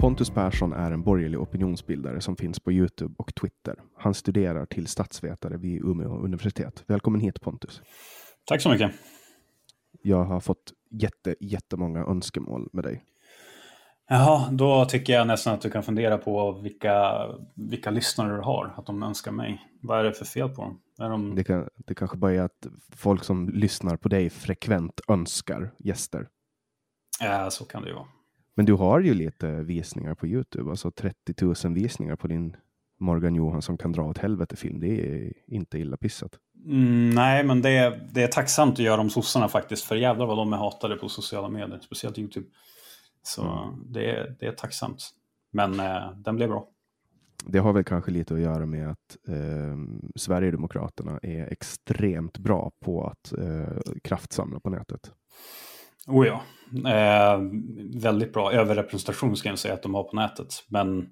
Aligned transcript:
Pontus 0.00 0.30
Persson 0.30 0.72
är 0.72 0.92
en 0.92 1.02
borgerlig 1.02 1.40
opinionsbildare 1.40 2.20
som 2.20 2.36
finns 2.36 2.60
på 2.60 2.72
Youtube 2.72 3.14
och 3.18 3.34
Twitter. 3.34 3.76
Han 3.96 4.14
studerar 4.14 4.66
till 4.66 4.86
statsvetare 4.86 5.56
vid 5.56 5.84
Umeå 5.84 6.18
universitet. 6.18 6.84
Välkommen 6.86 7.20
hit 7.20 7.40
Pontus. 7.40 7.82
Tack 8.44 8.62
så 8.62 8.70
mycket. 8.70 8.92
Jag 10.02 10.24
har 10.24 10.40
fått 10.40 10.72
jätte, 10.90 11.34
jättemånga 11.40 12.04
önskemål 12.04 12.68
med 12.72 12.84
dig. 12.84 13.04
Jaha, 14.08 14.50
då 14.50 14.84
tycker 14.84 15.12
jag 15.12 15.26
nästan 15.26 15.54
att 15.54 15.60
du 15.60 15.70
kan 15.70 15.82
fundera 15.82 16.18
på 16.18 16.52
vilka, 16.52 17.12
vilka 17.54 17.90
lyssnare 17.90 18.36
du 18.36 18.42
har, 18.42 18.74
att 18.76 18.86
de 18.86 19.02
önskar 19.02 19.32
mig. 19.32 19.62
Vad 19.82 19.98
är 19.98 20.04
det 20.04 20.12
för 20.12 20.24
fel 20.24 20.48
på 20.48 20.62
dem? 20.62 20.80
Är 20.98 21.10
de... 21.10 21.34
det, 21.34 21.44
kan, 21.44 21.68
det 21.76 21.94
kanske 21.94 22.16
bara 22.16 22.32
är 22.32 22.42
att 22.42 22.66
folk 22.96 23.24
som 23.24 23.48
lyssnar 23.48 23.96
på 23.96 24.08
dig 24.08 24.30
frekvent 24.30 25.00
önskar 25.08 25.74
gäster. 25.78 26.28
Ja, 27.20 27.50
så 27.50 27.64
kan 27.64 27.82
det 27.82 27.88
ju 27.88 27.94
vara. 27.94 28.06
Men 28.54 28.66
du 28.66 28.72
har 28.72 29.00
ju 29.00 29.14
lite 29.14 29.62
visningar 29.62 30.14
på 30.14 30.26
Youtube, 30.26 30.70
alltså 30.70 30.90
30 30.90 31.34
000 31.64 31.74
visningar 31.74 32.16
på 32.16 32.28
din 32.28 32.56
Morgan 33.00 33.34
Johansson 33.34 33.78
kan 33.78 33.92
dra 33.92 34.02
åt 34.02 34.18
helvete 34.18 34.56
film. 34.56 34.80
Det 34.80 34.86
är 34.86 35.32
inte 35.46 35.78
illa 35.78 35.96
pissat. 35.96 36.38
Mm, 36.66 37.10
nej, 37.10 37.44
men 37.44 37.62
det 37.62 37.70
är, 37.70 38.08
det 38.12 38.22
är 38.22 38.28
tacksamt 38.28 38.72
att 38.72 38.78
göra 38.78 39.00
om 39.00 39.10
sossarna 39.10 39.48
faktiskt, 39.48 39.84
för 39.84 39.96
jävlar 39.96 40.26
vad 40.26 40.36
de 40.36 40.52
är 40.52 40.56
hatade 40.56 40.96
på 40.96 41.08
sociala 41.08 41.48
medier, 41.48 41.80
speciellt 41.82 42.18
Youtube. 42.18 42.46
Så 43.22 43.42
mm. 43.42 43.92
det, 43.92 44.10
är, 44.10 44.36
det 44.40 44.46
är 44.46 44.52
tacksamt. 44.52 45.10
Men 45.52 45.80
eh, 45.80 46.12
den 46.16 46.36
blev 46.36 46.48
bra. 46.48 46.68
Det 47.46 47.58
har 47.58 47.72
väl 47.72 47.84
kanske 47.84 48.10
lite 48.10 48.34
att 48.34 48.40
göra 48.40 48.66
med 48.66 48.90
att 48.90 49.16
eh, 49.28 49.76
Sverigedemokraterna 50.16 51.18
är 51.22 51.52
extremt 51.52 52.38
bra 52.38 52.72
på 52.84 53.06
att 53.06 53.32
eh, 53.32 53.92
kraftsamla 54.04 54.60
på 54.60 54.70
nätet. 54.70 55.12
Oh 56.06 56.26
ja, 56.26 56.42
eh, 56.90 57.40
väldigt 57.94 58.32
bra 58.32 58.52
överrepresentation 58.52 59.36
ska 59.36 59.48
jag 59.48 59.58
säga 59.58 59.74
att 59.74 59.82
de 59.82 59.94
har 59.94 60.04
på 60.04 60.16
nätet. 60.16 60.64
Men, 60.68 61.08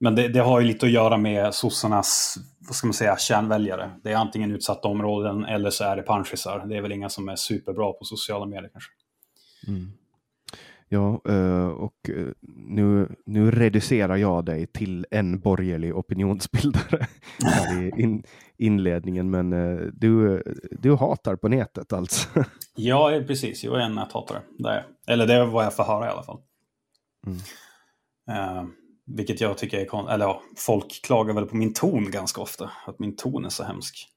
men 0.00 0.14
det, 0.14 0.28
det, 0.28 0.40
har 0.40 0.60
ju 0.60 0.66
lite 0.66 0.86
att 0.86 0.92
göra 0.92 1.16
med 1.16 1.54
sossarnas, 1.54 2.36
vad 2.68 2.76
ska 2.76 2.86
man 2.86 2.94
säga, 2.94 3.16
kärnväljare. 3.16 3.90
Det 4.02 4.12
är 4.12 4.16
antingen 4.16 4.52
utsatta 4.52 4.88
områden 4.88 5.44
eller 5.44 5.70
så 5.70 5.84
är 5.84 5.96
det 5.96 6.02
panschisar. 6.02 6.66
Det 6.66 6.76
är 6.76 6.82
väl 6.82 6.92
inga 6.92 7.08
som 7.08 7.28
är 7.28 7.36
superbra 7.36 7.92
på 7.92 8.04
sociala 8.04 8.46
medier 8.46 8.70
kanske. 8.72 8.90
Mm. 9.66 9.92
Ja, 10.88 11.20
eh, 11.28 11.68
och 11.68 12.10
eh, 12.10 12.26
nu, 12.66 13.08
nu 13.26 13.50
reducerar 13.50 14.16
jag 14.16 14.44
dig 14.44 14.66
till 14.66 15.06
en 15.10 15.40
borgerlig 15.40 15.96
opinionsbildare 15.96 17.06
i 17.80 18.02
in, 18.02 18.22
inledningen, 18.56 19.30
men 19.30 19.52
eh, 19.52 19.86
du, 19.92 20.42
du 20.70 20.94
hatar 20.94 21.36
på 21.36 21.48
nätet 21.48 21.92
alltså? 21.92 22.28
Ja, 22.80 23.22
precis. 23.26 23.64
Jag 23.64 23.80
är 23.80 23.84
en 23.84 23.94
näthatare. 23.94 24.42
Det 24.58 24.84
Eller 25.06 25.26
det 25.26 25.34
är 25.34 25.46
vad 25.46 25.64
jag 25.64 25.76
får 25.76 25.84
höra 25.84 26.06
i 26.06 26.10
alla 26.10 26.22
fall. 26.22 26.40
Mm. 27.26 27.38
Uh, 28.30 28.68
vilket 29.06 29.40
jag 29.40 29.58
tycker 29.58 29.78
är 29.78 29.84
konstigt. 29.84 30.14
Eller 30.14 30.24
ja, 30.24 30.42
folk 30.56 31.02
klagar 31.04 31.34
väl 31.34 31.46
på 31.46 31.56
min 31.56 31.74
ton 31.74 32.10
ganska 32.10 32.40
ofta. 32.40 32.70
Att 32.86 32.98
min 32.98 33.16
ton 33.16 33.44
är 33.44 33.48
så 33.48 33.64
hemsk. 33.64 34.08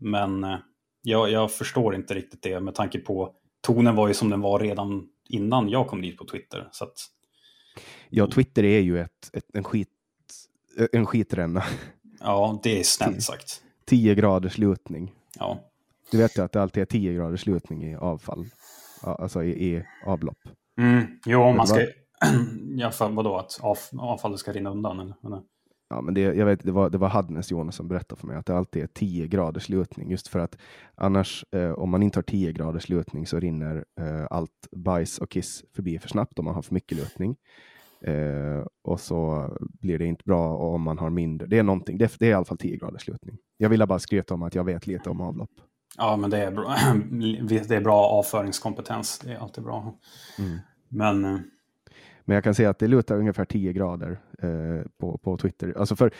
Men 0.00 0.44
uh, 0.44 0.56
jag, 1.02 1.30
jag 1.30 1.52
förstår 1.52 1.94
inte 1.94 2.14
riktigt 2.14 2.42
det 2.42 2.60
med 2.60 2.74
tanke 2.74 2.98
på 2.98 3.34
tonen 3.66 3.96
var 3.96 4.08
ju 4.08 4.14
som 4.14 4.30
den 4.30 4.40
var 4.40 4.58
redan 4.58 5.08
innan 5.30 5.68
jag 5.68 5.86
kom 5.86 6.02
dit 6.02 6.16
på 6.16 6.24
Twitter. 6.24 6.68
Så 6.72 6.84
att... 6.84 6.96
Ja, 8.08 8.26
Twitter 8.26 8.64
är 8.64 8.80
ju 8.80 9.00
ett, 9.00 9.30
ett, 9.32 9.44
en, 9.54 9.64
skit, 9.64 9.88
en 10.92 11.06
skitränna. 11.06 11.64
Ja, 12.20 12.60
det 12.62 12.80
är 12.80 12.82
snällt 12.82 13.22
sagt. 13.22 13.62
10 13.84 14.14
graders 14.14 14.58
lutning. 14.58 15.14
Ja. 15.38 15.58
Du 16.10 16.18
vet 16.18 16.38
ju 16.38 16.42
att 16.42 16.52
det 16.52 16.62
alltid 16.62 16.80
är 16.80 16.86
10 16.86 17.14
graders 17.14 17.46
lutning 17.46 17.84
i 17.84 17.96
avfall, 17.96 18.46
alltså 19.02 19.42
i, 19.42 19.74
i 19.74 19.84
avlopp. 20.06 20.38
Mm. 20.78 21.06
Jo, 21.26 21.52
man 21.52 21.66
ska... 21.66 21.80
Ja, 22.76 22.90
för 22.90 23.08
vadå? 23.08 23.36
Att 23.36 23.60
av, 23.60 23.78
avfallet 23.98 24.40
ska 24.40 24.52
rinna 24.52 24.70
undan? 24.70 25.00
Eller? 25.00 25.42
Ja, 25.90 26.00
men 26.00 26.14
det, 26.14 26.20
jag 26.20 26.46
vet, 26.46 26.64
det, 26.64 26.72
var, 26.72 26.90
det 26.90 26.98
var 26.98 27.08
Hadnes 27.08 27.50
Jonas 27.50 27.76
som 27.76 27.88
berättade 27.88 28.20
för 28.20 28.26
mig 28.26 28.36
att 28.36 28.46
det 28.46 28.56
alltid 28.56 28.82
är 28.82 28.86
10 28.86 29.26
graders 29.26 29.68
lutning 29.68 30.10
just 30.10 30.28
för 30.28 30.38
att 30.38 30.58
annars 30.94 31.44
eh, 31.52 31.70
om 31.70 31.90
man 31.90 32.02
inte 32.02 32.18
har 32.18 32.22
10 32.22 32.52
graders 32.52 32.88
lutning 32.88 33.26
så 33.26 33.40
rinner 33.40 33.84
eh, 34.00 34.26
allt 34.30 34.68
bajs 34.76 35.18
och 35.18 35.30
kiss 35.30 35.64
förbi 35.74 35.98
för 35.98 36.08
snabbt 36.08 36.38
om 36.38 36.44
man 36.44 36.54
har 36.54 36.62
för 36.62 36.74
mycket 36.74 36.98
lutning. 36.98 37.36
Eh, 38.02 38.66
och 38.82 39.00
så 39.00 39.48
blir 39.58 39.98
det 39.98 40.06
inte 40.06 40.24
bra 40.24 40.56
om 40.56 40.82
man 40.82 40.98
har 40.98 41.10
mindre. 41.10 41.46
Det 41.46 41.58
är 41.58 41.62
någonting. 41.62 41.98
Det, 41.98 42.18
det 42.18 42.26
är 42.26 42.30
i 42.30 42.34
alla 42.34 42.44
fall 42.44 42.58
10 42.58 42.76
graders 42.76 43.08
lutning. 43.08 43.38
Jag 43.56 43.68
ville 43.68 43.86
bara 43.86 43.98
skryta 43.98 44.34
om 44.34 44.42
att 44.42 44.54
jag 44.54 44.64
vet 44.64 44.86
lite 44.86 45.10
om 45.10 45.20
avlopp. 45.20 45.50
Ja, 45.96 46.16
men 46.16 46.30
det 46.30 46.44
är 46.44 46.50
bra, 46.50 46.76
det 47.48 47.70
är 47.70 47.80
bra 47.80 48.06
avföringskompetens. 48.06 49.18
Det 49.18 49.32
är 49.32 49.38
alltid 49.38 49.64
bra. 49.64 49.98
Mm. 50.38 50.58
Men 50.88 51.24
eh, 51.24 51.40
men 52.30 52.34
jag 52.34 52.44
kan 52.44 52.54
säga 52.54 52.70
att 52.70 52.78
det 52.78 52.88
lutar 52.88 53.16
ungefär 53.16 53.44
10 53.44 53.72
grader 53.72 54.20
eh, 54.38 54.86
på, 54.98 55.18
på 55.18 55.36
Twitter. 55.36 55.74
Alltså 55.78 55.96
för, 55.96 56.12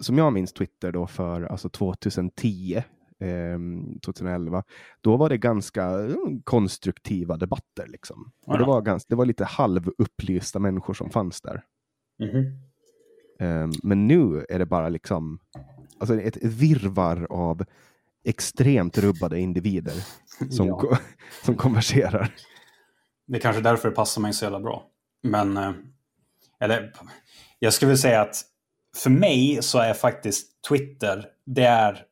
som 0.00 0.18
jag 0.18 0.32
minns 0.32 0.52
Twitter 0.52 0.92
då 0.92 1.06
för 1.06 1.42
alltså 1.42 1.68
2010, 1.68 2.76
eh, 3.20 3.58
2011, 4.04 4.64
då 5.00 5.16
var 5.16 5.28
det 5.28 5.38
ganska 5.38 5.84
mm, 5.84 6.42
konstruktiva 6.44 7.36
debatter. 7.36 7.86
Liksom. 7.86 8.32
Och 8.46 8.58
det, 8.58 8.64
var 8.64 8.82
ganska, 8.82 9.06
det 9.08 9.16
var 9.16 9.24
lite 9.24 9.44
halvupplysta 9.44 10.58
människor 10.58 10.94
som 10.94 11.10
fanns 11.10 11.40
där. 11.40 11.62
Mm 12.22 12.34
-hmm. 12.34 12.44
eh, 13.40 13.70
men 13.82 14.06
nu 14.06 14.46
är 14.48 14.58
det 14.58 14.66
bara 14.66 14.88
liksom 14.88 15.38
alltså 15.98 16.20
ett, 16.20 16.36
ett 16.36 16.44
virvar 16.44 17.26
av 17.30 17.64
extremt 18.24 18.98
rubbade 18.98 19.40
individer 19.40 20.04
som, 20.50 20.66
ja. 20.66 20.98
som 21.44 21.54
konverserar. 21.54 22.34
Det 23.26 23.36
är 23.36 23.40
kanske 23.40 23.62
därför 23.62 23.88
det 23.88 23.94
passar 23.94 24.22
mig 24.22 24.32
så 24.32 24.44
jävla 24.44 24.60
bra. 24.60 24.90
Men, 25.22 25.56
eh, 25.56 25.72
eller 26.60 26.92
jag 27.58 27.72
skulle 27.72 27.88
vilja 27.88 28.02
säga 28.02 28.20
att 28.20 28.44
för 28.96 29.10
mig 29.10 29.58
så 29.62 29.78
är 29.78 29.94
faktiskt 29.94 30.64
Twitter, 30.68 31.26
det 31.46 31.64
är 31.64 32.04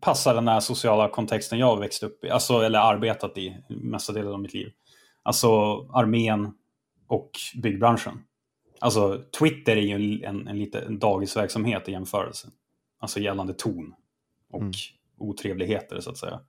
passar 0.00 0.34
den 0.34 0.48
här 0.48 0.60
sociala 0.60 1.08
kontexten 1.08 1.58
jag 1.58 1.80
växt 1.80 2.02
upp 2.02 2.24
i, 2.24 2.30
alltså, 2.30 2.60
eller 2.60 2.78
arbetat 2.78 3.38
i 3.38 3.56
mesta 3.68 4.12
delen 4.12 4.32
av 4.32 4.40
mitt 4.40 4.54
liv. 4.54 4.72
Alltså 5.22 5.48
armén 5.92 6.52
och 7.06 7.30
byggbranschen. 7.62 8.22
Alltså 8.80 9.22
Twitter 9.38 9.76
är 9.76 9.80
ju 9.80 10.24
en, 10.24 10.48
en, 10.48 10.58
lite 10.58 10.80
en 10.80 10.98
dagisverksamhet 10.98 11.88
i 11.88 11.92
jämförelse. 11.92 12.48
Alltså 13.00 13.20
gällande 13.20 13.54
ton 13.54 13.94
och 14.52 14.60
mm. 14.60 14.72
otrevligheter 15.18 16.00
så 16.00 16.10
att 16.10 16.18
säga. 16.18 16.40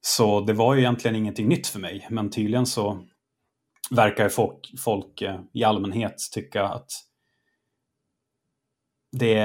Så 0.00 0.40
det 0.40 0.52
var 0.52 0.74
ju 0.74 0.80
egentligen 0.80 1.16
ingenting 1.16 1.48
nytt 1.48 1.66
för 1.66 1.80
mig, 1.80 2.06
men 2.10 2.30
tydligen 2.30 2.66
så 2.66 3.06
verkar 3.90 4.28
folk, 4.28 4.74
folk 4.78 5.22
eh, 5.22 5.40
i 5.52 5.64
allmänhet 5.64 6.14
tycka 6.32 6.64
att 6.64 6.90
det, 9.12 9.44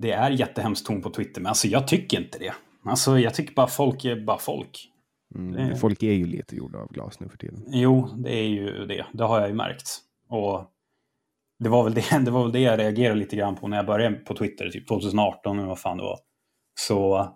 det 0.00 0.12
är 0.12 0.30
jättehemskt 0.30 0.86
ton 0.86 1.02
på 1.02 1.10
Twitter. 1.10 1.40
Men 1.40 1.48
alltså 1.48 1.68
jag 1.68 1.88
tycker 1.88 2.20
inte 2.20 2.38
det. 2.38 2.54
Alltså 2.84 3.18
jag 3.18 3.34
tycker 3.34 3.54
bara 3.54 3.66
folk 3.66 4.04
är 4.04 4.24
bara 4.24 4.38
folk. 4.38 4.90
Mm, 5.34 5.52
det... 5.52 5.76
Folk 5.76 6.02
är 6.02 6.12
ju 6.12 6.26
lite 6.26 6.56
gjorda 6.56 6.78
av 6.78 6.88
glas 6.88 7.20
nu 7.20 7.28
för 7.28 7.38
tiden. 7.38 7.64
Jo, 7.66 8.08
det 8.16 8.38
är 8.38 8.46
ju 8.46 8.86
det. 8.86 9.06
Det 9.12 9.24
har 9.24 9.40
jag 9.40 9.48
ju 9.48 9.54
märkt. 9.54 10.00
Och 10.28 10.70
det 11.58 11.68
var 11.68 11.84
väl 11.84 11.94
det, 11.94 12.18
det, 12.24 12.30
var 12.30 12.42
väl 12.42 12.52
det 12.52 12.60
jag 12.60 12.78
reagerade 12.78 13.20
lite 13.20 13.36
grann 13.36 13.56
på 13.56 13.68
när 13.68 13.76
jag 13.76 13.86
började 13.86 14.16
på 14.16 14.34
Twitter, 14.34 14.68
typ 14.68 14.88
2018 14.88 15.58
eller 15.58 15.68
vad 15.68 15.78
fan 15.78 15.96
det 15.96 16.02
var. 16.02 16.18
Så 16.80 17.28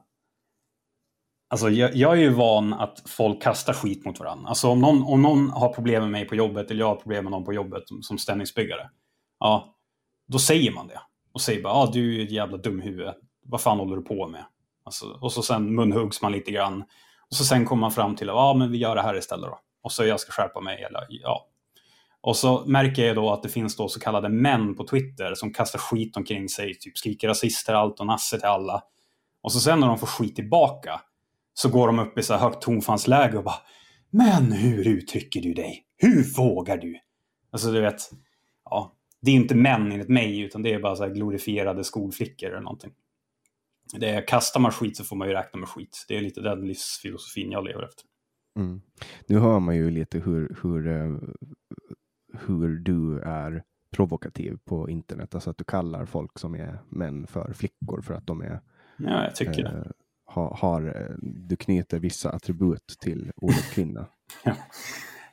Alltså 1.51 1.71
jag, 1.71 1.95
jag, 1.95 2.13
är 2.13 2.21
ju 2.21 2.31
van 2.31 2.73
att 2.73 3.03
folk 3.07 3.43
kastar 3.43 3.73
skit 3.73 4.05
mot 4.05 4.21
varandra. 4.21 4.49
Alltså 4.49 4.69
om 4.69 4.81
någon, 4.81 5.03
om 5.03 5.23
någon 5.23 5.51
har 5.51 5.73
problem 5.73 6.03
med 6.03 6.11
mig 6.11 6.25
på 6.25 6.35
jobbet 6.35 6.71
eller 6.71 6.81
jag 6.81 6.89
har 6.89 6.97
problem 6.97 7.25
med 7.25 7.31
någon 7.31 7.45
på 7.45 7.53
jobbet 7.53 7.89
som, 7.89 8.03
som 8.03 8.19
stämningsbyggare. 8.19 8.91
Ja, 9.41 9.75
då 10.27 10.39
säger 10.39 10.73
man 10.73 10.87
det. 10.87 11.01
Och 11.33 11.41
säger 11.41 11.63
bara, 11.63 11.73
ah, 11.73 11.91
du 11.93 12.21
är 12.21 12.25
ett 12.25 12.31
jävla 12.31 12.57
dumhuvud. 12.57 13.09
Vad 13.45 13.61
fan 13.61 13.79
håller 13.79 13.97
du 13.97 14.03
på 14.03 14.29
med? 14.29 14.45
Alltså, 14.85 15.07
och 15.21 15.33
så 15.33 15.43
sen 15.43 15.75
munhuggs 15.75 16.23
man 16.23 16.33
lite 16.33 16.51
grann. 16.51 16.85
Och 17.31 17.37
så 17.37 17.45
sen 17.45 17.67
kommer 17.67 17.81
man 17.81 17.93
fram 17.93 18.17
till, 18.17 18.27
ja 18.27 18.35
ah, 18.35 18.55
men 18.55 18.73
vi 18.73 18.79
gör 18.79 18.97
det 18.97 19.03
här 19.03 19.17
istället 19.17 19.51
då. 19.51 19.59
Och 19.83 19.93
så 19.93 20.05
jag 20.05 20.21
ska 20.21 20.33
skärpa 20.33 20.61
mig. 20.61 20.83
Eller, 20.83 21.07
ja. 21.09 21.49
Och 22.21 22.37
så 22.37 22.65
märker 22.67 23.07
jag 23.07 23.17
då 23.17 23.33
att 23.33 23.43
det 23.43 23.49
finns 23.49 23.77
då 23.77 23.89
så 23.89 24.01
kallade 24.01 24.29
män 24.29 24.75
på 24.75 24.85
Twitter 24.85 25.35
som 25.35 25.53
kastar 25.53 25.79
skit 25.79 26.17
omkring 26.17 26.49
sig. 26.49 26.79
Typ 26.79 26.99
skriker 26.99 27.29
rasister 27.29 27.75
allt 27.75 28.01
och 28.01 28.07
nasse 28.07 28.39
till 28.39 28.49
alla. 28.49 28.83
Och 29.43 29.53
så 29.53 29.61
sen 29.61 29.81
när 29.81 29.87
de 29.87 29.99
får 29.99 30.07
skit 30.07 30.37
tillbaka 30.37 31.01
så 31.59 31.69
går 31.69 31.87
de 31.87 31.99
upp 31.99 32.19
i 32.19 32.23
så 32.23 32.35
här 32.35 32.41
högt 32.41 32.63
tonfallsläge 32.63 33.39
och 33.39 33.45
bara 33.45 33.61
Men 34.11 34.53
hur 34.53 34.89
uttrycker 34.89 35.41
du 35.41 35.55
dig? 35.55 35.85
Hur 35.97 36.37
vågar 36.37 36.79
du? 36.79 36.99
Alltså 37.51 37.73
du 37.73 37.81
vet, 37.81 38.01
ja, 38.65 38.97
det 39.21 39.31
är 39.31 39.35
inte 39.35 39.55
män 39.55 39.93
enligt 39.93 40.09
mig 40.09 40.41
utan 40.41 40.63
det 40.63 40.75
är 40.75 40.81
bara 40.81 40.97
så 40.97 41.03
här 41.03 41.11
glorifierade 41.11 41.85
skolflickor 41.85 42.49
eller 42.49 42.61
någonting. 42.61 42.93
Det 44.01 44.09
är, 44.09 44.27
kastar 44.27 44.61
man 44.61 44.73
skit 44.73 44.97
så 44.97 45.05
får 45.05 45.17
man 45.17 45.29
ju 45.29 45.35
räkna 45.35 45.61
med 45.61 45.69
skit. 45.69 46.05
Det 46.09 46.17
är 46.17 46.21
lite 46.21 46.41
den 46.41 46.67
livsfilosofin 46.67 47.51
jag 47.51 47.65
lever 47.65 47.83
efter. 47.83 48.05
Mm. 48.57 48.81
Nu 49.27 49.39
hör 49.39 49.61
man 49.61 49.77
ju 49.77 49.91
lite 49.91 50.19
hur, 50.19 50.57
hur, 50.63 50.87
eh, 50.87 51.17
hur 52.47 52.77
du 52.77 53.21
är 53.21 53.63
provokativ 53.97 54.59
på 54.65 54.91
internet. 54.91 55.35
Alltså 55.35 55.51
att 55.51 55.59
du 55.59 55.65
kallar 55.65 56.05
folk 56.05 56.39
som 56.39 56.55
är 56.55 56.79
män 56.89 57.27
för 57.27 57.53
flickor 57.53 58.01
för 58.03 58.15
att 58.15 58.27
de 58.27 58.41
är 58.41 58.61
Ja, 58.99 59.25
jag 59.25 59.35
tycker 59.37 59.65
eh, 59.65 59.73
det 59.73 59.93
har, 60.39 60.57
har, 60.57 60.87
eh, 60.87 61.17
du 61.23 61.57
knyter 61.57 61.99
vissa 61.99 62.31
attribut 62.31 62.97
till 63.01 63.31
ordet 63.37 63.71
kvinna. 63.75 64.07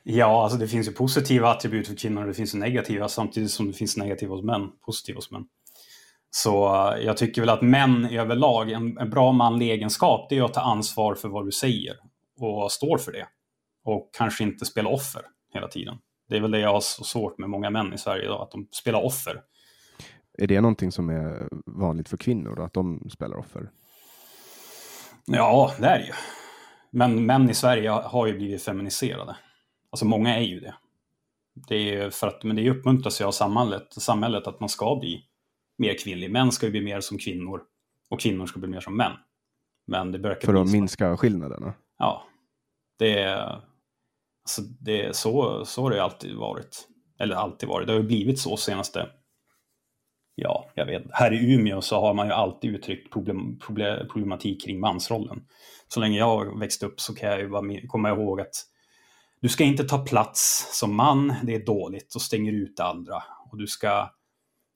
ja, 0.02 0.42
alltså 0.42 0.58
det 0.58 0.68
finns 0.68 0.88
ju 0.88 0.92
positiva 0.92 1.50
attribut 1.50 1.88
för 1.88 1.96
kvinnor 1.96 2.22
och 2.22 2.28
det 2.28 2.34
finns 2.34 2.54
ju 2.54 2.58
negativa 2.58 3.08
samtidigt 3.08 3.50
som 3.50 3.66
det 3.66 3.72
finns 3.72 3.96
negativa 3.96 4.34
hos 4.34 4.44
män, 4.44 4.68
positiva 4.86 5.16
hos 5.16 5.30
män. 5.30 5.44
Så 6.30 6.68
uh, 6.68 7.04
jag 7.04 7.16
tycker 7.16 7.42
väl 7.42 7.48
att 7.48 7.62
män 7.62 8.06
överlag, 8.06 8.70
en, 8.70 8.98
en 8.98 9.10
bra 9.10 9.32
manlig 9.32 9.70
egenskap, 9.70 10.26
det 10.30 10.38
är 10.38 10.42
att 10.42 10.54
ta 10.54 10.60
ansvar 10.60 11.14
för 11.14 11.28
vad 11.28 11.46
du 11.46 11.52
säger 11.52 11.96
och 12.40 12.72
står 12.72 12.98
för 12.98 13.12
det. 13.12 13.26
Och 13.84 14.10
kanske 14.18 14.44
inte 14.44 14.64
spela 14.64 14.88
offer 14.88 15.22
hela 15.54 15.68
tiden. 15.68 15.98
Det 16.28 16.36
är 16.36 16.40
väl 16.40 16.50
det 16.50 16.58
jag 16.58 16.72
har 16.72 16.80
så 16.80 17.04
svårt 17.04 17.38
med 17.38 17.50
många 17.50 17.70
män 17.70 17.92
i 17.92 17.98
Sverige 17.98 18.24
idag, 18.24 18.42
att 18.42 18.50
de 18.50 18.68
spelar 18.70 19.04
offer. 19.04 19.40
Är 20.38 20.46
det 20.46 20.60
någonting 20.60 20.92
som 20.92 21.10
är 21.10 21.48
vanligt 21.66 22.08
för 22.08 22.16
kvinnor, 22.16 22.56
då, 22.56 22.62
att 22.62 22.72
de 22.72 23.10
spelar 23.10 23.36
offer? 23.36 23.70
Ja, 25.26 25.74
det 25.80 25.86
är 25.86 25.98
det 25.98 26.06
ju. 26.06 26.12
Men 26.90 27.26
män 27.26 27.50
i 27.50 27.54
Sverige 27.54 27.90
har 27.90 28.26
ju 28.26 28.36
blivit 28.36 28.62
feminiserade. 28.62 29.36
Alltså 29.90 30.06
många 30.06 30.36
är 30.36 30.42
ju 30.42 30.60
det. 30.60 30.74
Det 31.68 31.94
är 31.94 32.10
för 32.10 32.26
att, 32.26 32.44
men 32.44 32.56
det 32.56 32.70
uppmuntras 32.70 33.20
ju 33.20 33.24
av 33.24 33.32
samhället, 33.32 33.92
samhället 33.92 34.46
att 34.46 34.60
man 34.60 34.68
ska 34.68 34.96
bli 34.96 35.24
mer 35.78 35.98
kvinnlig. 35.98 36.30
Män 36.30 36.52
ska 36.52 36.66
ju 36.66 36.72
bli 36.72 36.80
mer 36.80 37.00
som 37.00 37.18
kvinnor 37.18 37.62
och 38.08 38.20
kvinnor 38.20 38.46
ska 38.46 38.58
bli 38.58 38.68
mer 38.68 38.80
som 38.80 38.96
män. 38.96 39.12
Men 39.86 40.12
det 40.12 40.38
För 40.44 40.54
att 40.54 40.72
minska 40.72 41.16
skillnaderna? 41.16 41.74
Ja. 41.98 42.24
Det 42.98 43.18
är, 43.18 43.62
alltså 44.44 44.62
det 44.62 45.04
är 45.04 45.12
så, 45.12 45.64
så 45.64 45.82
har 45.82 45.90
det 45.90 46.02
alltid 46.02 46.36
varit. 46.36 46.88
Eller 47.18 47.36
alltid 47.36 47.68
varit. 47.68 47.86
Det 47.86 47.92
har 47.92 48.00
ju 48.00 48.06
blivit 48.06 48.40
så 48.40 48.56
senaste 48.56 49.08
ja, 50.36 50.70
jag 50.74 50.86
vet, 50.86 51.02
här 51.10 51.32
i 51.32 51.54
Umeå 51.54 51.80
så 51.80 52.00
har 52.00 52.14
man 52.14 52.26
ju 52.26 52.32
alltid 52.32 52.74
uttryckt 52.74 53.12
problem, 53.12 53.58
problem, 53.58 54.08
problematik 54.08 54.64
kring 54.64 54.80
mansrollen. 54.80 55.44
Så 55.88 56.00
länge 56.00 56.18
jag 56.18 56.58
växte 56.58 56.86
upp 56.86 57.00
så 57.00 57.14
kan 57.14 57.28
jag 57.28 57.40
ju 57.40 57.48
bara 57.48 57.80
komma 57.88 58.08
ihåg 58.08 58.40
att 58.40 58.54
du 59.40 59.48
ska 59.48 59.64
inte 59.64 59.84
ta 59.84 59.98
plats 59.98 60.68
som 60.78 60.96
man, 60.96 61.34
det 61.42 61.54
är 61.54 61.66
dåligt 61.66 62.14
och 62.14 62.22
stänger 62.22 62.52
ut 62.52 62.80
andra. 62.80 63.22
Och 63.50 63.58
du 63.58 63.66
ska, 63.66 64.10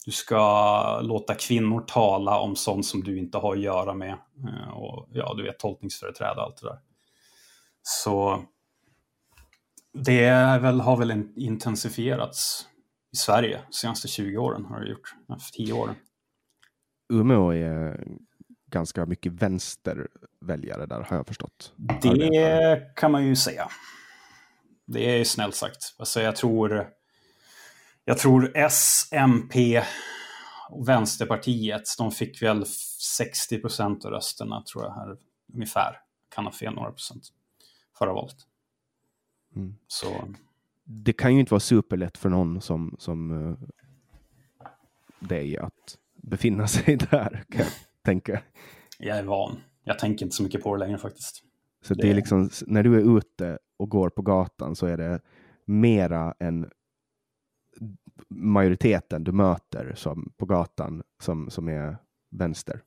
du 0.04 0.12
ska 0.12 1.00
låta 1.00 1.34
kvinnor 1.34 1.80
tala 1.80 2.38
om 2.38 2.56
sånt 2.56 2.86
som 2.86 3.04
du 3.04 3.18
inte 3.18 3.38
har 3.38 3.52
att 3.52 3.62
göra 3.62 3.94
med. 3.94 4.16
Eh, 4.48 4.70
och 4.70 5.08
ja, 5.12 5.34
du 5.36 5.42
vet, 5.42 5.58
tolkningsföreträde 5.58 6.34
och 6.36 6.42
allt 6.42 6.56
det 6.56 6.68
där. 6.68 6.78
Så 7.82 8.44
det 9.92 10.30
väl, 10.60 10.80
har 10.80 10.96
väl 10.96 11.24
intensifierats 11.36 12.66
i 13.12 13.16
Sverige 13.16 13.62
de 13.66 13.72
senaste 13.72 14.08
20 14.08 14.36
åren 14.36 14.64
har 14.64 14.80
det 14.80 14.90
gjort, 14.90 15.14
10 15.52 15.72
åren. 15.72 15.94
Umeå 17.12 17.54
är 17.54 18.04
ganska 18.66 19.06
mycket 19.06 19.32
vänsterväljare 19.32 20.86
där 20.86 21.00
har 21.02 21.16
jag 21.16 21.26
förstått. 21.26 21.72
Det 22.02 22.94
kan 22.96 23.12
man 23.12 23.26
ju 23.26 23.36
säga. 23.36 23.68
Det 24.86 25.20
är 25.20 25.24
snällt 25.24 25.54
sagt. 25.54 25.94
Alltså 25.98 26.20
jag 26.20 26.36
tror, 26.36 26.88
jag 28.04 28.18
tror 28.18 28.52
S, 28.54 29.08
MP 29.12 29.82
och 30.70 30.88
Vänsterpartiet, 30.88 31.82
de 31.98 32.10
fick 32.10 32.42
väl 32.42 32.66
60 33.16 33.60
procent 33.60 34.04
av 34.04 34.10
rösterna 34.10 34.62
tror 34.62 34.84
jag 34.84 34.94
här 34.94 35.16
ungefär. 35.54 35.96
Kan 36.34 36.44
ha 36.44 36.52
fel 36.52 36.74
några 36.74 36.90
procent 36.90 37.22
förra 37.98 38.12
valet. 38.12 38.36
Mm. 39.56 39.76
Så 39.86 40.34
det 40.92 41.12
kan 41.12 41.34
ju 41.34 41.40
inte 41.40 41.50
vara 41.50 41.60
superlätt 41.60 42.18
för 42.18 42.28
någon 42.28 42.60
som, 42.60 42.96
som 42.98 43.30
uh, 43.30 43.58
dig 45.20 45.58
att 45.58 45.98
befinna 46.14 46.66
sig 46.66 46.96
där, 47.10 47.44
kan 47.48 47.60
jag 47.60 47.68
tänka. 48.04 48.42
Jag 48.98 49.18
är 49.18 49.22
van. 49.22 49.60
Jag 49.84 49.98
tänker 49.98 50.24
inte 50.24 50.36
så 50.36 50.42
mycket 50.42 50.62
på 50.62 50.76
det 50.76 50.84
längre 50.86 50.98
faktiskt. 50.98 51.42
Så 51.82 51.94
det, 51.94 52.02
det 52.02 52.10
är 52.10 52.14
liksom, 52.14 52.50
när 52.66 52.82
du 52.82 52.94
är 52.94 53.18
ute 53.18 53.58
och 53.76 53.88
går 53.88 54.10
på 54.10 54.22
gatan 54.22 54.76
så 54.76 54.86
är 54.86 54.96
det 54.96 55.20
mera 55.64 56.34
en 56.38 56.70
majoriteten 58.28 59.24
du 59.24 59.32
möter 59.32 59.92
som, 59.96 60.32
på 60.36 60.46
gatan 60.46 61.02
som, 61.22 61.50
som 61.50 61.68
är 61.68 61.96
vänster. 62.30 62.82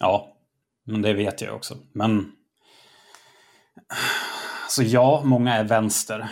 Ja, 0.00 0.36
men 0.84 1.02
det 1.02 1.14
vet 1.14 1.40
jag 1.40 1.56
också. 1.56 1.76
Men 1.92 2.32
så 4.68 4.82
ja, 4.82 5.22
många 5.24 5.54
är 5.54 5.64
vänster. 5.64 6.30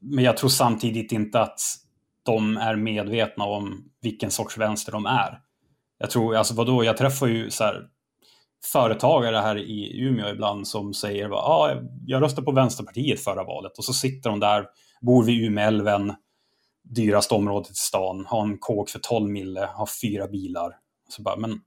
Men 0.00 0.24
jag 0.24 0.36
tror 0.36 0.50
samtidigt 0.50 1.12
inte 1.12 1.40
att 1.40 1.60
de 2.22 2.56
är 2.56 2.76
medvetna 2.76 3.44
om 3.44 3.84
vilken 4.02 4.30
sorts 4.30 4.58
vänster 4.58 4.92
de 4.92 5.06
är. 5.06 5.40
Jag 5.98 6.10
tror, 6.10 6.36
alltså 6.36 6.54
vadå, 6.54 6.84
jag 6.84 6.96
träffar 6.96 7.26
ju 7.26 7.50
så 7.50 7.64
här, 7.64 7.82
företagare 8.72 9.36
här 9.36 9.58
i 9.58 10.00
Umeå 10.00 10.28
ibland 10.28 10.68
som 10.68 10.94
säger 10.94 11.24
att 11.24 11.32
ah, 11.32 11.82
jag 12.06 12.22
röstade 12.22 12.44
på 12.44 12.52
Vänsterpartiet 12.52 13.20
förra 13.20 13.44
valet 13.44 13.78
och 13.78 13.84
så 13.84 13.92
sitter 13.92 14.30
de 14.30 14.40
där, 14.40 14.66
bor 15.00 15.24
vid 15.24 15.44
Umeälven, 15.44 16.14
dyraste 16.82 17.34
området 17.34 17.70
i 17.70 17.74
stan, 17.74 18.26
har 18.28 18.42
en 18.42 18.58
kåk 18.58 18.90
för 18.90 18.98
12 18.98 19.30
mille, 19.30 19.68
har 19.74 19.88
fyra 20.02 20.28
bilar. 20.28 20.72
Så 21.08 21.22
bara, 21.22 21.36
men 21.36 21.60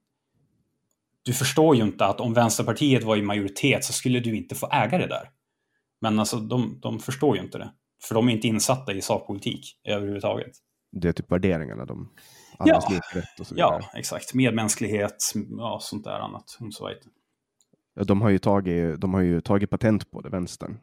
du 1.24 1.34
förstår 1.34 1.76
ju 1.76 1.82
inte 1.82 2.06
att 2.06 2.20
om 2.20 2.34
Vänsterpartiet 2.34 3.04
var 3.04 3.16
i 3.16 3.22
majoritet 3.22 3.84
så 3.84 3.94
skulle 3.94 4.20
du 4.20 4.38
inte 4.38 4.56
få 4.56 4.70
äga 4.72 4.98
det 4.98 5.08
där. 5.08 5.30
Men 6.02 6.20
alltså, 6.20 6.38
de, 6.38 6.80
de 6.82 7.00
förstår 7.00 7.38
ju 7.38 7.44
inte 7.44 7.58
det. 7.58 7.72
För 8.04 8.16
de 8.16 8.30
är 8.30 8.34
inte 8.34 8.48
insatta 8.48 8.94
i 8.94 9.02
sakpolitik 9.02 9.80
överhuvudtaget. 9.84 10.52
Det 10.92 11.08
är 11.08 11.14
typ 11.14 11.32
värderingarna 11.32 11.86
de... 11.86 12.10
Ja. 12.60 12.82
Ja, 13.56 13.82
exakt. 13.96 14.34
Medmänsklighet, 14.34 15.16
ja, 15.58 15.80
sånt 15.82 16.04
där 16.04 16.20
annat. 16.20 16.44
Så. 16.72 16.92
Ja, 17.96 18.04
de, 18.04 18.22
har 18.22 18.30
ju 18.30 18.40
tagit, 18.40 19.02
de 19.02 19.14
har 19.14 19.22
ju 19.22 19.42
tagit 19.42 19.70
patent 19.70 20.12
på 20.12 20.22
det, 20.22 20.30
vänstern. 20.30 20.78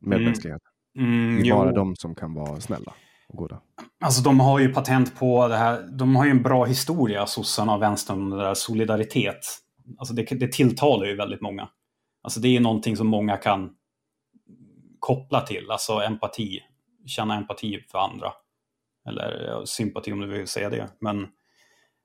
Medmänsklighet. 0.00 0.62
Mm, 0.98 1.36
det 1.36 1.42
är 1.42 1.44
jo. 1.44 1.56
bara 1.56 1.72
de 1.72 1.96
som 1.96 2.14
kan 2.14 2.34
vara 2.34 2.60
snälla 2.60 2.94
och 3.28 3.38
goda. 3.38 3.60
Alltså 4.00 4.22
de 4.22 4.40
har 4.40 4.58
ju 4.58 4.72
patent 4.72 5.18
på 5.18 5.48
det 5.48 5.56
här. 5.56 5.88
De 5.98 6.16
har 6.16 6.24
ju 6.24 6.30
en 6.30 6.42
bra 6.42 6.64
historia, 6.64 7.26
sossarna 7.26 7.74
och 7.74 7.82
vänstern, 7.82 8.30
det 8.30 8.36
där 8.36 8.54
solidaritet. 8.54 9.40
Alltså 9.98 10.14
det, 10.14 10.22
det 10.22 10.52
tilltalar 10.52 11.06
ju 11.06 11.16
väldigt 11.16 11.40
många. 11.40 11.68
Alltså 12.22 12.40
det 12.40 12.48
är 12.48 12.52
ju 12.52 12.60
någonting 12.60 12.96
som 12.96 13.06
många 13.06 13.36
kan 13.36 13.70
koppla 15.00 15.40
till, 15.40 15.70
alltså 15.70 15.92
empati. 15.92 16.60
Känna 17.06 17.36
empati 17.36 17.80
för 17.90 17.98
andra. 17.98 18.32
Eller 19.08 19.46
ja, 19.46 19.66
sympati 19.66 20.12
om 20.12 20.20
du 20.20 20.26
vill 20.26 20.46
säga 20.46 20.70
det. 20.70 20.88
Men 21.00 21.28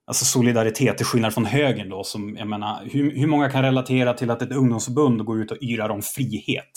alltså 0.08 0.26
solidaritet, 0.26 0.98
till 0.98 1.06
skillnad 1.06 1.34
från 1.34 1.46
högern 1.46 1.90
då, 1.90 2.04
som 2.04 2.36
jag 2.38 2.48
menar, 2.48 2.86
hur, 2.92 3.18
hur 3.18 3.28
många 3.28 3.50
kan 3.50 3.64
relatera 3.64 4.14
till 4.14 4.32
att 4.32 4.42
ett 4.42 4.52
ungdomsförbund 4.52 5.26
går 5.26 5.42
ut 5.42 5.52
och 5.52 5.58
yrar 5.62 5.90
om 5.90 6.02
frihet? 6.02 6.72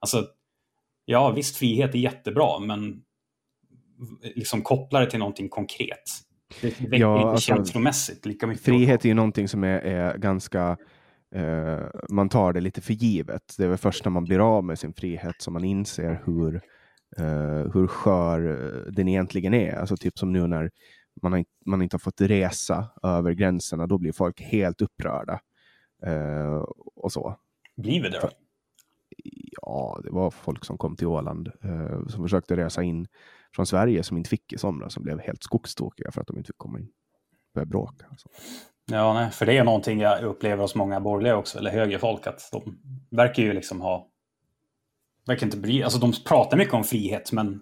Alltså, 0.00 0.26
ja 1.04 1.30
visst, 1.30 1.56
frihet 1.56 1.94
är 1.94 1.98
jättebra, 1.98 2.58
men 2.58 3.02
liksom 4.34 4.62
koppla 4.62 5.00
det 5.00 5.10
till 5.10 5.18
någonting 5.18 5.48
konkret. 5.48 6.02
Det 6.60 6.80
väcker 6.80 6.96
Ja, 6.96 7.16
inte 7.16 7.28
alltså, 7.28 7.46
känslomässigt 7.46 8.26
lika 8.26 8.46
mycket. 8.46 8.64
Frihet 8.64 9.04
är 9.04 9.08
ju 9.08 9.14
någonting 9.14 9.48
som 9.48 9.64
är, 9.64 9.78
är 9.78 10.18
ganska... 10.18 10.76
Eh, 11.34 11.86
man 12.08 12.28
tar 12.28 12.52
det 12.52 12.60
lite 12.60 12.80
för 12.80 12.92
givet. 12.92 13.54
Det 13.58 13.64
är 13.64 13.68
väl 13.68 13.78
först 13.78 14.04
när 14.04 14.10
man 14.10 14.24
blir 14.24 14.56
av 14.56 14.64
med 14.64 14.78
sin 14.78 14.92
frihet 14.92 15.42
som 15.42 15.52
man 15.52 15.64
inser 15.64 16.22
hur, 16.24 16.54
eh, 17.16 17.72
hur 17.74 17.86
skör 17.86 18.40
eh, 18.50 18.92
den 18.92 19.08
egentligen 19.08 19.54
är. 19.54 19.76
Alltså 19.76 19.96
typ 19.96 20.18
som 20.18 20.32
nu 20.32 20.46
när 20.46 20.70
man, 21.22 21.32
har, 21.32 21.44
man 21.66 21.82
inte 21.82 21.94
har 21.94 21.98
fått 21.98 22.20
resa 22.20 22.88
över 23.02 23.32
gränserna. 23.32 23.86
Då 23.86 23.98
blir 23.98 24.12
folk 24.12 24.40
helt 24.40 24.82
upprörda. 24.82 25.40
Eh, 26.02 26.64
och 26.94 27.12
så. 27.12 27.36
Blir 27.76 28.02
det 28.02 28.10
då? 28.10 28.30
Ja, 29.62 30.00
det 30.04 30.10
var 30.10 30.30
folk 30.30 30.64
som 30.64 30.78
kom 30.78 30.96
till 30.96 31.06
Åland 31.06 31.50
eh, 31.62 32.06
som 32.06 32.22
försökte 32.22 32.56
resa 32.56 32.82
in 32.82 33.06
från 33.54 33.66
Sverige 33.66 34.02
som 34.02 34.16
inte 34.16 34.30
fick 34.30 34.52
i 34.52 34.58
somras 34.58 34.92
som 34.92 35.02
blev 35.02 35.20
helt 35.20 35.42
skogstokiga 35.42 36.10
för 36.10 36.20
att 36.20 36.26
de 36.26 36.36
inte 36.36 36.46
fick 36.46 36.58
komma 36.58 36.78
in. 36.78 36.88
Började 37.54 37.70
bråka. 37.70 38.06
och 38.10 38.20
så. 38.20 38.30
Ja, 38.90 39.14
nej, 39.14 39.30
för 39.30 39.46
det 39.46 39.56
är 39.56 39.64
någonting 39.64 40.00
jag 40.00 40.22
upplever 40.22 40.62
hos 40.62 40.74
många 40.74 41.00
borgerliga 41.00 41.36
också, 41.36 41.58
eller 41.58 41.70
högerfolk, 41.70 42.26
att 42.26 42.48
de 42.52 42.78
verkar 43.10 43.42
ju 43.42 43.52
liksom 43.52 43.80
ha... 43.80 44.08
Verkar 45.26 45.46
inte 45.46 45.58
bry, 45.58 45.82
alltså 45.82 45.98
de 45.98 46.12
pratar 46.26 46.56
mycket 46.56 46.74
om 46.74 46.84
frihet, 46.84 47.32
men 47.32 47.60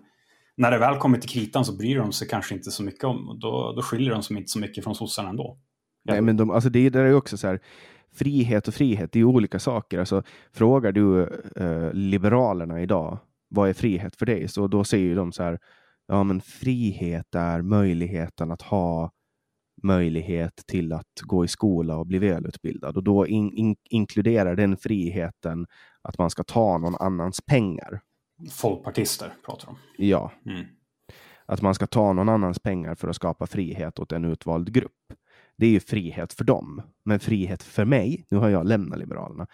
när 0.56 0.70
det 0.70 0.78
väl 0.78 0.98
kommer 0.98 1.18
till 1.18 1.30
kritan 1.30 1.64
så 1.64 1.76
bryr 1.76 1.98
de 1.98 2.12
sig 2.12 2.28
kanske 2.28 2.54
inte 2.54 2.70
så 2.70 2.82
mycket 2.82 3.04
om, 3.04 3.38
då, 3.40 3.72
då 3.76 3.82
skiljer 3.82 4.12
de 4.12 4.22
sig 4.22 4.36
inte 4.36 4.50
så 4.50 4.58
mycket 4.58 4.84
från 4.84 4.94
sossarna 4.94 5.28
ändå. 5.28 5.58
Nej, 6.04 6.20
men 6.20 6.36
de, 6.36 6.50
alltså 6.50 6.70
det, 6.70 6.90
det 6.90 7.00
är 7.00 7.06
ju 7.06 7.14
också 7.14 7.36
så 7.36 7.46
här, 7.46 7.60
frihet 8.14 8.68
och 8.68 8.74
frihet, 8.74 9.12
det 9.12 9.18
är 9.18 9.20
ju 9.20 9.26
olika 9.26 9.58
saker. 9.58 9.98
Alltså, 9.98 10.22
frågar 10.52 10.92
du 10.92 11.22
eh, 11.56 11.92
Liberalerna 11.92 12.80
idag, 12.80 13.18
vad 13.48 13.68
är 13.68 13.72
frihet 13.72 14.16
för 14.16 14.26
dig? 14.26 14.48
Så 14.48 14.66
då 14.66 14.84
säger 14.84 15.04
ju 15.04 15.14
de 15.14 15.32
så 15.32 15.42
här, 15.42 15.58
ja 16.08 16.22
men 16.22 16.40
frihet 16.40 17.34
är 17.34 17.62
möjligheten 17.62 18.50
att 18.50 18.62
ha 18.62 19.10
möjlighet 19.82 20.62
till 20.66 20.92
att 20.92 21.20
gå 21.22 21.44
i 21.44 21.48
skola 21.48 21.96
och 21.96 22.06
bli 22.06 22.18
välutbildad. 22.18 22.96
Och 22.96 23.04
då 23.04 23.26
in, 23.26 23.52
in, 23.52 23.76
inkluderar 23.90 24.56
den 24.56 24.76
friheten 24.76 25.66
att 26.02 26.18
man 26.18 26.30
ska 26.30 26.44
ta 26.44 26.78
någon 26.78 26.94
annans 26.94 27.40
pengar. 27.40 28.00
Folkpartister 28.52 29.32
pratar 29.46 29.66
de. 29.66 29.76
Ja, 30.06 30.32
Mm. 30.46 30.66
att 31.46 31.62
man 31.62 31.74
ska 31.74 31.86
ta 31.86 32.12
någon 32.12 32.28
annans 32.28 32.58
pengar 32.58 32.94
för 32.94 33.08
att 33.08 33.16
skapa 33.16 33.46
frihet 33.46 33.98
åt 33.98 34.12
en 34.12 34.24
utvald 34.24 34.72
grupp. 34.72 34.92
Det 35.58 35.66
är 35.66 35.70
ju 35.70 35.80
frihet 35.80 36.32
för 36.32 36.44
dem. 36.44 36.82
Men 37.04 37.20
frihet 37.20 37.62
för 37.62 37.84
mig, 37.84 38.24
nu 38.30 38.38
har 38.38 38.48
jag 38.48 38.66
lämnat 38.66 38.98
Liberalerna, 38.98 39.46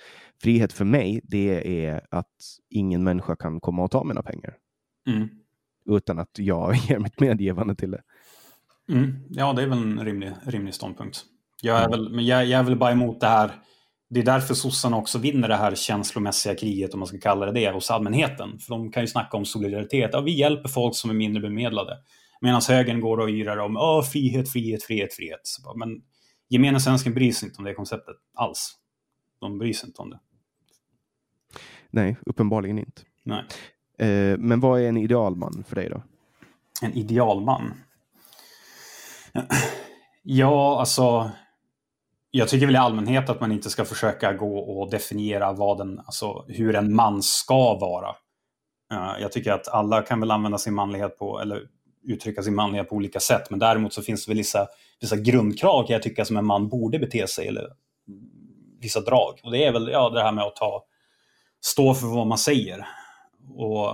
frihet 0.43 0.73
för 0.73 0.85
mig 0.85 1.21
det 1.25 1.85
är 1.87 2.07
att 2.11 2.27
ingen 2.71 3.05
människa 3.05 3.37
kan 3.37 3.61
komma 3.61 3.83
och 3.85 3.91
ta 3.91 4.05
mina 4.05 4.23
pengar 4.23 4.57
Mm. 5.07 5.29
utan 5.91 6.19
att 6.19 6.39
jag 6.39 6.75
ger 6.89 6.99
mitt 6.99 7.21
medgivande 7.21 7.75
till 7.75 7.91
det. 7.91 8.03
Mm. 8.93 9.15
Ja, 9.31 9.53
det 9.53 9.63
är 9.63 9.67
väl 9.67 9.79
en 9.79 10.05
rimlig, 10.05 10.33
rimlig 10.47 10.75
ståndpunkt. 10.75 11.25
Jag 11.63 11.83
är, 11.83 11.89
väl, 11.89 12.11
men 12.11 12.27
jag, 12.27 12.47
jag 12.47 12.61
är 12.61 12.65
väl 12.65 12.77
bara 12.77 12.93
emot 12.93 13.21
det 13.21 13.27
här. 13.27 13.51
Det 14.11 14.21
är 14.21 14.25
därför 14.25 14.55
sossarna 14.55 14.97
också 14.97 15.19
vinner 15.19 15.49
det 15.49 15.57
här 15.57 15.75
känslomässiga 15.75 16.55
kriget, 16.55 16.95
om 16.95 17.01
man 17.01 17.07
ska 17.07 17.19
kalla 17.19 17.47
det 17.47 17.53
det, 17.53 17.71
hos 17.71 17.91
allmänheten. 17.91 18.59
För 18.59 18.75
de 18.75 18.93
kan 18.93 19.03
ju 19.03 19.07
snacka 19.07 19.37
om 19.37 19.45
solidaritet. 19.45 20.11
Ja, 20.13 20.21
vi 20.21 20.39
hjälper 20.39 20.69
folk 20.69 20.97
som 20.97 21.11
är 21.11 21.15
mindre 21.15 21.43
bemedlade. 21.43 21.97
Medan 22.41 22.61
högern 22.69 23.01
går 23.01 23.19
och 23.19 23.31
yrar 23.31 23.57
om 23.57 24.03
frihet, 24.13 24.53
frihet, 24.53 24.83
frihet, 24.83 25.15
frihet. 25.15 25.41
Bara, 25.65 25.77
Men 25.77 25.89
gemene 26.49 26.81
svensken 26.81 27.15
bryr 27.15 27.33
sig 27.33 27.49
inte 27.49 27.59
om 27.59 27.65
det 27.65 27.75
konceptet 27.75 28.17
alls. 28.35 28.75
De 29.41 29.59
bryr 29.59 29.73
sig 29.73 29.87
inte 29.87 30.03
om 30.03 30.11
det. 30.11 30.21
Nej, 31.91 32.17
uppenbarligen 32.27 32.79
inte. 32.79 33.03
Nej. 33.25 33.45
Eh, 33.99 34.39
men 34.39 34.61
vad 34.61 34.81
är 34.81 34.89
en 34.89 34.97
idealman 34.97 35.65
för 35.69 35.77
dig 35.77 35.89
då? 35.89 36.03
En 36.83 36.93
idealman? 36.93 37.75
Ja, 40.23 40.81
alltså... 40.81 41.31
Jag 42.31 42.49
tycker 42.49 42.67
väl 42.67 42.75
i 42.75 42.79
allmänhet 42.79 43.31
att 43.31 43.41
man 43.41 43.53
inte 43.53 43.71
ska 43.71 43.85
försöka 43.85 44.33
gå 44.33 44.59
och 44.59 44.91
definiera 44.91 45.53
vad 45.53 45.81
en, 45.81 45.99
alltså, 45.99 46.45
hur 46.49 46.75
en 46.75 46.95
man 46.95 47.23
ska 47.23 47.79
vara. 47.79 48.09
Eh, 48.93 49.21
jag 49.21 49.33
tycker 49.33 49.53
att 49.53 49.69
alla 49.69 50.03
kan 50.03 50.21
väl 50.21 50.31
använda 50.31 50.59
sin 50.59 50.75
manlighet 50.75 51.19
på, 51.19 51.41
eller 51.41 51.63
uttrycka 52.03 52.43
sin 52.43 52.55
manlighet 52.55 52.89
på 52.89 52.97
olika 52.97 53.21
sätt. 53.21 53.51
Men 53.51 53.59
däremot 53.59 53.93
så 53.93 54.03
finns 54.03 54.27
det 54.27 54.31
väl 54.31 54.37
vissa, 54.37 54.67
vissa 55.01 55.17
grundkrav 55.17 55.87
kan 55.87 55.93
jag 55.93 56.03
tycka 56.03 56.25
som 56.25 56.37
en 56.37 56.47
man 56.47 56.69
borde 56.69 56.99
bete 56.99 57.27
sig, 57.27 57.49
eller 57.49 57.67
vissa 58.81 59.01
drag. 59.01 59.41
Och 59.43 59.53
det 59.53 59.65
är 59.65 59.73
väl 59.73 59.89
ja, 59.89 60.11
det 60.11 60.23
här 60.23 60.33
med 60.33 60.45
att 60.45 60.57
ta, 60.57 60.85
stå 61.61 61.95
för 61.95 62.07
vad 62.07 62.27
man 62.27 62.39
säger. 62.39 62.87
Och 63.57 63.89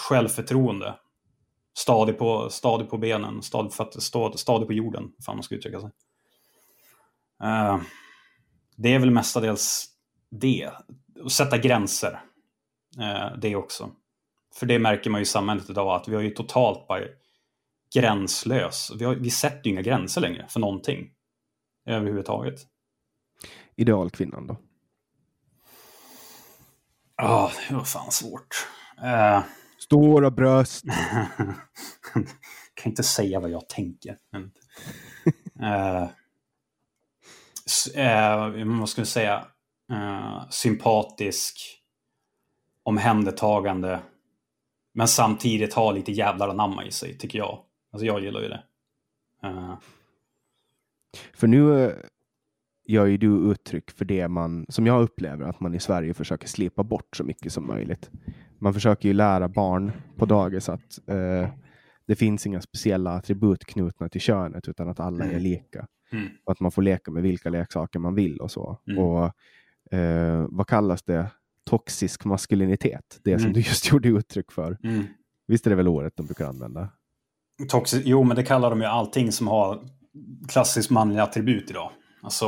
självförtroende 0.00 0.94
stadig 1.76 2.18
på, 2.18 2.50
stadig 2.50 2.90
på 2.90 2.98
benen, 2.98 3.42
stadig, 3.42 3.72
för 3.72 3.84
att, 3.84 4.02
stå, 4.02 4.32
stadig 4.36 4.66
på 4.66 4.72
jorden, 4.72 5.12
fan 5.26 5.36
man 5.36 5.42
ska 5.42 5.54
uttrycka 5.54 5.80
sig. 5.80 5.90
Eh, 7.42 7.80
det 8.76 8.94
är 8.94 8.98
väl 8.98 9.10
mestadels 9.10 9.86
det. 10.30 10.70
Och 11.22 11.32
sätta 11.32 11.58
gränser. 11.58 12.20
Eh, 13.00 13.38
det 13.38 13.56
också. 13.56 13.90
För 14.54 14.66
det 14.66 14.78
märker 14.78 15.10
man 15.10 15.20
ju 15.20 15.22
i 15.22 15.26
samhället 15.26 15.70
idag, 15.70 15.96
att 15.96 16.08
vi 16.08 16.14
har 16.14 16.22
ju 16.22 16.30
totalt 16.30 16.88
bara 16.88 17.00
gränslös. 17.94 18.92
Vi, 18.98 19.04
har, 19.04 19.14
vi 19.14 19.30
sätter 19.30 19.64
ju 19.64 19.70
inga 19.70 19.82
gränser 19.82 20.20
längre 20.20 20.46
för 20.48 20.60
någonting. 20.60 21.10
Överhuvudtaget. 21.86 22.60
Idealkvinnan 23.76 24.46
då? 24.46 24.56
Ja, 27.16 27.52
det 27.68 27.74
var 27.74 27.84
fan 27.84 28.12
svårt. 28.12 28.68
Eh, 29.02 29.42
Stora 29.86 30.30
bröst. 30.30 30.84
kan 32.74 32.90
inte 32.90 33.02
säga 33.02 33.40
vad 33.40 33.50
jag 33.50 33.68
tänker. 33.68 34.16
Men, 34.32 34.52
s- 37.66 37.86
eh, 37.94 38.64
vad 38.80 38.88
ska 38.88 39.02
vi 39.02 39.06
säga? 39.06 39.46
Eh, 39.92 40.48
sympatisk, 40.50 41.58
omhändertagande, 42.82 44.00
men 44.94 45.08
samtidigt 45.08 45.74
ha 45.74 45.90
lite 45.92 46.12
jävlar 46.12 46.48
anamma 46.48 46.84
i 46.84 46.90
sig, 46.90 47.18
tycker 47.18 47.38
jag. 47.38 47.58
Alltså 47.92 48.06
jag 48.06 48.20
gillar 48.24 48.40
ju 48.40 48.48
det. 48.48 48.64
Eh, 49.42 49.78
För 51.34 51.46
nu 51.46 51.92
gör 52.88 53.06
ju 53.06 53.16
du 53.16 53.50
uttryck 53.50 53.90
för 53.90 54.04
det 54.04 54.28
man, 54.28 54.66
som 54.68 54.86
jag 54.86 55.02
upplever 55.02 55.44
att 55.46 55.60
man 55.60 55.74
i 55.74 55.80
Sverige 55.80 56.14
försöker 56.14 56.48
slipa 56.48 56.82
bort 56.82 57.16
så 57.16 57.24
mycket 57.24 57.52
som 57.52 57.66
möjligt. 57.66 58.10
Man 58.58 58.74
försöker 58.74 59.08
ju 59.08 59.12
lära 59.12 59.48
barn 59.48 59.92
på 60.16 60.26
dagis 60.26 60.68
att 60.68 60.98
eh, 61.06 61.48
det 62.06 62.16
finns 62.16 62.46
inga 62.46 62.60
speciella 62.60 63.10
attribut 63.10 63.64
knutna 63.64 64.08
till 64.08 64.20
könet 64.20 64.68
utan 64.68 64.88
att 64.88 65.00
alla 65.00 65.24
är 65.24 65.28
Mm. 65.30 65.42
lika. 65.42 65.86
Mm. 66.12 66.28
Att 66.46 66.60
man 66.60 66.70
får 66.72 66.82
leka 66.82 67.10
med 67.10 67.22
vilka 67.22 67.50
leksaker 67.50 67.98
man 67.98 68.14
vill 68.14 68.36
och 68.40 68.50
så. 68.50 68.78
Mm. 68.86 68.98
Och 69.02 69.24
eh, 69.98 70.46
vad 70.50 70.66
kallas 70.66 71.02
det? 71.02 71.26
Toxisk 71.64 72.24
maskulinitet. 72.24 73.20
Det 73.24 73.38
som 73.38 73.44
Mm. 73.46 73.52
du 73.52 73.60
just 73.60 73.88
gjorde 73.92 74.08
uttryck 74.08 74.52
för. 74.52 74.78
Mm. 74.82 75.04
Visst 75.46 75.66
är 75.66 75.70
det 75.70 75.76
väl 75.76 75.88
ordet 75.88 76.16
de 76.16 76.26
brukar 76.26 76.46
använda? 76.46 76.88
Toxic, 77.68 78.02
jo, 78.04 78.22
men 78.24 78.36
det 78.36 78.42
kallar 78.42 78.70
de 78.70 78.80
ju 78.80 78.86
allting 78.86 79.32
som 79.32 79.48
har 79.48 79.88
klassiskt 80.48 80.90
manliga 80.90 81.22
attribut 81.22 81.70
idag. 81.70 81.90
Alltså, 82.22 82.46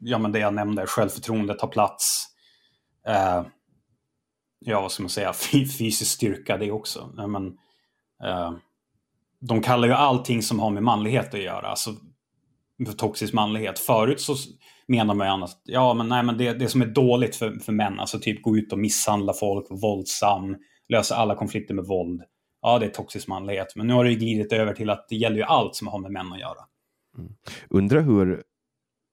ja 0.00 0.18
men 0.18 0.32
det 0.32 0.38
jag 0.38 0.54
nämnde, 0.54 0.86
självförtroende 0.86 1.54
tar 1.54 1.68
plats. 1.68 2.26
Eh, 3.08 3.42
ja, 4.58 4.80
vad 4.80 4.92
ska 4.92 5.02
man 5.02 5.10
säga, 5.10 5.32
fysisk 5.78 6.10
styrka 6.10 6.56
det 6.56 6.72
också. 6.72 7.14
Eh, 7.18 7.26
men, 7.26 7.46
eh, 8.24 8.52
de 9.40 9.62
kallar 9.62 9.88
ju 9.88 9.94
allting 9.94 10.42
som 10.42 10.60
har 10.60 10.70
med 10.70 10.82
manlighet 10.82 11.34
att 11.34 11.40
göra, 11.40 11.66
alltså 11.66 11.90
för 12.86 12.92
toxisk 12.92 13.32
manlighet. 13.32 13.78
Förut 13.78 14.20
så 14.20 14.34
menar 14.88 15.14
man 15.14 15.26
ju 15.26 15.32
annars, 15.32 15.50
ja 15.64 15.94
men 15.94 16.08
nej 16.08 16.22
men 16.22 16.38
det, 16.38 16.52
det 16.52 16.68
som 16.68 16.82
är 16.82 16.86
dåligt 16.86 17.36
för, 17.36 17.50
för 17.50 17.72
män, 17.72 18.00
alltså 18.00 18.18
typ 18.18 18.42
gå 18.42 18.56
ut 18.56 18.72
och 18.72 18.78
misshandla 18.78 19.32
folk, 19.32 19.66
våldsam, 19.70 20.56
lösa 20.88 21.16
alla 21.16 21.34
konflikter 21.34 21.74
med 21.74 21.84
våld. 21.84 22.22
Ja, 22.62 22.78
det 22.78 22.86
är 22.86 22.90
toxisk 22.90 23.28
manlighet. 23.28 23.76
Men 23.76 23.86
nu 23.86 23.94
har 23.94 24.04
det 24.04 24.10
ju 24.10 24.16
glidit 24.16 24.52
över 24.52 24.74
till 24.74 24.90
att 24.90 25.06
det 25.08 25.16
gäller 25.16 25.36
ju 25.36 25.42
allt 25.42 25.74
som 25.74 25.88
har 25.88 25.98
med 25.98 26.12
män 26.12 26.32
att 26.32 26.40
göra. 26.40 26.64
Mm. 27.18 27.32
Undrar 27.70 28.00
hur 28.00 28.42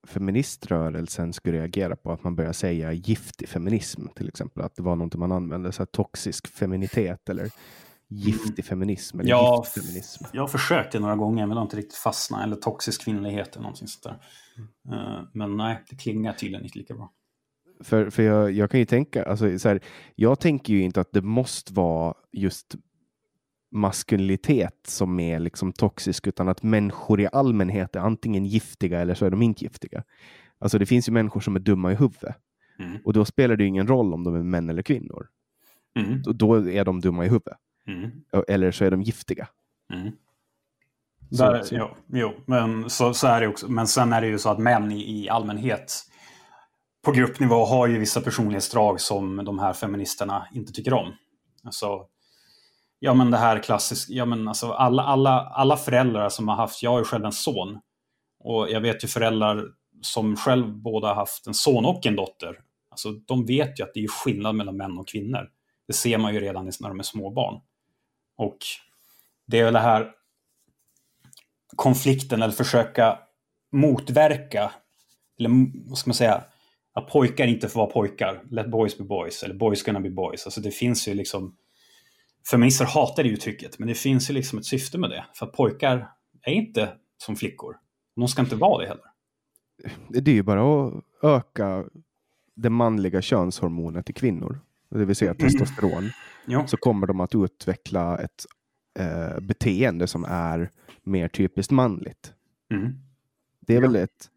feministrörelsen 0.06 1.32
skulle 1.32 1.58
reagera 1.58 1.96
på 1.96 2.12
att 2.12 2.24
man 2.24 2.36
börjar 2.36 2.52
säga 2.52 2.92
giftig 2.92 3.48
feminism 3.48 4.06
till 4.08 4.28
exempel. 4.28 4.62
Att 4.62 4.76
det 4.76 4.82
var 4.82 4.96
något 4.96 5.14
man 5.14 5.32
använde, 5.32 5.72
så 5.72 5.80
här 5.82 5.86
toxisk 5.86 6.46
feminitet 6.46 7.28
eller 7.28 7.50
giftig 8.08 8.64
feminism 8.64 9.20
eller 9.20 9.30
Ja, 9.30 9.64
giftfeminism. 9.64 10.24
Jag 10.32 10.42
har 10.42 10.48
försökt 10.48 10.92
det 10.92 10.98
några 11.00 11.16
gånger 11.16 11.46
men 11.46 11.56
har 11.56 11.64
inte 11.64 11.76
riktigt 11.76 11.94
fastnat. 11.94 12.44
Eller 12.44 12.56
toxisk 12.56 13.04
kvinnlighet 13.04 13.52
eller 13.52 13.62
någonting 13.62 13.88
sånt 13.88 14.02
där. 14.02 14.20
Eh, 14.94 15.22
Men 15.32 15.56
nej, 15.56 15.84
det 15.90 15.96
klingar 15.96 16.32
tydligen 16.32 16.64
inte 16.64 16.78
lika 16.78 16.94
bra. 16.94 17.12
För, 17.80 18.10
för 18.10 18.22
jag, 18.22 18.52
jag 18.52 18.70
kan 18.70 18.80
ju 18.80 18.86
tänka, 18.86 19.24
alltså, 19.24 19.58
så 19.58 19.68
här, 19.68 19.80
jag 20.14 20.40
tänker 20.40 20.72
ju 20.72 20.82
inte 20.82 21.00
att 21.00 21.12
det 21.12 21.22
måste 21.22 21.72
vara 21.72 22.14
just 22.32 22.74
maskulinitet 23.74 24.80
som 24.86 25.20
är 25.20 25.38
liksom 25.38 25.72
toxisk, 25.72 26.26
utan 26.26 26.48
att 26.48 26.62
människor 26.62 27.20
i 27.20 27.28
allmänhet 27.32 27.96
är 27.96 28.00
antingen 28.00 28.44
giftiga 28.44 29.00
eller 29.00 29.14
så 29.14 29.26
är 29.26 29.30
de 29.30 29.42
inte 29.42 29.64
giftiga. 29.64 30.02
Alltså 30.58 30.78
det 30.78 30.86
finns 30.86 31.08
ju 31.08 31.12
människor 31.12 31.40
som 31.40 31.56
är 31.56 31.60
dumma 31.60 31.92
i 31.92 31.94
huvudet 31.94 32.36
Mm. 32.78 32.98
och 33.04 33.12
då 33.12 33.24
spelar 33.24 33.56
det 33.56 33.62
ju 33.62 33.68
ingen 33.68 33.86
roll 33.86 34.14
om 34.14 34.24
de 34.24 34.34
är 34.34 34.42
män 34.42 34.70
eller 34.70 34.82
kvinnor. 34.82 35.26
Mm. 35.98 36.22
Då- 36.22 36.32
Då 36.32 36.54
är 36.70 36.84
de 36.84 37.00
dumma 37.00 37.24
i 37.24 37.28
huvudet. 37.28 37.56
Mm. 37.86 38.10
Eller 38.48 38.70
så 38.70 38.84
är 38.84 38.90
de 38.90 39.02
giftiga. 39.02 39.48
Mm. 39.92 40.12
Så- 41.30 41.42
Där, 41.44 41.62
så- 41.62 41.74
Jo, 41.76 41.88
jo, 42.12 42.32
men 42.46 42.90
så, 42.90 43.14
så 43.14 43.26
är 43.26 43.40
det 43.40 43.48
också. 43.48 43.68
Men 43.70 43.86
sen 43.86 44.12
är 44.12 44.20
det 44.20 44.26
ju 44.26 44.38
så 44.38 44.48
att 44.50 44.58
män 44.58 44.92
i, 44.92 45.22
i 45.24 45.28
allmänhet 45.28 45.92
på 47.04 47.12
gruppnivå 47.12 47.64
har 47.64 47.86
ju 47.86 47.98
vissa 47.98 48.20
personlighetsdrag 48.20 49.00
som 49.00 49.44
de 49.44 49.58
här 49.58 49.72
feministerna 49.72 50.46
inte 50.52 50.72
tycker 50.72 50.92
om. 50.92 51.12
Alltså, 51.64 52.06
ja 53.04 53.14
men 53.14 53.30
det 53.30 53.36
här 53.36 53.58
klassiskt, 53.58 54.10
ja 54.10 54.24
men 54.24 54.48
alltså 54.48 54.72
alla, 54.72 55.02
alla, 55.02 55.40
alla 55.40 55.76
föräldrar 55.76 56.28
som 56.28 56.48
har 56.48 56.56
haft, 56.56 56.82
jag 56.82 56.90
har 56.90 56.98
ju 56.98 57.04
själv 57.04 57.24
en 57.24 57.32
son. 57.32 57.78
Och 58.40 58.70
jag 58.70 58.80
vet 58.80 59.04
ju 59.04 59.08
föräldrar 59.08 59.64
som 60.02 60.36
själv 60.36 60.76
båda 60.76 61.08
har 61.08 61.14
haft 61.14 61.46
en 61.46 61.54
son 61.54 61.84
och 61.84 62.06
en 62.06 62.16
dotter. 62.16 62.60
Alltså 62.90 63.12
de 63.12 63.46
vet 63.46 63.80
ju 63.80 63.84
att 63.84 63.94
det 63.94 64.04
är 64.04 64.08
skillnad 64.08 64.54
mellan 64.54 64.76
män 64.76 64.98
och 64.98 65.08
kvinnor. 65.08 65.48
Det 65.86 65.92
ser 65.92 66.18
man 66.18 66.34
ju 66.34 66.40
redan 66.40 66.64
när 66.80 66.88
de 66.88 66.98
är 66.98 67.02
små 67.02 67.30
barn. 67.30 67.60
Och 68.36 68.58
det 69.46 69.58
är 69.58 69.64
väl 69.64 69.74
det 69.74 69.80
här 69.80 70.10
konflikten 71.76 72.42
eller 72.42 72.54
försöka 72.54 73.18
motverka, 73.72 74.72
eller 75.38 75.50
vad 75.88 75.98
ska 75.98 76.08
man 76.08 76.14
säga, 76.14 76.44
att 76.92 77.08
pojkar 77.08 77.46
inte 77.46 77.68
får 77.68 77.80
vara 77.80 77.90
pojkar. 77.90 78.42
Let 78.50 78.70
boys 78.70 78.98
be 78.98 79.04
boys, 79.04 79.42
eller 79.42 79.54
boys 79.54 79.82
gonna 79.82 80.00
be 80.00 80.10
boys. 80.10 80.46
Alltså 80.46 80.60
det 80.60 80.70
finns 80.70 81.08
ju 81.08 81.14
liksom, 81.14 81.56
feminister 82.50 82.84
hatar 82.84 83.22
det 83.22 83.28
uttrycket, 83.28 83.78
men 83.78 83.88
det 83.88 83.94
finns 83.94 84.30
ju 84.30 84.34
liksom 84.34 84.58
ett 84.58 84.64
syfte 84.64 84.98
med 84.98 85.10
det. 85.10 85.24
För 85.34 85.46
att 85.46 85.52
pojkar 85.52 86.10
är 86.42 86.52
inte 86.52 86.92
som 87.16 87.36
flickor. 87.36 87.76
De 88.16 88.28
ska 88.28 88.42
inte 88.42 88.56
vara 88.56 88.82
det 88.82 88.88
heller. 88.88 89.04
Det 90.08 90.30
är 90.30 90.34
ju 90.34 90.42
bara 90.42 90.86
att 90.86 91.04
öka 91.22 91.84
det 92.54 92.70
manliga 92.70 93.22
könshormonet 93.22 94.10
i 94.10 94.12
kvinnor, 94.12 94.60
det 94.90 95.04
vill 95.04 95.16
säga 95.16 95.34
testosteron, 95.34 96.10
Jo. 96.46 96.66
så 96.66 96.76
kommer 96.76 97.06
de 97.06 97.20
att 97.20 97.34
utveckla 97.34 98.18
ett 98.18 98.46
eh, 98.98 99.40
beteende 99.40 100.06
som 100.06 100.24
är 100.24 100.70
mer 101.02 101.28
typiskt 101.28 101.72
manligt. 101.72 102.32
Mm. 102.70 102.92
Det 103.60 103.76
är 103.76 103.80
väl 103.80 103.96
ett 103.96 104.30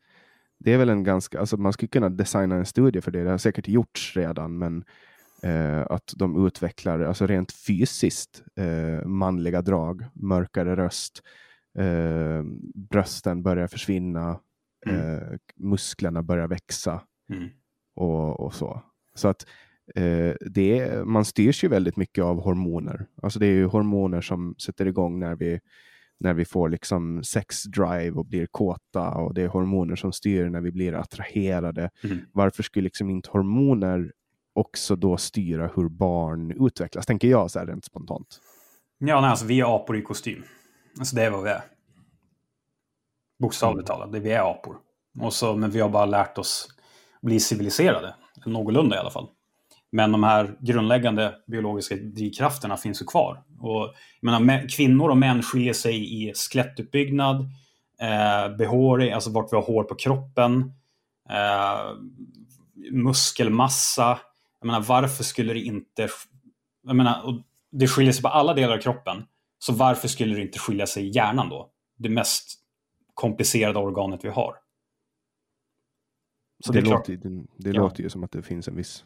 det 0.60 0.74
är 0.74 0.78
väl 0.78 0.90
en 0.90 1.04
ganska, 1.04 1.40
alltså 1.40 1.58
man 1.58 1.74
skulle 1.74 1.88
kunna 1.88 2.10
designa 2.10 2.56
en 2.56 2.66
studie 2.66 3.02
för 3.02 3.12
det, 3.12 3.24
det 3.24 3.30
har 3.30 3.38
säkert 3.38 3.68
gjorts 3.68 4.18
redan, 4.18 4.58
men 4.58 4.84
eh, 5.44 5.82
att 5.90 6.14
de 6.16 6.48
utvecklar, 6.48 7.00
alltså 7.00 7.28
rent 7.28 7.52
fysiskt, 7.52 8.44
eh, 8.56 9.06
manliga 9.06 9.62
drag, 9.62 10.06
mörkare 10.14 10.76
röst, 10.76 11.22
eh, 11.80 12.44
brösten 12.76 13.44
börjar 13.44 13.68
försvinna, 13.68 14.40
eh, 14.86 15.38
musklerna 15.56 16.24
börjar 16.24 16.48
växa 16.48 17.02
Mm. 17.34 17.50
och, 17.96 18.40
och 18.40 18.54
så. 18.54 18.82
Så 19.16 19.28
att 19.28 19.46
eh, 19.96 20.34
det 20.42 20.80
är, 20.80 21.04
man 21.04 21.26
styrs 21.26 21.64
ju 21.64 21.68
väldigt 21.68 21.98
mycket 21.98 22.24
av 22.24 22.42
hormoner. 22.42 23.06
Alltså 23.22 23.40
det 23.40 23.46
är 23.46 23.54
ju 23.54 23.66
hormoner 23.66 24.22
som 24.22 24.56
sätter 24.58 24.86
igång 24.86 25.20
när 25.20 25.36
vi, 25.36 25.60
när 26.20 26.34
vi 26.34 26.46
får 26.46 26.70
liksom 26.70 27.24
sexdrive 27.24 28.12
och 28.12 28.26
blir 28.26 28.46
kåta 28.46 29.12
och 29.12 29.34
det 29.34 29.42
är 29.42 29.48
hormoner 29.48 29.96
som 29.96 30.12
styr 30.14 30.50
när 30.50 30.62
vi 30.62 30.72
blir 30.72 30.94
attraherade. 30.94 31.90
Mm. 32.04 32.18
Varför 32.32 32.64
skulle 32.64 32.84
liksom 32.84 33.10
inte 33.10 33.30
hormoner 33.30 34.14
också 34.58 34.96
då 34.96 35.18
styra 35.18 35.70
hur 35.76 35.90
barn 35.90 36.66
utvecklas? 36.68 37.06
Tänker 37.06 37.28
jag 37.28 37.52
så 37.52 37.60
här 37.60 37.66
rent 37.66 37.86
spontant. 37.86 38.40
Ja, 38.98 39.22
nej, 39.22 39.30
alltså 39.30 39.46
vi 39.46 39.60
är 39.60 39.76
apor 39.76 39.98
i 39.98 40.02
kostym. 40.02 40.44
Alltså 41.00 41.16
det 41.16 41.24
är 41.24 41.32
vad 41.32 41.44
vi 41.44 41.50
är. 41.50 41.62
Bokstavligt 43.40 43.88
talat, 43.88 44.12
det 44.12 44.20
vi 44.20 44.32
är 44.32 44.52
apor. 44.52 44.78
Och 45.20 45.34
så, 45.34 45.56
men 45.56 45.72
vi 45.72 45.80
har 45.80 45.90
bara 45.90 46.06
lärt 46.06 46.38
oss 46.38 46.68
bli 47.22 47.40
civiliserade. 47.40 48.16
Någorlunda 48.46 48.96
i 48.96 49.00
alla 49.00 49.10
fall. 49.10 49.30
Men 49.92 50.12
de 50.12 50.24
här 50.24 50.58
grundläggande 50.60 51.36
biologiska 51.48 51.96
drivkrafterna 51.96 52.78
finns 52.78 53.02
ju 53.02 53.06
kvar. 53.06 53.44
Och, 53.60 53.94
jag 54.22 54.40
menar, 54.40 54.70
kvinnor 54.70 55.10
och 55.10 55.18
män 55.18 55.44
skiljer 55.44 55.74
sig 55.74 56.24
i 56.24 56.34
skelettuppbyggnad, 56.34 57.42
eh, 58.02 58.58
behåring, 58.58 59.14
alltså 59.14 59.32
vart 59.32 59.54
vi 59.54 59.56
har 59.56 59.64
hår 59.64 59.84
på 59.84 59.96
kroppen, 59.96 60.74
eh, 61.30 61.94
muskelmassa. 62.92 64.20
Jag 64.68 64.72
menar, 64.74 64.86
varför 64.88 65.24
skulle 65.24 65.54
det 65.54 65.60
inte... 65.60 66.10
Jag 66.84 66.96
menar, 66.96 67.26
och 67.26 67.34
det 67.72 67.88
skiljer 67.88 68.14
sig 68.14 68.22
på 68.22 68.28
alla 68.28 68.54
delar 68.54 68.74
av 68.78 68.82
kroppen. 68.82 69.24
Så 69.60 69.74
varför 69.74 70.08
skulle 70.08 70.36
det 70.36 70.42
inte 70.42 70.60
skilja 70.60 70.88
sig 70.88 71.04
i 71.08 71.10
hjärnan 71.16 71.50
då? 71.50 71.72
Det 71.98 72.10
mest 72.10 72.60
komplicerade 73.14 73.80
organet 73.80 74.26
vi 74.26 74.30
har. 74.30 74.56
Så 76.66 76.72
det 76.72 76.82
det 76.82 76.90
låter, 76.90 77.14
det, 77.18 77.30
det 77.58 77.70
Ja. 77.70 77.82
låter 77.82 78.04
ju 78.04 78.10
som 78.10 78.24
att 78.24 78.32
det 78.32 78.42
finns 78.42 78.68
en 78.68 78.76
viss 78.76 79.06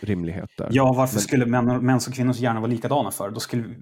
rimlighet 0.00 0.50
där. 0.58 0.68
Ja, 0.72 0.92
varför 0.92 1.14
Men- 1.14 1.22
skulle 1.22 1.46
män, 1.46 1.86
mäns 1.86 2.08
och 2.08 2.14
kvinnors 2.14 2.38
hjärnor 2.38 2.60
vara 2.60 2.70
likadana 2.70 3.10
för? 3.10 3.30
Då 3.30 3.40
skulle... 3.40 3.74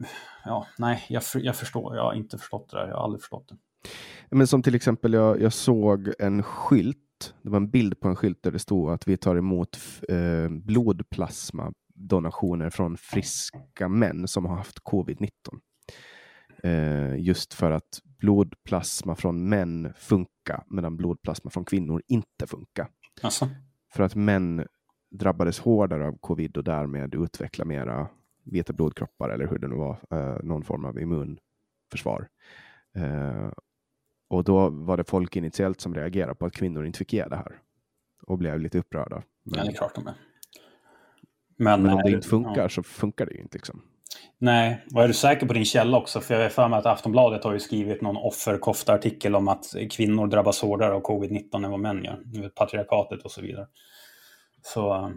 Ja, 0.44 0.66
nej, 0.78 1.04
jag, 1.08 1.22
jag 1.34 1.56
förstår. 1.56 1.96
Jag 1.96 2.02
har 2.02 2.14
inte 2.14 2.38
förstått 2.38 2.70
det 2.70 2.76
där. 2.76 2.88
Jag 2.88 2.96
har 2.96 3.04
aldrig 3.04 3.20
förstått 3.20 3.48
det. 3.48 3.56
Men 4.30 4.46
som 4.46 4.62
till 4.62 4.74
exempel, 4.74 5.12
jag, 5.12 5.40
jag 5.42 5.52
såg 5.52 6.12
en 6.18 6.42
skylt. 6.42 6.98
Det 7.42 7.50
var 7.50 7.56
en 7.56 7.70
bild 7.70 8.00
på 8.00 8.08
en 8.08 8.16
skylt 8.16 8.42
där 8.42 8.50
det 8.50 8.58
stod 8.58 8.90
att 8.90 9.08
vi 9.08 9.16
tar 9.16 9.36
emot 9.36 9.78
eh, 10.08 10.48
blodplasma 10.48 11.72
donationer 11.94 12.70
från 12.70 12.96
friska 12.96 13.88
män 13.88 14.28
som 14.28 14.46
har 14.46 14.56
haft 14.56 14.78
covid-19. 14.78 15.30
Eh, 16.62 17.16
just 17.16 17.54
för 17.54 17.70
att 17.70 18.00
blodplasma 18.04 19.14
från 19.14 19.48
män 19.48 19.92
funkar 19.96 20.64
medan 20.66 20.96
blodplasma 20.96 21.50
från 21.50 21.64
kvinnor 21.64 22.02
inte 22.06 22.46
funkar. 22.46 22.88
Alltså, 23.22 23.48
För 23.92 24.02
att 24.02 24.14
män 24.14 24.66
drabbades 25.10 25.58
hårdare 25.58 26.06
av 26.06 26.18
covid 26.20 26.56
och 26.56 26.64
därmed 26.64 27.14
utveckla 27.14 27.64
mera 27.64 28.08
vita 28.44 28.72
blodkroppar 28.72 29.30
eller 29.30 29.46
hur 29.46 29.58
det 29.58 29.68
nu 29.68 29.74
var, 29.74 29.98
eh, 30.10 30.42
någon 30.42 30.64
form 30.64 30.84
av 30.84 31.00
immunförsvar. 31.00 32.28
Eh, 32.94 33.50
och 34.34 34.44
då 34.44 34.70
var 34.70 34.96
det 34.96 35.04
folk 35.04 35.36
initiellt 35.36 35.80
som 35.80 35.94
reagerade 35.94 36.34
på 36.34 36.46
att 36.46 36.52
kvinnor 36.52 36.86
inte 36.86 36.98
fick 36.98 37.12
ge 37.12 37.24
det 37.24 37.36
här 37.36 37.60
och 38.26 38.38
blev 38.38 38.60
lite 38.60 38.78
upprörda. 38.78 39.22
Men, 39.42 39.58
ja, 39.58 39.64
det 39.64 39.70
är 39.70 39.74
klart 39.74 39.94
de 39.94 40.06
är. 40.06 40.14
Men, 41.56 41.82
men 41.82 41.92
om 41.92 42.02
det 42.04 42.10
inte 42.10 42.28
funkar 42.28 42.62
ja. 42.62 42.68
så 42.68 42.82
funkar 42.82 43.26
det 43.26 43.32
ju 43.32 43.40
inte. 43.40 43.56
Liksom. 43.56 43.82
Nej, 44.38 44.84
och 44.94 45.02
är 45.02 45.08
du 45.08 45.14
säker 45.14 45.46
på 45.46 45.52
din 45.52 45.64
källa 45.64 45.98
också? 45.98 46.20
För 46.20 46.34
jag 46.34 46.44
är 46.44 46.48
för 46.48 46.68
mig 46.68 46.78
att 46.78 46.86
Aftonbladet 46.86 47.44
har 47.44 47.52
ju 47.52 47.60
skrivit 47.60 48.02
någon 48.02 48.16
offerkofta-artikel 48.16 49.34
om 49.34 49.48
att 49.48 49.64
kvinnor 49.90 50.26
drabbas 50.26 50.62
hårdare 50.62 50.94
av 50.94 51.02
covid-19 51.02 51.64
än 51.64 51.70
vad 51.70 51.80
män 51.80 52.04
gör. 52.04 52.48
Patriarkatet 52.48 53.22
och 53.22 53.30
så 53.30 53.42
vidare. 53.42 53.66
Så 54.62 54.94
eh, 54.94 55.10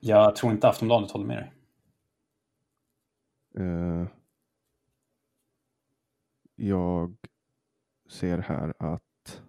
jag 0.00 0.36
tror 0.36 0.52
inte 0.52 0.68
Aftonbladet 0.68 1.10
håller 1.10 1.26
med 1.26 1.36
dig. 1.36 1.52
Eh, 3.58 4.06
jag 6.56 7.16
ser 8.14 8.38
här 8.38 8.74
att 8.78 9.42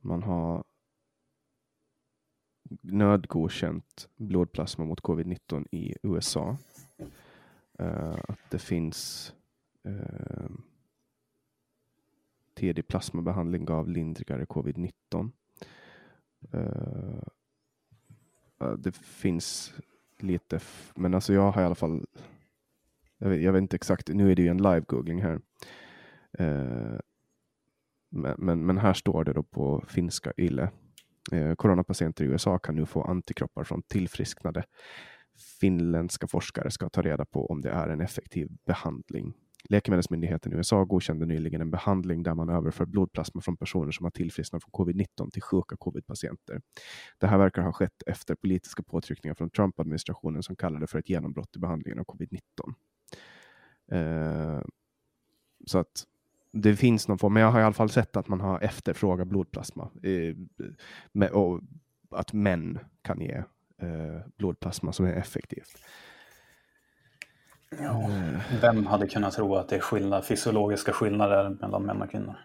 man 0.00 0.22
har 0.22 0.64
nödgodkänt 2.82 4.08
blodplasma 4.16 4.84
mot 4.84 5.00
covid-19 5.00 5.66
i 5.70 5.94
USA. 6.02 6.56
Uh, 7.80 8.16
att 8.28 8.50
det 8.50 8.58
finns 8.58 9.32
eh, 9.84 9.92
uh, 9.92 10.50
tidig 12.54 12.88
plasmabehandling 12.88 13.64
gav 13.64 13.88
lindrigare 13.88 14.44
covid-19. 14.44 15.30
Uh, 16.54 17.22
eh, 18.60 18.72
det 18.72 18.96
finns 18.96 19.74
lite, 20.18 20.60
men 20.94 21.14
alltså 21.14 21.32
jag 21.32 21.50
har 21.50 21.62
i 21.62 21.64
alla 21.64 21.74
fall, 21.74 22.06
jag 23.18 23.28
vet, 23.28 23.42
jag 23.42 23.52
vet 23.52 23.62
inte 23.62 23.76
exakt, 23.76 24.08
nu 24.08 24.30
är 24.30 24.36
det 24.36 24.42
ju 24.42 24.48
en 24.48 24.62
live-googling 24.62 25.22
här. 25.22 25.40
Eh, 26.38 26.98
men, 28.10 28.34
men, 28.38 28.66
men, 28.66 28.78
här 28.78 28.92
står 28.92 29.24
det 29.24 29.32
då 29.32 29.42
på 29.42 29.84
finska 29.88 30.32
YLE 30.36 30.70
Eh, 31.32 31.54
coronapatienter 31.54 32.24
i 32.24 32.28
USA 32.28 32.58
kan 32.58 32.76
nu 32.76 32.86
få 32.86 33.02
antikroppar 33.02 33.64
från 33.64 33.82
tillfrisknade. 33.82 34.64
Finländska 35.60 36.26
forskare 36.26 36.70
ska 36.70 36.88
ta 36.88 37.02
reda 37.02 37.24
på 37.24 37.46
om 37.46 37.60
det 37.60 37.70
är 37.70 37.88
en 37.88 38.00
effektiv 38.00 38.48
behandling. 38.66 39.34
Läkemedelsmyndigheten 39.68 40.52
i 40.52 40.56
USA 40.56 40.84
godkände 40.84 41.26
nyligen 41.26 41.60
en 41.60 41.70
behandling 41.70 42.22
där 42.22 42.34
man 42.34 42.48
överför 42.48 42.86
blodplasma 42.86 43.40
från 43.40 43.56
personer 43.56 43.90
som 43.90 44.04
har 44.04 44.10
tillfrisknat 44.10 44.62
från 44.62 44.86
covid-19 44.86 45.30
till 45.30 45.42
sjuka 45.42 45.76
covid-patienter. 45.76 46.60
Det 47.18 47.26
här 47.26 47.38
verkar 47.38 47.62
ha 47.62 47.72
skett 47.72 48.02
efter 48.06 48.34
politiska 48.34 48.82
påtryckningar 48.82 49.34
från 49.34 49.50
Trump-administrationen 49.50 50.42
som 50.42 50.56
kallade 50.56 50.86
för 50.86 50.98
ett 50.98 51.08
genombrott 51.08 51.56
i 51.56 51.58
behandlingen 51.58 51.98
av 51.98 52.04
covid-19. 52.04 52.40
Eh, 53.92 54.62
så 55.66 55.78
att 55.78 56.04
det 56.52 56.76
finns 56.76 57.08
någon 57.08 57.18
form, 57.18 57.32
men 57.32 57.42
jag 57.42 57.50
har 57.50 57.60
i 57.60 57.62
alla 57.62 57.72
fall 57.72 57.90
sett 57.90 58.16
att 58.16 58.28
man 58.28 58.40
har 58.40 58.60
efterfrågat 58.60 59.28
blodplasma. 59.28 59.90
Eh, 60.02 61.30
och 61.30 61.60
att 62.10 62.32
män 62.32 62.78
kan 63.02 63.20
ge 63.20 63.42
eh, 63.82 64.20
blodplasma 64.36 64.92
som 64.92 65.06
är 65.06 65.12
effektivt. 65.12 65.82
Ja, 67.78 68.10
vem 68.60 68.86
hade 68.86 69.08
kunnat 69.08 69.34
tro 69.34 69.56
att 69.56 69.68
det 69.68 69.76
är 69.76 69.80
skillnad, 69.80 70.24
fysiologiska 70.24 70.92
skillnader 70.92 71.50
mellan 71.60 71.82
män 71.82 72.02
och 72.02 72.10
kvinnor? 72.10 72.36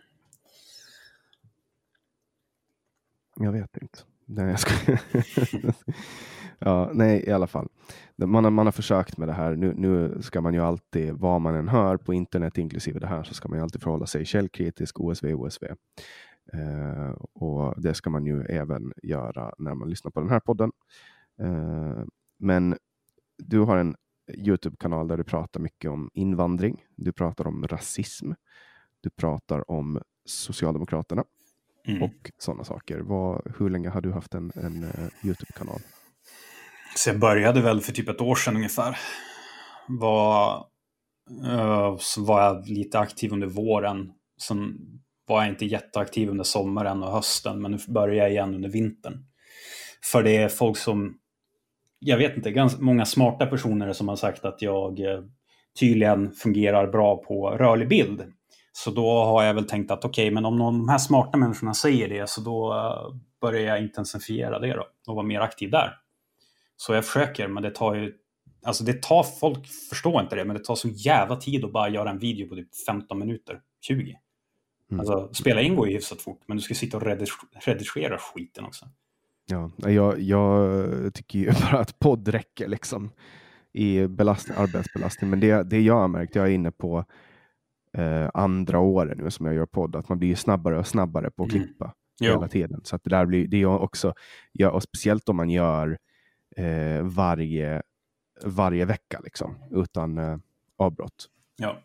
Jag 3.36 3.52
vet 3.52 3.78
inte. 3.78 4.00
Nej, 4.26 4.50
jag 4.50 4.60
ska... 4.60 4.72
ja, 6.65 6.89
nej, 6.93 7.23
i 7.28 7.32
alla 7.32 7.47
fall. 7.47 7.67
Man 8.15 8.43
har, 8.43 8.52
man 8.52 8.67
har 8.67 8.71
försökt 8.71 9.17
med 9.17 9.28
det 9.28 9.34
här. 9.34 9.56
Nu, 9.56 9.73
nu 9.78 10.21
ska 10.21 10.41
man 10.41 10.54
ju 10.54 10.60
alltid, 10.60 11.13
vad 11.13 11.41
man 11.41 11.56
än 11.56 11.67
hör 11.67 11.97
på 11.97 12.13
internet, 12.13 12.58
inklusive 12.58 12.99
det 12.99 13.08
här, 13.08 13.23
så 13.23 13.34
ska 13.34 13.49
man 13.49 13.58
ju 13.58 13.63
alltid 13.63 13.82
förhålla 13.82 14.06
sig 14.06 14.26
källkritisk, 14.26 14.99
OSV, 14.99 15.34
OSV. 15.34 15.65
Uh, 16.54 17.12
och 17.34 17.82
det 17.82 17.93
ska 17.93 18.10
man 18.10 18.26
ju 18.26 18.41
även 18.41 18.93
göra 19.04 19.54
när 19.58 19.76
man 19.76 19.89
lyssnar 19.89 20.12
på 20.12 20.19
den 20.19 20.30
här 20.30 20.39
podden. 20.39 20.71
Uh, 21.41 22.04
men 22.38 22.78
du 23.38 23.60
har 23.60 23.78
en 23.78 23.95
Youtube-kanal 24.34 25.08
där 25.08 25.17
du 25.17 25.23
pratar 25.23 25.60
mycket 25.60 25.91
om 25.91 26.10
invandring. 26.13 26.86
Du 26.95 27.12
pratar 27.12 27.47
om 27.47 27.67
rasism. 27.67 28.32
Du 29.02 29.10
pratar 29.10 29.71
om 29.71 30.02
Socialdemokraterna 30.26 31.23
mm. 31.88 32.04
och 32.04 32.32
sådana 32.38 32.63
saker. 32.63 32.99
Vad, 32.99 33.54
hur 33.58 33.69
länge 33.69 33.89
har 33.89 34.02
du 34.02 34.12
haft 34.12 34.34
en, 34.34 34.52
en 34.56 34.84
uh, 34.84 34.89
Youtube-kanal? 35.23 35.80
Så 36.95 37.10
jag 37.10 37.19
började 37.19 37.62
väl 37.62 37.82
för 37.82 37.91
typ 37.91 38.10
ett 38.10 38.21
år 38.21 38.36
sedan 38.36 38.56
ungefär. 38.56 38.97
Var, 39.88 40.65
eh, 41.45 41.95
så 41.99 42.23
var 42.23 42.41
jag 42.41 42.67
lite 42.67 42.99
aktiv 42.99 43.34
under 43.34 43.47
våren. 43.47 44.12
Sen 44.41 44.77
var 45.27 45.41
jag 45.41 45.49
inte 45.49 45.65
jätteaktiv 45.65 46.29
under 46.29 46.43
sommaren 46.43 47.03
och 47.03 47.12
hösten, 47.12 47.62
men 47.62 47.71
nu 47.71 47.77
börjar 47.88 48.15
jag 48.15 48.32
igen 48.32 48.56
under 48.56 48.69
vintern. 48.69 49.25
För 50.12 50.23
det 50.23 50.38
är 50.38 50.49
folk 50.49 50.77
som, 50.77 51.17
jag 51.99 52.17
vet 52.17 52.38
inte, 52.38 52.51
ganska 52.51 52.82
många 52.82 53.06
smarta 53.06 53.45
personer 53.45 53.93
som 53.93 54.08
har 54.08 54.15
sagt 54.15 54.45
att 54.45 54.62
jag 54.62 54.99
eh, 54.99 55.21
tydligen 55.79 56.32
fungerar 56.32 56.88
bra 56.88 57.17
på 57.17 57.49
rörlig 57.49 57.89
bild. 57.89 58.23
Så 58.71 58.91
då 58.91 59.23
har 59.23 59.43
jag 59.43 59.53
väl 59.53 59.67
tänkt 59.67 59.91
att 59.91 60.06
okej, 60.06 60.25
okay, 60.25 60.34
men 60.34 60.45
om 60.45 60.56
någon, 60.56 60.77
de 60.79 60.89
här 60.89 60.97
smarta 60.97 61.38
människorna 61.38 61.73
säger 61.73 62.10
det 62.10 62.29
så 62.29 62.41
då 62.41 62.73
eh, 62.73 63.15
börjar 63.41 63.62
jag 63.62 63.82
intensifiera 63.82 64.60
det 64.60 64.73
då 64.73 64.88
och 65.08 65.15
vara 65.15 65.25
mer 65.25 65.39
aktiv 65.39 65.71
där. 65.71 66.03
Så 66.86 66.93
jag 66.93 67.06
försöker, 67.06 67.48
men 67.48 67.63
det 67.63 67.72
tar 67.72 67.96
ju... 67.96 68.13
Alltså 68.65 68.84
det 68.84 69.02
tar, 69.02 69.24
folk 69.24 69.67
förstår 69.89 70.22
inte 70.22 70.36
det, 70.36 70.46
men 70.46 70.56
det 70.56 70.63
tar 70.63 70.76
så 70.76 70.88
jävla 70.88 71.36
tid 71.36 71.65
att 71.65 71.74
bara 71.74 71.89
göra 71.89 72.10
en 72.10 72.19
video 72.19 72.50
på 72.50 72.56
typ 72.56 72.76
15 72.88 73.19
minuter, 73.19 73.62
20. 73.82 74.17
Mm. 74.91 75.00
Alltså 75.00 75.34
spela 75.34 75.62
in 75.62 75.76
går 75.76 75.88
ju 75.88 75.93
hyfsat 75.93 76.22
fort, 76.22 76.41
men 76.46 76.58
du 76.58 76.63
ska 76.63 76.74
sitta 76.74 76.98
och 76.98 77.04
redigera 77.65 78.17
skiten 78.17 78.65
också. 78.65 78.86
Ja, 79.46 79.72
jag, 79.78 80.19
jag 80.19 81.13
tycker 81.13 81.39
ju 81.39 81.52
bara 81.72 81.80
att 81.80 82.00
podd 82.00 82.28
räcker 82.28 82.67
liksom 82.67 83.12
i 83.74 84.08
belastning, 84.08 84.58
arbetsbelastning. 84.58 85.30
Men 85.30 85.39
det, 85.39 85.63
det 85.63 85.82
jag 85.82 85.96
har 85.96 86.08
märkt, 86.08 86.36
jag 86.36 86.46
är 86.46 86.52
inne 86.52 86.72
på 86.72 87.06
eh, 87.93 88.30
andra 88.34 88.80
året 88.80 89.17
nu 89.17 89.32
som 89.32 89.46
jag 89.46 89.56
gör 89.56 89.65
podd, 89.65 89.96
att 89.96 90.10
man 90.10 90.19
blir 90.19 90.36
snabbare 90.36 90.80
och 90.80 90.88
snabbare 90.88 91.32
på 91.32 91.43
att 91.43 91.52
mm. 91.52 91.63
klippa 91.63 91.93
mm. 92.22 92.34
hela 92.34 92.48
tiden. 92.48 92.82
Så 92.84 92.96
att 92.96 93.04
det 93.04 93.10
där 93.10 93.26
blir, 93.26 93.48
det 93.48 93.62
är 93.62 93.65
också, 93.65 94.13
ja, 94.52 94.72
och 94.72 94.84
speciellt 94.84 95.30
om 95.30 95.36
man 95.36 95.50
gör 95.50 95.98
eh, 96.56 97.04
varje, 97.04 97.82
varje 98.44 98.86
vecka 98.86 99.20
liksom, 99.24 99.56
utan 99.72 100.18
eh, 100.18 100.38
avbrott. 100.78 101.30
Ja. 101.58 101.78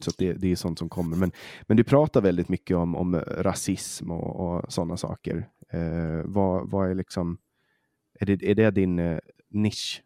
Så 0.00 0.10
det, 0.18 0.32
det 0.32 0.52
är 0.52 0.56
sånt 0.56 0.78
som 0.78 0.88
kommer. 0.88 1.16
Men, 1.16 1.32
men 1.62 1.76
du 1.76 1.84
pratar 1.84 2.20
väldigt 2.20 2.48
mycket 2.48 2.76
om, 2.76 2.96
om 2.96 3.20
rasism 3.20 4.10
och, 4.10 4.40
och 4.40 4.72
sådana 4.72 4.96
saker. 4.96 5.48
Eh, 5.70 6.22
vad, 6.24 6.70
vad 6.70 6.90
är 6.90 6.94
liksom, 6.94 7.38
är 8.20 8.26
det, 8.26 8.50
är 8.50 8.54
det 8.54 8.70
din 8.70 8.98
eh, 8.98 9.18
nisch? 9.50 10.02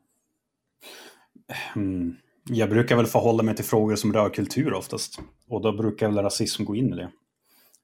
Mm. 1.76 2.16
Jag 2.44 2.70
brukar 2.70 2.96
väl 2.96 3.06
förhålla 3.06 3.42
mig 3.42 3.56
till 3.56 3.64
frågor 3.64 3.96
som 3.96 4.12
rör 4.12 4.30
kultur 4.30 4.72
oftast. 4.74 5.20
Och 5.48 5.62
då 5.62 5.72
brukar 5.72 6.08
väl 6.08 6.24
rasism 6.24 6.64
gå 6.64 6.76
in 6.76 6.92
i 6.92 6.96
det. 6.96 7.10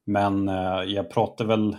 Men 0.05 0.49
eh, 0.49 0.83
jag 0.87 1.11
pratar 1.11 1.45
väl 1.45 1.77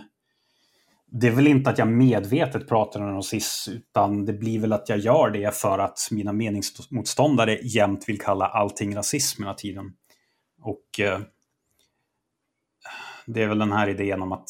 det 1.12 1.26
är 1.26 1.30
väl 1.30 1.46
inte 1.46 1.70
att 1.70 1.78
jag 1.78 1.88
medvetet 1.88 2.68
pratar 2.68 3.00
om 3.00 3.14
rasism, 3.14 3.72
utan 3.72 4.24
det 4.24 4.32
blir 4.32 4.60
väl 4.60 4.72
att 4.72 4.88
jag 4.88 4.98
gör 4.98 5.30
det 5.30 5.54
för 5.54 5.78
att 5.78 5.98
mina 6.10 6.32
meningsmotståndare 6.32 7.58
jämt 7.62 8.08
vill 8.08 8.20
kalla 8.20 8.46
allting 8.46 8.96
rasism 8.96 9.42
hela 9.42 9.54
tiden. 9.54 9.92
Och 10.62 11.00
eh, 11.00 11.20
det 13.26 13.42
är 13.42 13.48
väl 13.48 13.58
den 13.58 13.72
här 13.72 13.88
idén 13.88 14.22
om 14.22 14.32
att, 14.32 14.48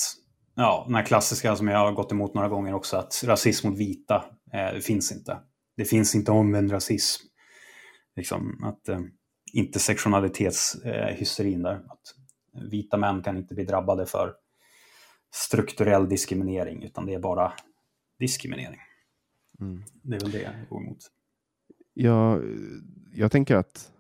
ja, 0.55 0.83
den 0.87 0.95
här 0.95 1.05
klassiska 1.05 1.57
som 1.57 1.69
jag 1.69 1.79
har 1.79 1.93
gått 1.93 2.13
emot 2.13 2.35
några 2.35 2.49
gånger 2.49 2.75
också, 2.75 2.97
att 2.97 3.23
rasism 3.25 3.69
mot 3.69 3.79
vita 3.79 4.25
eh, 4.53 4.79
finns 4.79 5.13
inte. 5.13 5.39
Det 5.77 5.85
finns 5.85 6.15
inte 6.15 6.33
omvänd 6.33 6.73
rasism. 6.73 7.23
Liksom, 8.17 8.65
att 8.65 8.89
eh, 8.89 9.01
intersektionalitetshysterin 9.53 11.63
där. 11.63 11.75
Att 11.75 12.15
vita 12.71 12.97
män 12.97 13.23
kan 13.23 13.37
inte 13.37 13.55
bli 13.55 13.65
drabbade 13.65 14.07
för 14.07 14.33
strukturell 15.35 16.09
diskriminering, 16.09 16.83
utan 16.83 17.07
det 17.07 17.15
är 17.15 17.19
bara 17.19 17.53
diskriminering. 18.19 18.81
Mm. 19.61 19.83
Det 20.03 20.17
är 20.17 20.21
väl 20.21 20.31
det 20.31 20.43
jag 20.43 20.53
går 20.69 20.83
emot. 20.83 20.99
Ja, 21.95 22.41
jag 23.13 23.33
tänker 23.33 23.57
att 23.57 23.93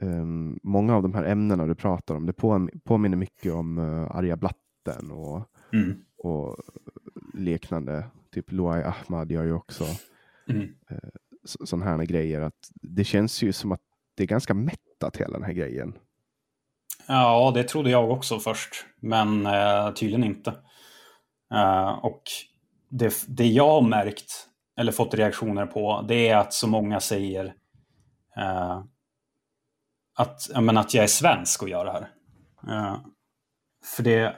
um, 0.00 0.60
många 0.62 0.96
av 0.96 1.02
de 1.02 1.14
här 1.14 1.24
ämnena 1.24 1.66
du 1.66 1.74
pratar 1.74 2.14
om, 2.14 2.26
det 2.26 2.32
på, 2.32 2.68
påminner 2.84 3.16
mycket 3.16 3.52
om 3.52 3.78
uh, 3.78 4.16
arga 4.16 4.36
blatten 4.36 5.10
och, 5.10 5.46
mm. 5.72 6.04
och 6.16 6.56
liknande. 7.34 8.06
Typ 8.30 8.52
Loai 8.52 8.82
Ahmad 8.82 9.32
gör 9.32 9.44
ju 9.44 9.52
också 9.52 9.84
mm. 10.48 10.62
uh, 10.62 11.10
sådana 11.44 11.84
här 11.84 12.04
grejer. 12.04 12.40
Att 12.40 12.70
det 12.74 13.04
känns 13.04 13.42
ju 13.42 13.52
som 13.52 13.72
att 13.72 13.82
det 14.14 14.22
är 14.22 14.26
ganska 14.26 14.54
mättat 14.54 15.16
hela 15.16 15.32
den 15.32 15.42
här 15.42 15.52
grejen. 15.52 15.98
Ja, 17.06 17.52
det 17.54 17.64
trodde 17.64 17.90
jag 17.90 18.10
också 18.10 18.38
först, 18.38 18.84
men 19.00 19.46
eh, 19.46 19.90
tydligen 19.92 20.24
inte. 20.24 20.50
Eh, 21.54 21.90
och 21.90 22.22
det, 22.90 23.24
det 23.28 23.46
jag 23.46 23.68
har 23.68 23.82
märkt, 23.82 24.46
eller 24.78 24.92
fått 24.92 25.14
reaktioner 25.14 25.66
på, 25.66 26.04
det 26.08 26.28
är 26.28 26.36
att 26.36 26.52
så 26.52 26.66
många 26.66 27.00
säger 27.00 27.54
eh, 28.36 28.82
att, 30.18 30.50
men 30.60 30.76
att 30.76 30.94
jag 30.94 31.04
är 31.04 31.08
svensk 31.08 31.62
och 31.62 31.68
gör 31.68 31.84
det 31.84 31.92
här. 31.92 32.10
Eh, 32.68 32.96
för 33.96 34.02
det 34.02 34.34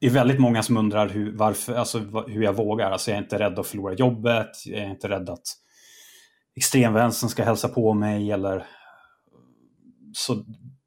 är 0.00 0.10
väldigt 0.10 0.40
många 0.40 0.62
som 0.62 0.76
undrar 0.76 1.08
hur, 1.08 1.36
varför, 1.36 1.74
alltså, 1.74 1.98
hur 2.26 2.42
jag 2.42 2.52
vågar. 2.52 2.90
Alltså, 2.90 3.10
jag 3.10 3.18
är 3.18 3.22
inte 3.22 3.38
rädd 3.38 3.58
att 3.58 3.66
förlora 3.66 3.94
jobbet, 3.94 4.66
jag 4.66 4.80
är 4.80 4.90
inte 4.90 5.08
rädd 5.08 5.30
att 5.30 5.46
extremvänstern 6.56 7.30
ska 7.30 7.44
hälsa 7.44 7.68
på 7.68 7.94
mig 7.94 8.32
eller 8.32 8.66
så 10.12 10.44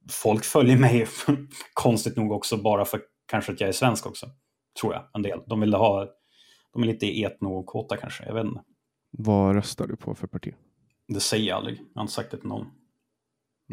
folk 0.10 0.44
följer 0.44 0.78
mig 0.78 1.08
konstigt 1.74 2.18
nog 2.18 2.32
också 2.32 2.58
bara 2.58 2.86
för 2.86 3.02
kanske 3.26 3.52
att 3.52 3.60
jag 3.60 3.68
är 3.68 3.74
svensk 3.74 4.06
också. 4.06 4.30
Tror 4.82 4.94
jag, 4.94 5.04
en 5.14 5.22
del. 5.22 5.42
De 5.48 5.60
vill 5.60 5.74
ha, 5.74 6.08
de 6.74 6.84
är 6.84 6.88
lite 6.88 7.24
etnokåta 7.24 7.98
kanske, 7.98 8.26
jag 8.26 8.34
vet 8.34 8.46
inte. 8.46 8.62
Vad 9.12 9.56
röstar 9.56 9.88
du 9.88 9.96
på 9.96 10.16
för 10.16 10.28
parti? 10.28 10.54
Det 11.08 11.20
säger 11.20 11.48
jag 11.48 11.58
aldrig, 11.58 11.80
jag 11.80 12.00
har 12.00 12.02
inte 12.02 12.14
sagt 12.14 12.32
det 12.32 12.38
till 12.38 12.50
någon. 12.50 12.68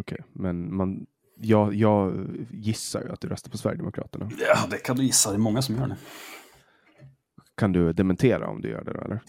Okej, 0.01 0.19
men 0.33 0.77
man, 0.77 1.07
jag, 1.37 1.75
jag 1.75 2.27
gissar 2.51 3.03
ju 3.03 3.13
att 3.13 3.21
du 3.21 3.29
röstar 3.29 3.51
på 3.51 3.59
Sverigedemokraterna. 3.59 4.31
Ja, 4.41 4.67
det 4.71 4.77
kan 4.77 4.97
du 4.97 5.05
gissa. 5.05 5.31
Det 5.31 5.37
är 5.37 5.39
många 5.39 5.63
som 5.63 5.77
gör 5.77 5.87
det. 5.87 5.97
Kan 7.55 7.73
du 7.73 7.93
dementera 7.93 8.49
om 8.49 8.61
du 8.61 8.69
gör 8.69 8.85
det 8.85 8.93
då, 8.93 9.01
eller? 9.01 9.21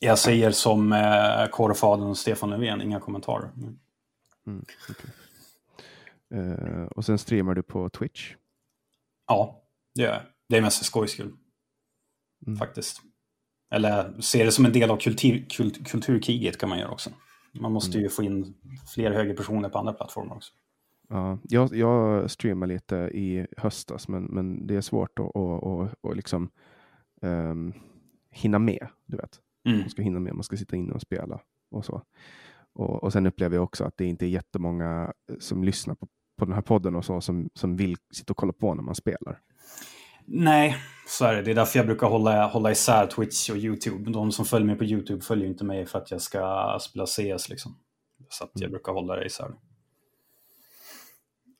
Jag 0.00 0.18
säger 0.18 0.50
som 0.50 0.92
eh, 0.92 1.46
kårfadern 1.50 2.14
Stefan 2.14 2.50
Löfven, 2.50 2.82
inga 2.82 3.00
kommentarer. 3.00 3.50
Mm, 4.46 4.64
okej. 4.90 5.10
Eh, 6.34 6.84
och 6.84 7.04
sen 7.04 7.18
streamar 7.18 7.54
du 7.54 7.62
på 7.62 7.88
Twitch. 7.88 8.34
Ja, 9.26 9.62
det 9.94 10.02
gör 10.02 10.12
jag. 10.12 10.22
Det 10.48 10.56
är 10.56 10.62
mest 10.62 10.78
för 10.78 10.84
skojs 10.84 11.10
skull. 11.10 11.32
Mm. 12.46 12.56
Faktiskt. 12.58 13.02
Eller 13.70 14.20
se 14.20 14.44
det 14.44 14.52
som 14.52 14.64
en 14.64 14.72
del 14.72 14.90
av 14.90 14.96
kultur, 14.96 15.46
kult, 15.50 15.86
kulturkriget 15.88 16.58
kan 16.58 16.68
man 16.68 16.78
göra 16.78 16.90
också. 16.90 17.10
Man 17.60 17.72
måste 17.72 17.98
ju 17.98 18.08
få 18.08 18.22
in 18.22 18.54
fler 18.94 19.10
högerpersoner 19.10 19.68
på 19.68 19.78
andra 19.78 19.92
plattformar 19.92 20.36
också. 20.36 20.52
Ja, 21.08 21.38
jag, 21.42 21.76
jag 21.76 22.30
streamar 22.30 22.66
lite 22.66 22.96
i 22.96 23.46
höstas, 23.56 24.08
men, 24.08 24.24
men 24.24 24.66
det 24.66 24.76
är 24.76 24.80
svårt 24.80 25.18
att, 25.18 25.36
att, 25.36 25.64
att, 25.64 26.04
att 26.04 26.16
liksom, 26.16 26.50
ehm, 27.22 27.72
hinna 28.30 28.58
med. 28.58 28.88
Du 29.06 29.16
vet. 29.16 29.40
Mm. 29.64 29.80
Man 29.80 29.90
ska 29.90 30.02
hinna 30.02 30.20
med, 30.20 30.34
man 30.34 30.42
ska 30.42 30.56
sitta 30.56 30.76
inne 30.76 30.92
och 30.92 31.00
spela 31.00 31.40
och 31.70 31.84
så. 31.84 32.02
Och, 32.72 33.04
och 33.04 33.12
sen 33.12 33.26
upplever 33.26 33.56
jag 33.56 33.64
också 33.64 33.84
att 33.84 33.96
det 33.96 34.04
inte 34.04 34.26
är 34.26 34.28
jättemånga 34.28 35.12
som 35.38 35.64
lyssnar 35.64 35.94
på, 35.94 36.08
på 36.36 36.44
den 36.44 36.54
här 36.54 36.62
podden 36.62 36.94
och 36.94 37.04
så 37.04 37.20
som, 37.20 37.48
som 37.54 37.76
vill 37.76 37.96
sitta 38.12 38.32
och 38.32 38.36
kolla 38.36 38.52
på 38.52 38.74
när 38.74 38.82
man 38.82 38.94
spelar. 38.94 39.40
Nej, 40.24 40.76
så 41.08 41.24
är 41.24 41.34
det. 41.34 41.42
Det 41.42 41.50
är 41.50 41.54
därför 41.54 41.78
jag 41.78 41.86
brukar 41.86 42.06
hålla, 42.06 42.46
hålla 42.46 42.70
isär 42.70 43.06
Twitch 43.06 43.50
och 43.50 43.56
YouTube. 43.56 44.10
De 44.10 44.32
som 44.32 44.44
följer 44.44 44.66
mig 44.66 44.76
på 44.76 44.84
YouTube 44.84 45.20
följer 45.20 45.48
inte 45.48 45.64
mig 45.64 45.86
för 45.86 45.98
att 45.98 46.10
jag 46.10 46.20
ska 46.20 46.78
spela 46.80 47.06
CS. 47.06 47.48
Liksom. 47.48 47.76
Så 48.28 48.44
att 48.44 48.50
jag 48.54 48.70
brukar 48.70 48.92
hålla 48.92 49.16
det 49.16 49.26
isär. 49.26 49.50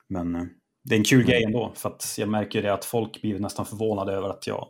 Men 0.08 0.34
eh, 0.34 0.42
det 0.84 0.94
är 0.94 0.98
en 0.98 1.04
kul 1.04 1.24
grej 1.24 1.44
ändå. 1.44 1.72
För 1.74 1.88
att 1.88 2.14
jag 2.18 2.28
märker 2.28 2.62
det 2.62 2.72
att 2.72 2.84
folk 2.84 3.22
blir 3.22 3.38
nästan 3.38 3.66
förvånade 3.66 4.12
över 4.12 4.28
att 4.28 4.46
jag... 4.46 4.68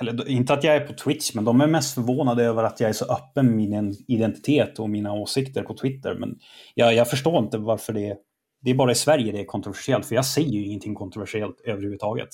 Eller 0.00 0.28
inte 0.28 0.52
att 0.52 0.64
jag 0.64 0.76
är 0.76 0.86
på 0.86 0.92
Twitch, 0.92 1.34
men 1.34 1.44
de 1.44 1.60
är 1.60 1.66
mest 1.66 1.94
förvånade 1.94 2.44
över 2.44 2.64
att 2.64 2.80
jag 2.80 2.88
är 2.88 2.94
så 2.94 3.04
öppen 3.04 3.46
med 3.46 3.54
min 3.54 3.96
identitet 4.08 4.78
och 4.78 4.90
mina 4.90 5.12
åsikter 5.12 5.62
på 5.62 5.74
Twitter. 5.74 6.14
Men 6.14 6.38
jag, 6.74 6.94
jag 6.94 7.10
förstår 7.10 7.38
inte 7.38 7.58
varför 7.58 7.92
det. 7.92 8.16
Det 8.60 8.70
är 8.70 8.74
bara 8.74 8.92
i 8.92 8.94
Sverige 8.94 9.32
det 9.32 9.40
är 9.40 9.44
kontroversiellt, 9.44 10.06
för 10.06 10.14
jag 10.14 10.24
säger 10.24 10.50
ju 10.50 10.64
ingenting 10.64 10.94
kontroversiellt 10.94 11.60
överhuvudtaget. 11.64 12.28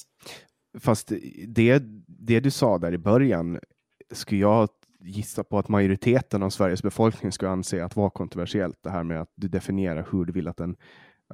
Fast 0.81 1.13
det, 1.49 1.83
det 2.07 2.41
du 2.41 2.51
sa 2.51 2.79
där 2.79 2.93
i 2.93 2.99
början 2.99 3.61
skulle 4.13 4.41
jag 4.41 4.69
gissa 5.01 5.45
på 5.45 5.59
att 5.59 5.69
majoriteten 5.69 6.43
av 6.43 6.51
Sveriges 6.51 6.83
befolkning 6.83 7.33
skulle 7.33 7.51
anse 7.51 7.85
att 7.85 7.97
vara 7.97 8.11
kontroversiellt. 8.11 8.79
Det 8.83 8.91
här 8.91 9.05
med 9.05 9.21
att 9.21 9.33
du 9.37 9.49
definierar 9.49 10.09
hur 10.13 10.25
du 10.25 10.33
vill 10.33 10.49
att 10.49 10.61
en 10.61 10.77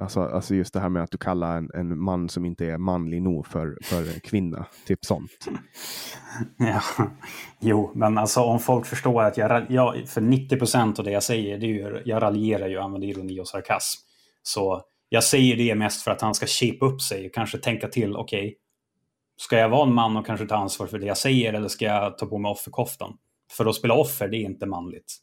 Alltså, 0.01 0.21
alltså 0.21 0.55
just 0.55 0.73
det 0.73 0.79
här 0.79 0.89
med 0.89 1.03
att 1.03 1.11
du 1.11 1.17
kallar 1.17 1.57
en, 1.57 1.69
en 1.73 1.99
man 1.99 2.29
som 2.29 2.45
inte 2.45 2.65
är 2.65 2.77
manlig 2.77 3.21
nog 3.21 3.47
för, 3.47 3.77
för 3.83 4.19
kvinna. 4.19 4.65
Typ 4.87 5.05
sånt. 5.05 5.31
Ja, 6.57 6.81
jo, 7.59 7.91
men 7.95 8.17
alltså 8.17 8.41
om 8.41 8.59
folk 8.59 8.85
förstår 8.85 9.23
att 9.23 9.37
jag, 9.37 9.65
jag 9.69 10.07
för 10.07 10.21
90 10.21 10.57
procent 10.57 10.99
av 10.99 11.05
det 11.05 11.11
jag 11.11 11.23
säger, 11.23 11.57
det 11.57 11.65
är 11.65 11.67
ju, 11.67 12.01
jag 12.05 12.23
raljerar 12.23 12.67
ju 12.67 12.77
och 12.77 12.83
använder 12.83 13.07
ironi 13.07 13.39
och 13.39 13.47
sarkasm. 13.47 14.10
Så 14.43 14.81
jag 15.09 15.23
säger 15.23 15.55
det 15.55 15.75
mest 15.75 16.03
för 16.03 16.11
att 16.11 16.21
han 16.21 16.35
ska 16.35 16.45
shape 16.45 16.85
upp 16.85 17.01
sig 17.01 17.25
och 17.25 17.33
kanske 17.33 17.57
tänka 17.57 17.87
till, 17.87 18.15
okej, 18.15 18.47
okay, 18.47 18.55
ska 19.37 19.57
jag 19.57 19.69
vara 19.69 19.87
en 19.87 19.93
man 19.93 20.17
och 20.17 20.25
kanske 20.25 20.45
ta 20.45 20.55
ansvar 20.55 20.87
för 20.87 20.99
det 20.99 21.05
jag 21.05 21.17
säger 21.17 21.53
eller 21.53 21.67
ska 21.67 21.85
jag 21.85 22.17
ta 22.17 22.25
på 22.25 22.37
mig 22.37 22.51
offerkoftan? 22.51 23.17
För 23.51 23.65
att 23.65 23.75
spela 23.75 23.93
offer, 23.93 24.27
det 24.27 24.37
är 24.37 24.45
inte 24.45 24.65
manligt. 24.65 25.17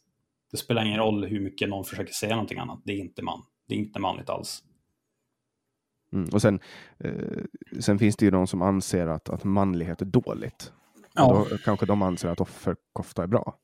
Det 0.51 0.57
spelar 0.57 0.85
ingen 0.85 0.99
roll 0.99 1.25
hur 1.25 1.39
mycket 1.39 1.69
någon 1.69 1.85
försöker 1.85 2.13
säga 2.13 2.35
någonting 2.35 2.59
annat, 2.59 2.81
det 2.85 2.93
är 2.93 2.97
inte 2.97 3.23
man. 3.23 3.41
Det 3.67 3.75
är 3.75 3.79
inte 3.79 3.99
manligt 3.99 4.29
alls. 4.29 4.63
Mm. 6.13 6.29
Och 6.33 6.41
sen, 6.41 6.59
eh, 6.99 7.11
sen 7.79 7.99
finns 7.99 8.15
det 8.15 8.25
ju 8.25 8.31
de 8.31 8.47
som 8.47 8.61
anser 8.61 9.07
att, 9.07 9.29
att 9.29 9.43
manlighet 9.43 10.01
är 10.01 10.05
dåligt. 10.05 10.73
Ja. 11.13 11.45
Då 11.49 11.57
kanske 11.57 11.85
de 11.85 12.01
anser 12.01 12.29
att 12.29 12.41
offerkofta 12.41 13.23
är 13.23 13.27
bra. 13.27 13.55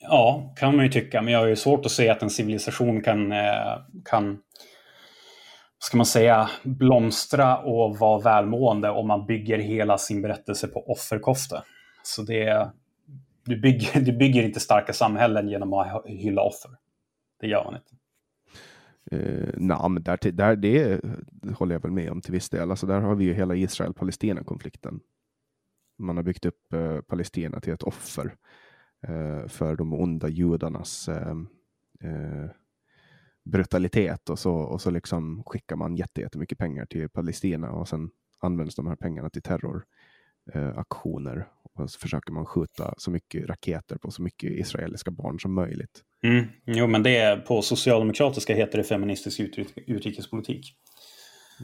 Ja, 0.00 0.54
kan 0.56 0.76
man 0.76 0.84
ju 0.84 0.90
tycka, 0.90 1.22
men 1.22 1.32
jag 1.32 1.40
har 1.40 1.46
ju 1.46 1.56
svårt 1.56 1.86
att 1.86 1.92
se 1.92 2.08
att 2.08 2.22
en 2.22 2.30
civilisation 2.30 3.02
kan, 3.02 3.32
eh, 3.32 3.78
kan 4.04 4.38
ska 5.84 5.96
man 5.96 6.06
säga, 6.06 6.50
blomstra 6.62 7.58
och 7.58 7.98
vara 7.98 8.20
välmående 8.20 8.90
om 8.90 9.06
man 9.06 9.26
bygger 9.26 9.58
hela 9.58 9.98
sin 9.98 10.22
berättelse 10.22 10.68
på 10.68 10.90
offerkofta. 10.90 11.64
Så 12.02 12.22
det, 12.22 12.72
du, 13.44 13.60
bygger, 13.60 14.00
du 14.04 14.12
bygger 14.12 14.42
inte 14.42 14.60
starka 14.60 14.92
samhällen 14.92 15.48
genom 15.48 15.72
att 15.72 16.06
hylla 16.06 16.42
offer. 16.42 16.70
Det 17.40 17.46
gör 17.46 17.64
man 17.64 17.74
inte. 17.74 17.96
Eh, 19.10 19.18
uh, 19.18 19.48
nah, 19.56 19.88
men 19.88 20.02
där, 20.02 20.32
där, 20.32 20.56
det 20.56 21.00
håller 21.56 21.74
jag 21.74 21.82
väl 21.82 21.90
med 21.90 22.10
om 22.10 22.20
till 22.20 22.32
viss 22.32 22.50
del. 22.50 22.70
Alltså 22.70 22.86
där 22.86 23.00
har 23.00 23.14
vi 23.14 23.24
ju 23.24 23.34
hela 23.34 23.54
Israel-Palestina-konflikten. 23.54 25.00
Man 25.98 26.16
har 26.16 26.24
byggt 26.24 26.46
upp 26.46 26.74
uh, 26.74 27.00
Palestina 27.00 27.60
till 27.60 27.72
ett 27.72 27.82
offer 27.82 28.34
uh, 29.08 29.46
för 29.46 29.76
de 29.76 29.94
onda 29.94 30.28
judarnas 30.28 31.08
brutalitet 33.44 34.30
och 34.30 34.38
så, 34.38 34.54
och 34.54 34.80
så 34.80 34.90
liksom 34.90 35.42
skickar 35.46 35.76
man 35.76 35.96
jättemycket 35.96 36.58
pengar 36.58 36.86
till 36.86 37.08
Palestina 37.08 37.70
och 37.70 37.88
sen 37.88 38.10
används 38.40 38.74
de 38.74 38.86
här 38.86 38.96
pengarna 38.96 39.30
till 39.30 39.42
terroraktioner. 39.42 41.48
och 41.74 41.90
så 41.90 41.98
försöker 41.98 42.32
man 42.32 42.46
skjuta 42.46 42.94
så 42.98 43.10
mycket 43.10 43.48
raketer 43.48 43.96
på 43.96 44.10
så 44.10 44.22
mycket 44.22 44.50
israeliska 44.50 45.10
barn 45.10 45.40
som 45.40 45.54
möjligt. 45.54 46.02
Mm. 46.22 46.44
Jo, 46.64 46.86
men 46.86 47.02
det 47.02 47.16
är 47.16 47.36
på 47.36 47.62
socialdemokratiska 47.62 48.54
heter 48.54 48.78
det 48.78 48.84
feministisk 48.84 49.40
utrik 49.40 49.68
utrikespolitik. 49.86 50.76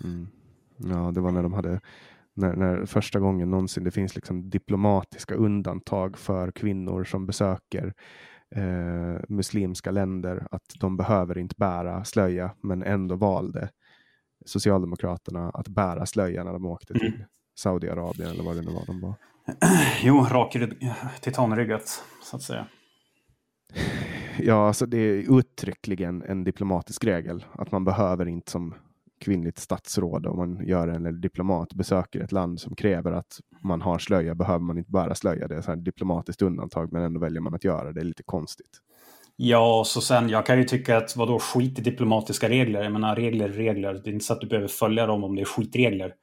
Mm. 0.04 0.28
Ja, 0.76 1.12
det 1.14 1.20
var 1.20 1.30
när 1.30 1.42
de 1.42 1.52
hade 1.52 1.80
när, 2.34 2.56
när 2.56 2.86
första 2.86 3.20
gången 3.20 3.50
någonsin 3.50 3.84
det 3.84 3.90
finns 3.90 4.14
liksom 4.14 4.50
diplomatiska 4.50 5.34
undantag 5.34 6.18
för 6.18 6.50
kvinnor 6.50 7.04
som 7.04 7.26
besöker 7.26 7.94
eh, 8.56 9.20
muslimska 9.28 9.90
länder 9.90 10.46
att 10.50 10.74
de 10.80 10.96
behöver 10.96 11.38
inte 11.38 11.54
bära 11.58 12.04
slöja 12.04 12.54
men 12.62 12.82
ändå 12.82 13.16
valde 13.16 13.70
Socialdemokraterna 14.44 15.50
att 15.50 15.68
bära 15.68 16.06
slöja 16.06 16.44
när 16.44 16.52
de 16.52 16.66
åkte 16.66 16.94
till 16.94 17.14
mm. 17.14 17.26
Saudiarabien 17.58 18.30
eller 18.30 18.44
vad 18.44 18.56
det 18.56 18.62
nu 18.62 18.72
var 18.72 18.86
de 18.86 19.00
var. 19.00 19.14
Jo, 20.02 20.24
rak 20.30 20.56
titanryggat 21.20 22.04
så 22.22 22.36
att 22.36 22.42
säga. 22.42 22.66
Ja, 24.38 24.66
alltså 24.66 24.86
det 24.86 24.98
är 24.98 25.38
uttryckligen 25.38 26.22
en 26.22 26.44
diplomatisk 26.44 27.04
regel 27.04 27.44
att 27.52 27.72
man 27.72 27.84
behöver 27.84 28.28
inte 28.28 28.50
som 28.50 28.74
kvinnligt 29.20 29.58
statsråd 29.58 30.26
om 30.26 30.36
man 30.36 30.66
gör 30.66 30.88
en 30.88 31.06
eller 31.06 31.18
diplomat 31.18 31.74
besöker 31.74 32.20
ett 32.20 32.32
land 32.32 32.60
som 32.60 32.76
kräver 32.76 33.12
att 33.12 33.40
man 33.62 33.82
har 33.82 33.98
slöja 33.98 34.34
behöver 34.34 34.64
man 34.64 34.78
inte 34.78 34.90
bära 34.90 35.14
slöja. 35.14 35.48
Det 35.48 35.56
är 35.56 35.60
så 35.60 35.70
här 35.70 35.76
diplomatiskt 35.76 36.42
undantag 36.42 36.92
men 36.92 37.02
ändå 37.02 37.20
väljer 37.20 37.40
man 37.40 37.54
att 37.54 37.64
göra 37.64 37.84
det. 37.84 37.92
Det 37.92 38.00
är 38.00 38.04
lite 38.04 38.22
konstigt. 38.22 38.80
Ja, 39.36 39.82
så 39.86 40.00
sen 40.00 40.28
jag 40.28 40.46
kan 40.46 40.58
ju 40.58 40.64
tycka 40.64 40.96
att 40.96 41.16
vadå 41.16 41.38
skit 41.38 41.78
i 41.78 41.82
diplomatiska 41.82 42.48
regler. 42.48 42.82
Jag 42.82 42.92
menar 42.92 43.16
regler 43.16 43.48
regler. 43.48 43.94
Det 44.04 44.10
är 44.10 44.12
inte 44.12 44.24
så 44.24 44.32
att 44.32 44.40
du 44.40 44.46
behöver 44.46 44.68
följa 44.68 45.06
dem 45.06 45.24
om 45.24 45.36
det 45.36 45.42
är 45.42 45.46
skitregler. 45.46 46.14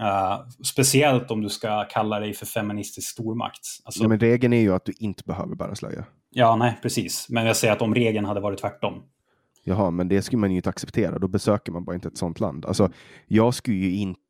Uh, 0.00 0.48
speciellt 0.64 1.30
om 1.30 1.40
du 1.40 1.48
ska 1.48 1.84
kalla 1.84 2.20
dig 2.20 2.34
för 2.34 2.46
feministisk 2.46 3.10
stormakt. 3.10 3.60
Alltså, 3.84 4.02
ja, 4.02 4.08
men 4.08 4.20
regeln 4.20 4.52
är 4.52 4.60
ju 4.60 4.74
att 4.74 4.84
du 4.84 4.92
inte 4.98 5.22
behöver 5.26 5.54
bära 5.54 5.74
slöja. 5.74 6.04
Ja, 6.30 6.56
nej, 6.56 6.78
precis. 6.82 7.26
Men 7.28 7.46
jag 7.46 7.56
säger 7.56 7.72
att 7.72 7.82
om 7.82 7.94
regeln 7.94 8.24
hade 8.24 8.40
varit 8.40 8.60
tvärtom. 8.60 9.02
Jaha, 9.64 9.90
men 9.90 10.08
det 10.08 10.22
skulle 10.22 10.40
man 10.40 10.50
ju 10.50 10.56
inte 10.56 10.70
acceptera. 10.70 11.18
Då 11.18 11.28
besöker 11.28 11.72
man 11.72 11.84
bara 11.84 11.94
inte 11.94 12.08
ett 12.08 12.18
sånt 12.18 12.40
land. 12.40 12.66
Alltså, 12.66 12.92
jag 13.26 13.54
skulle 13.54 13.76
ju 13.76 13.96
inte... 13.96 14.22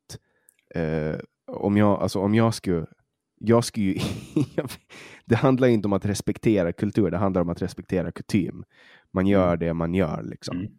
Eh, 0.75 1.19
om, 1.47 1.77
jag, 1.77 2.01
alltså, 2.01 2.19
om 2.19 2.35
jag 2.35 2.53
skulle... 2.53 2.85
Jag 3.39 3.63
skulle 3.63 3.85
ju, 3.85 3.99
det 5.25 5.35
handlar 5.35 5.67
inte 5.67 5.87
om 5.87 5.93
att 5.93 6.05
respektera 6.05 6.73
kultur, 6.73 7.11
det 7.11 7.17
handlar 7.17 7.41
om 7.41 7.49
att 7.49 7.61
respektera 7.61 8.11
kutym. 8.11 8.63
Man 9.11 9.27
gör 9.27 9.47
mm. 9.47 9.59
det 9.59 9.73
man 9.73 9.93
gör. 9.93 10.23
Liksom. 10.23 10.57
Mm. 10.57 10.71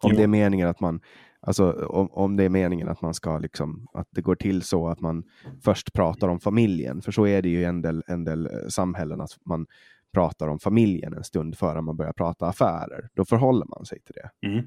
Om 0.00 0.12
det 0.14 0.22
är 0.22 0.26
meningen 0.26 0.68
att 0.68 0.80
man 0.80 1.00
Alltså 1.46 1.72
om, 1.72 2.08
om 2.12 2.36
det 2.36 2.44
är 2.44 2.48
meningen 2.48 2.88
att 2.88 3.00
man 3.00 3.14
ska 3.14 3.38
liksom, 3.38 3.86
att 3.94 4.08
det 4.10 4.22
går 4.22 4.34
till 4.34 4.62
så 4.62 4.88
att 4.88 5.00
man 5.00 5.24
först 5.64 5.92
pratar 5.92 6.28
om 6.28 6.40
familjen, 6.40 7.02
för 7.02 7.12
så 7.12 7.26
är 7.26 7.42
det 7.42 7.48
ju 7.48 7.60
i 7.60 7.64
en 7.64 7.82
del, 7.82 8.02
en 8.06 8.24
del 8.24 8.46
eh, 8.46 8.68
samhällen 8.68 9.20
att 9.20 9.30
man 9.44 9.66
pratar 10.14 10.48
om 10.48 10.58
familjen 10.58 11.14
en 11.14 11.24
stund 11.24 11.58
före 11.58 11.80
man 11.80 11.96
börjar 11.96 12.12
prata 12.12 12.46
affärer. 12.46 13.08
Då 13.14 13.24
förhåller 13.24 13.66
man 13.66 13.86
sig 13.86 14.00
till 14.00 14.14
det. 14.14 14.46
Mm. 14.46 14.64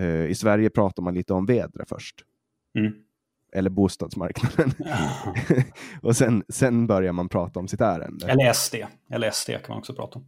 Uh, 0.00 0.30
I 0.30 0.34
Sverige 0.34 0.70
pratar 0.70 1.02
man 1.02 1.14
lite 1.14 1.32
om 1.32 1.46
vädret 1.46 1.88
först. 1.88 2.14
Mm. 2.78 2.92
Eller 3.52 3.70
bostadsmarknaden. 3.70 4.72
och 6.02 6.16
sen, 6.16 6.44
sen 6.48 6.86
börjar 6.86 7.12
man 7.12 7.28
prata 7.28 7.60
om 7.60 7.68
sitt 7.68 7.80
ärende. 7.80 8.26
Eller 8.26 8.52
SD. 8.52 8.74
Eller 9.10 9.30
SD 9.30 9.50
kan 9.50 9.60
man 9.68 9.78
också 9.78 9.94
prata 9.94 10.18
om. 10.18 10.26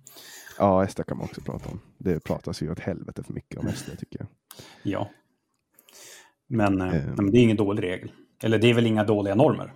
Ja, 0.58 0.86
SD 0.86 1.00
kan 1.06 1.16
man 1.16 1.24
också 1.24 1.40
prata 1.40 1.68
om. 1.68 1.80
Det 1.98 2.24
pratas 2.24 2.62
ju 2.62 2.70
åt 2.70 2.80
helvete 2.80 3.22
för 3.22 3.32
mycket 3.32 3.60
om 3.60 3.72
SD 3.72 3.90
tycker 3.98 4.18
jag. 4.18 4.28
Ja. 4.82 5.10
Men, 6.46 6.80
mm. 6.80 7.14
men 7.14 7.30
det 7.30 7.38
är 7.38 7.42
ingen 7.42 7.56
dålig 7.56 7.82
regel. 7.82 8.12
Eller 8.42 8.58
det 8.58 8.70
är 8.70 8.74
väl 8.74 8.86
inga 8.86 9.04
dåliga 9.04 9.34
normer. 9.34 9.72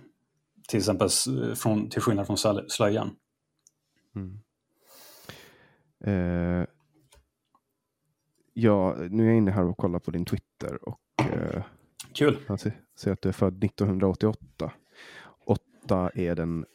Till 0.67 0.77
exempel 0.77 1.09
från, 1.55 1.89
till 1.89 2.01
skillnad 2.01 2.27
från 2.27 2.37
slöjan. 2.67 3.15
Mm. 4.15 4.39
Eh, 6.05 6.65
Ja, 8.53 8.95
nu 9.09 9.23
är 9.23 9.27
jag 9.27 9.37
inne 9.37 9.51
här 9.51 9.65
och 9.65 9.77
kollar 9.77 9.99
på 9.99 10.11
din 10.11 10.25
Twitter 10.25 10.89
och 10.89 10.99
eh, 11.19 11.63
Kul. 12.13 12.37
jag 12.47 12.59
ser, 12.59 12.73
ser 12.95 13.11
att 13.11 13.21
du 13.21 13.29
är 13.29 13.33
född 13.33 13.63
1988. 13.63 14.71
Åtta 15.45 16.09
är 16.15 16.35
den, 16.35 16.65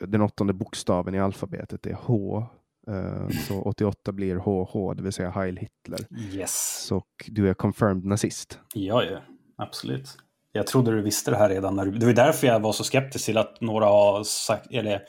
den 0.00 0.22
åttonde 0.22 0.52
bokstaven 0.52 1.14
i 1.14 1.20
alfabetet, 1.20 1.82
det 1.82 1.90
är 1.90 1.94
H. 1.94 2.46
Eh, 2.88 3.28
så 3.28 3.62
88 3.62 4.12
blir 4.12 4.36
HH, 4.36 4.96
det 4.96 5.02
vill 5.02 5.12
säga 5.12 5.30
Heil 5.30 5.56
Hitler. 5.56 6.00
Yes. 6.32 6.84
Så 6.86 7.02
du 7.26 7.48
är 7.48 7.54
confirmed 7.54 8.04
nazist. 8.04 8.60
Ja, 8.74 9.04
ja. 9.04 9.18
Absolut. 9.56 10.18
Jag 10.52 10.66
trodde 10.66 10.90
du 10.90 11.02
visste 11.02 11.30
det 11.30 11.36
här 11.36 11.48
redan. 11.48 11.76
När 11.76 11.84
du... 11.86 11.90
Det 11.98 12.06
var 12.06 12.12
därför 12.12 12.46
jag 12.46 12.60
var 12.60 12.72
så 12.72 12.84
skeptisk 12.84 13.24
till 13.24 13.38
att 13.38 13.60
några 13.60 13.86
har 13.86 14.24
sagt, 14.24 14.66
eller 14.70 15.02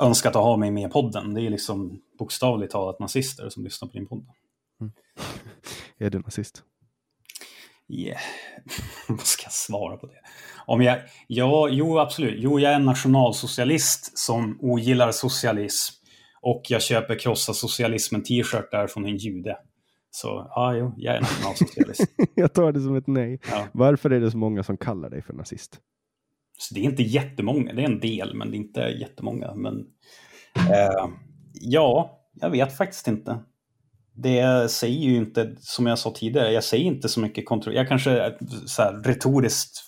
önskat 0.00 0.36
att 0.36 0.42
ha 0.42 0.56
mig 0.56 0.70
med 0.70 0.88
i 0.88 0.92
podden. 0.92 1.34
Det 1.34 1.42
är 1.42 1.50
liksom 1.50 2.00
bokstavligt 2.18 2.72
talat 2.72 2.98
nazister 2.98 3.48
som 3.48 3.64
lyssnar 3.64 3.88
på 3.88 3.92
din 3.92 4.06
podd. 4.06 4.26
Är 5.98 6.10
du 6.10 6.18
nazist? 6.18 6.62
Yeah. 7.88 8.20
Vad 9.08 9.20
ska 9.20 9.44
jag 9.44 9.52
svara 9.52 9.96
på 9.96 10.06
det? 10.06 10.20
Om 10.66 10.82
jag, 10.82 10.98
ja, 11.26 11.68
jo, 11.68 11.98
absolut. 11.98 12.34
Jo, 12.38 12.58
jag 12.58 12.72
är 12.72 12.76
en 12.76 12.84
nationalsocialist 12.84 14.18
som 14.18 14.58
ogillar 14.60 15.12
socialism. 15.12 15.94
Och 16.40 16.62
jag 16.68 16.82
köper 16.82 17.18
krossa 17.18 17.54
socialismen 17.54 18.22
t-shirt 18.22 18.70
där 18.70 18.86
från 18.86 19.04
en 19.04 19.16
jude. 19.16 19.56
Så 20.10 20.50
ja, 20.54 20.74
jo, 20.76 20.94
jag 20.96 21.16
är 21.16 21.20
nationalsocialist. 21.20 22.00
jag 22.34 22.52
tar 22.52 22.72
det 22.72 22.80
som 22.80 22.96
ett 22.96 23.06
nej. 23.06 23.40
Ja. 23.50 23.66
Varför 23.72 24.10
är 24.10 24.20
det 24.20 24.30
så 24.30 24.38
många 24.38 24.62
som 24.62 24.76
kallar 24.76 25.10
dig 25.10 25.22
för 25.22 25.32
nazist? 25.32 25.80
Så 26.58 26.74
det 26.74 26.80
är 26.80 26.84
inte 26.84 27.02
jättemånga, 27.02 27.72
det 27.72 27.82
är 27.82 27.86
en 27.86 28.00
del, 28.00 28.34
men 28.34 28.50
det 28.50 28.56
är 28.56 28.58
inte 28.58 28.80
jättemånga. 28.80 29.54
Men, 29.54 29.86
eh, 30.56 31.08
ja, 31.52 32.20
jag 32.40 32.50
vet 32.50 32.76
faktiskt 32.76 33.08
inte. 33.08 33.38
Det 34.14 34.70
säger 34.70 34.98
ju 34.98 35.16
inte, 35.16 35.56
som 35.60 35.86
jag 35.86 35.98
sa 35.98 36.10
tidigare, 36.10 36.52
jag 36.52 36.64
säger 36.64 36.84
inte 36.84 37.08
så 37.08 37.20
mycket 37.20 37.46
kontroll. 37.46 37.74
Jag 37.74 37.88
kanske 37.88 38.26
eh, 38.26 38.32
så 38.66 38.82
här, 38.82 39.02
retoriskt 39.02 39.84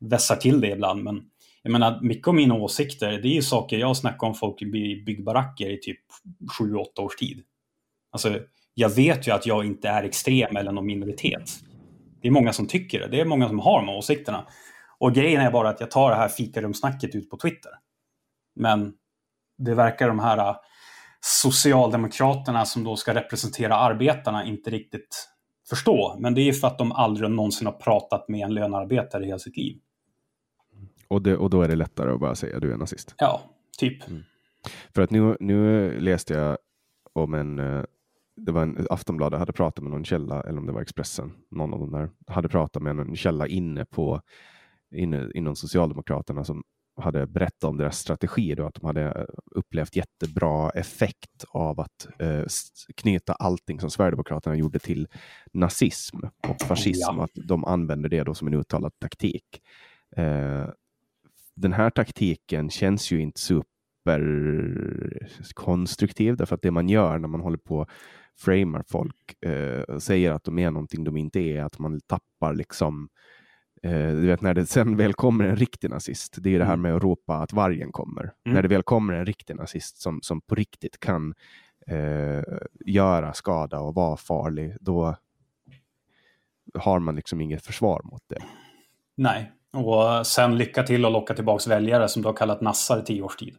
vässar 0.00 0.36
till 0.36 0.60
det 0.60 0.70
ibland, 0.70 1.02
men 1.02 1.22
jag 1.62 1.72
menar, 1.72 2.00
mycket 2.02 2.28
av 2.28 2.34
mina 2.34 2.54
åsikter, 2.54 3.10
det 3.10 3.28
är 3.28 3.34
ju 3.34 3.42
saker 3.42 3.78
jag 3.78 3.96
snackar 3.96 4.26
om 4.26 4.34
folk 4.34 4.62
i 4.62 5.02
byggbaracker 5.06 5.70
i 5.70 5.80
typ 5.80 6.00
7-8 6.60 7.00
års 7.00 7.16
tid. 7.16 7.42
Alltså, 8.10 8.40
jag 8.74 8.88
vet 8.88 9.28
ju 9.28 9.32
att 9.32 9.46
jag 9.46 9.66
inte 9.66 9.88
är 9.88 10.02
extrem 10.02 10.56
eller 10.56 10.72
någon 10.72 10.86
minoritet. 10.86 11.50
Det 12.22 12.28
är 12.28 12.32
många 12.32 12.52
som 12.52 12.66
tycker 12.66 13.00
det. 13.00 13.08
Det 13.08 13.20
är 13.20 13.24
många 13.24 13.48
som 13.48 13.58
har 13.58 13.80
de 13.80 13.88
här 13.88 13.96
åsikterna. 13.96 14.46
Och 14.98 15.14
grejen 15.14 15.40
är 15.40 15.50
bara 15.50 15.68
att 15.68 15.80
jag 15.80 15.90
tar 15.90 16.10
det 16.10 16.16
här 16.16 16.28
fikarumsnacket 16.28 17.14
ut 17.14 17.30
på 17.30 17.36
Twitter. 17.36 17.70
Men 18.56 18.94
det 19.58 19.74
verkar 19.74 20.08
de 20.08 20.18
här 20.18 20.56
socialdemokraterna 21.20 22.64
som 22.64 22.84
då 22.84 22.96
ska 22.96 23.14
representera 23.14 23.76
arbetarna 23.76 24.44
inte 24.44 24.70
riktigt 24.70 25.28
förstå. 25.68 26.16
Men 26.18 26.34
det 26.34 26.40
är 26.40 26.52
för 26.52 26.66
att 26.66 26.78
de 26.78 26.92
aldrig 26.92 27.30
någonsin 27.30 27.66
har 27.66 27.74
pratat 27.74 28.28
med 28.28 28.40
en 28.40 28.54
lönearbetare 28.54 29.22
i 29.22 29.26
hela 29.26 29.38
sitt 29.38 29.56
liv. 29.56 29.80
Och, 31.08 31.22
det, 31.22 31.36
och 31.36 31.50
då 31.50 31.62
är 31.62 31.68
det 31.68 31.76
lättare 31.76 32.12
att 32.12 32.20
bara 32.20 32.34
säga 32.34 32.60
du 32.60 32.72
är 32.72 32.76
nazist? 32.76 33.14
Ja, 33.18 33.42
typ. 33.78 34.08
Mm. 34.08 34.22
För 34.94 35.02
att 35.02 35.10
nu, 35.10 35.36
nu 35.40 35.90
läste 36.00 36.34
jag 36.34 36.58
om 37.12 37.34
en 37.34 37.86
det 38.36 38.52
var 38.52 38.62
en 38.62 38.86
Aftonbladet 38.90 39.38
hade 39.38 39.52
pratat 39.52 39.84
med 39.84 39.90
någon 39.90 40.04
källa, 40.04 40.40
eller 40.40 40.58
om 40.58 40.66
det 40.66 40.72
var 40.72 40.80
Expressen, 40.80 41.32
någon 41.50 41.74
av 41.74 41.80
dem 41.80 41.92
där, 41.92 42.10
hade 42.26 42.48
pratat 42.48 42.82
med 42.82 42.98
en 42.98 43.16
källa 43.16 43.46
inne 43.46 43.84
på 43.84 44.20
inne, 44.94 45.30
inom 45.34 45.56
Socialdemokraterna 45.56 46.44
som 46.44 46.62
hade 47.00 47.26
berättat 47.26 47.64
om 47.64 47.76
deras 47.76 47.98
strategi, 47.98 48.54
då, 48.54 48.66
att 48.66 48.74
de 48.74 48.86
hade 48.86 49.26
upplevt 49.50 49.96
jättebra 49.96 50.70
effekt 50.70 51.44
av 51.48 51.80
att 51.80 52.08
eh, 52.18 52.44
knyta 52.96 53.32
allting 53.32 53.80
som 53.80 53.90
Sverigedemokraterna 53.90 54.56
gjorde 54.56 54.78
till 54.78 55.08
nazism 55.52 56.16
och 56.48 56.60
fascism, 56.60 57.16
ja. 57.16 57.24
att 57.24 57.30
de 57.34 57.64
använder 57.64 58.08
det 58.08 58.24
då 58.24 58.34
som 58.34 58.48
en 58.48 58.54
uttalad 58.54 58.92
taktik. 58.98 59.62
Eh, 60.16 60.66
den 61.54 61.72
här 61.72 61.90
taktiken 61.90 62.70
känns 62.70 63.10
ju 63.10 63.20
inte 63.20 63.40
superkonstruktiv, 63.40 66.36
därför 66.36 66.54
att 66.54 66.62
det 66.62 66.70
man 66.70 66.88
gör 66.88 67.18
när 67.18 67.28
man 67.28 67.40
håller 67.40 67.58
på 67.58 67.86
framar 68.38 68.84
folk 68.88 69.44
eh, 69.44 69.98
säger 69.98 70.32
att 70.32 70.44
de 70.44 70.58
är 70.58 70.70
någonting 70.70 71.04
de 71.04 71.16
inte 71.16 71.40
är, 71.40 71.62
att 71.62 71.78
man 71.78 72.00
tappar 72.00 72.54
liksom 72.54 73.08
Eh, 73.82 74.08
du 74.08 74.26
vet 74.26 74.40
när 74.40 74.54
det 74.54 74.66
sen 74.66 74.96
väl 74.96 75.14
kommer 75.14 75.44
en 75.44 75.56
riktig 75.56 75.90
nazist, 75.90 76.36
det 76.38 76.54
är 76.54 76.58
det 76.58 76.64
här 76.64 76.72
mm. 76.72 76.82
med 76.82 76.96
att 76.96 77.02
ropa 77.02 77.34
att 77.34 77.52
vargen 77.52 77.92
kommer. 77.92 78.22
Mm. 78.22 78.54
När 78.54 78.62
det 78.62 78.68
väl 78.68 78.82
kommer 78.82 79.14
en 79.14 79.26
riktig 79.26 79.56
nazist 79.56 80.02
som, 80.02 80.18
som 80.22 80.40
på 80.40 80.54
riktigt 80.54 81.00
kan 81.00 81.34
eh, 81.86 82.42
göra 82.84 83.32
skada 83.32 83.80
och 83.80 83.94
vara 83.94 84.16
farlig, 84.16 84.76
då 84.80 85.16
har 86.74 86.98
man 86.98 87.16
liksom 87.16 87.40
inget 87.40 87.66
försvar 87.66 88.00
mot 88.04 88.22
det. 88.28 88.42
Nej, 89.16 89.52
och 89.72 90.26
sen 90.26 90.58
lycka 90.58 90.82
till 90.82 91.04
att 91.04 91.12
locka 91.12 91.34
tillbaka 91.34 91.70
väljare 91.70 92.08
som 92.08 92.22
du 92.22 92.28
har 92.28 92.36
kallat 92.36 92.60
nassar 92.60 92.98
i 92.98 93.02
tio 93.02 93.22
års 93.22 93.36
tid. 93.36 93.56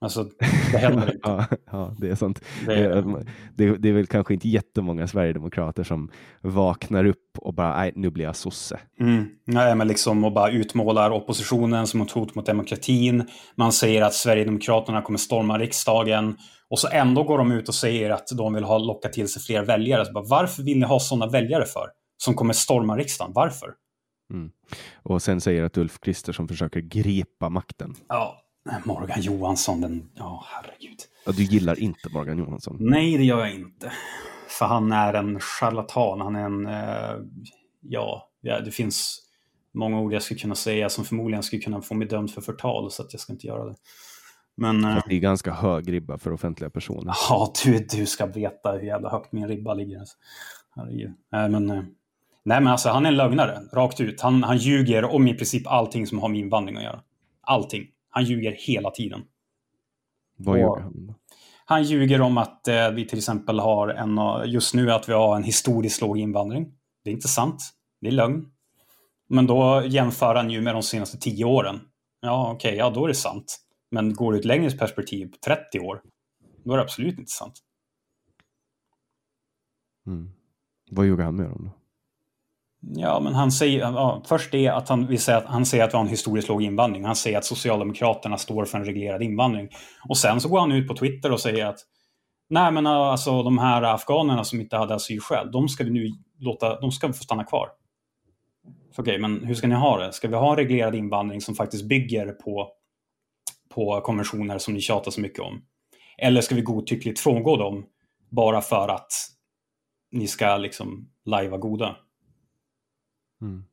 Alltså, 0.00 0.26
det 0.72 0.78
händer 0.78 1.06
inte. 1.14 1.18
ja, 1.22 1.46
ja, 1.70 1.94
det 1.98 2.08
är 2.08 2.14
sånt. 2.14 2.44
Det 2.66 2.74
är, 2.74 3.24
det, 3.54 3.76
det 3.76 3.88
är 3.88 3.92
väl 3.92 4.06
kanske 4.06 4.34
inte 4.34 4.48
jättemånga 4.48 5.06
sverigedemokrater 5.06 5.84
som 5.84 6.10
vaknar 6.40 7.04
upp 7.04 7.38
och 7.38 7.54
bara, 7.54 7.76
nej, 7.76 7.92
nu 7.94 8.10
blir 8.10 8.24
jag 8.24 8.36
sosse. 8.36 8.80
Mm. 9.00 9.28
Nej, 9.44 9.74
men 9.74 9.88
liksom 9.88 10.24
och 10.24 10.32
bara 10.32 10.50
utmålar 10.50 11.10
oppositionen 11.10 11.86
som 11.86 12.00
ett 12.00 12.10
hot 12.10 12.34
mot 12.34 12.46
demokratin. 12.46 13.28
Man 13.56 13.72
säger 13.72 14.02
att 14.02 14.14
Sverigedemokraterna 14.14 15.02
kommer 15.02 15.18
storma 15.18 15.58
riksdagen. 15.58 16.36
Och 16.70 16.78
så 16.78 16.88
ändå 16.88 17.22
går 17.22 17.38
de 17.38 17.52
ut 17.52 17.68
och 17.68 17.74
säger 17.74 18.10
att 18.10 18.28
de 18.36 18.54
vill 18.54 18.64
ha 18.64 18.78
locka 18.78 19.08
till 19.08 19.28
sig 19.28 19.42
fler 19.42 19.64
väljare. 19.64 20.06
Så 20.06 20.12
bara, 20.12 20.24
varför 20.24 20.62
vill 20.62 20.78
ni 20.78 20.86
ha 20.86 21.00
sådana 21.00 21.26
väljare 21.26 21.64
för? 21.64 21.86
Som 22.16 22.34
kommer 22.34 22.52
storma 22.52 22.96
riksdagen. 22.96 23.32
Varför? 23.34 23.74
Mm. 24.32 24.50
Och 25.02 25.22
sen 25.22 25.40
säger 25.40 25.64
att 25.64 25.76
Ulf 25.76 26.00
Kristersson 26.00 26.48
försöker 26.48 26.80
gripa 26.80 27.48
makten. 27.48 27.94
Ja, 28.08 28.40
Morgan 28.84 29.20
Johansson, 29.20 29.80
den... 29.80 30.10
Ja, 30.14 30.24
oh, 30.24 30.44
herregud. 30.46 30.98
Ja, 31.26 31.32
du 31.32 31.42
gillar 31.42 31.80
inte 31.80 32.08
Morgan 32.12 32.38
Johansson? 32.38 32.76
Nej, 32.80 33.16
det 33.18 33.24
gör 33.24 33.38
jag 33.38 33.54
inte. 33.54 33.92
För 34.48 34.66
han 34.66 34.92
är 34.92 35.14
en 35.14 35.40
charlatan. 35.40 36.20
Han 36.20 36.36
är 36.36 36.44
en... 36.44 36.66
Eh, 36.66 37.16
ja, 37.80 38.30
det 38.40 38.70
finns 38.70 39.22
många 39.74 40.00
ord 40.00 40.12
jag 40.12 40.22
skulle 40.22 40.40
kunna 40.40 40.54
säga 40.54 40.88
som 40.88 41.04
förmodligen 41.04 41.42
skulle 41.42 41.62
kunna 41.62 41.82
få 41.82 41.94
mig 41.94 42.08
dömd 42.08 42.30
för 42.30 42.40
förtal, 42.40 42.90
så 42.90 43.02
att 43.02 43.12
jag 43.12 43.20
ska 43.20 43.32
inte 43.32 43.46
göra 43.46 43.64
det. 43.64 43.74
Men, 44.56 44.84
eh, 44.84 45.02
det 45.08 45.14
är 45.14 45.18
ganska 45.18 45.52
hög 45.52 45.92
ribba 45.92 46.18
för 46.18 46.32
offentliga 46.32 46.70
personer. 46.70 47.14
Ja, 47.28 47.52
du, 47.64 47.86
du 47.90 48.06
ska 48.06 48.26
veta 48.26 48.72
hur 48.72 48.86
jävla 48.86 49.10
högt 49.10 49.32
min 49.32 49.48
ribba 49.48 49.74
ligger. 49.74 50.02
Herregud. 50.76 51.12
Nej, 51.32 51.48
men, 51.48 51.70
eh, 51.70 51.82
nej, 52.44 52.60
men 52.60 52.66
alltså 52.66 52.88
han 52.88 53.06
är 53.06 53.10
en 53.10 53.16
lögnare, 53.16 53.60
rakt 53.72 54.00
ut. 54.00 54.20
Han, 54.20 54.42
han 54.42 54.56
ljuger 54.56 55.04
om 55.04 55.28
i 55.28 55.34
princip 55.34 55.66
allting 55.66 56.06
som 56.06 56.18
har 56.18 56.28
med 56.28 56.40
invandring 56.40 56.76
att 56.76 56.82
göra. 56.82 57.00
Allting. 57.40 57.86
Han 58.18 58.24
ljuger 58.24 58.52
hela 58.52 58.90
tiden. 58.90 59.24
Vad 60.36 60.58
ljuger 60.58 60.80
han? 60.80 61.14
Han 61.64 61.82
ljuger 61.82 62.20
om 62.20 62.38
att 62.38 62.68
eh, 62.68 62.90
vi 62.90 63.06
till 63.06 63.18
exempel 63.18 63.58
har 63.58 63.88
en, 63.88 64.20
just 64.50 64.74
nu 64.74 64.92
att 64.92 65.08
vi 65.08 65.12
har 65.12 65.36
en 65.36 65.42
historiskt 65.42 66.00
låg 66.00 66.18
invandring. 66.18 66.72
Det 67.04 67.10
är 67.10 67.14
inte 67.14 67.28
sant. 67.28 67.62
Det 68.00 68.08
är 68.08 68.12
lögn. 68.12 68.46
Men 69.28 69.46
då 69.46 69.82
jämför 69.86 70.34
han 70.34 70.50
ju 70.50 70.60
med 70.60 70.74
de 70.74 70.82
senaste 70.82 71.18
tio 71.18 71.44
åren. 71.44 71.80
Ja, 72.20 72.52
okej, 72.52 72.68
okay, 72.68 72.78
ja 72.78 72.90
då 72.90 73.04
är 73.04 73.08
det 73.08 73.14
sant. 73.14 73.58
Men 73.90 74.14
går 74.14 74.32
det 74.32 74.38
ett 74.38 74.44
längre 74.44 74.70
perspektiv, 74.70 75.32
30 75.44 75.80
år, 75.80 76.02
då 76.64 76.72
är 76.72 76.76
det 76.76 76.82
absolut 76.82 77.18
inte 77.18 77.32
sant. 77.32 77.54
Mm. 80.06 80.30
Vad 80.90 81.06
ljuger 81.06 81.24
han 81.24 81.36
mer 81.36 81.50
om 81.52 81.64
då? 81.64 81.77
Ja, 82.80 83.20
men 83.20 83.34
han 83.34 83.52
säger, 83.52 83.80
ja, 83.80 84.22
först 84.28 84.52
det 84.52 84.68
att 84.68 84.88
han, 84.88 85.06
vill 85.06 85.20
säga 85.20 85.38
att 85.38 85.46
han 85.46 85.66
säger 85.66 85.84
att 85.84 85.92
vi 85.92 85.96
har 85.96 86.04
en 86.04 86.10
historiskt 86.10 86.48
låg 86.48 86.62
invandring. 86.62 87.04
Han 87.04 87.16
säger 87.16 87.38
att 87.38 87.44
Socialdemokraterna 87.44 88.38
står 88.38 88.64
för 88.64 88.78
en 88.78 88.84
reglerad 88.84 89.22
invandring. 89.22 89.68
Och 90.08 90.18
sen 90.18 90.40
så 90.40 90.48
går 90.48 90.60
han 90.60 90.72
ut 90.72 90.88
på 90.88 90.96
Twitter 90.96 91.32
och 91.32 91.40
säger 91.40 91.66
att 91.66 91.78
nej 92.50 92.72
men 92.72 92.86
äh, 92.86 92.92
alltså 92.92 93.42
de 93.42 93.58
här 93.58 93.82
afghanerna 93.82 94.44
som 94.44 94.60
inte 94.60 94.76
hade 94.76 94.94
asylskäl, 94.94 95.52
de 95.52 95.68
ska 95.68 95.84
vi 95.84 95.90
nu 95.90 96.08
låta, 96.38 96.80
de 96.80 96.92
ska 96.92 97.06
få 97.08 97.12
stanna 97.12 97.44
kvar. 97.44 97.68
Okej, 98.90 99.02
okay, 99.02 99.18
men 99.18 99.44
hur 99.44 99.54
ska 99.54 99.68
ni 99.68 99.74
ha 99.74 99.98
det? 99.98 100.12
Ska 100.12 100.28
vi 100.28 100.34
ha 100.34 100.50
en 100.50 100.56
reglerad 100.56 100.94
invandring 100.94 101.40
som 101.40 101.54
faktiskt 101.54 101.88
bygger 101.88 102.32
på, 102.32 102.68
på 103.74 104.00
konventioner 104.00 104.58
som 104.58 104.74
ni 104.74 104.80
tjatar 104.80 105.10
så 105.10 105.20
mycket 105.20 105.40
om? 105.40 105.62
Eller 106.18 106.40
ska 106.40 106.54
vi 106.54 106.62
godtyckligt 106.62 107.20
frångå 107.20 107.56
dem 107.56 107.86
bara 108.30 108.60
för 108.60 108.88
att 108.88 109.12
ni 110.12 110.26
ska 110.26 110.56
liksom 110.56 111.08
lajva 111.24 111.56
goda? 111.56 111.96
Mm. 113.42 113.64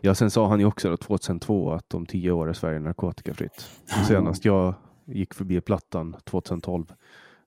Ja, 0.00 0.14
sen 0.14 0.30
sa 0.30 0.48
han 0.48 0.60
ju 0.60 0.66
också 0.66 0.90
då 0.90 0.96
2002 0.96 1.72
att 1.72 1.94
om 1.94 2.06
tio 2.06 2.30
år 2.30 2.48
är 2.48 2.52
Sverige 2.52 2.80
narkotikafritt. 2.80 3.70
Senast 4.08 4.44
jag 4.44 4.74
gick 5.06 5.34
förbi 5.34 5.60
Plattan 5.60 6.16
2012, 6.24 6.92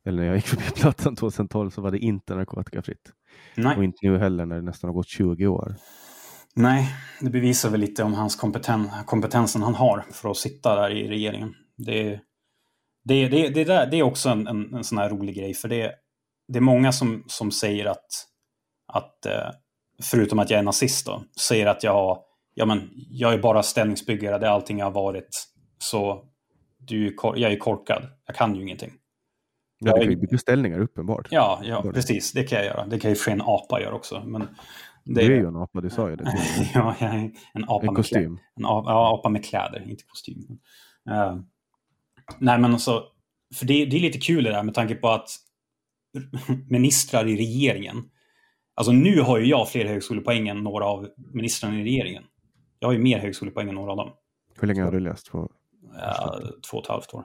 eller 0.05 0.17
när 0.17 0.27
jag 0.27 0.35
gick 0.35 0.47
förbi 0.47 0.63
Plattan 0.75 1.15
2012 1.15 1.69
så 1.69 1.81
var 1.81 1.91
det 1.91 1.99
inte 1.99 2.35
narkotikafritt. 2.35 3.11
Nej. 3.55 3.77
Och 3.77 3.83
inte 3.83 3.97
nu 4.01 4.17
heller 4.17 4.45
när 4.45 4.55
det 4.55 4.61
nästan 4.61 4.87
har 4.87 4.95
gått 4.95 5.07
20 5.07 5.47
år. 5.47 5.75
Nej, 6.55 6.95
det 7.21 7.29
bevisar 7.29 7.69
väl 7.69 7.79
lite 7.79 8.03
om 8.03 8.13
hans 8.13 8.35
kompeten 8.35 8.89
kompetensen 9.05 9.61
han 9.61 9.75
har 9.75 10.05
för 10.11 10.29
att 10.29 10.37
sitta 10.37 10.75
där 10.75 10.89
i 10.89 11.07
regeringen. 11.07 11.53
Det, 11.77 12.19
det, 13.03 13.27
det, 13.27 13.49
det, 13.49 13.63
där, 13.63 13.87
det 13.91 13.99
är 13.99 14.03
också 14.03 14.29
en, 14.29 14.47
en, 14.47 14.73
en 14.73 14.83
sån 14.83 14.97
här 14.97 15.09
rolig 15.09 15.35
grej, 15.35 15.53
för 15.53 15.67
det 15.67 15.93
det 16.47 16.59
är 16.59 16.61
många 16.61 16.91
som, 16.91 17.23
som 17.27 17.51
säger 17.51 17.85
att, 17.85 18.07
att 18.93 19.25
eh, 19.25 19.49
förutom 20.03 20.39
att 20.39 20.49
jag 20.49 20.59
är 20.59 20.63
nazist 20.63 21.05
då, 21.05 21.23
säger 21.39 21.65
att 21.65 21.83
jag 21.83 21.93
har, 21.93 22.19
ja 22.53 22.65
men, 22.65 22.89
jag 23.09 23.33
är 23.33 23.37
bara 23.37 23.63
ställningsbyggare, 23.63 24.37
det 24.37 24.45
är 24.45 24.51
allting 24.51 24.79
jag 24.79 24.85
har 24.85 24.91
varit. 24.91 25.47
Så 25.77 26.23
du, 26.77 27.15
jag 27.23 27.51
är 27.51 27.57
korkad, 27.57 28.03
jag 28.25 28.35
kan 28.35 28.55
ju 28.55 28.61
ingenting. 28.61 28.91
Ja, 29.79 29.93
du 29.93 30.01
kan 30.01 30.09
ju 30.09 30.15
bygga 30.15 30.37
ställningar 30.37 30.79
uppenbart. 30.79 31.27
Ja, 31.31 31.61
ja 31.63 31.91
precis. 31.93 32.31
Det 32.31 32.43
kan 32.43 32.57
jag 32.57 32.65
göra. 32.65 32.85
Det 32.85 32.99
kan 32.99 33.11
ju 33.11 33.15
för 33.15 33.31
en 33.31 33.41
apa 33.41 33.81
göra 33.81 33.95
också. 33.95 34.23
Men 34.25 34.47
det 35.03 35.21
är... 35.21 35.27
Du 35.27 35.35
är 35.35 35.39
ju 35.39 35.47
en 35.47 35.55
apa, 35.55 35.81
du 35.81 35.89
sa 35.89 36.09
ju 36.09 36.15
det. 36.15 36.23
ja, 36.73 36.95
jag 36.99 37.15
är 37.15 37.31
en 37.53 37.63
apa 37.67 37.87
en 37.87 37.95
kostym. 37.95 38.31
Med 38.31 38.41
en 38.59 38.65
apa, 38.65 38.91
ja, 38.91 39.19
apa 39.19 39.29
med 39.29 39.45
kläder, 39.45 39.89
inte 39.89 40.03
kostym. 40.03 40.37
Uh, 41.09 41.41
nej, 42.39 42.59
men 42.59 42.73
alltså, 42.73 43.03
för 43.55 43.65
det, 43.65 43.85
det 43.85 43.97
är 43.97 44.01
lite 44.01 44.19
kul 44.19 44.43
det 44.43 44.49
där 44.49 44.63
med 44.63 44.73
tanke 44.73 44.95
på 44.95 45.09
att 45.09 45.29
ministrar 46.69 47.27
i 47.27 47.37
regeringen, 47.37 48.03
alltså 48.77 48.91
nu 48.91 49.21
har 49.21 49.37
ju 49.37 49.45
jag 49.45 49.69
fler 49.69 49.85
högskolepoäng 49.85 50.47
än 50.47 50.63
några 50.63 50.85
av 50.85 51.07
ministrarna 51.33 51.79
i 51.79 51.83
regeringen. 51.83 52.23
Jag 52.79 52.87
har 52.87 52.93
ju 52.93 52.99
mer 52.99 53.19
högskolepoäng 53.19 53.69
än 53.69 53.75
några 53.75 53.91
av 53.91 53.97
dem. 53.97 54.11
Hur 54.59 54.67
länge 54.67 54.83
har 54.83 54.91
du 54.91 54.99
läst? 54.99 55.31
På 55.31 55.51
ja, 55.97 56.39
två 56.71 56.77
och 56.77 56.83
ett 56.83 56.89
halvt 56.89 57.13
år. 57.13 57.23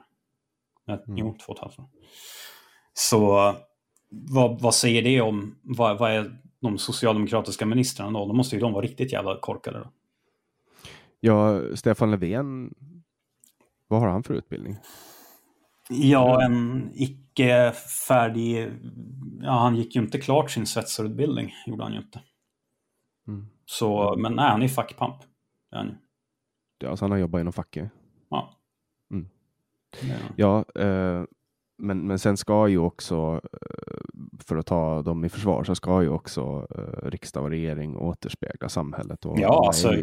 Mm. 0.87 1.17
Jo, 1.17 1.37
två 1.45 1.51
och 1.51 1.57
ett 1.57 1.61
halvt 1.61 1.79
år. 1.79 1.85
Så 2.93 3.53
vad, 4.09 4.61
vad 4.61 4.75
säger 4.75 5.01
det 5.01 5.21
om, 5.21 5.55
vad, 5.61 5.99
vad 5.99 6.11
är 6.11 6.39
de 6.59 6.77
socialdemokratiska 6.77 7.65
ministrarna 7.65 8.19
då? 8.19 8.25
Då 8.25 8.33
måste 8.33 8.55
ju 8.55 8.61
de 8.61 8.73
vara 8.73 8.85
riktigt 8.85 9.11
jävla 9.11 9.39
korkade. 9.39 9.79
Då. 9.79 9.91
Ja, 11.19 11.61
Stefan 11.75 12.11
Löfven, 12.11 12.73
vad 13.87 13.99
har 13.99 14.07
han 14.07 14.23
för 14.23 14.33
utbildning? 14.33 14.77
Ja, 15.93 16.43
en 16.43 16.91
icke 16.93 17.71
färdig... 18.07 18.71
Ja, 19.41 19.51
han 19.51 19.75
gick 19.75 19.95
ju 19.95 20.01
inte 20.01 20.19
klart 20.19 20.51
sin 20.51 20.65
svetsarutbildning, 20.65 21.53
gjorde 21.65 21.83
han 21.83 21.93
ju 21.93 21.99
inte. 21.99 22.21
Mm. 23.27 23.47
Så, 23.65 24.15
men 24.17 24.33
nej, 24.33 24.49
han 24.49 24.61
är 24.61 24.67
fackpamp. 24.67 25.15
Ja, 25.69 25.85
alltså 26.89 27.05
han 27.05 27.11
har 27.11 27.17
jobbat 27.17 27.41
inom 27.41 27.53
facket? 27.53 27.91
Ja. 28.29 28.53
Mm. 29.11 29.27
Ja, 30.35 30.65
eh, 30.75 31.23
men, 31.83 32.07
men 32.07 32.19
sen 32.19 32.37
ska 32.37 32.67
ju 32.67 32.77
också, 32.77 33.41
eh, 33.53 34.39
för 34.45 34.55
att 34.55 34.65
ta 34.65 35.01
dem 35.01 35.25
i 35.25 35.29
försvar, 35.29 35.63
så 35.63 35.75
ska 35.75 36.01
ju 36.01 36.09
också 36.09 36.67
eh, 36.75 37.09
riksdag 37.09 37.43
och 37.43 37.49
regering 37.49 37.97
återspegla 37.97 38.69
samhället. 38.69 39.25
Och 39.25 39.39
ja, 39.39 39.67
alltså, 39.67 39.93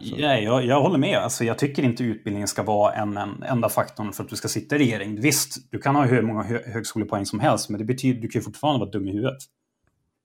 ja, 0.00 0.38
jag, 0.38 0.64
jag 0.64 0.80
håller 0.80 0.98
med. 0.98 1.18
Alltså, 1.18 1.44
jag 1.44 1.58
tycker 1.58 1.82
inte 1.82 2.04
utbildningen 2.04 2.48
ska 2.48 2.62
vara 2.62 2.92
en, 2.92 3.16
en 3.16 3.42
enda 3.42 3.68
faktorn 3.68 4.12
för 4.12 4.24
att 4.24 4.30
du 4.30 4.36
ska 4.36 4.48
sitta 4.48 4.76
i 4.76 4.78
regering. 4.78 5.20
Visst, 5.20 5.70
du 5.70 5.78
kan 5.78 5.96
ha 5.96 6.04
hur 6.04 6.22
många 6.22 6.42
hö 6.42 6.58
högskolepoäng 6.66 7.26
som 7.26 7.40
helst, 7.40 7.70
men 7.70 7.78
det 7.78 7.84
betyder 7.84 8.20
du 8.20 8.28
kan 8.28 8.40
ju 8.40 8.44
fortfarande 8.44 8.80
vara 8.80 8.90
dum 8.90 9.08
i 9.08 9.12
huvudet. 9.12 9.38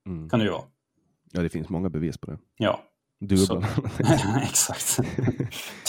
Mm. 0.05 0.29
Kan 0.29 0.39
du 0.39 0.45
ju 0.45 0.51
vara. 0.51 0.63
Ja, 1.31 1.41
det 1.41 1.49
finns 1.49 1.69
många 1.69 1.89
bevis 1.89 2.17
på 2.17 2.31
det. 2.31 2.37
Ja. 2.57 2.79
Du 3.27 3.37
så. 3.37 3.57
Exakt. 4.43 4.99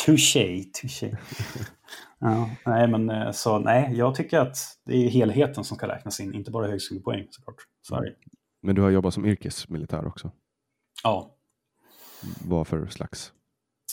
touché, 0.06 0.64
touché. 0.64 1.16
Ja, 2.18 2.50
nej, 2.66 2.88
men 2.88 3.10
eh, 3.10 3.30
så 3.30 3.58
nej, 3.58 3.92
jag 3.94 4.14
tycker 4.14 4.38
att 4.38 4.56
det 4.84 5.06
är 5.06 5.10
helheten 5.10 5.64
som 5.64 5.76
ska 5.76 5.88
räknas 5.88 6.20
in, 6.20 6.34
inte 6.34 6.50
bara 6.50 6.66
högskolepoäng 6.66 7.26
såklart. 7.30 7.56
Sorry. 7.82 8.14
Men 8.62 8.74
du 8.74 8.82
har 8.82 8.90
jobbat 8.90 9.14
som 9.14 9.26
yrkesmilitär 9.26 10.06
också? 10.06 10.30
Ja. 11.02 11.36
Vad 12.44 12.66
för 12.66 12.86
slags? 12.86 13.32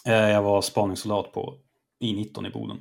Eh, 0.05 0.13
jag 0.13 0.41
var 0.43 0.61
spaningssoldat 0.61 1.33
på 1.33 1.59
I-19 1.99 2.47
i 2.47 2.51
Boden. 2.51 2.77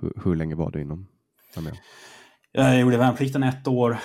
Hur, 0.00 0.12
hur 0.24 0.36
länge 0.36 0.54
var 0.54 0.70
du 0.70 0.80
inom 0.80 1.08
armén? 1.56 1.76
Jag 2.52 2.80
gjorde 2.80 2.96
värnplikten 2.96 3.42
ett 3.42 3.68
år, 3.68 3.98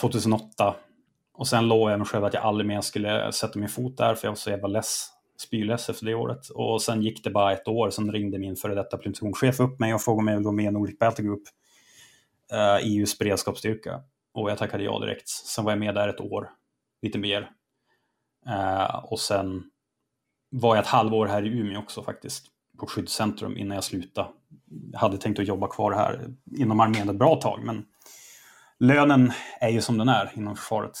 2008. 0.00 0.76
Och 1.32 1.48
sen 1.48 1.68
lovade 1.68 1.92
jag 1.92 1.98
mig 1.98 2.08
själv 2.08 2.24
att 2.24 2.34
jag 2.34 2.42
aldrig 2.42 2.66
mer 2.66 2.80
skulle 2.80 3.32
sätta 3.32 3.58
min 3.58 3.68
fot 3.68 3.96
där, 3.96 4.14
för 4.14 4.26
jag 4.26 4.30
var 4.30 4.36
så 4.36 4.50
jävla 4.50 4.68
less 4.68 5.08
spyless 5.40 5.88
efter 5.88 6.06
det 6.06 6.14
året. 6.14 6.48
Och 6.48 6.82
sen 6.82 7.02
gick 7.02 7.24
det 7.24 7.30
bara 7.30 7.52
ett 7.52 7.68
år, 7.68 7.90
sen 7.90 8.12
ringde 8.12 8.38
min 8.38 8.56
före 8.56 8.74
detta 8.74 8.98
plutonchef 8.98 9.60
upp 9.60 9.78
mig 9.80 9.94
och 9.94 10.02
frågade 10.02 10.20
om 10.20 10.28
jag 10.28 10.36
ville 10.36 10.44
gå 10.44 10.52
med 10.52 10.64
i 10.64 10.70
Nordic 10.70 10.98
Battle 10.98 11.24
Group, 11.24 11.42
eh, 12.52 12.86
EUs 12.86 13.18
beredskapsstyrka. 13.18 14.02
Och 14.32 14.50
jag 14.50 14.58
tackade 14.58 14.84
ja 14.84 14.98
direkt. 14.98 15.28
Sen 15.28 15.64
var 15.64 15.72
jag 15.72 15.78
med 15.78 15.94
där 15.94 16.08
ett 16.08 16.20
år, 16.20 16.50
lite 17.02 17.18
mer. 17.18 17.50
Eh, 18.46 19.04
och 19.04 19.20
sen 19.20 19.62
var 20.50 20.76
jag 20.76 20.82
ett 20.82 20.88
halvår 20.88 21.26
här 21.26 21.46
i 21.46 21.48
Umeå 21.48 21.78
också 21.78 22.02
faktiskt, 22.02 22.46
på 22.78 22.86
skyddscentrum 22.86 23.56
innan 23.56 23.74
jag 23.74 23.84
slutade. 23.84 24.28
Jag 24.92 24.98
hade 24.98 25.18
tänkt 25.18 25.38
att 25.38 25.46
jobba 25.48 25.68
kvar 25.68 25.92
här 25.92 26.34
inom 26.56 26.80
armén 26.80 27.08
ett 27.08 27.16
bra 27.16 27.36
tag, 27.36 27.60
men 27.64 27.84
lönen 28.78 29.32
är 29.60 29.68
ju 29.68 29.80
som 29.80 29.98
den 29.98 30.08
är 30.08 30.32
inom 30.34 30.56
försvaret. 30.56 30.98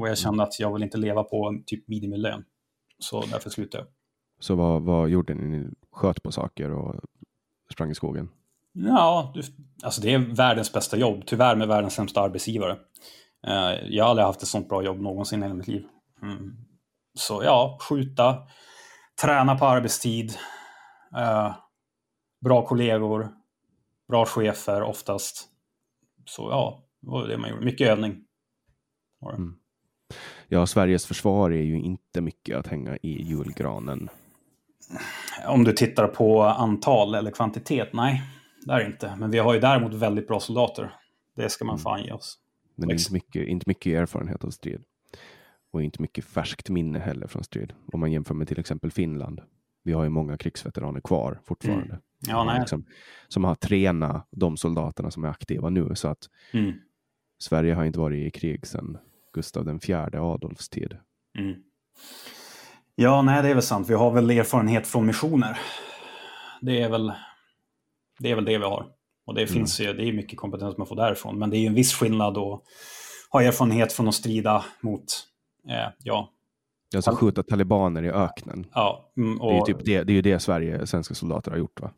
Och 0.00 0.08
jag 0.08 0.18
kände 0.18 0.42
att 0.42 0.60
jag 0.60 0.72
vill 0.72 0.82
inte 0.82 0.98
leva 0.98 1.24
på 1.24 1.62
typ 1.66 1.88
minimilön. 1.88 2.44
Så 2.98 3.20
därför 3.20 3.50
slutade 3.50 3.84
jag. 3.84 3.92
Så 4.44 4.54
vad, 4.54 4.82
vad 4.82 5.08
gjorde 5.08 5.34
ni? 5.34 5.58
Ni 5.58 5.70
sköt 5.92 6.22
på 6.22 6.32
saker 6.32 6.70
och 6.70 7.00
sprang 7.72 7.90
i 7.90 7.94
skogen? 7.94 8.28
Ja, 8.72 9.32
du, 9.34 9.42
alltså 9.82 10.00
det 10.00 10.14
är 10.14 10.18
världens 10.18 10.72
bästa 10.72 10.96
jobb. 10.96 11.22
Tyvärr 11.26 11.56
med 11.56 11.68
världens 11.68 11.94
sämsta 11.94 12.20
arbetsgivare. 12.20 12.72
Uh, 13.46 13.88
jag 13.88 14.04
har 14.04 14.10
aldrig 14.10 14.26
haft 14.26 14.42
ett 14.42 14.48
sånt 14.48 14.68
bra 14.68 14.82
jobb 14.82 15.00
någonsin 15.00 15.38
i 15.38 15.42
hela 15.42 15.54
mitt 15.54 15.68
liv. 15.68 15.86
Mm. 16.22 16.56
Så 17.14 17.42
ja, 17.44 17.78
skjuta, 17.88 18.36
träna 19.22 19.58
på 19.58 19.66
arbetstid, 19.66 20.30
uh, 21.16 21.56
bra 22.44 22.66
kollegor, 22.66 23.28
bra 24.08 24.26
chefer 24.26 24.82
oftast. 24.82 25.48
Så 26.24 26.50
ja, 26.50 26.84
det 27.00 27.10
var 27.10 27.28
det 27.28 27.38
man 27.38 27.50
gjorde. 27.50 27.64
Mycket 27.64 27.88
övning. 27.88 28.24
Mm 29.32 29.60
ja, 30.50 30.66
Sveriges 30.66 31.06
försvar 31.06 31.50
är 31.50 31.62
ju 31.62 31.80
inte 31.80 32.20
mycket 32.20 32.56
att 32.56 32.66
hänga 32.66 32.96
i 32.96 33.22
julgranen. 33.22 34.08
Om 35.46 35.64
du 35.64 35.72
tittar 35.72 36.06
på 36.06 36.42
antal 36.42 37.14
eller 37.14 37.30
kvantitet, 37.30 37.88
nej, 37.92 38.22
det 38.66 38.72
är 38.72 38.86
inte. 38.86 39.16
Men 39.18 39.30
vi 39.30 39.38
har 39.38 39.54
ju 39.54 39.60
däremot 39.60 39.94
väldigt 39.94 40.28
bra 40.28 40.40
soldater. 40.40 40.94
Det 41.36 41.48
ska 41.48 41.64
man 41.64 41.74
mm. 41.74 41.82
fan 41.82 42.04
ge 42.04 42.12
oss. 42.12 42.38
Men 42.76 42.88
det 42.88 42.94
är 42.94 42.98
inte 42.98 43.12
mycket, 43.12 43.48
inte 43.48 43.64
mycket 43.66 43.92
erfarenhet 43.92 44.44
av 44.44 44.50
strid. 44.50 44.82
Och 45.70 45.82
inte 45.82 46.02
mycket 46.02 46.24
färskt 46.24 46.70
minne 46.70 46.98
heller 46.98 47.26
från 47.26 47.44
strid. 47.44 47.72
Om 47.92 48.00
man 48.00 48.12
jämför 48.12 48.34
med 48.34 48.48
till 48.48 48.58
exempel 48.58 48.90
Finland. 48.90 49.40
Vi 49.82 49.92
har 49.92 50.04
ju 50.04 50.10
många 50.10 50.36
krigsveteraner 50.36 51.00
kvar 51.00 51.40
fortfarande. 51.44 51.84
Mm. 51.84 52.00
Ja, 52.28 52.44
nej. 52.44 52.60
Liksom, 52.60 52.84
som 53.28 53.44
har 53.44 53.54
tränat 53.54 54.28
de 54.30 54.56
soldaterna 54.56 55.10
som 55.10 55.24
är 55.24 55.28
aktiva 55.28 55.70
nu. 55.70 55.94
Så 55.94 56.08
att 56.08 56.28
mm. 56.52 56.72
Sverige 57.38 57.74
har 57.74 57.84
inte 57.84 57.98
varit 57.98 58.26
i 58.26 58.30
krig 58.30 58.66
sedan 58.66 58.98
Gustav 59.32 59.64
den 59.64 59.80
fjärde 59.80 60.20
Adolfs 60.20 60.68
tid. 60.68 60.96
Mm. 61.38 61.56
Ja, 62.94 63.22
nej, 63.22 63.42
det 63.42 63.48
är 63.48 63.54
väl 63.54 63.62
sant. 63.62 63.88
Vi 63.88 63.94
har 63.94 64.10
väl 64.10 64.30
erfarenhet 64.30 64.86
från 64.86 65.06
missioner. 65.06 65.58
Det 66.60 66.82
är 66.82 66.88
väl 66.88 67.12
det, 68.18 68.30
är 68.30 68.34
väl 68.34 68.44
det 68.44 68.58
vi 68.58 68.64
har. 68.64 68.86
Och 69.26 69.34
det 69.34 69.40
mm. 69.40 69.52
finns 69.54 69.80
ju, 69.80 69.92
det 69.92 70.08
är 70.08 70.12
mycket 70.12 70.38
kompetens 70.38 70.78
man 70.78 70.86
får 70.86 70.96
därifrån. 70.96 71.38
Men 71.38 71.50
det 71.50 71.56
är 71.56 71.60
ju 71.60 71.66
en 71.66 71.74
viss 71.74 71.94
skillnad 71.94 72.38
att 72.38 72.62
ha 73.30 73.42
erfarenhet 73.42 73.92
från 73.92 74.08
att 74.08 74.14
strida 74.14 74.64
mot, 74.80 75.04
eh, 75.68 75.88
ja. 76.02 76.30
Alltså 76.94 77.16
skjuta 77.16 77.42
talibaner 77.42 78.02
i 78.02 78.10
öknen. 78.10 78.66
Ja. 78.74 79.12
Mm, 79.16 79.40
och... 79.40 79.52
det, 79.52 79.58
är 79.58 79.74
typ 79.74 79.84
det, 79.84 80.02
det 80.02 80.12
är 80.12 80.14
ju 80.14 80.22
det 80.22 80.40
Sverige, 80.40 80.86
svenska 80.86 81.14
soldater 81.14 81.50
har 81.50 81.58
gjort 81.58 81.80
va? 81.80 81.90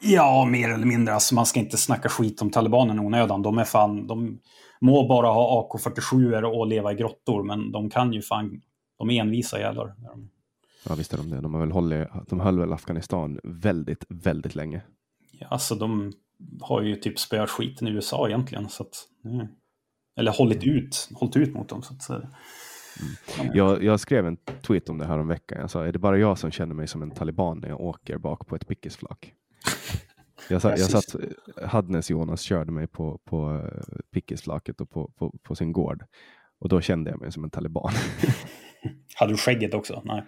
Ja, 0.00 0.44
mer 0.44 0.68
eller 0.68 0.86
mindre. 0.86 1.14
Alltså, 1.14 1.34
man 1.34 1.46
ska 1.46 1.60
inte 1.60 1.76
snacka 1.76 2.08
skit 2.08 2.42
om 2.42 2.50
talibanerna 2.50 3.02
i 3.02 3.06
onödan. 3.06 3.42
De 3.42 3.58
är 3.58 3.64
fan, 3.64 4.06
de 4.06 4.38
må 4.80 5.08
bara 5.08 5.26
ha 5.26 5.68
AK47 5.72 6.42
och 6.42 6.66
leva 6.66 6.92
i 6.92 6.94
grottor, 6.94 7.42
men 7.42 7.72
de 7.72 7.90
kan 7.90 8.12
ju 8.12 8.22
fan, 8.22 8.60
de 8.98 9.10
är 9.10 9.20
envisa 9.20 9.60
jävlar. 9.60 9.94
Ja, 10.88 10.94
visst 10.94 11.12
är 11.12 11.16
de 11.16 11.30
det. 11.30 11.40
De, 11.40 11.54
har 11.54 11.60
väl 11.60 11.72
hållit, 11.72 12.08
de 12.28 12.40
höll 12.40 12.58
väl 12.58 12.72
Afghanistan 12.72 13.40
väldigt, 13.44 14.04
väldigt 14.08 14.54
länge. 14.54 14.82
Ja, 15.32 15.46
alltså 15.50 15.74
de 15.74 16.12
har 16.60 16.82
ju 16.82 16.96
typ 16.96 17.18
spöat 17.18 17.50
skiten 17.50 17.88
i 17.88 17.90
USA 17.90 18.28
egentligen. 18.28 18.68
Så 18.68 18.82
att, 18.82 19.06
eller 20.16 20.32
hållit 20.32 20.64
ut, 20.64 21.08
hållit 21.14 21.36
ut 21.36 21.54
mot 21.54 21.68
dem. 21.68 21.82
Så 21.82 21.94
att, 21.94 22.08
mm. 22.08 22.26
jag, 23.54 23.84
jag, 23.84 24.00
skrev 24.00 24.26
en 24.26 24.36
tweet 24.36 24.88
om 24.88 24.98
det 24.98 25.06
här 25.06 25.18
om 25.18 25.28
veckan. 25.28 25.60
Jag 25.60 25.70
sa, 25.70 25.86
är 25.86 25.92
det 25.92 25.98
bara 25.98 26.18
jag 26.18 26.38
som 26.38 26.50
känner 26.50 26.74
mig 26.74 26.86
som 26.86 27.02
en 27.02 27.10
taliban 27.10 27.58
när 27.58 27.68
jag 27.68 27.80
åker 27.80 28.18
bak 28.18 28.46
på 28.46 28.56
ett 28.56 28.68
pickesflak? 28.68 29.34
Jag, 30.48 30.62
satt, 30.62 30.78
jag 30.78 30.90
satt, 30.90 31.14
Hadnes 31.62 32.10
Jonas 32.10 32.40
körde 32.40 32.72
mig 32.72 32.86
på, 32.86 33.18
på 33.24 33.54
eh, 33.54 33.98
pickisflaket 34.12 34.80
och 34.80 34.90
på, 34.90 35.08
på, 35.08 35.38
på, 35.42 35.54
sin 35.54 35.72
gård. 35.72 36.04
Och 36.58 36.68
då 36.68 36.80
kände 36.80 37.10
jag 37.10 37.20
mig 37.20 37.32
som 37.32 37.44
en 37.44 37.50
taliban. 37.50 37.92
Hade 39.14 39.32
du 39.32 39.36
skägget 39.36 39.74
också? 39.74 40.02
Nej. 40.04 40.24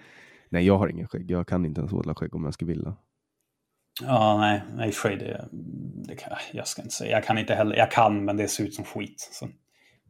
Nej, 0.48 0.66
jag 0.66 0.78
har 0.78 0.88
ingen 0.88 1.08
skägg. 1.08 1.30
Jag 1.30 1.48
kan 1.48 1.64
inte 1.64 1.80
ens 1.80 1.92
odla 1.92 2.14
skägg 2.14 2.34
om 2.34 2.44
jag 2.44 2.54
skulle 2.54 2.72
vilja. 2.72 2.96
Ja, 4.02 4.38
nej, 4.38 4.62
nej 4.74 4.92
skägg 4.92 5.18
det, 5.18 5.48
det 6.08 6.16
kan, 6.16 6.32
jag 6.52 6.66
ska 6.66 6.82
inte 6.82 6.94
säga. 6.94 7.10
Jag 7.10 7.24
kan 7.24 7.38
inte 7.38 7.54
heller. 7.54 7.76
Jag 7.76 7.90
kan, 7.90 8.24
men 8.24 8.36
det 8.36 8.48
ser 8.48 8.64
ut 8.64 8.74
som 8.74 8.84
skit. 8.84 9.28
Så 9.32 9.48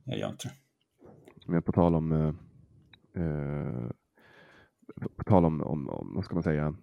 jag 0.05 0.18
gör 0.18 0.29
inte 0.29 0.49
det. 0.49 0.55
Men 1.47 1.62
på 1.62 1.73
tal 1.73 1.95
om, 1.95 2.12
eh, 2.12 2.35
eh, 3.23 3.91
på 5.16 5.25
tal 5.25 5.45
om, 5.45 5.61
om, 5.61 5.89
om, 5.89 6.12
vad 6.14 6.25
ska 6.25 6.35
man 6.35 6.43
säga, 6.43 6.75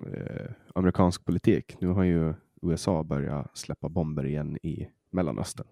eh, 0.00 0.50
amerikansk 0.74 1.24
politik. 1.24 1.76
Nu 1.80 1.88
har 1.88 2.04
ju 2.04 2.34
USA 2.62 3.02
börjat 3.02 3.58
släppa 3.58 3.88
bomber 3.88 4.26
igen 4.26 4.58
i 4.62 4.88
Mellanöstern. 5.10 5.66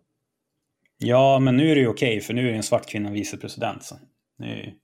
Ja, 0.99 1.39
men 1.39 1.57
nu 1.57 1.71
är 1.71 1.75
det 1.75 1.81
ju 1.81 1.89
okej, 1.89 2.21
för 2.21 2.35
nu 2.35 2.49
är 2.49 2.51
det 2.51 2.57
en 2.57 2.63
svart 2.63 2.89
kvinna 2.89 3.11
vicepresident. 3.11 3.83
Så. 3.83 3.95
Det, 4.39 4.45
är... 4.45 4.75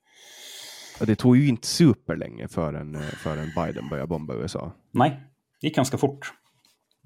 ja, 1.00 1.06
det 1.06 1.16
tog 1.16 1.36
ju 1.36 1.48
inte 1.48 1.66
superlänge 1.66 2.48
förrän, 2.48 2.94
eh, 2.94 3.00
förrän 3.00 3.50
Biden 3.56 3.88
började 3.88 4.08
bomba 4.08 4.34
USA. 4.34 4.72
Nej, 4.90 5.20
det 5.60 5.66
gick 5.66 5.76
ganska 5.76 5.98
fort. 5.98 6.32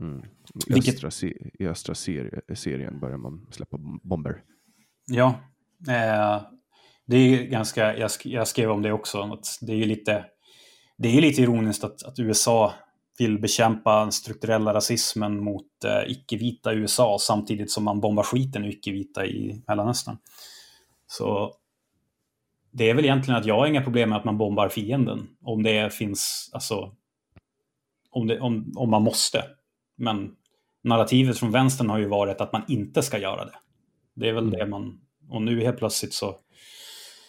Mm. 0.00 0.18
I 0.18 0.78
östra, 0.78 1.10
Vilket... 1.20 1.60
I 1.60 1.66
östra 1.66 1.94
Syrien 2.54 3.00
börjar 3.00 3.16
man 3.16 3.46
släppa 3.50 3.78
bomber. 4.02 4.42
Ja, 5.06 5.40
eh, 5.88 6.42
det 7.06 7.16
är 7.16 7.44
ganska, 7.46 7.96
jag, 7.96 8.10
jag, 8.24 8.48
skrev 8.48 8.70
om 8.70 8.82
det 8.82 8.92
också, 8.92 9.22
att 9.22 9.58
det 9.60 9.72
är 9.72 9.86
lite, 9.86 10.24
det 10.96 11.16
är 11.16 11.20
lite 11.20 11.42
ironiskt 11.42 11.84
att, 11.84 12.02
att 12.02 12.18
USA 12.18 12.74
vill 13.18 13.38
bekämpa 13.38 14.00
den 14.00 14.12
strukturella 14.12 14.74
rasismen 14.74 15.44
mot 15.44 15.84
eh, 15.84 16.10
icke-vita 16.10 16.72
USA 16.72 17.18
samtidigt 17.20 17.70
som 17.70 17.84
man 17.84 18.00
bombar 18.00 18.22
skiten 18.22 18.64
ur 18.64 18.70
icke-vita 18.70 19.26
i 19.26 19.62
Mellanöstern. 19.66 20.16
Så 21.06 21.54
det 22.70 22.90
är 22.90 22.94
väl 22.94 23.04
egentligen 23.04 23.40
att 23.40 23.46
jag 23.46 23.58
har 23.58 23.66
inga 23.66 23.82
problem 23.82 24.08
med 24.08 24.18
att 24.18 24.24
man 24.24 24.38
bombar 24.38 24.68
fienden 24.68 25.28
om 25.42 25.62
det 25.62 25.94
finns, 25.94 26.50
alltså 26.52 26.92
om, 28.10 28.26
det, 28.26 28.40
om, 28.40 28.72
om 28.76 28.90
man 28.90 29.02
måste. 29.02 29.44
Men 29.96 30.34
narrativet 30.84 31.38
från 31.38 31.50
vänstern 31.50 31.90
har 31.90 31.98
ju 31.98 32.08
varit 32.08 32.40
att 32.40 32.52
man 32.52 32.62
inte 32.68 33.02
ska 33.02 33.18
göra 33.18 33.44
det. 33.44 33.54
Det 34.14 34.28
är 34.28 34.32
väl 34.32 34.44
mm. 34.44 34.58
det 34.58 34.66
man, 34.66 35.00
och 35.28 35.42
nu 35.42 35.60
helt 35.60 35.78
plötsligt 35.78 36.14
så... 36.14 36.36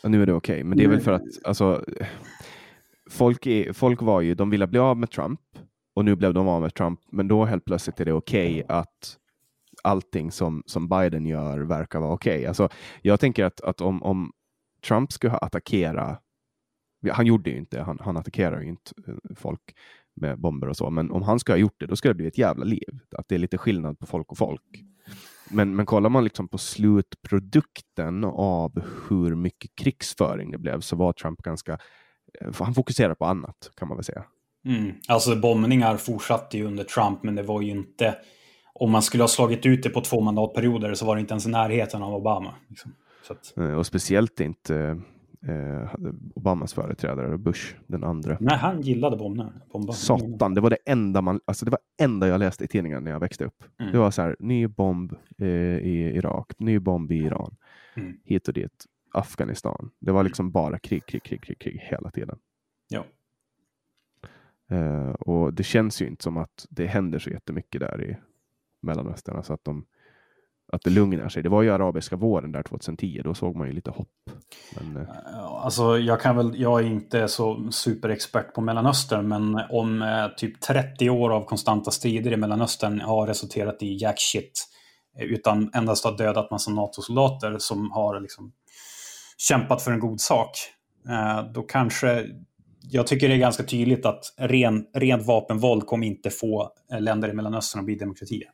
Och 0.04 0.12
nu 0.12 0.22
är 0.22 0.26
det 0.26 0.34
okej, 0.34 0.54
okay. 0.54 0.64
men 0.64 0.78
det 0.78 0.84
är 0.84 0.88
väl 0.88 1.02
för 1.02 1.12
att 1.12 1.24
alltså, 1.44 1.84
folk, 3.10 3.46
är, 3.46 3.74
folk 3.74 4.02
var 4.02 4.22
ju, 4.22 4.36
de 4.36 4.50
ville 4.50 4.68
bli 4.68 4.80
av 4.80 4.98
med 4.98 5.12
Trump 5.12 5.40
och 5.96 6.06
nu 6.06 6.16
blev 6.16 6.34
de 6.34 6.48
av 6.48 6.62
med 6.62 6.74
Trump, 6.74 7.00
men 7.12 7.28
då 7.28 7.46
helt 7.46 7.66
plötsligt 7.66 8.00
är 8.00 8.06
det 8.06 8.14
okej 8.14 8.64
okay 8.64 8.78
att 8.78 9.18
allting 9.84 10.32
som, 10.32 10.64
som 10.66 10.90
Biden 10.90 11.26
gör 11.26 11.60
verkar 11.60 12.00
vara 12.00 12.14
okej. 12.14 12.36
Okay. 12.36 12.46
Alltså, 12.46 12.70
jag 13.02 13.20
tänker 13.20 13.46
att, 13.46 13.62
att 13.62 13.82
om, 13.82 14.04
om 14.04 14.32
Trump 14.88 15.12
skulle 15.12 15.34
attackera, 15.34 16.18
han 17.12 17.26
gjorde 17.26 17.50
ju 17.50 17.58
inte, 17.58 17.82
han, 17.82 18.00
han 18.02 18.18
attackerar 18.18 18.62
ju 18.62 18.68
inte 18.68 18.92
eh, 19.08 19.36
folk 19.36 19.62
med 20.16 20.40
bomber 20.40 20.70
och 20.70 20.78
så, 20.78 20.90
men 20.90 21.12
om 21.12 21.22
han 21.22 21.40
skulle 21.40 21.54
ha 21.54 21.60
gjort 21.62 21.80
det, 21.80 21.86
då 21.86 21.96
skulle 21.96 22.14
det 22.14 22.18
bli 22.18 22.28
ett 22.28 22.38
jävla 22.38 22.66
liv. 22.66 23.00
Att 23.18 23.28
det 23.28 23.36
är 23.36 23.40
lite 23.40 23.58
skillnad 23.58 24.00
på 24.00 24.06
folk 24.06 24.32
och 24.32 24.38
folk. 24.38 24.84
Men, 25.50 25.76
men 25.76 25.86
kollar 25.86 26.10
man 26.10 26.24
liksom 26.24 26.48
på 26.48 26.58
slutprodukten 26.58 28.24
av 28.24 28.84
hur 29.10 29.36
mycket 29.36 29.76
krigsföring 29.76 30.52
det 30.52 30.58
blev 30.58 30.80
så 30.80 30.96
var 30.96 31.14
Trump 31.14 31.42
ganska, 31.42 31.78
han 32.60 32.74
fokuserar 32.74 33.16
på 33.16 33.26
annat 33.26 33.72
kan 33.76 33.88
man 33.88 33.98
väl 33.98 34.04
säga. 34.04 34.24
Mm. 34.66 34.92
Alltså 35.08 35.36
bombningar 35.36 35.98
fortsatte 35.98 36.58
ju 36.58 36.66
under 36.66 36.84
Trump, 36.84 37.24
men 37.24 37.36
det 37.36 37.44
var 37.44 37.62
ju 37.62 37.70
inte... 37.70 38.16
Om 38.76 38.92
man 38.92 39.02
skulle 39.02 39.24
ha 39.24 39.28
slagit 39.28 39.66
ut 39.66 39.84
det 39.84 39.90
på 39.90 40.02
två 40.02 40.22
mandatperioder 40.22 40.94
så 40.94 41.06
var 41.06 41.16
det 41.16 41.22
inte 41.22 41.34
ens 41.34 41.46
i 41.46 41.50
närheten 41.50 42.04
av 42.04 42.14
Obama. 42.14 42.54
Liksom. 42.70 42.96
Att... 43.30 43.58
Eh, 43.58 43.74
och 43.74 43.86
speciellt 43.86 44.40
inte 44.40 45.02
eh, 45.48 45.96
Obamas 46.36 46.74
företrädare, 46.74 47.38
Bush, 47.38 47.76
den 47.88 48.04
andra. 48.04 48.38
Nej, 48.40 48.58
han 48.58 48.82
gillade 48.82 49.18
bombningar. 49.18 49.54
Bomba. 49.74 49.94
Satan, 49.94 50.54
det 50.54 50.62
var 50.62 50.70
det 50.70 50.78
enda 50.86 51.22
man, 51.22 51.40
alltså 51.46 51.66
det 51.66 51.72
var 51.72 51.80
enda 52.02 52.28
jag 52.28 52.40
läste 52.40 52.64
i 52.64 52.68
tidningen 52.68 53.04
när 53.04 53.12
jag 53.12 53.20
växte 53.20 53.46
upp. 53.46 53.64
Mm. 53.80 53.92
Det 53.92 53.98
var 53.98 54.12
så 54.12 54.22
här, 54.22 54.36
ny 54.40 54.68
bomb 54.68 55.14
eh, 55.38 55.48
i 55.78 56.12
Irak, 56.16 56.52
ny 56.58 56.80
bomb 56.80 57.12
i 57.12 57.16
Iran, 57.16 57.56
mm. 57.96 58.18
hit 58.26 58.48
och 58.48 58.54
dit. 58.54 58.86
Afghanistan. 59.14 59.92
Det 60.00 60.12
var 60.12 60.24
liksom 60.24 60.52
bara 60.52 60.80
krig, 60.80 61.06
krig, 61.06 61.24
krig, 61.24 61.44
krig, 61.44 61.60
krig 61.60 61.80
hela 61.84 62.12
tiden. 62.12 62.38
Ja. 62.88 63.06
Uh, 64.72 65.10
och 65.10 65.54
det 65.54 65.64
känns 65.64 66.02
ju 66.02 66.08
inte 66.08 66.24
som 66.24 66.38
att 66.38 66.66
det 66.70 66.86
händer 66.86 67.20
så 67.20 67.30
jättemycket 67.30 67.82
där 67.82 68.04
i 68.04 68.18
Mellanöstern. 68.82 69.36
Alltså 69.36 69.54
att, 69.54 69.66
de, 69.66 69.86
att 70.72 70.82
det 70.82 70.90
lugnar 70.90 71.30
sig. 71.30 71.44
Det 71.44 71.50
var 71.50 71.62
ju 71.62 71.70
arabiska 71.70 72.16
våren 72.16 72.52
där 72.52 72.64
2010. 72.64 73.22
Då 73.24 73.34
såg 73.34 73.56
man 73.56 73.68
ju 73.68 73.74
lite 73.74 73.92
hopp. 73.92 74.30
Men, 74.76 74.98
uh... 74.98 75.10
Alltså 75.40 75.98
jag 75.98 76.22
kan 76.22 76.36
väl, 76.36 76.60
jag 76.60 76.80
är 76.80 76.86
inte 76.86 77.28
så 77.28 77.72
superexpert 77.72 78.54
på 78.54 78.62
Mellanöstern, 78.62 79.28
men 79.28 79.60
om 79.70 80.02
eh, 80.02 80.28
typ 80.38 80.62
30 80.62 81.10
år 81.10 81.30
av 81.30 81.46
konstanta 81.46 81.92
strider 81.92 82.32
i 82.32 82.38
Mellanöstern 82.38 83.02
har 83.02 83.28
resulterat 83.28 83.84
i 83.84 83.98
jack 84.02 84.20
shit, 84.20 84.68
utan 85.20 85.72
endast 85.74 86.06
har 86.06 86.18
dödat 86.18 86.52
massa 86.52 86.72
NATO-soldater 86.72 87.58
som 87.60 87.92
har 87.92 88.20
liksom 88.20 88.54
kämpat 89.50 89.82
för 89.82 89.92
en 89.92 90.00
god 90.00 90.22
sak, 90.22 90.50
eh, 91.10 91.52
då 91.54 91.62
kanske 91.62 92.26
jag 92.92 93.08
tycker 93.08 93.28
det 93.28 93.34
är 93.34 93.40
ganska 93.40 93.64
tydligt 93.64 94.06
att 94.06 94.34
ren, 94.38 94.86
rent 94.94 95.26
vapenvåld 95.26 95.86
kommer 95.86 96.08
inte 96.08 96.30
få 96.30 96.72
eh, 96.92 97.02
länder 97.02 97.30
i 97.30 97.34
Mellanöstern 97.34 97.80
att 97.80 97.86
bli 97.86 97.96
demokratier. 97.96 98.50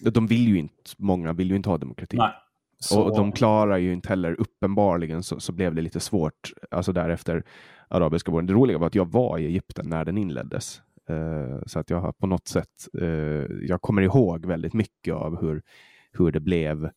De 0.00 0.26
vill 0.26 0.48
ju 0.48 0.58
inte, 0.58 0.90
många 0.98 1.32
vill 1.32 1.50
ju 1.50 1.56
inte 1.56 1.68
ha 1.68 1.78
demokrati. 1.78 2.16
Nej. 2.16 2.32
Så... 2.78 3.02
Och 3.02 3.16
de 3.16 3.32
klarar 3.32 3.76
ju 3.76 3.92
inte 3.92 4.08
heller, 4.08 4.40
uppenbarligen 4.40 5.22
så, 5.22 5.40
så 5.40 5.52
blev 5.52 5.74
det 5.74 5.82
lite 5.82 6.00
svårt, 6.00 6.52
alltså 6.70 6.92
därefter 6.92 7.44
arabiska 7.88 8.32
våren. 8.32 8.46
Det 8.46 8.52
roliga 8.52 8.78
var 8.78 8.86
att 8.86 8.94
jag 8.94 9.12
var 9.12 9.38
i 9.38 9.46
Egypten 9.46 9.88
när 9.88 10.04
den 10.04 10.18
inleddes. 10.18 10.82
Uh, 11.10 11.62
så 11.66 11.78
att 11.78 11.90
jag 11.90 12.00
har 12.00 12.12
på 12.12 12.26
något 12.26 12.48
sätt, 12.48 12.88
uh, 13.00 13.46
jag 13.62 13.82
kommer 13.82 14.02
ihåg 14.02 14.46
väldigt 14.46 14.74
mycket 14.74 15.14
av 15.14 15.40
hur, 15.40 15.62
hur 16.12 16.32
det 16.32 16.40
blev 16.40 16.90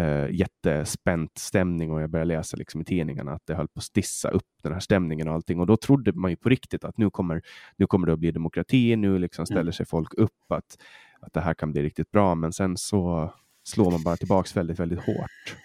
uh, 0.00 0.30
jättespänt 0.30 1.38
stämning 1.38 1.92
och 1.92 2.02
jag 2.02 2.10
började 2.10 2.28
läsa 2.28 2.56
liksom 2.56 2.80
i 2.80 2.84
tidningarna 2.84 3.32
att 3.32 3.42
det 3.44 3.54
höll 3.54 3.68
på 3.68 3.78
att 3.78 3.84
stissa 3.84 4.28
upp 4.28 4.46
den 4.62 4.72
här 4.72 4.80
stämningen 4.80 5.28
och 5.28 5.34
allting. 5.34 5.60
Och 5.60 5.66
då 5.66 5.76
trodde 5.76 6.12
man 6.12 6.30
ju 6.30 6.36
på 6.36 6.48
riktigt 6.48 6.84
att 6.84 6.98
nu 6.98 7.10
kommer, 7.10 7.42
nu 7.76 7.86
kommer 7.86 8.06
det 8.06 8.12
att 8.12 8.18
bli 8.18 8.30
demokrati, 8.30 8.96
nu 8.96 9.18
liksom 9.18 9.46
ställer 9.46 9.60
mm. 9.60 9.72
sig 9.72 9.86
folk 9.86 10.14
upp 10.14 10.52
att, 10.52 10.78
att 11.20 11.32
det 11.32 11.40
här 11.40 11.54
kan 11.54 11.72
bli 11.72 11.82
riktigt 11.82 12.10
bra. 12.10 12.34
Men 12.34 12.52
sen 12.52 12.76
så 12.76 13.32
slår 13.64 13.90
man 13.90 14.02
bara 14.02 14.16
tillbaks 14.16 14.56
väldigt, 14.56 14.80
väldigt 14.80 14.98
hårt. 14.98 15.56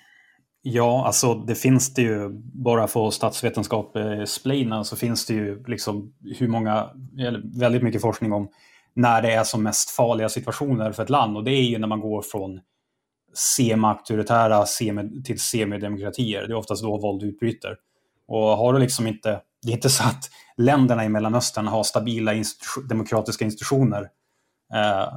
Ja, 0.61 1.05
alltså 1.05 1.34
det 1.34 1.55
finns 1.55 1.93
det 1.93 2.01
ju, 2.01 2.30
bara 2.53 2.88
för 2.88 3.09
statsvetenskap 3.09 3.95
eh, 3.95 4.23
splina 4.23 4.84
så 4.84 4.95
finns 4.95 5.25
det 5.25 5.34
ju 5.34 5.63
liksom 5.67 6.13
hur 6.38 6.47
många, 6.47 6.89
eller 7.19 7.59
väldigt 7.59 7.84
mycket 7.84 8.01
forskning 8.01 8.34
om 8.34 8.49
när 8.93 9.21
det 9.21 9.32
är 9.32 9.43
som 9.43 9.63
mest 9.63 9.89
farliga 9.89 10.30
situationer 10.30 10.91
för 10.91 11.03
ett 11.03 11.09
land. 11.09 11.38
Och 11.38 11.43
det 11.43 11.51
är 11.51 11.63
ju 11.63 11.78
när 11.78 11.88
man 11.88 11.99
går 11.99 12.21
från 12.21 12.59
semi-auktoritära 13.34 14.65
semi 14.65 15.23
till 15.23 15.39
semidemokratier. 15.39 16.47
Det 16.47 16.53
är 16.53 16.57
oftast 16.57 16.84
då 16.84 16.97
våld 16.97 17.23
utbryter. 17.23 17.75
Och 18.28 18.41
har 18.57 18.73
du 18.73 18.80
liksom 18.80 19.07
inte, 19.07 19.41
det 19.61 19.71
är 19.71 19.75
inte 19.75 19.89
så 19.89 20.03
att 20.03 20.30
länderna 20.57 21.05
i 21.05 21.09
Mellanöstern 21.09 21.67
har 21.67 21.84
stabila 21.84 22.34
institu 22.34 22.82
demokratiska 22.89 23.45
institutioner 23.45 24.01
eh, 24.73 25.13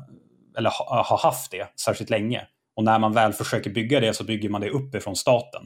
eller 0.58 0.70
ha, 0.70 1.02
har 1.02 1.18
haft 1.18 1.50
det 1.50 1.80
särskilt 1.80 2.10
länge. 2.10 2.46
Och 2.76 2.84
när 2.84 2.98
man 2.98 3.12
väl 3.12 3.32
försöker 3.32 3.70
bygga 3.70 4.00
det 4.00 4.14
så 4.14 4.24
bygger 4.24 4.48
man 4.48 4.60
det 4.60 4.70
uppifrån 4.70 5.16
staten. 5.16 5.62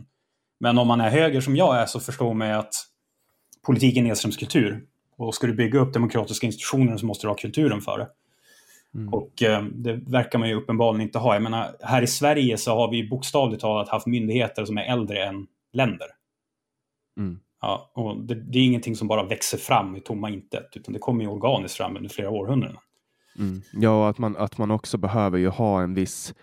Men 0.61 0.79
om 0.79 0.89
man 0.89 1.01
är 1.01 1.11
höger 1.11 1.41
som 1.41 1.57
jag 1.57 1.77
är 1.77 1.87
så 1.87 2.01
förstår 2.01 2.35
man 2.35 2.51
att 2.51 2.75
politiken 3.67 4.05
är 4.05 4.09
nedströmskultur. 4.09 4.85
Och 5.17 5.35
ska 5.35 5.47
du 5.47 5.55
bygga 5.55 5.81
upp 5.81 5.93
demokratiska 5.93 6.47
institutioner 6.47 6.97
så 6.97 7.07
måste 7.07 7.27
du 7.27 7.31
ha 7.31 7.37
kulturen 7.37 7.81
för 7.81 7.99
det. 7.99 8.09
Mm. 8.95 9.15
Och 9.15 9.43
eh, 9.43 9.65
det 9.65 9.93
verkar 9.93 10.39
man 10.39 10.49
ju 10.49 10.55
uppenbarligen 10.55 11.07
inte 11.07 11.19
ha. 11.19 11.35
Jag 11.35 11.43
menar, 11.43 11.77
här 11.81 12.03
i 12.03 12.07
Sverige 12.07 12.59
så 12.59 12.75
har 12.75 12.91
vi 12.91 13.09
bokstavligt 13.09 13.61
talat 13.61 13.89
haft 13.89 14.07
myndigheter 14.07 14.65
som 14.65 14.79
är 14.79 14.83
äldre 14.83 15.25
än 15.25 15.47
länder. 15.73 16.07
Mm. 17.19 17.41
Ja, 17.61 17.91
och 17.95 18.21
det, 18.21 18.35
det, 18.35 18.59
är 18.59 18.65
ingenting 18.65 18.97
som 18.97 19.09
bara 19.09 19.25
växer 19.25 19.59
fram 19.59 19.97
i 19.97 20.01
tomma 20.01 20.31
intet, 20.31 20.77
utan 20.77 20.93
det 20.93 20.99
kommer 20.99 21.25
ju 21.25 21.31
organiskt 21.31 21.77
fram 21.77 21.97
under 21.97 22.11
flera 22.11 22.31
århundraden. 22.31 22.77
Mm. 23.39 23.63
Ja, 23.73 24.09
att 24.09 24.19
man, 24.19 24.37
att 24.37 24.59
man 24.59 24.71
också 24.71 24.99
behöver 24.99 25.39
ju 25.39 25.49
ha 25.49 25.83
en 25.83 25.95
viss 25.95 26.35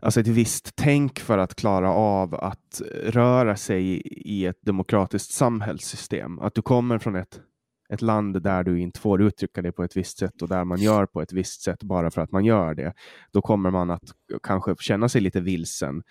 alltså 0.00 0.20
ett 0.20 0.28
visst 0.28 0.72
tänk 0.76 1.18
för 1.18 1.38
att 1.38 1.54
klara 1.54 1.90
av 1.92 2.34
att 2.34 2.82
röra 3.04 3.56
sig 3.56 4.02
i 4.06 4.46
ett 4.46 4.62
demokratiskt 4.62 5.30
samhällssystem. 5.30 6.38
Att 6.38 6.54
du 6.54 6.62
kommer 6.62 6.98
från 6.98 7.16
ett 7.16 7.40
ett 7.88 8.02
land 8.02 8.42
där 8.42 8.64
du 8.64 8.80
inte 8.80 9.00
får 9.00 9.22
uttrycka 9.22 9.62
dig 9.62 9.72
på 9.72 9.84
ett 9.84 9.96
visst 9.96 10.18
sätt 10.18 10.42
och 10.42 10.48
där 10.48 10.64
man 10.64 10.78
gör 10.78 11.06
på 11.06 11.22
ett 11.22 11.32
visst 11.32 11.62
sätt 11.62 11.82
bara 11.82 12.10
för 12.10 12.20
att 12.20 12.32
man 12.32 12.44
gör 12.44 12.74
det, 12.74 12.92
då 13.32 13.42
kommer 13.42 13.70
man 13.70 13.90
att 13.90 14.14
kanske 14.42 14.74
känna 14.80 15.08
sig 15.08 15.20
lite 15.20 15.40
vilsen. 15.40 16.02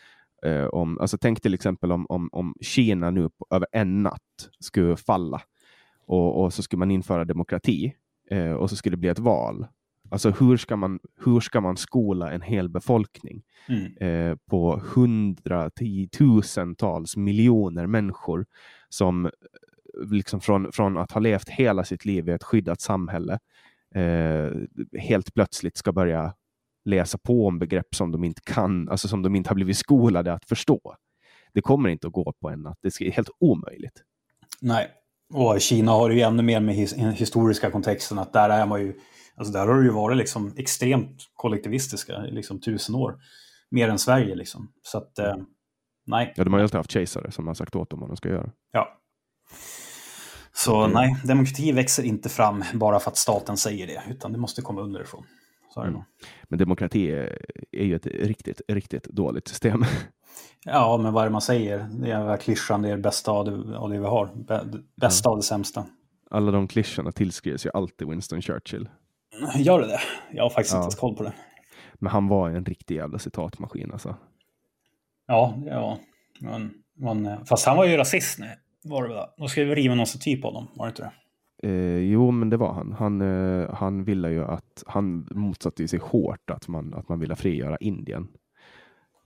Eh, 0.46 0.66
om, 0.66 1.00
alltså 1.00 1.18
tänk 1.18 1.42
till 1.42 1.54
exempel 1.54 1.92
om, 1.92 2.06
om, 2.10 2.30
om 2.32 2.56
Kina 2.62 3.12
nu 3.12 3.30
på, 3.30 3.48
över 3.50 3.68
en 3.72 4.04
natt 4.04 4.50
skulle 4.60 4.98
falla 4.98 5.42
och, 6.08 6.44
och 6.44 6.54
så 6.54 6.64
skulle 6.64 6.80
man 6.80 6.92
införa 6.92 7.26
demokrati 7.26 7.94
eh, 8.32 8.52
och 8.52 8.70
så 8.70 8.76
skulle 8.76 8.94
det 8.94 9.00
bli 9.00 9.10
ett 9.10 9.20
val. 9.20 9.68
Alltså 10.10 10.30
hur 10.30 10.58
ska 10.58 10.76
man, 10.76 11.00
hur 11.26 11.40
ska 11.40 11.62
man 11.62 11.78
skola 11.78 12.32
en 12.32 12.42
hel 12.42 12.70
befolkning 12.70 13.44
mm. 13.68 13.98
eh, 13.98 14.36
på 14.50 14.82
hundratusentals 14.96 17.18
miljoner 17.18 17.88
människor 17.88 18.46
som 18.90 19.30
liksom 20.12 20.42
från, 20.42 20.72
från 20.72 20.98
att 20.98 21.12
ha 21.12 21.22
levt 21.22 21.50
hela 21.50 21.84
sitt 21.84 22.06
liv 22.06 22.30
i 22.30 22.32
ett 22.32 22.44
skyddat 22.44 22.82
samhälle 22.82 23.40
eh, 23.96 24.52
helt 25.00 25.34
plötsligt 25.34 25.78
ska 25.78 25.92
börja 25.92 26.34
läsa 26.86 27.18
på 27.18 27.48
om 27.48 27.60
begrepp 27.60 27.96
som 27.96 28.12
de 28.12 28.24
inte 28.24 28.42
kan, 28.46 28.90
alltså 28.90 29.08
som 29.08 29.22
de 29.22 29.36
inte 29.36 29.50
har 29.50 29.56
blivit 29.56 29.78
skolade 29.78 30.34
att 30.34 30.46
förstå. 30.46 30.96
Det 31.54 31.62
kommer 31.62 31.90
inte 31.90 32.08
att 32.08 32.14
gå 32.14 32.34
på 32.42 32.50
en 32.50 32.62
natt. 32.62 32.78
Det 32.82 33.02
är 33.02 33.12
helt 33.12 33.30
omöjligt. 33.40 34.04
Nej, 34.62 34.88
och 35.34 35.62
Kina 35.62 35.92
har 35.92 36.10
ju 36.10 36.22
ännu 36.22 36.44
mer 36.44 36.60
med 36.60 36.76
his 36.76 36.94
historiska 36.94 37.72
kontexten 37.72 38.20
att 38.20 38.34
där 38.34 38.50
är 38.50 38.66
man 38.66 38.82
ju, 38.82 39.00
alltså 39.36 39.54
där 39.54 39.68
har 39.68 39.78
det 39.78 39.84
ju 39.84 39.92
varit 39.92 40.18
liksom 40.18 40.54
extremt 40.58 41.18
kollektivistiska 41.34 42.26
i 42.28 42.32
liksom 42.32 42.62
tusen 42.62 42.96
år. 42.96 43.18
mer 43.70 43.90
än 43.90 44.00
Sverige 44.00 44.36
liksom. 44.36 44.72
Så 44.82 44.98
att, 44.98 45.20
eh, 45.20 45.36
nej. 46.08 46.34
Ja, 46.36 46.44
de 46.44 46.54
har 46.54 46.60
ju 46.60 46.64
alltid 46.64 46.78
haft 46.78 46.92
kejsare 46.92 47.32
som 47.32 47.48
har 47.48 47.54
sagt 47.54 47.76
åt 47.76 47.90
dem 47.90 48.00
vad 48.00 48.10
de 48.10 48.18
ska 48.18 48.30
göra. 48.30 48.52
Ja. 48.72 49.02
Så 50.56 50.80
Mm. 50.80 50.92
nej, 50.92 51.16
demokrati 51.24 51.72
växer 51.72 52.04
inte 52.04 52.30
fram 52.30 52.64
bara 52.74 53.00
för 53.00 53.12
att 53.12 53.18
staten 53.18 53.58
säger 53.58 53.88
det, 53.88 54.04
utan 54.10 54.32
det 54.32 54.38
måste 54.38 54.62
komma 54.62 54.82
underifrån. 54.82 55.26
Så 55.74 55.80
är 55.80 55.84
det 55.86 55.90
Mm. 55.92 56.02
Men 56.44 56.60
demokrati 56.60 57.12
är, 57.72 57.84
ju 57.84 57.96
ett 57.96 58.06
riktigt, 58.06 58.62
riktigt 58.68 59.04
dåligt 59.04 59.48
system. 59.48 59.86
Ja, 60.68 60.98
men 60.98 61.14
vad 61.14 61.22
är 61.24 61.28
det 61.28 61.32
man 61.32 61.42
säger? 61.42 61.88
Det 61.92 62.12
är 62.12 62.38
klyschan, 62.38 62.82
det 62.82 62.90
är 62.90 62.96
det 62.96 63.02
bästa 63.02 63.32
av 63.32 63.46
det, 63.46 63.78
av 63.78 63.90
det 63.90 64.00
vi 64.00 64.06
har. 64.06 64.30
Bästa 64.96 65.30
av 65.30 65.38
det 65.38 65.44
sämsta. 65.44 65.86
Alla 66.32 66.52
de 66.52 66.68
klyschorna 66.68 67.12
tillskrivs 67.12 67.66
ju 67.66 67.70
alltid 67.74 68.08
Winston 68.10 68.42
Churchill. 68.42 68.90
Gör 69.56 69.80
det 69.82 69.88
det? 69.88 70.00
Jag 70.34 70.44
har 70.44 70.50
faktiskt 70.50 70.74
Ja. 70.74 70.78
inte 70.80 70.86
ens 70.86 70.96
koll 70.96 71.16
på 71.16 71.24
det. 71.24 71.34
Men 71.94 72.12
han 72.12 72.28
var 72.28 72.50
en 72.50 72.66
riktig 72.66 72.96
jävla 72.96 73.20
citatmaskin 73.20 73.92
alltså. 73.92 74.16
Ja, 75.28 75.54
ja. 75.66 75.98
Men, 76.40 76.74
men, 76.98 77.46
fast 77.46 77.66
han 77.66 77.78
var 77.78 77.86
ju 77.86 77.98
rasist 77.98 78.40
nu. 78.40 78.50
Var 78.86 79.04
det 79.08 79.14
väl? 79.14 79.26
Då 79.38 79.48
ska 79.48 79.64
vi 79.64 79.76
riva 79.76 79.96
någon 79.96 80.06
staty 80.06 80.42
på 80.42 80.48
honom, 80.48 80.68
var 80.76 80.86
det 80.86 80.90
inte 80.90 81.02
det? 81.02 81.12
Eh, 81.70 81.98
jo, 81.98 82.32
men 82.32 82.50
det 82.50 82.58
var 82.58 82.74
han. 82.74 82.92
Han, 82.92 83.22
eh, 83.22 83.74
han 83.74 84.04
ville 84.04 84.30
ju 84.30 84.44
att, 84.46 84.84
han 84.88 85.28
motsatte 85.32 85.88
sig 85.88 86.00
hårt 86.00 86.50
att 86.50 86.68
man, 86.68 86.94
att 86.94 87.10
man 87.10 87.20
ville 87.20 87.36
frigöra 87.36 87.78
Indien. 87.78 88.28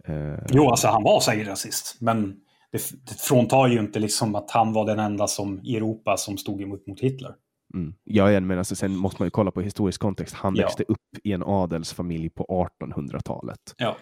Eh, 0.06 0.40
Jo, 0.50 0.70
alltså 0.70 0.88
han 0.88 1.04
var 1.04 1.20
säkert 1.20 1.48
rasist. 1.48 1.98
Men 2.02 2.36
det, 2.72 2.92
det 3.08 3.20
fråntar 3.20 3.68
ju 3.68 3.80
inte 3.80 4.00
liksom 4.00 4.36
att 4.36 4.52
han 4.52 4.74
var 4.74 4.86
den 4.86 5.00
enda 5.00 5.28
som, 5.28 5.60
i 5.64 5.76
Europa 5.78 6.18
som 6.18 6.38
stod 6.38 6.62
emot 6.62 6.88
mot 6.88 7.00
Hitler. 7.00 7.36
Mm. 7.74 7.94
Ja, 8.04 8.32
igen, 8.32 8.48
men 8.48 8.58
alltså, 8.58 8.76
sen 8.76 8.96
måste 8.96 9.22
man 9.22 9.26
ju 9.28 9.32
kolla 9.32 9.52
på 9.52 9.62
historisk 9.62 10.02
kontext. 10.02 10.36
Han 10.36 10.56
Ja. 10.56 10.64
växte 10.64 10.84
upp 10.88 10.98
i 11.24 11.32
en 11.34 11.44
adelsfamilj 11.44 12.30
på 12.30 12.68
1800-talet. 12.84 13.60
Ja. 13.78 13.96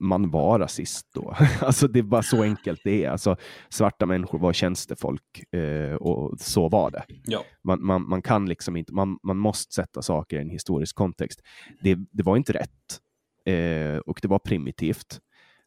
Man 0.00 0.30
var 0.30 0.58
rasist 0.58 1.08
då. 1.14 1.36
alltså 1.60 1.88
det 1.88 1.98
är 1.98 2.02
bara 2.02 2.22
så 2.22 2.42
enkelt 2.42 2.80
det 2.84 3.04
är. 3.04 3.10
Alltså, 3.10 3.36
svarta 3.68 4.06
människor 4.06 4.38
var 4.38 4.52
tjänstefolk 4.52 5.54
eh, 5.54 5.94
och 5.94 6.40
så 6.40 6.68
var 6.68 6.90
det. 6.90 7.04
Ja. 7.24 7.44
Man, 7.64 7.84
man, 7.86 8.08
man 8.08 8.22
kan 8.22 8.46
liksom 8.46 8.76
inte, 8.76 8.94
man, 8.94 9.18
man 9.22 9.36
måste 9.36 9.74
sätta 9.74 10.02
saker 10.02 10.36
i 10.36 10.40
en 10.40 10.50
historisk 10.50 10.96
kontext. 10.96 11.40
Det, 11.82 11.98
det 12.10 12.22
var 12.22 12.36
inte 12.36 12.52
rätt 12.52 13.00
eh, 13.44 13.98
och 13.98 14.18
det 14.22 14.28
var 14.28 14.38
primitivt. 14.38 15.20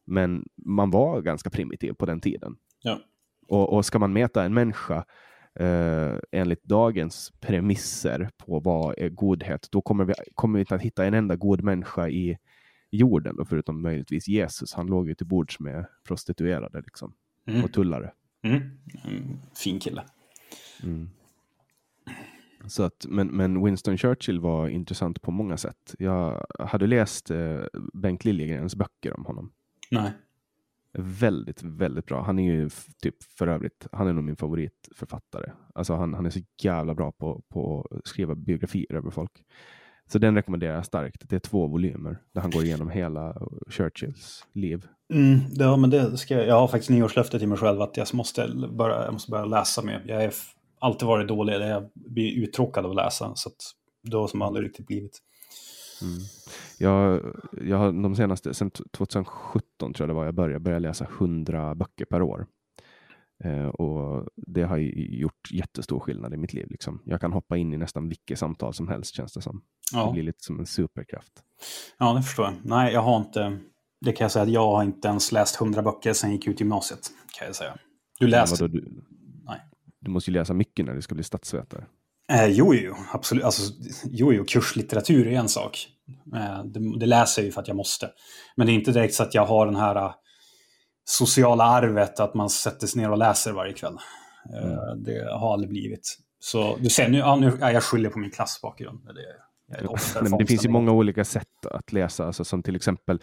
Men 0.06 0.44
man 0.66 0.90
var 0.90 1.20
ganska 1.20 1.50
primitiv 1.50 1.92
på 1.92 2.06
den 2.06 2.20
tiden. 2.20 2.56
Ja. 2.82 3.00
Och, 3.48 3.72
och 3.72 3.84
ska 3.84 3.98
man 3.98 4.12
mäta 4.12 4.44
en 4.44 4.54
människa 4.54 5.04
eh, 5.60 6.16
enligt 6.32 6.64
dagens 6.64 7.32
premisser 7.40 8.30
på 8.36 8.60
vad 8.60 8.98
är 8.98 9.08
godhet, 9.08 9.68
då 9.70 9.82
kommer 9.82 10.04
vi, 10.04 10.14
kommer 10.34 10.58
vi 10.58 10.60
inte 10.60 10.74
att 10.74 10.82
hitta 10.82 11.04
en 11.04 11.14
enda 11.14 11.36
god 11.36 11.62
människa 11.62 12.08
i 12.08 12.38
jorden, 12.90 13.36
då, 13.36 13.44
förutom 13.44 13.82
möjligtvis 13.82 14.28
Jesus. 14.28 14.72
Han 14.74 14.86
låg 14.86 15.08
ju 15.08 15.14
till 15.14 15.26
bords 15.26 15.60
med 15.60 15.86
prostituerade 16.04 16.80
liksom, 16.80 17.14
Mm. 17.46 17.64
och 17.64 17.72
tullare. 17.72 18.12
Mm. 18.42 18.62
Mm. 19.04 19.38
Fin 19.54 19.80
kille. 19.80 20.04
Så 22.66 22.82
att, 22.82 23.06
men, 23.08 23.26
men 23.26 23.64
Winston 23.64 23.98
Churchill 23.98 24.40
var 24.40 24.68
intressant 24.68 25.22
på 25.22 25.30
många 25.30 25.56
sätt. 25.56 25.94
Jag 25.98 26.46
hade 26.58 26.86
läst 26.86 27.30
eh, 27.30 27.60
Bengt 27.92 28.24
Liljegrens 28.24 28.76
böcker 28.76 29.16
om 29.16 29.24
honom. 29.24 29.52
Nej. 29.90 30.12
Väldigt, 30.92 31.62
väldigt 31.62 32.06
bra. 32.06 32.22
Han 32.22 32.38
är 32.38 32.52
ju 32.54 32.70
typ 33.02 33.22
för 33.22 33.46
övrigt, 33.46 33.86
han 33.92 34.06
är 34.06 34.12
nog 34.12 34.24
min 34.24 34.36
favoritförfattare. 34.36 35.52
Alltså 35.74 35.94
han, 35.94 36.14
han 36.14 36.26
är 36.26 36.30
så 36.30 36.40
jävla 36.62 36.94
bra 36.94 37.12
på, 37.12 37.42
på 37.48 37.88
att 37.90 38.06
skriva 38.06 38.34
biografier 38.34 38.94
över 38.94 39.10
folk. 39.10 39.44
Så 40.08 40.18
den 40.18 40.34
rekommenderar 40.34 40.74
jag 40.74 40.86
starkt. 40.86 41.28
Det 41.28 41.36
är 41.36 41.40
två 41.40 41.66
volymer 41.66 42.18
där 42.32 42.40
han 42.40 42.50
går 42.50 42.64
igenom 42.64 42.90
hela 42.90 43.36
Churchills 43.68 44.46
liv. 44.52 44.86
Mm, 45.12 45.38
ja, 45.52 45.76
men 45.76 45.90
det 45.90 46.16
ska 46.18 46.34
jag, 46.34 46.46
jag 46.46 46.60
har 46.60 46.68
faktiskt 46.68 46.90
nyårslöfte 46.90 47.38
till 47.38 47.48
mig 47.48 47.58
själv 47.58 47.80
att 47.80 47.96
jag 47.96 48.14
måste 48.14 48.48
börja, 48.72 49.04
jag 49.04 49.12
måste 49.12 49.30
börja 49.30 49.44
läsa 49.44 49.82
mer. 49.82 50.04
Jag 50.06 50.20
har 50.20 50.32
alltid 50.78 51.08
varit 51.08 51.28
dålig, 51.28 51.54
jag 51.54 51.90
blir 51.94 52.32
uttråkad 52.32 52.84
av 52.84 52.90
att 52.90 52.96
läsa. 52.96 53.32
Så 53.34 53.48
att 53.48 53.56
då 54.02 54.28
som 54.28 54.42
aldrig 54.42 54.66
riktigt 54.66 54.86
blivit. 54.86 55.18
Jag, 56.78 57.22
jag 57.62 57.76
har 57.76 57.92
de 58.02 58.16
senaste, 58.16 58.54
sen 58.54 58.70
t- 58.70 58.84
2017 58.92 59.62
tror 59.78 59.94
jag 59.98 60.08
det 60.08 60.14
var, 60.14 60.24
jag 60.24 60.34
började, 60.34 60.60
började 60.60 60.88
läsa 60.88 61.06
100 61.18 61.74
böcker 61.74 62.04
per 62.04 62.22
år. 62.22 62.46
Eh, 63.44 63.66
och 63.66 64.28
det 64.36 64.62
har 64.62 64.76
gjort 64.76 65.50
jättestor 65.50 66.00
skillnad 66.00 66.34
i 66.34 66.36
mitt 66.36 66.52
liv. 66.52 66.66
Liksom. 66.70 67.02
Jag 67.04 67.20
kan 67.20 67.32
hoppa 67.32 67.56
in 67.56 67.72
i 67.72 67.76
nästan 67.76 68.08
vilket 68.08 68.38
samtal 68.38 68.74
som 68.74 68.88
helst 68.88 69.14
känns 69.14 69.32
det 69.32 69.40
som. 69.42 69.62
Det 69.92 69.98
Ja. 69.98 70.12
blir 70.12 70.22
lite 70.22 70.44
som 70.44 70.58
en 70.60 70.66
superkraft. 70.66 71.32
ja, 71.98 72.12
det 72.12 72.22
förstår 72.22 72.44
jag. 72.44 72.54
Nej, 72.64 72.92
jag 72.92 73.02
har 73.02 73.16
inte, 73.16 73.58
det 74.00 74.12
kan 74.12 74.24
jag 74.24 74.32
säga 74.32 74.42
att 74.42 74.48
jag 74.50 74.66
har 74.70 74.82
inte 74.84 75.08
ens 75.08 75.32
läst 75.32 75.60
100 75.60 75.82
böcker 75.82 76.12
sen 76.12 76.30
jag 76.30 76.36
gick 76.36 76.46
ut 76.48 76.60
gymnasiet. 76.60 77.00
Kan 77.38 77.46
jag 77.46 77.56
säga. 77.56 77.76
Du 78.20 78.26
läste? 78.26 78.68
du, 78.68 79.02
Nej. 79.46 79.60
du 80.00 80.10
måste 80.10 80.30
ju 80.30 80.34
läsa 80.38 80.54
mycket 80.54 80.86
när 80.86 80.94
du 80.94 81.02
ska 81.02 81.14
bli 81.14 81.24
statsvetare. 81.24 81.84
Eh, 82.32 82.46
jo, 82.46 82.74
jo, 82.74 82.94
absolut. 83.12 83.44
Alltså, 83.44 83.72
jo, 84.04 84.32
jo, 84.32 84.44
kurslitteratur 84.48 85.26
är 85.26 85.32
en 85.38 85.48
sak. 85.48 85.88
Eh, 86.36 86.64
det, 86.64 86.98
det 86.98 87.06
läser 87.06 87.42
jag 87.42 87.46
ju 87.46 87.52
för 87.52 87.60
att 87.60 87.68
jag 87.68 87.76
måste. 87.76 88.10
Men 88.56 88.66
det 88.66 88.72
är 88.72 88.74
inte 88.74 88.92
direkt 88.92 89.14
så 89.14 89.22
att 89.22 89.34
jag 89.34 89.46
har 89.46 89.66
den 89.66 89.76
här 89.76 89.96
eh, 89.96 90.12
sociala 91.04 91.64
arvet 91.64 92.20
att 92.20 92.34
man 92.34 92.50
sätter 92.50 92.86
sig 92.86 93.02
ner 93.02 93.10
och 93.10 93.18
läser 93.18 93.52
varje 93.52 93.72
kväll. 93.72 93.96
Eh, 94.54 94.94
Det 94.96 95.32
har 95.38 95.52
aldrig 95.52 95.70
blivit. 95.70 96.16
Så 96.40 96.76
du 96.76 96.90
ser, 96.90 97.08
nu, 97.08 97.18
ja, 97.18 97.36
nu 97.36 97.58
är 97.60 97.70
jag 97.70 97.82
skyldig 97.82 98.12
på 98.12 98.18
min 98.18 98.30
klassbakgrund. 98.30 99.04
Det 99.04 99.10
är, 99.10 99.36
det 100.38 100.46
finns 100.46 100.64
ju 100.64 100.68
många 100.68 100.92
olika 100.92 101.24
sätt 101.24 101.66
att 101.70 101.92
läsa, 101.92 102.26
alltså 102.26 102.44
som 102.44 102.62
till 102.62 102.76
exempel 102.76 103.20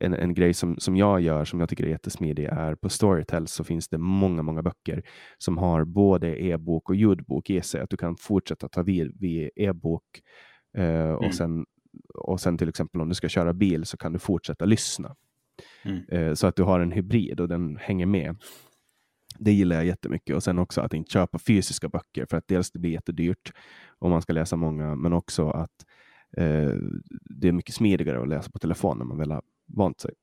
en, 0.00 0.14
en 0.14 0.34
grej 0.34 0.54
som, 0.54 0.76
som 0.78 0.96
jag 0.96 1.20
gör 1.20 1.44
som 1.44 1.60
jag 1.60 1.68
tycker 1.68 1.84
är 1.84 1.88
jättesmidig 1.88 2.44
är 2.44 2.74
på 2.74 2.88
Storytel 2.88 3.46
så 3.46 3.64
finns 3.64 3.88
det 3.88 3.98
många, 3.98 4.42
många 4.42 4.62
böcker 4.62 5.02
som 5.38 5.58
har 5.58 5.84
både 5.84 6.42
e-bok 6.44 6.88
och 6.90 6.96
ljudbok 6.96 7.50
i 7.50 7.62
sig. 7.62 7.80
Att 7.80 7.90
du 7.90 7.96
kan 7.96 8.16
fortsätta 8.16 8.68
ta 8.68 8.82
vid 8.82 9.20
vid 9.20 9.50
e-bok 9.56 10.02
eh, 10.76 11.10
och, 11.10 11.22
Mm. 11.24 11.32
sen, 11.32 11.64
och 12.14 12.40
sen 12.40 12.58
till 12.58 12.68
exempel 12.68 13.00
om 13.00 13.08
du 13.08 13.14
ska 13.14 13.28
köra 13.28 13.52
bil 13.52 13.84
så 13.84 13.96
kan 13.96 14.12
du 14.12 14.18
fortsätta 14.18 14.64
lyssna. 14.64 15.16
Mm. 15.84 16.04
Eh, 16.08 16.34
så 16.34 16.46
att 16.46 16.56
du 16.56 16.62
har 16.62 16.80
en 16.80 16.92
hybrid 16.92 17.40
och 17.40 17.48
den 17.48 17.76
hänger 17.76 18.06
med. 18.06 18.36
Det 19.44 19.52
gillar 19.52 19.76
jag 19.76 19.84
jättemycket 19.84 20.36
och 20.36 20.42
sen 20.42 20.58
också 20.58 20.80
att 20.80 20.94
inte 20.94 21.10
köpa 21.10 21.38
fysiska 21.38 21.88
böcker 21.88 22.26
för 22.30 22.36
att 22.36 22.48
dels 22.48 22.70
det 22.70 22.78
blir 22.78 22.90
jättedyrt 22.90 23.52
om 23.98 24.10
man 24.10 24.22
ska 24.22 24.32
läsa 24.32 24.56
många, 24.56 24.94
men 24.96 25.12
också 25.12 25.50
att 25.50 25.84
eh, 26.36 26.70
det 27.40 27.48
är 27.48 27.52
mycket 27.52 27.74
smidigare 27.74 28.22
att 28.22 28.28
läsa 28.28 28.50
på 28.50 28.58
telefon 28.58 28.98
när 28.98 29.04
man 29.04 29.18
väl 29.18 29.30
har 29.30 29.42
vant 29.76 30.00
sig. 30.00 30.14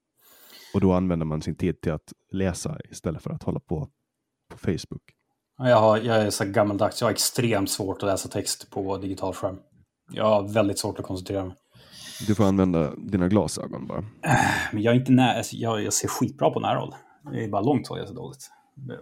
Och 0.74 0.82
då 0.82 0.94
använder 0.94 1.26
man 1.26 1.42
sin 1.42 1.56
tid 1.56 1.82
till 1.82 1.92
att 1.92 2.14
läsa 2.32 2.78
istället 2.90 3.24
för 3.24 3.30
att 3.30 3.44
hålla 3.44 3.60
på 3.60 3.90
på 4.50 4.58
Facebook. 4.58 5.04
Ja, 5.58 5.70
Jag, 5.70 5.78
har, 5.78 5.98
jag 5.98 6.18
är 6.18 6.30
så 6.30 6.46
gammaldags. 6.46 7.02
Jag 7.02 7.08
har 7.08 7.12
extremt 7.12 7.70
svårt 7.70 8.04
att 8.04 8.10
läsa 8.10 8.30
text 8.30 8.72
på 8.72 8.98
digital 8.98 9.34
skärm. 9.34 9.58
Jag 10.12 10.26
har 10.26 10.54
väldigt 10.54 10.80
svårt 10.80 11.00
att 11.00 11.06
koncentrera 11.06 11.46
mig. 11.46 11.56
Du 12.28 12.36
får 12.36 12.44
använda 12.44 12.96
dina 12.96 13.28
glasögon 13.28 13.88
bara. 13.88 14.06
Men 14.72 14.84
jag 14.84 14.96
är 14.96 15.00
inte 15.00 15.12
när, 15.12 15.38
alltså, 15.38 15.56
jag, 15.56 15.84
jag 15.84 15.94
ser 15.94 16.08
skitbra 16.08 16.50
på 16.50 16.60
närhåll. 16.60 16.96
Det 17.32 17.44
är 17.44 17.50
bara 17.50 17.62
långt 17.62 17.88
håll 17.88 18.00
jag 18.00 18.08
ser 18.08 18.16
dåligt. 18.16 18.52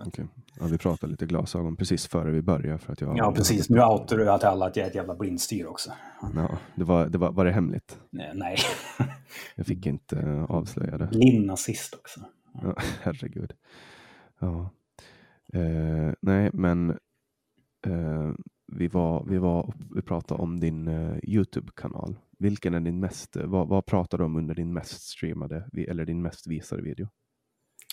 Okej. 0.05 0.27
Ja, 0.59 0.65
vi 0.65 0.77
pratade 0.77 1.11
lite 1.11 1.25
glasögon 1.25 1.75
precis 1.75 2.07
före 2.07 2.31
vi 2.31 2.41
började. 2.41 2.77
För 2.77 2.93
att 2.93 3.01
jag, 3.01 3.17
Ja, 3.17 3.31
precis. 3.31 3.69
Nu 3.69 3.81
outar 3.83 4.17
du 4.17 4.23
till 4.23 4.47
alla 4.47 4.65
att 4.65 4.75
jag 4.75 4.85
är 4.85 4.89
ett 4.89 4.95
jävla 4.95 5.15
blindstyr 5.15 5.65
också. 5.65 5.91
Ja, 6.35 6.57
det 6.75 6.83
var, 6.83 7.07
det 7.07 7.17
var, 7.17 7.31
var 7.31 7.45
det 7.45 7.51
hemligt? 7.51 7.99
Nej, 8.09 8.31
nej. 8.35 8.57
Jag 9.55 9.65
fick 9.65 9.85
inte 9.85 10.19
eh, 10.19 10.43
avslöja 10.43 10.97
det. 10.97 11.07
blind 11.07 11.45
nazist 11.45 11.93
också. 11.93 12.19
Ja, 12.63 12.75
herregud. 13.01 13.53
Ja. 14.39 14.69
Eh, 15.53 16.13
nej, 16.21 16.49
men 16.53 16.89
eh, 17.87 18.31
vi, 18.67 18.87
var, 18.87 19.25
vi, 19.29 19.37
var, 19.37 19.73
vi 19.95 20.01
pratade 20.01 20.41
om 20.41 20.59
din 20.59 20.87
eh, 20.87 21.17
Youtube-kanal. 21.23 22.19
Vilken 22.39 22.73
är 22.73 22.79
din 22.79 22.99
mest, 22.99 23.35
eh, 23.35 23.45
vad, 23.45 23.67
vad 23.67 23.85
pratar 23.85 24.17
du 24.17 24.23
om 24.23 24.35
under 24.35 24.55
din 24.55 24.73
mest 24.73 25.01
streamade 25.01 25.69
eller 25.87 26.05
din 26.05 26.21
mest 26.21 26.47
visade 26.47 26.81
video? 26.81 27.07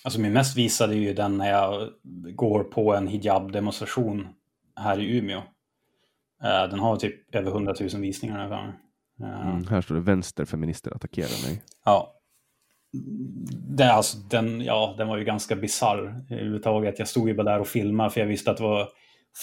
Alltså 0.04 0.20
min 0.20 0.32
mest 0.32 0.56
visade 0.56 0.94
är 0.94 0.98
ju 0.98 1.14
den 1.14 1.38
när 1.38 1.50
jag 1.50 1.88
går 2.34 2.64
på 2.64 2.94
en 2.94 3.08
hijab-demonstration 3.08 4.28
här 4.76 5.00
i 5.00 5.18
Umeå. 5.18 5.38
Eh, 6.42 6.70
Den 6.70 6.78
har 6.78 6.96
typ 6.96 7.34
över 7.34 7.50
100 7.50 7.74
000 7.80 7.88
visningar. 8.00 8.48
gången. 8.48 8.72
Eh, 9.22 9.50
Mm, 9.50 9.66
här 9.66 9.80
står 9.80 9.94
det 9.94 10.00
vänsterfeminister 10.00 10.90
attackerar 10.94 11.48
mig. 11.48 11.62
Ja. 11.84 12.12
Det, 13.76 13.92
alltså, 13.92 14.18
den, 14.18 14.60
ja, 14.60 14.94
den 14.98 15.08
var 15.08 15.16
ju 15.16 15.24
ganska 15.24 15.56
bisarr 15.56 16.24
överhuvudtaget. 16.30 16.98
Jag 16.98 17.08
stod 17.08 17.28
ju 17.28 17.34
bara 17.34 17.50
där 17.50 17.60
och 17.60 17.66
filmade 17.68 18.10
för 18.10 18.20
jag 18.20 18.26
visste 18.26 18.50
att 18.50 18.56
det 18.56 18.62
var 18.62 18.88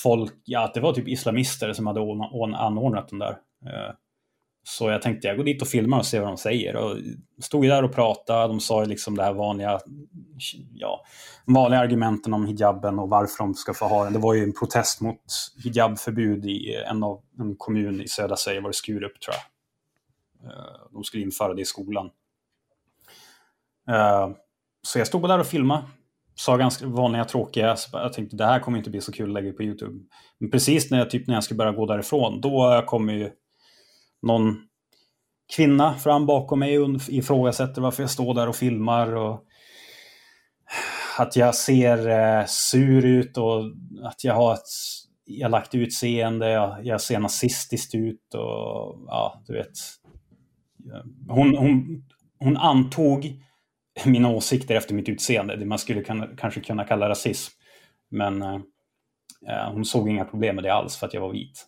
folk, 0.04 0.34
ja, 0.46 0.64
att 0.66 0.74
det 0.74 0.80
var 0.80 0.94
typ 0.94 1.08
islamister 1.08 1.74
som 1.74 1.88
hade 1.88 2.00
ordna- 2.00 2.30
ordna- 2.32 2.58
anordnat 2.58 3.10
den 3.10 3.20
där. 3.20 3.38
Så 4.64 4.90
jag 4.90 5.02
tänkte 5.02 5.28
jag 5.28 5.38
går 5.38 5.44
dit 5.44 5.62
och 5.62 5.68
filmar 5.68 5.98
och 5.98 6.06
ser 6.06 6.20
vad 6.20 6.30
de 6.30 6.38
säger. 6.38 6.76
Och 6.76 6.98
stod 7.42 7.64
ju 7.64 7.70
där 7.70 7.84
och 7.84 7.94
pratade. 7.94 8.48
De 8.48 8.60
sa 8.60 8.84
ju 8.84 8.90
liksom 8.90 9.18
det 9.18 9.24
här 9.24 9.34
vanliga, 9.34 9.80
ja, 10.74 11.06
vanliga 11.46 11.80
argumenten 11.80 12.34
om 12.34 12.46
hijaben 12.46 13.00
och 13.00 13.10
varför 13.10 13.44
de 13.44 13.54
ska 13.54 13.74
få 13.74 13.86
ha 13.86 14.04
den. 14.04 14.14
Det 14.14 14.20
var 14.20 14.34
ju 14.34 14.44
en 14.44 14.54
protest 14.54 15.02
mot 15.02 15.22
hijabförbud 15.64 16.46
i 16.46 16.76
en 16.76 17.04
av 17.04 17.22
en 17.40 17.56
kommun 17.56 18.02
i 18.02 18.08
södra 18.08 18.36
Sverige, 18.36 18.62
var 18.62 18.70
det 18.70 18.76
Skurup 18.76 19.20
tror 19.20 19.36
jag. 19.36 19.44
Eh, 20.52 20.92
de 20.92 21.04
skulle 21.04 21.24
införa 21.24 21.54
det 21.54 21.62
i 21.62 21.66
skolan. 21.66 22.10
Eh, 23.90 24.30
så 24.82 25.00
jag 25.00 25.08
stod 25.08 25.28
där 25.28 25.40
och 25.40 25.48
filmade. 25.48 25.84
Sa 26.36 26.58
ganska 26.58 26.88
vanliga 26.88 27.26
tråkiga. 27.26 27.76
Så 27.76 27.98
jag 27.98 28.14
tänkte 28.14 28.36
det 28.36 28.46
här 28.46 28.60
kommer 28.60 28.78
inte 28.78 28.90
bli 28.90 29.02
så 29.02 29.12
kul 29.12 29.30
att 29.30 29.44
lägga 29.44 29.54
på 29.54 29.64
YouTube. 29.64 30.00
Men 30.38 30.52
precis 30.52 30.92
när 30.92 30.98
jag, 30.98 31.10
typ, 31.10 31.28
när 31.28 31.34
jag 31.34 31.44
skulle 31.44 31.58
börja 31.58 31.72
gå 31.72 31.86
därifrån, 31.86 32.42
då 32.42 32.84
kommer 32.88 33.14
ju 33.14 33.32
någon 34.22 34.58
kvinna 35.56 35.94
fram 35.94 36.26
bakom 36.26 36.60
mig 36.60 36.80
och 36.80 36.90
ifrågasätter 37.08 37.82
varför 37.82 38.04
jag 38.04 38.10
står 38.10 38.34
där 38.34 38.50
och 38.50 38.56
filmar. 38.56 39.16
Och 39.16 39.46
att 41.18 41.36
jag 41.36 41.56
ser 41.56 42.10
eh, 42.10 42.46
sur 42.46 43.06
ut 43.06 43.38
och 43.38 43.64
att 44.04 44.24
jag 44.24 44.34
har 44.34 44.54
ett 44.54 44.70
elakt 45.30 45.76
utseende, 45.76 46.50
jag, 46.50 46.86
jag 46.86 47.02
ser 47.02 47.20
nazistiskt 47.20 47.96
ut 47.96 48.34
och 48.34 49.04
ja, 49.08 49.44
du 49.48 49.54
vet. 49.54 49.72
Hon, 51.28 51.56
hon, 51.58 52.04
hon 52.40 52.58
antog 52.58 53.44
mina 54.06 54.30
åsikter 54.30 54.76
efter 54.76 54.94
mitt 54.94 55.10
utseende, 55.10 55.56
det 55.56 55.66
man 55.66 55.80
skulle 55.80 56.04
kunna, 56.04 56.28
kanske 56.38 56.62
kunna 56.62 56.84
kalla 56.84 57.10
rasism. 57.10 57.54
Men 58.12 58.42
eh, 58.42 58.60
eh, 59.48 59.72
hon 59.72 59.86
såg 59.86 60.10
inga 60.10 60.26
problem 60.26 60.56
med 60.56 60.64
det 60.64 60.74
alls 60.74 60.98
för 60.98 61.08
att 61.08 61.14
jag 61.14 61.22
var 61.22 61.32
vit. 61.32 61.66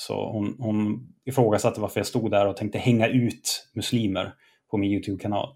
Så 0.00 0.30
hon, 0.32 0.56
hon 0.58 1.08
ifrågasatte 1.24 1.80
varför 1.80 2.00
jag 2.00 2.06
stod 2.06 2.30
där 2.30 2.46
och 2.46 2.56
tänkte 2.56 2.78
hänga 2.78 3.06
ut 3.06 3.70
muslimer 3.74 4.34
på 4.70 4.76
min 4.76 4.92
YouTube-kanal. 4.92 5.48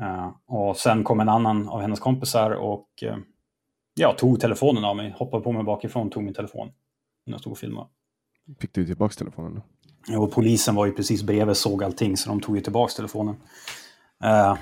Uh, 0.00 0.30
och 0.46 0.76
sen 0.76 1.04
kom 1.04 1.20
en 1.20 1.28
annan 1.28 1.68
av 1.68 1.80
hennes 1.80 2.00
kompisar 2.00 2.50
och 2.50 2.88
uh, 3.02 3.16
ja, 3.94 4.14
tog 4.18 4.40
telefonen 4.40 4.84
av 4.84 4.96
mig, 4.96 5.14
hoppade 5.16 5.42
på 5.42 5.52
mig 5.52 5.64
bakifrån 5.64 6.10
tog 6.10 6.22
min 6.22 6.34
telefon. 6.34 6.68
När 7.26 7.34
jag 7.34 7.40
stod 7.40 7.52
och 7.52 7.58
filmade. 7.58 7.88
Fick 8.60 8.74
du 8.74 8.86
tillbaka 8.86 9.14
telefonen 9.14 9.54
då? 9.54 9.62
Ja, 10.06 10.18
och 10.18 10.32
polisen 10.32 10.74
var 10.74 10.86
ju 10.86 10.92
precis 10.92 11.22
bredvid, 11.22 11.56
såg 11.56 11.84
allting, 11.84 12.16
så 12.16 12.28
de 12.28 12.40
tog 12.40 12.56
ju 12.56 12.62
tillbaka 12.62 12.92
telefonen. 12.92 13.34
Uh, 14.24 14.56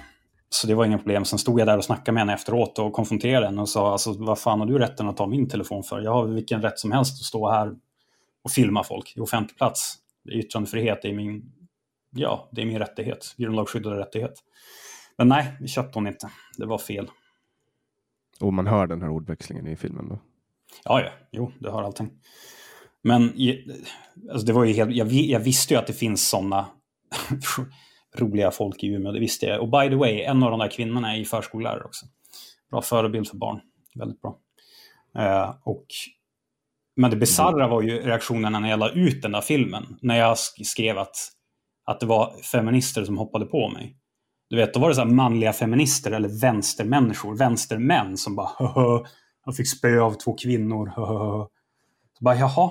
så 0.49 0.67
det 0.67 0.75
var 0.75 0.85
inga 0.85 0.99
problem. 0.99 1.25
Sen 1.25 1.39
stod 1.39 1.61
jag 1.61 1.67
där 1.69 1.79
och 1.79 1.85
snackade 1.85 2.13
med 2.13 2.21
henne 2.21 2.35
efteråt 2.35 2.79
och 2.79 2.93
konfronterade 2.93 3.47
henne 3.47 3.61
och 3.61 3.69
sa 3.69 3.93
alltså, 3.93 4.13
vad 4.13 4.39
fan 4.39 4.61
har 4.61 4.67
du 4.67 4.79
rätten 4.79 5.09
att 5.09 5.17
ta 5.17 5.27
min 5.27 5.49
telefon 5.49 5.83
för? 5.83 6.01
Jag 6.01 6.13
har 6.13 6.27
vilken 6.27 6.63
rätt 6.63 6.79
som 6.79 6.93
helst 6.93 7.13
att 7.13 7.25
stå 7.25 7.51
här 7.51 7.75
och 8.43 8.51
filma 8.51 8.85
folk 8.85 9.17
i 9.17 9.21
offentlig 9.21 9.57
plats. 9.57 9.97
Yttrandefrihet 10.31 11.05
är 11.05 11.13
min, 11.13 11.53
ja, 12.11 12.49
det 12.53 12.63
är 12.63 12.67
min 12.67 12.79
rättighet, 12.79 13.35
grundlagsskyddad 13.37 13.99
rättighet. 13.99 14.35
Men 15.17 15.29
nej, 15.29 15.57
det 15.61 15.69
köpte 15.69 15.99
hon 15.99 16.07
inte. 16.07 16.31
Det 16.57 16.67
var 16.67 16.79
fel. 16.79 17.11
Och 18.41 18.53
man 18.53 18.67
hör 18.67 18.87
den 18.87 19.03
här 19.03 19.09
ordväxlingen 19.09 19.67
i 19.67 19.77
filmen 19.77 20.09
då? 20.09 20.19
Ja, 20.85 21.01
ja. 21.01 21.11
Jo, 21.31 21.53
det 21.59 21.71
hör 21.71 21.83
allting. 21.83 22.11
Men 23.03 23.23
alltså 24.31 24.47
det 24.47 24.53
var 24.53 24.65
ju 24.65 24.73
helt, 24.73 24.97
jag, 24.97 25.13
jag 25.13 25.41
visste 25.41 25.75
ju 25.75 25.81
att 25.81 25.87
det 25.87 25.93
finns 25.93 26.29
sådana 26.29 26.69
roliga 28.17 28.51
folk 28.51 28.83
i 28.83 28.87
Umeå, 28.87 29.13
det 29.13 29.21
visste 29.21 29.47
jag. 29.47 29.61
Och 29.61 29.69
by 29.69 29.89
the 29.89 29.95
way, 29.95 30.21
en 30.21 30.43
av 30.43 30.51
de 30.51 30.61
där 30.61 30.71
kvinnorna 30.71 31.17
är 31.17 31.25
förskollärare 31.25 31.85
också. 31.85 32.07
Bra 32.71 32.83
förebild 32.83 33.29
för 33.29 33.37
barn. 33.37 33.61
Väldigt 33.95 34.23
bra. 34.23 34.39
Uh, 35.19 35.55
och, 35.65 35.87
men 36.99 37.11
det 37.11 37.17
bisarra 37.17 37.69
var 37.69 37.83
ju 37.83 38.03
reaktionerna 38.03 38.61
när 38.61 38.71
jag 38.71 38.79
la 38.79 38.91
ut 38.91 39.23
den 39.23 39.33
där 39.33 39.41
filmen. 39.41 39.99
När 40.03 40.17
jag 40.17 40.39
skrev 40.39 40.99
att, 40.99 41.17
att 41.85 42.01
det 42.01 42.07
var 42.07 42.43
feminister 42.43 43.05
som 43.05 43.19
hoppade 43.19 43.45
på 43.45 43.69
mig. 43.69 43.97
Du 44.51 44.57
vet, 44.57 44.75
då 44.75 44.81
var 44.81 44.89
det 44.89 44.95
så 44.95 45.05
manliga 45.05 45.53
feminister 45.53 46.13
eller 46.13 46.41
vänstermänniskor, 46.41 47.37
vänstermän 47.37 48.17
som 48.17 48.37
bara 48.37 48.51
Höhö, 48.59 49.05
jag 49.45 49.57
fick 49.57 49.69
spö 49.69 50.01
av 50.01 50.13
två 50.13 50.35
kvinnor. 50.35 50.93
Höhö. 50.97 51.47
Så 52.19 52.25
bara, 52.25 52.37
jaha, 52.37 52.71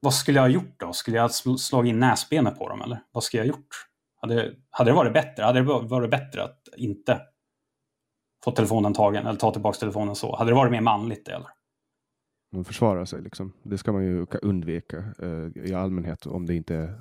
vad 0.00 0.14
skulle 0.14 0.38
jag 0.38 0.42
ha 0.42 0.50
gjort 0.50 0.80
då? 0.80 0.92
Skulle 0.92 1.16
jag 1.16 1.24
ha 1.24 1.56
slagit 1.58 1.90
in 1.90 1.98
näsbenet 2.00 2.58
på 2.58 2.68
dem 2.68 2.82
eller? 2.82 3.00
Vad 3.12 3.24
skulle 3.24 3.42
jag 3.42 3.52
ha 3.52 3.58
gjort? 3.58 3.86
Hade, 4.20 4.52
hade 4.70 4.90
det 4.90 4.94
varit 4.94 5.12
bättre? 5.12 5.44
Hade 5.44 5.58
det 5.58 5.64
varit 5.64 6.10
bättre 6.10 6.44
att 6.44 6.58
inte 6.76 7.20
få 8.44 8.50
telefonen 8.50 8.94
tagen 8.94 9.26
eller 9.26 9.38
ta 9.38 9.52
tillbaka 9.52 9.78
telefonen 9.78 10.16
så? 10.16 10.36
Hade 10.36 10.50
det 10.50 10.54
varit 10.54 10.72
mer 10.72 10.80
manligt 10.80 11.28
eller? 11.28 11.48
Man 12.54 12.64
försvarar 12.64 13.04
sig 13.04 13.22
liksom. 13.22 13.52
Det 13.62 13.78
ska 13.78 13.92
man 13.92 14.04
ju 14.04 14.26
undvika 14.42 14.96
eh, 14.98 15.64
i 15.64 15.74
allmänhet 15.74 16.26
om 16.26 16.46
det 16.46 16.54
inte 16.54 16.94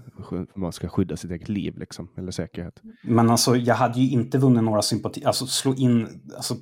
man 0.55 0.71
ska 0.71 0.87
skydda 0.87 1.17
sitt 1.17 1.31
eget 1.31 1.49
liv 1.49 1.77
liksom, 1.77 2.09
eller 2.17 2.31
säkerhet. 2.31 2.81
Men 3.03 3.29
alltså, 3.29 3.55
jag 3.55 3.75
hade 3.75 3.99
ju 3.99 4.09
inte 4.09 4.37
vunnit 4.37 4.63
några 4.63 4.81
sympati. 4.81 5.25
Alltså 5.25 5.45
slå 5.45 5.75
in 5.75 6.07
alltså, 6.35 6.55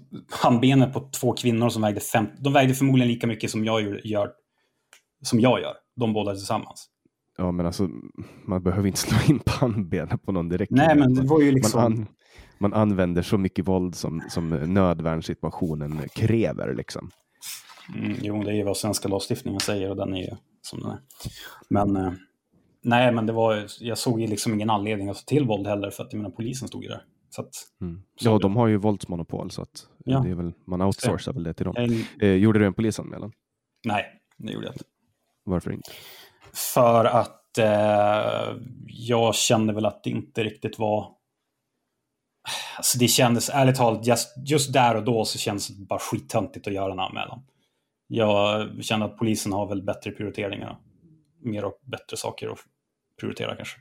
handbenet 0.44 0.94
på 0.94 1.10
två 1.22 1.34
kvinnor 1.34 1.70
som 1.70 1.82
vägde 1.82 2.00
fem. 2.00 2.26
De 2.40 2.54
vägde 2.54 2.74
förmodligen 2.74 3.12
lika 3.12 3.28
mycket 3.28 3.52
som 3.52 3.66
jag 3.66 3.82
gör. 4.06 4.32
Som 5.22 5.40
jag 5.40 5.62
gör. 5.62 5.74
De 5.96 6.14
båda 6.14 6.34
tillsammans. 6.34 6.90
Ja, 7.38 7.52
men 7.52 7.66
alltså 7.66 7.90
man 8.46 8.64
behöver 8.64 8.88
inte 8.88 9.00
slå 9.00 9.18
in 9.30 9.40
pannbenet 9.46 10.24
på 10.24 10.32
någon 10.32 10.50
direkt. 10.50 10.72
Nej, 10.72 10.96
men 10.96 11.14
det 11.14 11.28
var 11.28 11.42
ju 11.42 11.52
liksom... 11.52 11.82
Man, 11.82 11.92
an, 11.92 12.08
man 12.58 12.74
använder 12.74 13.22
så 13.22 13.38
mycket 13.38 13.68
våld 13.68 13.96
som, 13.96 14.22
som 14.30 14.50
nödvärnssituationen 14.50 16.02
kräver 16.16 16.74
liksom. 16.74 17.10
Mm, 17.96 18.18
jo, 18.22 18.44
det 18.44 18.52
är 18.52 18.56
ju 18.56 18.64
vad 18.64 18.78
svenska 18.78 19.08
lagstiftningen 19.08 19.60
säger 19.60 19.90
och 19.90 19.96
den 19.96 20.14
är 20.14 20.22
ju 20.22 20.36
som 20.62 20.80
den 20.80 20.92
är. 20.92 21.00
Men 21.70 21.96
eh, 21.96 22.14
nej, 22.82 23.12
men 23.12 23.26
det 23.26 23.34
var, 23.34 23.68
jag 23.80 23.98
såg 23.98 24.22
ju 24.22 24.28
liksom 24.28 24.54
ingen 24.54 24.70
anledning 24.70 25.10
att 25.10 25.18
ta 25.18 25.24
till 25.24 25.46
våld 25.46 25.68
heller 25.68 25.90
för 25.90 26.04
att 26.04 26.14
jag 26.14 26.22
menar, 26.22 26.36
polisen 26.36 26.68
stod 26.68 26.84
ju 26.84 26.90
där. 26.90 27.04
Så 27.30 27.42
att, 27.42 27.52
mm. 27.82 28.02
Ja, 28.20 28.38
de 28.38 28.56
har 28.56 28.68
ju 28.68 28.78
våldsmonopol 28.78 29.52
så 29.52 29.62
att 29.62 29.88
ja. 30.06 30.20
det 30.20 30.30
är 30.30 30.36
väl, 30.36 30.52
man 30.66 30.82
outsourcar 30.82 31.34
väl 31.34 31.44
det 31.44 31.54
till 31.54 31.66
dem. 31.66 31.76
En... 31.78 32.06
Eh, 32.22 32.36
gjorde 32.36 32.60
du 32.60 32.66
en 32.66 32.74
polisanmälan? 32.74 33.32
Nej, 33.86 34.06
det 34.38 34.54
gjorde 34.54 34.66
jag 34.66 34.74
inte. 34.74 34.86
Varför 35.44 35.72
inte? 35.72 35.92
För 36.54 37.06
att 37.06 37.58
eh, 37.58 38.58
jag 38.88 39.36
kände 39.36 39.74
väl 39.74 39.86
att 39.86 40.04
det 40.04 40.10
inte 40.10 40.44
riktigt 40.44 40.80
var 40.80 41.20
Alltså 42.78 42.98
det 42.98 43.08
kändes, 43.08 43.50
ärligt 43.50 43.76
talat, 43.76 44.08
just, 44.08 44.34
just 44.46 44.74
där 44.74 44.96
och 44.96 45.04
då 45.04 45.26
så 45.26 45.38
kändes 45.38 45.68
det 45.68 45.86
bara 45.86 46.00
skittöntigt 46.00 46.68
att 46.68 46.74
göra 46.74 46.92
en 46.94 47.00
anmälan 47.00 47.42
jag 48.12 48.70
känner 48.84 49.05
att 49.05 49.18
polisen 49.18 49.51
har 49.51 49.68
väl 49.68 49.82
bättre 49.82 50.12
prioriteringar. 50.12 50.80
Mer 51.39 51.66
och 51.66 51.80
bättre 51.86 52.18
saker 52.18 52.49
att 52.49 52.60
prioritera 53.20 53.55
kanske. 53.55 53.80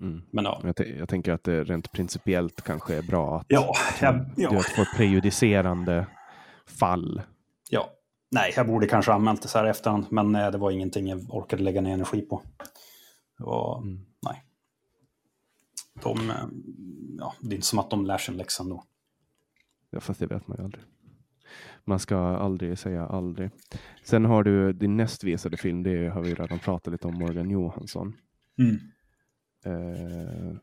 Mm. 0.00 0.22
Men, 0.30 0.44
ja. 0.44 0.60
jag, 0.62 0.88
jag, 0.98 1.08
tänker 1.08 1.32
att 1.32 1.44
det 1.44 1.64
rent 1.64 1.92
principiellt 1.92 2.62
kanske 2.62 2.94
är 2.94 3.02
bra 3.02 3.36
att, 3.36 3.46
ja, 3.48 3.74
jag, 4.00 4.30
ja. 4.36 4.50
du 4.50 4.62
får 4.62 4.82
ett 4.82 4.96
prejudicerande 4.96 6.06
fall. 6.66 7.22
Ja, 7.70 7.90
nej, 8.30 8.52
jag 8.56 8.66
borde 8.66 8.86
kanske 8.86 9.12
anmält 9.12 9.42
det 9.42 9.48
så 9.48 9.58
här 9.58 9.64
efterhand, 9.64 10.06
men 10.10 10.32
nej, 10.32 10.52
det 10.52 10.58
var 10.58 10.70
ingenting 10.70 11.06
jag 11.06 11.34
orkade 11.34 11.62
lägga 11.62 11.80
ner 11.80 11.94
energi 11.94 12.20
på. 12.20 12.42
Det 13.38 13.44
var, 13.44 13.82
mm. 13.82 14.06
nej. 14.22 14.44
De, 16.02 16.30
eh, 16.30 16.36
ja, 17.18 17.34
det 17.40 17.54
är 17.54 17.54
inte 17.54 17.66
som 17.66 17.78
att 17.78 17.90
de 17.90 18.06
lär 18.06 18.18
sig 18.18 18.32
en 18.32 18.38
läxa 18.38 18.62
ändå. 18.62 18.84
Ja, 19.90 20.00
fast 20.00 20.20
det 20.20 20.26
vet 20.26 20.48
man 20.48 20.58
ju 20.58 20.64
aldrig. 20.64 20.84
Man 21.84 21.98
ska 21.98 22.16
aldrig 22.18 22.78
säga 22.78 23.06
aldrig. 23.06 23.50
Sen 24.04 24.24
har 24.24 24.44
du 24.44 24.72
din 24.72 24.96
näst 24.96 25.24
visade 25.24 25.56
film, 25.56 25.82
det 25.82 26.08
har 26.08 26.22
vi 26.22 26.34
redan 26.34 26.58
pratat 26.58 26.92
lite 26.92 27.06
om, 27.06 27.14
Morgan 27.14 27.50
Johansson. 27.50 28.16
Mm. 28.58 28.78
Eh, 29.64 30.56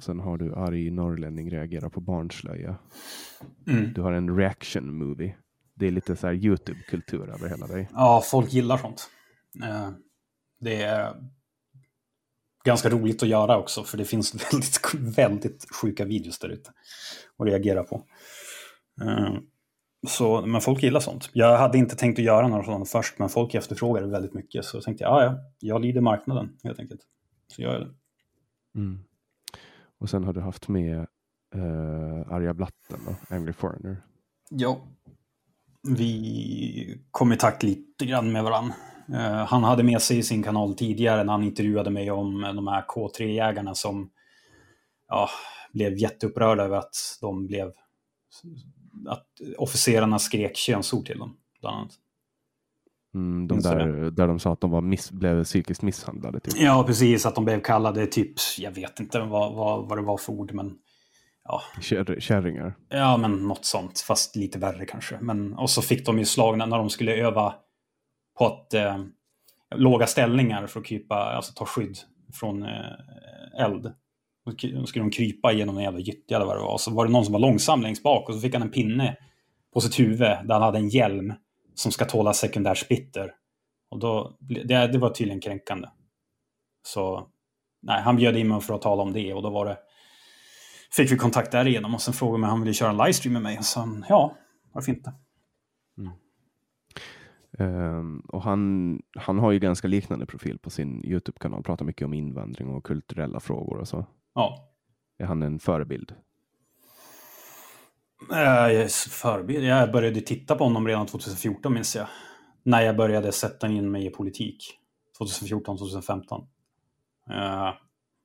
sen 0.00 0.20
har 0.20 0.38
du 0.38 0.54
arg 0.54 0.90
norrlänning 0.90 1.50
reagerar 1.50 1.88
på 1.88 2.00
barnslöja. 2.00 2.76
Mm. 3.66 3.92
Du 3.92 4.00
har 4.00 4.12
en 4.12 4.36
reaction 4.36 4.94
movie. 4.94 5.36
Det 5.74 5.86
är 5.86 5.90
lite 5.90 6.16
så 6.16 6.26
här 6.26 6.34
YouTube-kultur 6.34 7.30
över 7.30 7.48
hela 7.48 7.66
dig. 7.66 7.88
Ja, 7.92 8.22
folk 8.24 8.52
gillar 8.52 8.76
sånt. 8.76 9.10
Eh, 9.62 9.90
det 10.60 10.82
är 10.82 11.14
ganska 12.64 12.90
roligt 12.90 13.22
att 13.22 13.28
göra 13.28 13.58
också, 13.58 13.84
för 13.84 13.98
det 13.98 14.04
finns 14.04 14.34
väldigt, 14.52 14.94
väldigt 15.18 15.74
sjuka 15.74 16.04
videos 16.04 16.38
där 16.38 16.48
ute 16.48 16.70
att 17.38 17.46
reagera 17.46 17.84
på. 17.84 18.06
Eh, 19.02 19.34
så, 20.06 20.46
men 20.46 20.60
folk 20.60 20.82
gillar 20.82 21.00
sånt. 21.00 21.30
Jag 21.32 21.58
hade 21.58 21.78
inte 21.78 21.96
tänkt 21.96 22.18
att 22.18 22.24
göra 22.24 22.48
några 22.48 22.64
sådana 22.64 22.84
först, 22.84 23.18
men 23.18 23.28
folk 23.28 23.54
efterfrågade 23.54 24.06
väldigt 24.06 24.34
mycket. 24.34 24.64
Så 24.64 24.80
tänkte 24.80 25.04
jag, 25.04 25.12
ja, 25.12 25.24
ja, 25.24 25.38
jag 25.60 25.82
lider 25.82 26.00
marknaden 26.00 26.58
helt 26.64 26.78
enkelt. 26.78 27.00
Så 27.46 27.62
gör 27.62 27.72
jag 27.72 27.80
det. 27.80 27.94
Mm. 28.80 29.04
Och 29.98 30.10
sen 30.10 30.24
har 30.24 30.32
du 30.32 30.40
haft 30.40 30.68
med 30.68 31.06
uh, 31.54 32.32
Arja 32.32 32.54
Blatten 32.54 33.00
och 33.06 33.32
Angry 33.32 33.52
Foreigner. 33.52 33.96
Ja, 34.50 34.80
vi 35.82 37.02
kom 37.10 37.32
i 37.32 37.36
takt 37.36 37.62
lite 37.62 38.06
grann 38.06 38.32
med 38.32 38.44
varandra. 38.44 38.74
Uh, 39.08 39.44
han 39.44 39.64
hade 39.64 39.82
med 39.82 40.02
sig 40.02 40.18
i 40.18 40.22
sin 40.22 40.42
kanal 40.42 40.74
tidigare 40.74 41.24
när 41.24 41.32
han 41.32 41.42
intervjuade 41.42 41.90
mig 41.90 42.10
om 42.10 42.40
de 42.40 42.68
här 42.68 42.82
K3-jägarna 42.82 43.74
som 43.74 44.10
ja, 45.08 45.28
blev 45.72 45.98
jätteupprörda 45.98 46.62
över 46.62 46.76
att 46.76 46.94
de 47.20 47.46
blev 47.46 47.72
att 49.06 49.26
officerarna 49.58 50.18
skrek 50.18 50.56
könsord 50.56 51.06
till 51.06 51.18
dem, 51.18 51.36
bland 51.60 51.76
annat. 51.76 51.92
Mm, 53.14 53.48
de 53.48 53.60
där, 53.60 54.10
där 54.10 54.28
de 54.28 54.38
sa 54.38 54.52
att 54.52 54.60
de 54.60 54.70
var 54.70 54.80
miss, 54.80 55.10
blev 55.10 55.44
psykiskt 55.44 55.82
misshandlade. 55.82 56.40
Typ. 56.40 56.54
Ja, 56.56 56.84
precis. 56.86 57.26
Att 57.26 57.34
de 57.34 57.44
blev 57.44 57.60
kallade 57.60 58.06
typ, 58.06 58.32
jag 58.58 58.70
vet 58.70 59.00
inte 59.00 59.20
vad, 59.20 59.54
vad, 59.54 59.88
vad 59.88 59.98
det 59.98 60.02
var 60.02 60.16
för 60.16 60.32
ord, 60.32 60.52
men 60.52 60.72
ja. 61.44 61.62
Kär, 61.80 62.20
kärringar? 62.20 62.74
Ja, 62.88 63.16
men 63.16 63.48
något 63.48 63.64
sånt, 63.64 64.00
fast 64.00 64.36
lite 64.36 64.58
värre 64.58 64.86
kanske. 64.86 65.18
Men, 65.20 65.54
och 65.54 65.70
så 65.70 65.82
fick 65.82 66.06
de 66.06 66.18
ju 66.18 66.24
slag 66.24 66.58
när 66.58 66.66
de 66.66 66.90
skulle 66.90 67.14
öva 67.16 67.54
på 68.38 68.46
att 68.46 68.74
eh, 68.74 68.98
låga 69.74 70.06
ställningar 70.06 70.66
för 70.66 70.80
att 70.80 70.86
krypa, 70.86 71.16
alltså 71.16 71.52
ta 71.52 71.64
skydd 71.64 71.98
från 72.32 72.62
eh, 72.62 73.64
eld. 73.64 73.92
Då 74.44 74.86
skulle 74.86 75.04
de 75.04 75.10
krypa 75.10 75.52
genom 75.52 75.76
en 75.76 75.82
jävla 75.82 76.00
gyttja 76.00 76.36
eller 76.36 76.46
vad 76.46 76.56
det 76.56 76.62
var. 76.62 76.78
Så 76.78 76.94
var 76.94 77.06
det 77.06 77.12
någon 77.12 77.24
som 77.24 77.32
var 77.32 77.40
långsam 77.40 77.82
längst 77.82 78.02
bak 78.02 78.28
och 78.28 78.34
så 78.34 78.40
fick 78.40 78.54
han 78.54 78.62
en 78.62 78.70
pinne 78.70 79.16
på 79.74 79.80
sitt 79.80 80.00
huvud 80.00 80.18
där 80.18 80.52
han 80.52 80.62
hade 80.62 80.78
en 80.78 80.88
hjälm 80.88 81.32
som 81.74 81.92
ska 81.92 82.04
tåla 82.04 82.32
sekundär 82.32 82.74
splitter. 82.74 83.34
Och 83.90 83.98
då, 83.98 84.36
det, 84.40 84.86
det 84.86 84.98
var 84.98 85.10
tydligen 85.10 85.40
kränkande. 85.40 85.88
Så 86.86 87.28
nej, 87.82 88.02
han 88.02 88.16
bjöd 88.16 88.36
in 88.36 88.48
mig 88.48 88.60
för 88.60 88.74
att 88.74 88.82
tala 88.82 89.02
om 89.02 89.12
det 89.12 89.34
och 89.34 89.42
då 89.42 89.50
var 89.50 89.66
det 89.66 89.78
fick 90.96 91.12
vi 91.12 91.16
kontakt 91.16 91.52
därigenom 91.52 91.94
och 91.94 92.00
sen 92.00 92.14
frågade 92.14 92.40
mig 92.40 92.46
om 92.46 92.50
han 92.50 92.60
ville 92.60 92.74
köra 92.74 92.90
en 92.90 92.96
livestream 92.96 93.32
med 93.32 93.42
mig. 93.42 93.58
Och 93.58 93.64
sen, 93.64 94.04
ja, 94.08 94.36
varför 94.72 94.92
inte? 94.92 95.12
Mm. 95.98 96.12
Um, 97.58 98.20
och 98.20 98.42
han, 98.42 99.02
han 99.16 99.38
har 99.38 99.52
ju 99.52 99.58
ganska 99.58 99.88
liknande 99.88 100.26
profil 100.26 100.58
på 100.58 100.70
sin 100.70 101.04
Youtube-kanal, 101.04 101.62
pratar 101.62 101.84
mycket 101.84 102.04
om 102.04 102.14
invandring 102.14 102.68
och 102.68 102.84
kulturella 102.84 103.40
frågor 103.40 103.78
och 103.78 103.88
så. 103.88 104.06
Ja. 104.34 104.68
Är 105.18 105.24
han 105.24 105.42
en 105.42 105.58
förebild? 105.58 106.14
Uh, 108.22 108.88
förebild? 109.10 109.64
Jag 109.64 109.92
började 109.92 110.20
titta 110.20 110.54
på 110.54 110.64
honom 110.64 110.88
redan 110.88 111.06
2014 111.06 111.72
minns 111.72 111.96
jag. 111.96 112.06
När 112.62 112.80
jag 112.80 112.96
började 112.96 113.32
sätta 113.32 113.68
in 113.68 113.90
mig 113.90 114.06
i 114.06 114.10
politik. 114.10 114.78
2014-2015. 115.20 116.46
Uh, 117.30 117.70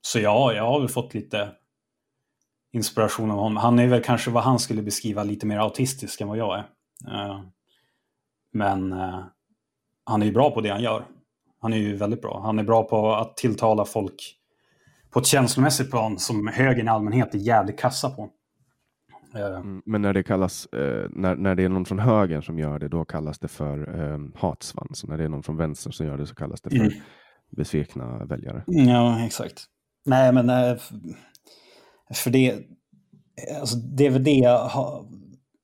så 0.02 0.20
ja, 0.20 0.54
jag 0.54 0.64
har 0.64 0.80
väl 0.80 0.90
fått 0.90 1.14
lite 1.14 1.52
inspiration 2.74 3.32
av 3.32 3.38
honom. 3.38 3.58
Han 3.58 3.80
är 3.80 3.88
väl 3.88 4.04
kanske 4.04 4.32
vad 4.32 4.44
han 4.44 4.60
skulle 4.60 4.82
beskriva 4.82 5.24
lite 5.24 5.46
mer 5.46 5.60
autistisk 5.60 6.22
än 6.22 6.28
vad 6.28 6.38
jag 6.38 6.60
är. 6.60 6.64
Uh, 7.08 7.42
men 8.54 8.94
uh, 8.94 9.26
han 10.04 10.22
är 10.22 10.26
ju 10.26 10.32
bra 10.32 10.52
på 10.52 10.62
det 10.62 10.70
han 10.70 10.82
gör. 10.82 11.06
Han 11.60 11.74
är 11.74 11.78
ju 11.78 11.96
väldigt 11.96 12.22
bra. 12.22 12.42
Han 12.44 12.60
är 12.60 12.64
bra 12.64 12.84
på 12.84 13.14
att 13.16 13.38
tilltala 13.38 13.86
folk 13.86 14.37
på 15.10 15.20
ett 15.20 15.26
känslomässigt 15.26 15.92
plan 15.92 16.20
som 16.20 16.48
högern 16.48 16.88
i 16.88 16.90
allmänhet 16.90 17.34
är 17.34 17.38
jävligt 17.38 17.80
kassa 17.80 18.10
på. 18.10 18.30
Uh, 19.36 19.46
mm, 19.46 19.82
men 19.86 20.02
när 20.02 20.14
det 20.14 20.24
kallas, 20.24 20.68
när, 21.10 21.36
när 21.36 21.56
det 21.56 21.64
är 21.64 21.70
någon 21.70 21.86
från 21.86 22.00
högern 22.00 22.44
som 22.44 22.60
gör 22.60 22.80
det, 22.80 22.88
då 22.88 23.06
kallas 23.06 23.40
det 23.40 23.48
för 23.48 24.00
um, 24.00 24.34
hatsvans. 24.36 25.04
Och 25.04 25.10
när 25.10 25.18
det 25.18 25.24
är 25.24 25.30
någon 25.30 25.44
från 25.44 25.58
vänster 25.58 25.92
som 25.92 26.06
gör 26.06 26.18
det 26.18 26.28
så 26.28 26.36
kallas 26.36 26.62
det 26.62 26.70
för 26.70 26.78
mm. 26.78 26.94
besvikna 27.58 28.26
väljare. 28.26 28.64
Ja, 28.68 29.26
exakt. 29.26 29.66
Nej, 30.06 30.34
men 30.34 30.78
för 32.14 32.30
det, 32.30 32.56
alltså 33.60 33.78
det 33.78 34.06
är 34.06 34.10
väl 34.10 34.24
det 34.24 34.32
jag 34.32 34.60
har, 34.60 35.06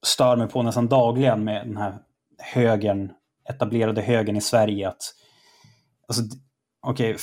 stör 0.05 0.37
mig 0.37 0.47
på 0.47 0.63
nästan 0.63 0.87
dagligen 0.87 1.43
med 1.43 1.67
den 1.67 1.77
här 1.77 1.97
högern, 2.53 3.11
etablerade 3.49 4.01
högern 4.01 4.35
i 4.35 4.41
Sverige. 4.41 4.87
Att, 4.87 5.01
alltså, 6.07 6.23
okay, 6.91 7.15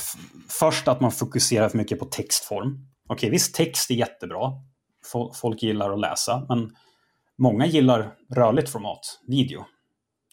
först 0.49 0.87
att 0.87 1.01
man 1.01 1.11
fokuserar 1.11 1.69
för 1.69 1.77
mycket 1.77 1.99
på 1.99 2.05
textform. 2.05 2.87
Okej, 3.05 3.15
okay, 3.15 3.29
visst 3.29 3.55
text 3.55 3.91
är 3.91 3.95
jättebra. 3.95 4.51
Folk 5.41 5.63
gillar 5.63 5.93
att 5.93 5.99
läsa, 5.99 6.45
men 6.49 6.75
många 7.37 7.65
gillar 7.65 8.13
rörligt 8.35 8.69
format, 8.69 9.19
video. 9.27 9.65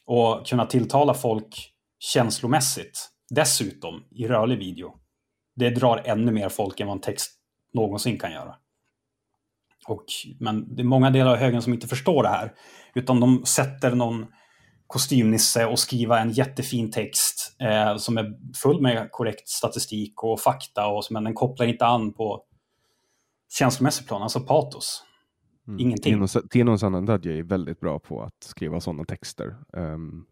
Och 0.07 0.47
kunna 0.47 0.67
tilltala 0.67 1.15
folk 1.15 1.73
känslomässigt, 1.99 3.09
dessutom 3.31 4.05
i 4.11 4.29
rörlig 4.29 4.59
video. 4.59 4.95
Det 5.57 5.71
drar 5.71 6.03
ännu 6.05 6.33
mer 6.33 6.49
folk 6.49 6.81
än 6.81 6.87
vad 6.87 6.97
en 6.97 7.01
text 7.01 7.33
någonsin 7.75 8.19
kan 8.19 8.33
göra. 8.33 8.55
Och, 9.89 10.05
men 10.41 10.75
det 10.75 10.83
är 10.83 10.85
många 10.85 11.11
delar 11.11 11.31
av 11.31 11.37
högen 11.37 11.63
som 11.63 11.75
inte 11.75 11.89
förstår 11.89 12.23
det 12.23 12.29
här. 12.29 12.53
Utan 12.95 13.21
de 13.21 13.47
sätter 13.47 13.95
någon 13.95 14.27
kostymnisse 14.87 15.67
och 15.67 15.79
skriver 15.79 16.21
en 16.21 16.31
jättefin 16.31 16.91
text 16.91 17.48
eh, 17.61 17.97
som 17.97 18.19
är 18.19 18.35
full 18.63 18.81
med 18.81 19.09
korrekt 19.13 19.49
statistik 19.49 20.23
och 20.23 20.41
fakta, 20.41 20.87
och, 20.87 21.05
men 21.11 21.25
den 21.25 21.35
kopplar 21.35 21.67
inte 21.67 21.87
an 21.87 22.13
på 22.13 22.45
känslomässig 23.59 24.07
plan, 24.07 24.23
alltså 24.23 24.41
patos. 24.41 25.05
Mm. 25.69 25.81
Ingenting. 25.81 26.27
Tino 26.51 26.79
Sanandaji 26.79 27.39
är 27.39 27.43
väldigt 27.43 27.81
bra 27.81 27.99
på 27.99 28.23
att 28.23 28.43
skriva 28.43 28.81
sådana 28.81 29.05
texter 29.05 29.57
um, 29.73 30.27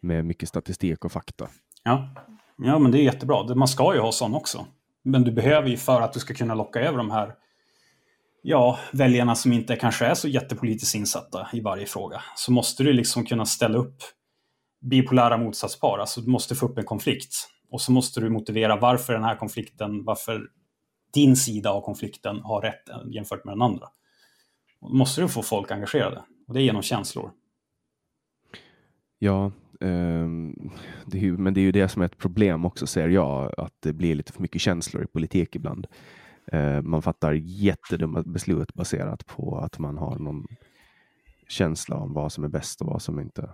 med 0.00 0.24
mycket 0.24 0.48
statistik 0.48 1.04
och 1.04 1.12
fakta. 1.12 1.48
Ja. 1.84 2.08
ja, 2.56 2.78
men 2.78 2.92
det 2.92 2.98
är 2.98 3.02
jättebra. 3.02 3.54
Man 3.54 3.68
ska 3.68 3.94
ju 3.94 4.00
ha 4.00 4.12
sån 4.12 4.34
också. 4.34 4.66
Men 5.02 5.22
du 5.22 5.32
behöver 5.32 5.68
ju 5.68 5.76
för 5.76 6.00
att 6.00 6.12
du 6.12 6.20
ska 6.20 6.34
kunna 6.34 6.54
locka 6.54 6.80
över 6.80 6.98
de 6.98 7.10
här 7.10 7.34
ja, 8.42 8.78
väljarna 8.92 9.34
som 9.34 9.52
inte 9.52 9.76
kanske 9.76 10.06
är 10.06 10.14
så 10.14 10.28
jättepolitiskt 10.28 10.94
insatta 10.94 11.48
i 11.52 11.60
varje 11.60 11.86
fråga, 11.86 12.22
så 12.36 12.52
måste 12.52 12.82
du 12.82 12.92
liksom 12.92 13.24
kunna 13.24 13.46
ställa 13.46 13.78
upp 13.78 13.96
bipolära 14.88 15.38
motsatspar. 15.38 15.98
Alltså 15.98 16.20
du 16.20 16.30
måste 16.30 16.54
få 16.54 16.66
upp 16.66 16.78
en 16.78 16.84
konflikt. 16.84 17.32
Och 17.70 17.80
så 17.80 17.92
måste 17.92 18.20
du 18.20 18.30
motivera 18.30 18.76
varför 18.76 19.12
den 19.12 19.24
här 19.24 19.36
konflikten, 19.36 20.04
varför 20.04 20.48
din 21.14 21.36
sida 21.36 21.70
av 21.70 21.80
konflikten 21.80 22.40
har 22.40 22.60
rätt 22.60 23.14
jämfört 23.14 23.44
med 23.44 23.54
den 23.54 23.62
andra. 23.62 23.86
Och 24.80 24.90
då 24.90 24.96
måste 24.96 25.20
du 25.20 25.28
få 25.28 25.42
folk 25.42 25.70
engagerade. 25.70 26.22
Och 26.48 26.54
det 26.54 26.60
är 26.60 26.64
genom 26.64 26.82
känslor. 26.82 27.30
Ja, 29.18 29.46
eh, 29.80 30.26
det 31.06 31.18
är, 31.18 31.32
men 31.32 31.54
det 31.54 31.60
är 31.60 31.62
ju 31.62 31.72
det 31.72 31.88
som 31.88 32.02
är 32.02 32.06
ett 32.06 32.18
problem 32.18 32.64
också, 32.64 32.86
ser 32.86 33.08
jag, 33.08 33.54
att 33.60 33.74
det 33.80 33.92
blir 33.92 34.14
lite 34.14 34.32
för 34.32 34.42
mycket 34.42 34.60
känslor 34.60 35.04
i 35.04 35.06
politik 35.06 35.56
ibland. 35.56 35.86
Eh, 36.52 36.82
man 36.82 37.02
fattar 37.02 37.32
jättedumma 37.32 38.22
beslut 38.22 38.74
baserat 38.74 39.26
på 39.26 39.58
att 39.58 39.78
man 39.78 39.98
har 39.98 40.18
någon 40.18 40.46
känsla 41.48 41.96
om 41.96 42.12
vad 42.12 42.32
som 42.32 42.44
är 42.44 42.48
bäst 42.48 42.80
och 42.80 42.86
vad 42.86 43.02
som 43.02 43.20
inte. 43.20 43.50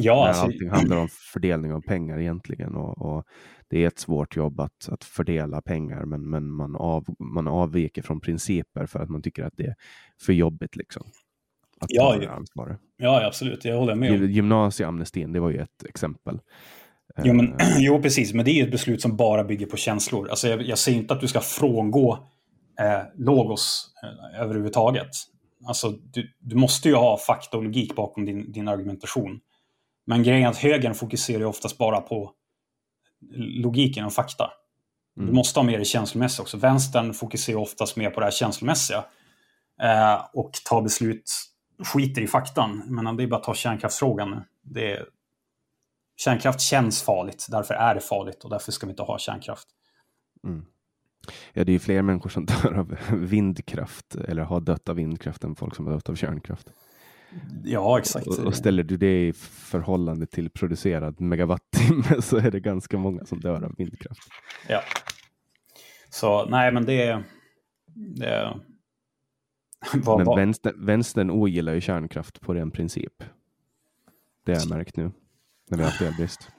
Ja, 0.00 0.28
alltså... 0.28 0.44
Allting 0.44 0.70
handlar 0.70 0.96
om 0.96 1.08
fördelning 1.32 1.72
av 1.72 1.80
pengar 1.80 2.18
egentligen 2.18 2.74
och, 2.74 3.02
och, 3.02 3.24
det 3.70 3.84
är 3.84 3.86
ett 3.86 3.98
svårt 3.98 4.36
jobb 4.36 4.60
att, 4.60 4.88
att 4.88 5.04
fördela 5.04 5.62
pengar 5.62 6.04
men, 6.04 6.30
men 6.30 6.50
man, 6.50 6.76
av, 6.76 7.04
man 7.18 7.48
avviker 7.48 8.02
från 8.02 8.20
principer 8.20 8.86
för 8.86 8.98
att 8.98 9.08
man 9.08 9.22
tycker 9.22 9.44
att 9.44 9.52
det 9.56 9.64
är 9.64 9.74
för 10.20 10.32
jobbigt. 10.32 10.76
Liksom, 10.76 11.02
att 11.80 11.90
ja, 11.90 12.18
ja. 12.22 12.76
ja, 12.96 13.26
absolut. 13.26 13.64
Jag 13.64 13.78
håller 13.78 13.94
med. 13.94 14.30
Gymnasieamnestin, 14.30 15.32
det 15.32 15.40
var 15.40 15.50
ju 15.50 15.58
ett 15.58 15.84
exempel. 15.88 16.40
Jo, 17.24 17.34
men, 17.34 17.54
jo, 17.78 18.02
precis. 18.02 18.34
Men 18.34 18.44
det 18.44 18.50
är 18.50 18.64
ett 18.64 18.70
beslut 18.70 19.02
som 19.02 19.16
bara 19.16 19.44
bygger 19.44 19.66
på 19.66 19.76
känslor. 19.76 20.28
Alltså, 20.28 20.48
jag, 20.48 20.62
jag 20.62 20.78
säger 20.78 20.98
inte 20.98 21.14
att 21.14 21.20
du 21.20 21.28
ska 21.28 21.40
frångå 21.40 22.18
eh, 22.80 23.02
logos 23.14 23.90
eh, 24.02 24.40
överhuvudtaget. 24.40 25.10
Alltså, 25.66 25.90
du, 25.90 26.30
du 26.40 26.56
måste 26.56 26.88
ju 26.88 26.94
ha 26.94 27.18
fakta 27.18 27.56
och 27.56 27.62
logik 27.62 27.96
bakom 27.96 28.24
din, 28.24 28.52
din 28.52 28.68
argumentation. 28.68 29.40
Men 30.08 30.22
grejen 30.22 30.44
är 30.44 30.48
att 30.48 30.56
högern 30.56 30.94
fokuserar 30.94 31.38
ju 31.38 31.44
oftast 31.44 31.78
bara 31.78 32.00
på 32.00 32.32
logiken 33.36 34.04
och 34.04 34.12
fakta. 34.12 34.50
Mm. 35.16 35.28
Du 35.28 35.34
måste 35.34 35.58
ha 35.58 35.64
med 35.64 35.80
det 35.80 35.84
känslomässiga 35.84 36.42
också. 36.42 36.56
Vänstern 36.56 37.14
fokuserar 37.14 37.58
oftast 37.58 37.96
mer 37.96 38.10
på 38.10 38.20
det 38.20 38.26
här 38.26 38.30
känslomässiga. 38.30 39.04
Eh, 39.82 40.24
och 40.32 40.52
tar 40.52 40.82
beslut, 40.82 41.32
skiter 41.84 42.22
i 42.22 42.26
faktan. 42.26 42.82
Men 42.86 43.16
det 43.16 43.22
är 43.22 43.26
bara 43.26 43.36
att 43.36 43.42
ta 43.42 43.54
kärnkraftsfrågan. 43.54 44.42
Det 44.62 44.92
är, 44.92 45.06
kärnkraft 46.16 46.60
känns 46.60 47.02
farligt, 47.02 47.46
därför 47.50 47.74
är 47.74 47.94
det 47.94 48.00
farligt 48.00 48.44
och 48.44 48.50
därför 48.50 48.72
ska 48.72 48.86
vi 48.86 48.90
inte 48.90 49.02
ha 49.02 49.18
kärnkraft. 49.18 49.68
Mm. 50.44 50.66
Ja, 51.52 51.64
det 51.64 51.72
är 51.72 51.78
fler 51.78 52.02
människor 52.02 52.30
som 52.30 52.46
dör 52.62 52.78
av 52.78 52.96
vindkraft 53.12 54.14
eller 54.14 54.42
har 54.42 54.60
dött 54.60 54.88
av 54.88 54.96
vindkraft 54.96 55.44
än 55.44 55.56
folk 55.56 55.76
som 55.76 55.86
har 55.86 55.94
dött 55.94 56.08
av 56.08 56.14
kärnkraft. 56.14 56.72
Ja, 57.64 57.98
exakt. 57.98 58.26
Och, 58.26 58.38
och 58.38 58.54
ställer 58.54 58.82
du 58.82 58.96
det 58.96 59.28
i 59.28 59.32
förhållande 59.32 60.26
till 60.26 60.50
producerad 60.50 61.20
megawattimme 61.20 62.22
så 62.22 62.36
är 62.36 62.50
det 62.50 62.60
ganska 62.60 62.98
många 62.98 63.24
som 63.24 63.40
dör 63.40 63.64
av 63.64 63.74
vindkraft. 63.78 64.20
Ja. 64.68 64.80
Så 66.10 66.46
nej, 66.46 66.72
men 66.72 66.84
det, 66.84 67.22
det 67.94 68.56
var, 69.94 70.24
Men 70.24 70.36
vänster, 70.36 70.72
vänstern 70.76 71.30
ogillar 71.30 71.74
ju 71.74 71.80
kärnkraft 71.80 72.40
på 72.40 72.54
ren 72.54 72.70
princip. 72.70 73.22
Det 74.44 74.52
har 74.52 74.60
jag 74.60 74.70
märkt 74.70 74.96
nu 74.96 75.10
när 75.68 75.78
vi 75.78 75.84
har 75.84 75.90
haft 75.90 76.02
elbrist. 76.02 76.50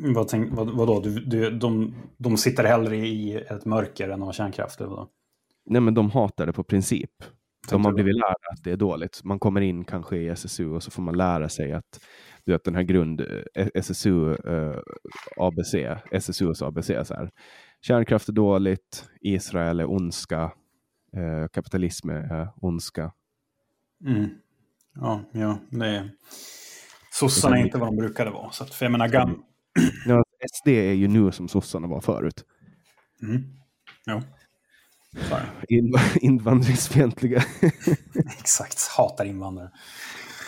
Vad 0.00 0.28
tänk, 0.28 0.52
vad, 0.52 0.76
vadå, 0.76 1.00
du, 1.00 1.20
du, 1.20 1.50
de, 1.50 1.94
de 2.16 2.36
sitter 2.36 2.64
hellre 2.64 2.96
i 2.96 3.34
ett 3.34 3.64
mörker 3.64 4.08
än 4.08 4.22
att 4.22 4.26
ha 4.26 4.32
kärnkraft? 4.32 4.80
Eller? 4.80 5.06
Nej, 5.66 5.80
men 5.80 5.94
de 5.94 6.10
hatar 6.10 6.46
det 6.46 6.52
på 6.52 6.64
princip. 6.64 7.10
De 7.70 7.84
har 7.84 7.92
blivit 7.92 8.14
lärda 8.14 8.48
att 8.52 8.64
det 8.64 8.70
är 8.70 8.76
dåligt. 8.76 9.20
Man 9.24 9.38
kommer 9.38 9.60
in 9.60 9.84
kanske 9.84 10.16
i 10.16 10.28
SSU 10.28 10.70
och 10.70 10.82
så 10.82 10.90
får 10.90 11.02
man 11.02 11.16
lära 11.16 11.48
sig 11.48 11.72
att 11.72 12.00
du 12.44 12.52
vet, 12.52 12.64
den 12.64 12.74
här 12.74 12.82
grund 12.82 13.20
eh, 13.54 13.68
SSU 13.74 14.36
uh, 14.46 14.76
ABC, 15.36 15.74
SSUs 16.12 16.62
ABC 16.62 16.86
så 16.86 17.14
här. 17.14 17.30
Kärnkraft 17.80 18.28
är 18.28 18.32
dåligt, 18.32 19.10
Israel 19.20 19.80
är 19.80 19.90
ondska, 19.90 20.42
uh, 21.16 21.48
kapitalism 21.52 22.10
är 22.10 22.48
ondska. 22.56 23.12
Mm. 24.04 24.28
Ja, 24.94 25.20
ja, 25.32 25.58
det 25.70 25.86
är 25.86 26.10
Sossarna 27.10 27.58
är 27.58 27.64
inte 27.64 27.78
vad 27.78 27.88
de 27.88 27.96
brukade 27.96 28.30
vara. 28.30 28.50
Så 28.50 28.64
att, 28.64 28.74
för 28.74 28.84
jag 28.84 28.92
menar, 28.92 29.08
gam... 29.08 29.42
ja, 30.06 30.22
SD 30.52 30.68
är 30.68 30.92
ju 30.92 31.08
nu 31.08 31.32
som 31.32 31.48
sossarna 31.48 31.86
var 31.86 32.00
förut. 32.00 32.44
Mm. 33.22 33.44
Jo. 34.06 34.22
In, 35.68 35.94
invandringsfientliga. 36.20 37.42
Exakt, 38.38 38.88
hatar 38.96 39.24
invandrare. 39.24 39.70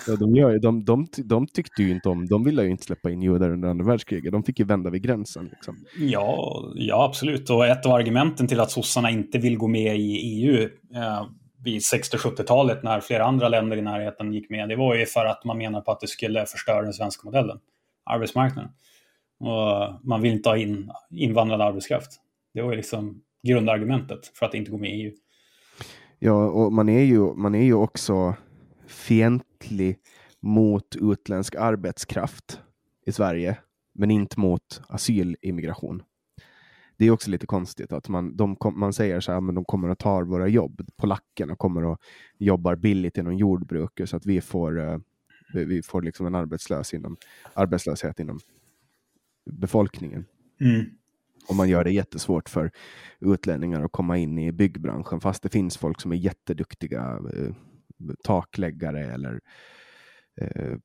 Ja, 0.06 0.16
de, 0.16 0.36
gör, 0.36 0.58
de, 0.58 0.84
de, 0.84 1.06
de 1.16 1.46
tyckte 1.46 1.82
ju 1.82 1.90
inte 1.90 2.08
om, 2.08 2.26
de 2.26 2.44
ville 2.44 2.62
ju 2.62 2.70
inte 2.70 2.84
släppa 2.84 3.10
in 3.10 3.22
judar 3.22 3.50
under 3.50 3.68
andra 3.68 3.84
världskriget. 3.84 4.32
De 4.32 4.42
fick 4.42 4.58
ju 4.58 4.64
vända 4.64 4.90
vid 4.90 5.02
gränsen. 5.02 5.44
Liksom. 5.44 5.84
Ja, 5.98 6.62
ja, 6.74 7.04
absolut. 7.04 7.50
Och 7.50 7.66
ett 7.66 7.86
av 7.86 7.92
argumenten 7.92 8.46
till 8.46 8.60
att 8.60 8.70
sossarna 8.70 9.10
inte 9.10 9.38
vill 9.38 9.58
gå 9.58 9.68
med 9.68 9.96
i 9.96 10.16
EU 10.16 10.68
eh, 10.94 11.26
vid 11.64 11.80
60-70-talet 11.80 12.82
när 12.82 13.00
flera 13.00 13.24
andra 13.24 13.48
länder 13.48 13.76
i 13.76 13.82
närheten 13.82 14.32
gick 14.32 14.50
med, 14.50 14.68
det 14.68 14.76
var 14.76 14.94
ju 14.94 15.06
för 15.06 15.24
att 15.24 15.44
man 15.44 15.58
menar 15.58 15.80
på 15.80 15.92
att 15.92 16.00
det 16.00 16.06
skulle 16.06 16.46
förstöra 16.46 16.82
den 16.82 16.92
svenska 16.92 17.24
modellen, 17.24 17.58
arbetsmarknaden. 18.04 18.70
Och 19.40 20.00
man 20.02 20.22
vill 20.22 20.32
inte 20.32 20.48
ha 20.48 20.56
in 20.56 20.90
invandrad 21.10 21.60
arbetskraft. 21.60 22.20
Det 22.54 22.62
var 22.62 22.70
ju 22.70 22.76
liksom 22.76 23.22
grundargumentet 23.42 24.26
för 24.26 24.46
att 24.46 24.54
inte 24.54 24.70
gå 24.70 24.78
med 24.78 24.90
i 24.90 25.02
EU. 25.02 25.12
Ja, 26.18 26.50
och 26.50 26.72
man 26.72 26.88
är 26.88 27.02
ju, 27.02 27.34
man 27.34 27.54
är 27.54 27.62
ju 27.62 27.74
också 27.74 28.34
fientlig 28.86 29.98
mot 30.40 30.96
utländsk 30.96 31.54
arbetskraft 31.54 32.60
i 33.06 33.12
Sverige, 33.12 33.58
men 33.94 34.10
inte 34.10 34.40
mot 34.40 34.82
asylimmigration. 34.88 36.02
Det 36.96 37.06
är 37.06 37.10
också 37.10 37.30
lite 37.30 37.46
konstigt 37.46 37.92
att 37.92 38.08
man, 38.08 38.36
de, 38.36 38.56
man 38.74 38.92
säger 38.92 39.20
så 39.20 39.32
här, 39.32 39.40
men 39.40 39.54
de 39.54 39.64
kommer 39.64 39.88
att 39.88 39.98
ta 39.98 40.24
våra 40.24 40.48
jobb. 40.48 40.80
Polackerna 40.96 41.56
kommer 41.56 41.92
att 41.92 42.00
jobba 42.38 42.76
billigt 42.76 43.18
inom 43.18 43.36
jordbruket 43.36 44.08
så 44.08 44.16
att 44.16 44.26
vi 44.26 44.40
får, 44.40 44.78
uh, 44.78 44.98
vi 45.54 45.82
får 45.82 46.02
liksom 46.02 46.26
en 46.26 46.34
arbetslös 46.34 46.94
inom, 46.94 47.16
arbetslöshet 47.54 48.20
inom 48.20 48.38
befolkningen. 49.50 50.24
Mm. 50.60 50.86
Och 51.50 51.56
man 51.56 51.68
gör 51.68 51.84
det 51.84 51.90
jättesvårt 51.90 52.48
för 52.48 52.70
utlänningar 53.20 53.84
att 53.84 53.92
komma 53.92 54.18
in 54.18 54.38
i 54.38 54.52
byggbranschen 54.52 55.20
fast 55.20 55.42
det 55.42 55.48
finns 55.48 55.76
folk 55.76 56.00
som 56.00 56.12
är 56.12 56.16
jätteduktiga 56.16 57.18
uh, 57.18 57.52
takläggare 58.24 59.04
eller 59.04 59.40
uh, 60.42 60.76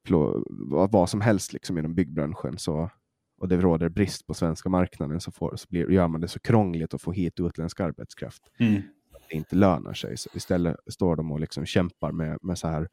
vad 0.89 1.09
som 1.09 1.21
helst 1.21 1.53
liksom 1.53 1.77
inom 1.77 1.95
byggbranschen. 1.95 2.57
Så 2.57 2.89
och 3.37 3.47
det 3.47 3.57
råder 3.57 3.89
brist 3.89 4.27
på 4.27 4.33
svenska 4.33 4.69
marknaden 4.69 5.21
så, 5.21 5.31
får, 5.31 5.55
så 5.55 5.67
blir, 5.69 5.91
gör 5.91 6.07
man 6.07 6.21
det 6.21 6.27
så 6.27 6.39
krångligt 6.39 6.93
att 6.93 7.01
få 7.01 7.11
hit 7.11 7.39
utländsk 7.39 7.79
arbetskraft. 7.79 8.43
Mm. 8.59 8.81
Att 9.15 9.29
det 9.29 9.35
inte 9.35 9.55
lönar 9.55 9.93
sig. 9.93 10.17
Så 10.17 10.29
istället 10.33 10.75
står 10.87 11.15
de 11.15 11.31
och 11.31 11.39
liksom 11.39 11.65
kämpar 11.65 12.11
med, 12.11 12.37
med 12.41 12.57
så 12.57 12.67
här 12.67 12.87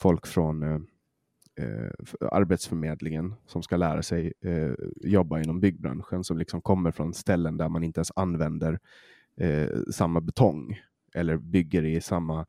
folk 0.00 0.26
från 0.26 0.86
eh, 1.58 1.90
Arbetsförmedlingen 2.32 3.34
som 3.46 3.62
ska 3.62 3.76
lära 3.76 4.02
sig 4.02 4.32
eh, 4.40 4.72
jobba 4.96 5.40
inom 5.40 5.60
byggbranschen 5.60 6.24
som 6.24 6.38
liksom 6.38 6.62
kommer 6.62 6.90
från 6.90 7.14
ställen 7.14 7.56
där 7.56 7.68
man 7.68 7.84
inte 7.84 7.98
ens 7.98 8.12
använder 8.16 8.78
eh, 9.36 9.68
samma 9.92 10.20
betong 10.20 10.80
eller 11.14 11.36
bygger 11.36 11.84
i 11.84 12.00
samma 12.00 12.46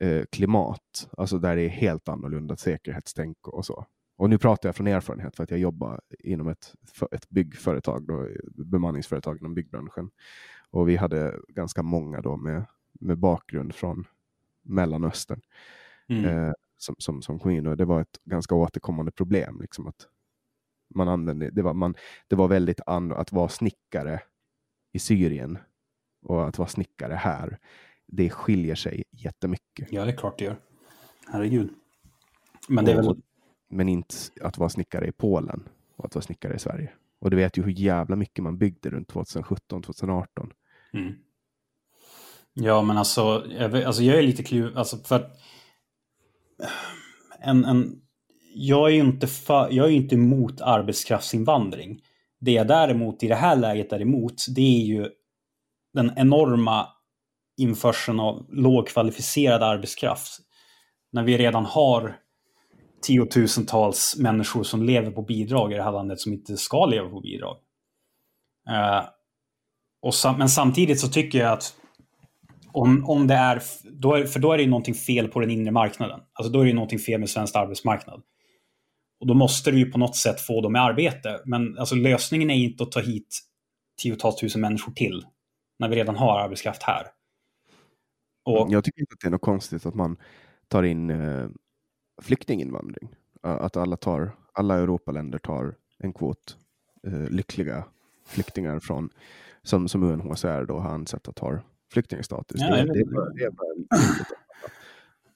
eh, 0.00 0.24
klimat. 0.30 1.08
Alltså 1.16 1.38
där 1.38 1.56
det 1.56 1.62
är 1.62 1.68
helt 1.68 2.08
annorlunda 2.08 2.56
säkerhetstänk 2.56 3.48
och 3.48 3.66
så. 3.66 3.86
Och 4.18 4.30
nu 4.30 4.38
pratar 4.38 4.68
jag 4.68 4.76
från 4.76 4.86
erfarenhet 4.86 5.36
för 5.36 5.44
att 5.44 5.50
jag 5.50 5.60
jobbar 5.60 6.00
inom 6.18 6.48
ett, 6.48 6.74
ett 7.12 7.28
byggföretag, 7.28 8.06
då, 8.06 8.28
bemanningsföretag 8.64 9.38
inom 9.40 9.54
byggbranschen. 9.54 10.10
Och 10.70 10.88
vi 10.88 10.96
hade 10.96 11.34
ganska 11.48 11.82
många 11.82 12.20
då 12.20 12.36
med, 12.36 12.64
med 12.92 13.18
bakgrund 13.18 13.74
från 13.74 14.04
Mellanöstern 14.62 15.40
mm. 16.08 16.24
eh, 16.24 16.52
som, 16.76 16.94
som, 16.98 17.22
som 17.22 17.38
kom 17.38 17.50
in 17.50 17.66
och 17.66 17.76
det 17.76 17.84
var 17.84 18.00
ett 18.00 18.20
ganska 18.24 18.54
återkommande 18.54 19.12
problem. 19.12 19.60
Liksom 19.60 19.86
att 19.86 20.08
man 20.94 21.08
använde, 21.08 21.50
det, 21.50 21.62
var, 21.62 21.74
man, 21.74 21.94
det 22.28 22.36
var 22.36 22.48
väldigt 22.48 22.80
an, 22.86 23.12
att 23.12 23.32
vara 23.32 23.48
snickare 23.48 24.20
i 24.92 24.98
Syrien 24.98 25.58
och 26.22 26.48
att 26.48 26.58
vara 26.58 26.68
snickare 26.68 27.14
här. 27.14 27.58
Det 28.06 28.30
skiljer 28.30 28.74
sig 28.74 29.04
jättemycket. 29.10 29.92
Ja, 29.92 30.04
det 30.04 30.10
är 30.10 30.16
klart 30.16 30.38
det 30.38 30.44
gör. 30.44 30.60
Herregud. 31.26 31.70
Men 32.68 32.84
det 32.84 32.92
är 32.92 32.96
väl 32.96 33.20
men 33.68 33.88
inte 33.88 34.14
att 34.40 34.58
vara 34.58 34.68
snickare 34.68 35.06
i 35.06 35.12
Polen 35.12 35.68
och 35.96 36.04
att 36.04 36.14
vara 36.14 36.22
snickare 36.22 36.54
i 36.54 36.58
Sverige. 36.58 36.92
Och 37.18 37.30
du 37.30 37.36
vet 37.36 37.58
ju 37.58 37.62
hur 37.62 37.70
jävla 37.70 38.16
mycket 38.16 38.42
man 38.42 38.58
byggde 38.58 38.90
runt 38.90 39.08
2017, 39.08 39.82
2018. 39.82 40.52
Mm. 40.92 41.14
Ja, 42.52 42.82
men 42.82 42.98
alltså 42.98 43.46
jag, 43.50 43.82
alltså 43.82 44.02
jag 44.02 44.18
är 44.18 44.22
lite 44.22 44.42
kluven, 44.42 44.76
alltså 44.76 44.96
för 44.96 45.16
att 45.16 45.40
en, 47.40 47.64
en, 47.64 48.00
jag 48.54 48.88
är 48.88 48.94
ju 48.94 49.00
inte, 49.00 49.26
för, 49.26 49.68
jag 49.70 49.86
är 49.86 49.90
inte 49.90 50.14
emot 50.14 50.60
arbetskraftsinvandring. 50.60 52.00
Det 52.40 52.52
jag 52.52 52.66
däremot 52.66 53.22
i 53.22 53.28
det 53.28 53.34
här 53.34 53.56
läget 53.56 53.92
är 53.92 54.00
emot, 54.00 54.34
det 54.54 54.60
är 54.60 54.84
ju 54.84 55.08
den 55.94 56.12
enorma 56.16 56.88
införseln 57.56 58.20
av 58.20 58.46
lågkvalificerad 58.48 59.62
arbetskraft. 59.62 60.38
När 61.12 61.22
vi 61.22 61.38
redan 61.38 61.64
har 61.64 62.16
tiotusentals 63.02 64.16
människor 64.18 64.62
som 64.62 64.82
lever 64.82 65.10
på 65.10 65.22
bidrag 65.22 65.72
i 65.72 65.76
det 65.76 65.82
här 65.82 65.92
landet 65.92 66.20
som 66.20 66.32
inte 66.32 66.56
ska 66.56 66.86
leva 66.86 67.08
på 67.08 67.20
bidrag. 67.20 67.56
Eh, 68.68 69.04
och 70.02 70.14
sam 70.14 70.38
men 70.38 70.48
samtidigt 70.48 71.00
så 71.00 71.08
tycker 71.08 71.38
jag 71.38 71.52
att 71.52 71.74
om, 72.76 73.04
om 73.10 73.26
det 73.26 73.34
är, 73.34 73.62
då 73.84 74.14
är, 74.14 74.24
för 74.24 74.40
då 74.40 74.52
är 74.52 74.56
det 74.56 74.62
ju 74.62 74.70
någonting 74.70 74.94
fel 74.94 75.28
på 75.28 75.40
den 75.40 75.50
inre 75.50 75.70
marknaden. 75.70 76.20
Alltså 76.32 76.52
då 76.52 76.60
är 76.60 76.64
det 76.64 76.68
ju 76.68 76.74
någonting 76.74 76.98
fel 76.98 77.20
med 77.20 77.30
svensk 77.30 77.56
arbetsmarknad. 77.56 78.22
Och 79.20 79.26
då 79.26 79.34
måste 79.34 79.70
du 79.70 79.78
ju 79.78 79.90
på 79.90 79.98
något 79.98 80.16
sätt 80.16 80.40
få 80.40 80.60
dem 80.60 80.76
i 80.76 80.78
arbete. 80.78 81.40
Men 81.44 81.78
alltså 81.78 81.94
lösningen 81.94 82.50
är 82.50 82.54
inte 82.54 82.82
att 82.82 82.92
ta 82.92 83.00
hit 83.00 83.40
tiotals 84.02 84.36
tusen 84.36 84.60
människor 84.60 84.92
till. 84.92 85.26
När 85.78 85.88
vi 85.88 85.96
redan 85.96 86.16
har 86.16 86.40
arbetskraft 86.40 86.82
här. 86.82 87.06
Och, 88.44 88.66
jag 88.70 88.84
tycker 88.84 89.00
inte 89.00 89.12
att 89.12 89.20
det 89.20 89.28
är 89.28 89.30
något 89.30 89.40
konstigt 89.40 89.86
att 89.86 89.94
man 89.94 90.16
tar 90.68 90.82
in 90.82 91.10
eh, 91.10 91.48
flyktinginvandring. 92.22 93.08
Att 93.42 93.76
alla, 93.76 93.96
tar, 93.96 94.32
alla 94.52 94.74
Europaländer 94.74 95.38
tar 95.38 95.74
en 95.98 96.12
kvot 96.12 96.56
eh, 97.06 97.30
lyckliga 97.30 97.84
flyktingar 98.26 98.80
från, 98.80 99.10
som, 99.62 99.88
som 99.88 100.02
UNHCR 100.02 100.64
då 100.64 100.78
har 100.78 100.90
ansett 100.90 101.28
att 101.28 101.38
har 101.38 101.62
flyktingstatus. 101.92 102.60
Ja, 102.60 102.70
det, 102.70 102.84
det, 102.84 102.92
det, 102.92 103.50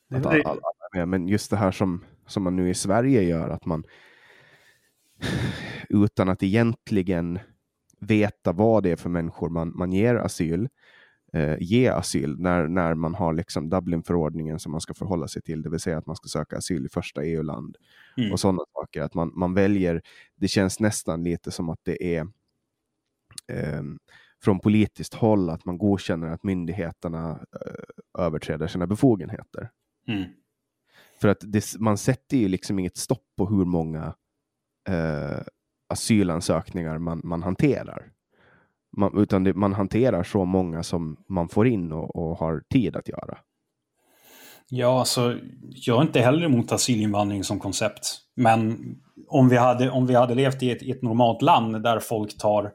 det 0.09 0.17
är 0.17 0.21
bara 0.21 0.39
att 0.39 0.47
alla, 0.47 0.51
alla 0.51 0.89
med. 0.95 1.09
Men 1.09 1.29
just 1.29 1.51
det 1.51 1.57
här 1.57 1.71
som, 1.71 2.05
som 2.27 2.43
man 2.43 2.57
nu 2.57 2.71
i 2.71 2.75
Sverige 2.75 3.23
gör, 3.23 3.49
att 3.49 3.67
man 3.67 3.85
utan 5.89 6.29
att 6.29 6.43
egentligen 6.43 7.39
veta 8.01 8.53
vad 8.53 8.83
det 8.83 8.91
är 8.91 8.97
för 8.97 9.11
människor 9.11 9.49
man, 9.49 9.73
man 9.77 9.93
ger 9.93 10.15
asyl, 10.15 10.69
eh, 11.33 11.57
ge 11.61 11.89
asyl 11.89 12.37
när, 12.39 12.69
när 12.69 12.95
man 12.95 13.15
har 13.15 13.33
liksom 13.33 13.71
Dublinförordningen 13.71 14.59
som 14.59 14.73
man 14.73 14.81
ska 14.81 14.95
förhålla 14.95 15.29
sig 15.29 15.43
till, 15.43 15.63
det 15.63 15.71
vill 15.71 15.81
säga 15.81 15.99
att 15.99 16.07
man 16.07 16.17
ska 16.17 16.29
söka 16.29 16.57
asyl 16.57 16.87
i 16.87 16.89
första 16.89 17.25
EU-land 17.25 17.77
mm. 18.17 18.33
och 18.33 18.41
sådana 18.41 18.63
saker. 18.73 19.03
Att 19.03 19.15
man, 19.15 19.33
man 19.35 19.55
väljer, 19.55 20.03
det 20.37 20.49
känns 20.49 20.81
nästan 20.81 21.25
lite 21.25 21.51
som 21.51 21.69
att 21.69 21.81
det 21.83 22.17
är 22.17 22.21
eh, 23.49 23.83
från 24.43 24.61
politiskt 24.61 25.14
håll 25.14 25.51
att 25.51 25.64
man 25.64 25.78
godkänner 25.78 26.28
att 26.28 26.43
myndigheterna 26.43 27.30
eh, 27.30 28.24
överträder 28.24 28.66
sina 28.66 28.86
befogenheter. 28.86 29.70
Mm. 30.09 30.24
För 31.20 31.28
att 31.28 31.41
det, 31.41 31.64
man 31.78 31.99
sätter 31.99 32.36
ju 32.36 32.49
liksom 32.49 32.78
inget 32.78 32.97
stopp 32.97 33.26
på 33.36 33.47
hur 33.47 33.64
många 33.64 34.14
eh, 34.88 35.41
asylansökningar 35.88 36.99
man, 36.99 37.20
man 37.24 37.43
hanterar. 37.43 38.12
Man, 38.97 39.18
utan 39.18 39.45
det, 39.45 39.55
man 39.55 39.72
hanterar 39.72 40.22
så 40.22 40.45
många 40.45 40.82
som 40.82 41.16
man 41.28 41.49
får 41.49 41.66
in 41.66 41.93
och, 41.93 42.16
och, 42.16 42.38
har 42.38 42.62
tid 42.70 42.97
att 42.97 43.09
göra. 43.09 43.38
Ja, 44.68 44.99
alltså, 44.99 45.38
jag 45.62 45.99
är 45.99 46.03
inte 46.03 46.20
heller 46.20 46.45
emot 46.45 46.72
asylinvandring 46.72 47.45
som 47.45 47.61
koncept. 47.61 48.18
Men 48.36 48.78
om 49.28 49.49
vi 49.49 49.57
hade, 49.57 49.91
om 49.91 50.07
vi 50.07 50.14
hade 50.14 50.34
levt 50.34 50.62
i 50.62 50.70
ett, 50.70 50.82
ett 50.82 51.03
normalt 51.03 51.43
land 51.43 51.82
där 51.82 51.99
folk 51.99 52.38
tar, 52.38 52.72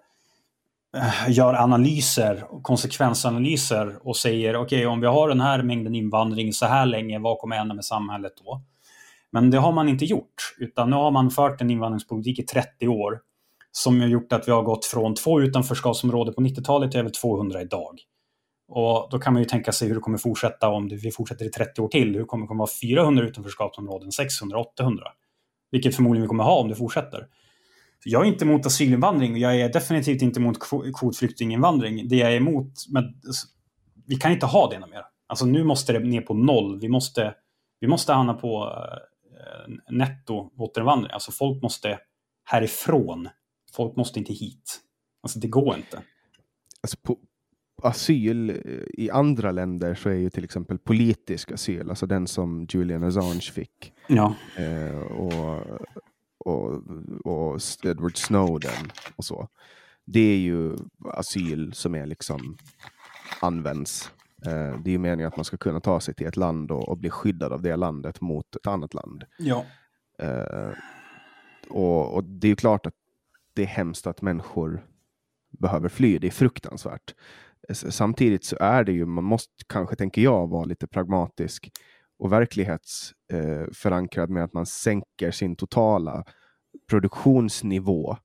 Eh, 0.95 1.31
gör 1.31 1.53
analyser, 1.53 2.45
konsekvensanalyser 2.61 4.07
och 4.07 4.17
säger 4.17 4.55
okej, 4.55 4.77
okay, 4.77 4.85
om 4.85 5.01
vi 5.01 5.07
har 5.07 5.29
den 5.29 5.41
här 5.41 5.63
mängden 5.63 5.95
invandring 5.95 6.53
så 6.53 6.65
här 6.65 6.85
länge, 6.85 7.19
vad 7.19 7.37
kommer 7.37 7.55
hända 7.55 7.75
med 7.75 7.85
samhället 7.85 8.33
då? 8.45 8.61
Men 9.31 9.51
det 9.51 9.57
har 9.57 9.71
man 9.71 9.89
inte 9.89 10.05
gjort, 10.05 10.55
utan 10.57 10.89
nu 10.89 10.95
har 10.95 11.11
man 11.11 11.31
fört 11.31 11.61
en 11.61 11.69
invandringspolitik 11.69 12.39
i 12.39 12.43
30 12.43 12.87
år 12.87 13.19
som 13.71 14.01
har 14.01 14.07
gjort 14.07 14.33
att 14.33 14.47
vi 14.47 14.51
har 14.51 14.63
gått 14.63 14.85
från 14.85 15.15
två 15.15 15.41
utanförskapsområden 15.41 16.33
på 16.33 16.41
90-talet 16.41 16.91
till 16.91 16.99
över 16.99 17.09
200 17.09 17.61
idag. 17.61 17.99
Och 18.67 19.07
då 19.11 19.19
kan 19.19 19.33
man 19.33 19.41
ju 19.41 19.47
tänka 19.47 19.71
sig 19.71 19.87
hur 19.87 19.95
det 19.95 20.01
kommer 20.01 20.17
fortsätta 20.17 20.69
om 20.69 20.87
vi 20.87 21.11
fortsätter 21.11 21.45
i 21.45 21.49
30 21.49 21.81
år 21.81 21.87
till. 21.87 22.15
Hur 22.15 22.25
kommer 22.25 22.43
det 22.43 22.47
komma 22.47 22.57
vara 22.57 22.69
400 22.81 23.23
utanförskapsområden, 23.23 24.11
600, 24.11 24.59
800? 24.59 25.03
Vilket 25.71 25.95
förmodligen 25.95 26.21
vi 26.21 26.27
kommer 26.27 26.43
ha 26.43 26.55
om 26.55 26.69
det 26.69 26.75
fortsätter. 26.75 27.27
Jag 28.07 28.21
är 28.21 28.25
inte 28.25 28.45
emot 28.45 28.65
asylinvandring 28.65 29.37
jag 29.37 29.59
är 29.59 29.73
definitivt 29.73 30.21
inte 30.21 30.39
emot 30.39 30.57
kvotflyktinginvandring. 30.99 32.07
Det 32.07 32.15
jag 32.15 32.33
är 32.33 32.37
emot, 32.37 32.73
men 32.89 33.03
vi 34.07 34.15
kan 34.15 34.31
inte 34.31 34.45
ha 34.45 34.69
det 34.69 34.79
mer. 34.79 35.01
Alltså 35.27 35.45
nu 35.45 35.63
måste 35.63 35.93
det 35.93 35.99
ner 35.99 36.21
på 36.21 36.33
noll. 36.33 36.79
Vi 36.79 36.89
måste, 36.89 37.33
vi 37.79 37.87
måste 37.87 38.13
hamna 38.13 38.33
på 38.33 38.73
eh, 39.31 39.93
netto 39.95 40.51
återvandring. 40.57 41.11
Alltså 41.11 41.31
folk 41.31 41.63
måste 41.63 41.99
härifrån 42.43 43.29
Folk 43.75 43.95
måste 43.95 44.19
inte 44.19 44.33
hit. 44.33 44.79
Alltså 45.23 45.39
det 45.39 45.47
går 45.47 45.75
inte. 45.75 46.01
Alltså 46.81 46.97
på, 46.97 47.17
asyl 47.83 48.49
eh, 48.49 48.55
i 48.93 49.09
andra 49.09 49.51
länder 49.51 49.95
så 49.95 50.09
är 50.09 50.13
ju 50.13 50.29
till 50.29 50.43
exempel 50.43 50.77
politisk 50.77 51.51
asyl, 51.51 51.89
alltså 51.89 52.05
den 52.05 52.27
som 52.27 52.67
Julian 52.69 53.03
Assange 53.03 53.51
fick. 53.53 53.93
Ja. 54.07 54.35
Eh, 54.57 54.97
och, 54.97 55.63
och, 56.45 56.81
och 57.25 57.61
Edward 57.83 58.17
Snowden 58.17 58.91
och 59.15 59.25
så. 59.25 59.47
Det 60.05 60.19
är 60.19 60.37
ju 60.37 60.75
asyl 61.03 61.73
som 61.73 61.95
är 61.95 62.05
liksom 62.05 62.57
används. 63.41 64.11
Eh, 64.45 64.79
det 64.79 64.89
är 64.89 64.91
ju 64.91 64.97
meningen 64.97 65.27
att 65.27 65.37
man 65.37 65.45
ska 65.45 65.57
kunna 65.57 65.79
ta 65.79 65.99
sig 65.99 66.13
till 66.13 66.27
ett 66.27 66.37
land 66.37 66.71
och, 66.71 66.89
och 66.89 66.97
bli 66.97 67.09
skyddad 67.09 67.53
av 67.53 67.61
det 67.61 67.75
landet 67.75 68.21
mot 68.21 68.55
ett 68.55 68.67
annat 68.67 68.93
land. 68.93 69.23
Ja. 69.37 69.65
Eh, 70.19 70.71
och, 71.69 72.13
och, 72.13 72.23
det 72.23 72.47
är 72.47 72.49
ju 72.49 72.55
klart 72.55 72.85
att 72.85 72.95
det 73.53 73.61
är 73.61 73.67
hemskt 73.67 74.07
att 74.07 74.21
människor 74.21 74.85
behöver 75.49 75.89
fly. 75.89 76.17
Det 76.19 76.27
är 76.27 76.31
fruktansvärt. 76.31 77.15
Samtidigt 77.73 78.43
så 78.43 78.57
är 78.59 78.83
det 78.83 78.91
ju, 78.91 79.05
man 79.05 79.23
måste 79.23 79.53
kanske, 79.67 79.95
tänker 79.95 80.21
jag, 80.21 80.47
vara 80.47 80.65
lite 80.65 80.87
pragmatisk 80.87 81.71
och 82.19 82.31
verklighetsförankrad 82.31 84.29
eh, 84.29 84.33
med 84.33 84.43
att 84.43 84.53
man 84.53 84.65
sänker 84.65 85.31
sin 85.31 85.55
totala 85.55 86.23
produktionsnivå, 86.89 88.17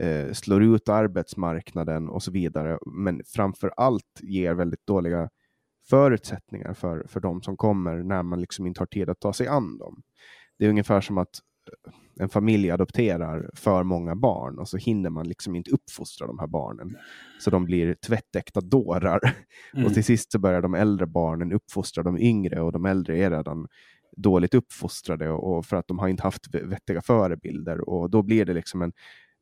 eh, 0.00 0.32
slår 0.32 0.62
ut 0.62 0.88
arbetsmarknaden 0.88 2.08
och 2.08 2.22
så 2.22 2.30
vidare. 2.30 2.78
Men 2.86 3.22
framför 3.26 3.72
allt 3.76 4.20
ger 4.20 4.54
väldigt 4.54 4.86
dåliga 4.86 5.28
förutsättningar 5.90 6.74
för, 6.74 7.06
för 7.08 7.20
de 7.20 7.42
som 7.42 7.56
kommer 7.56 7.96
när 7.96 8.22
man 8.22 8.40
liksom 8.40 8.66
inte 8.66 8.80
har 8.80 8.86
tid 8.86 9.10
att 9.10 9.20
ta 9.20 9.32
sig 9.32 9.46
an 9.46 9.78
dem. 9.78 10.02
Det 10.58 10.64
är 10.64 10.68
ungefär 10.68 11.00
som 11.00 11.18
att 11.18 11.40
en 12.20 12.28
familj 12.28 12.70
adopterar 12.70 13.50
för 13.54 13.82
många 13.82 14.14
barn 14.14 14.58
och 14.58 14.68
så 14.68 14.76
hinner 14.76 15.10
man 15.10 15.28
liksom 15.28 15.56
inte 15.56 15.70
uppfostra 15.70 16.26
de 16.26 16.38
här 16.38 16.46
barnen. 16.46 16.96
Så 17.40 17.50
de 17.50 17.64
blir 17.64 17.94
tvättäkta 17.94 18.60
dårar. 18.60 19.20
Mm. 19.74 19.86
Och 19.86 19.94
till 19.94 20.04
sist 20.04 20.32
så 20.32 20.38
börjar 20.38 20.62
de 20.62 20.74
äldre 20.74 21.06
barnen 21.06 21.52
uppfostra 21.52 22.02
de 22.02 22.18
yngre 22.18 22.60
och 22.60 22.72
de 22.72 22.84
äldre 22.84 23.18
är 23.18 23.30
redan 23.30 23.68
dåligt 24.16 24.54
uppfostrade 24.54 25.30
och 25.30 25.66
för 25.66 25.76
att 25.76 25.88
de 25.88 25.98
har 25.98 26.08
inte 26.08 26.22
haft 26.22 26.54
vettiga 26.54 27.02
förebilder 27.02 27.88
och 27.88 28.10
då 28.10 28.22
blir 28.22 28.44
det 28.44 28.54
liksom 28.54 28.82
en 28.82 28.92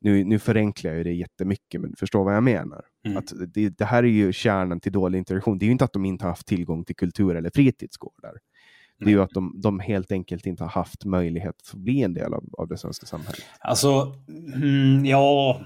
nu, 0.03 0.23
nu 0.23 0.39
förenklar 0.39 0.93
jag 0.93 1.05
det 1.05 1.13
jättemycket, 1.13 1.81
men 1.81 1.95
förstå 1.95 2.23
vad 2.23 2.35
jag 2.35 2.43
menar. 2.43 2.85
Mm. 3.05 3.17
Att 3.17 3.33
det, 3.47 3.69
det, 3.69 3.85
här 3.85 4.03
är 4.03 4.07
ju 4.07 4.33
kärnan 4.33 4.79
till 4.79 4.91
dålig 4.91 5.19
interaktion. 5.19 5.57
Det 5.57 5.65
är 5.65 5.67
ju 5.67 5.71
inte 5.71 5.85
att 5.85 5.93
de 5.93 6.05
inte 6.05 6.25
har 6.25 6.29
haft 6.29 6.47
tillgång 6.47 6.85
till 6.85 6.95
kultur 6.95 7.35
eller 7.35 7.49
fritidsgårdar. 7.49 8.33
Det 8.99 9.05
är 9.05 9.09
ju 9.09 9.21
att 9.21 9.33
de, 9.33 9.61
de 9.61 9.79
helt 9.79 10.11
enkelt 10.11 10.45
inte 10.45 10.63
har 10.63 10.69
haft 10.69 11.05
möjlighet 11.05 11.55
att 11.73 11.73
bli 11.73 12.01
en 12.03 12.13
del 12.13 12.33
av, 12.33 12.43
av 12.57 12.67
det 12.67 12.77
svenska 12.77 13.05
samhället. 13.05 13.41
Alltså, 13.59 14.15
mm, 14.55 15.05
ja, 15.05 15.61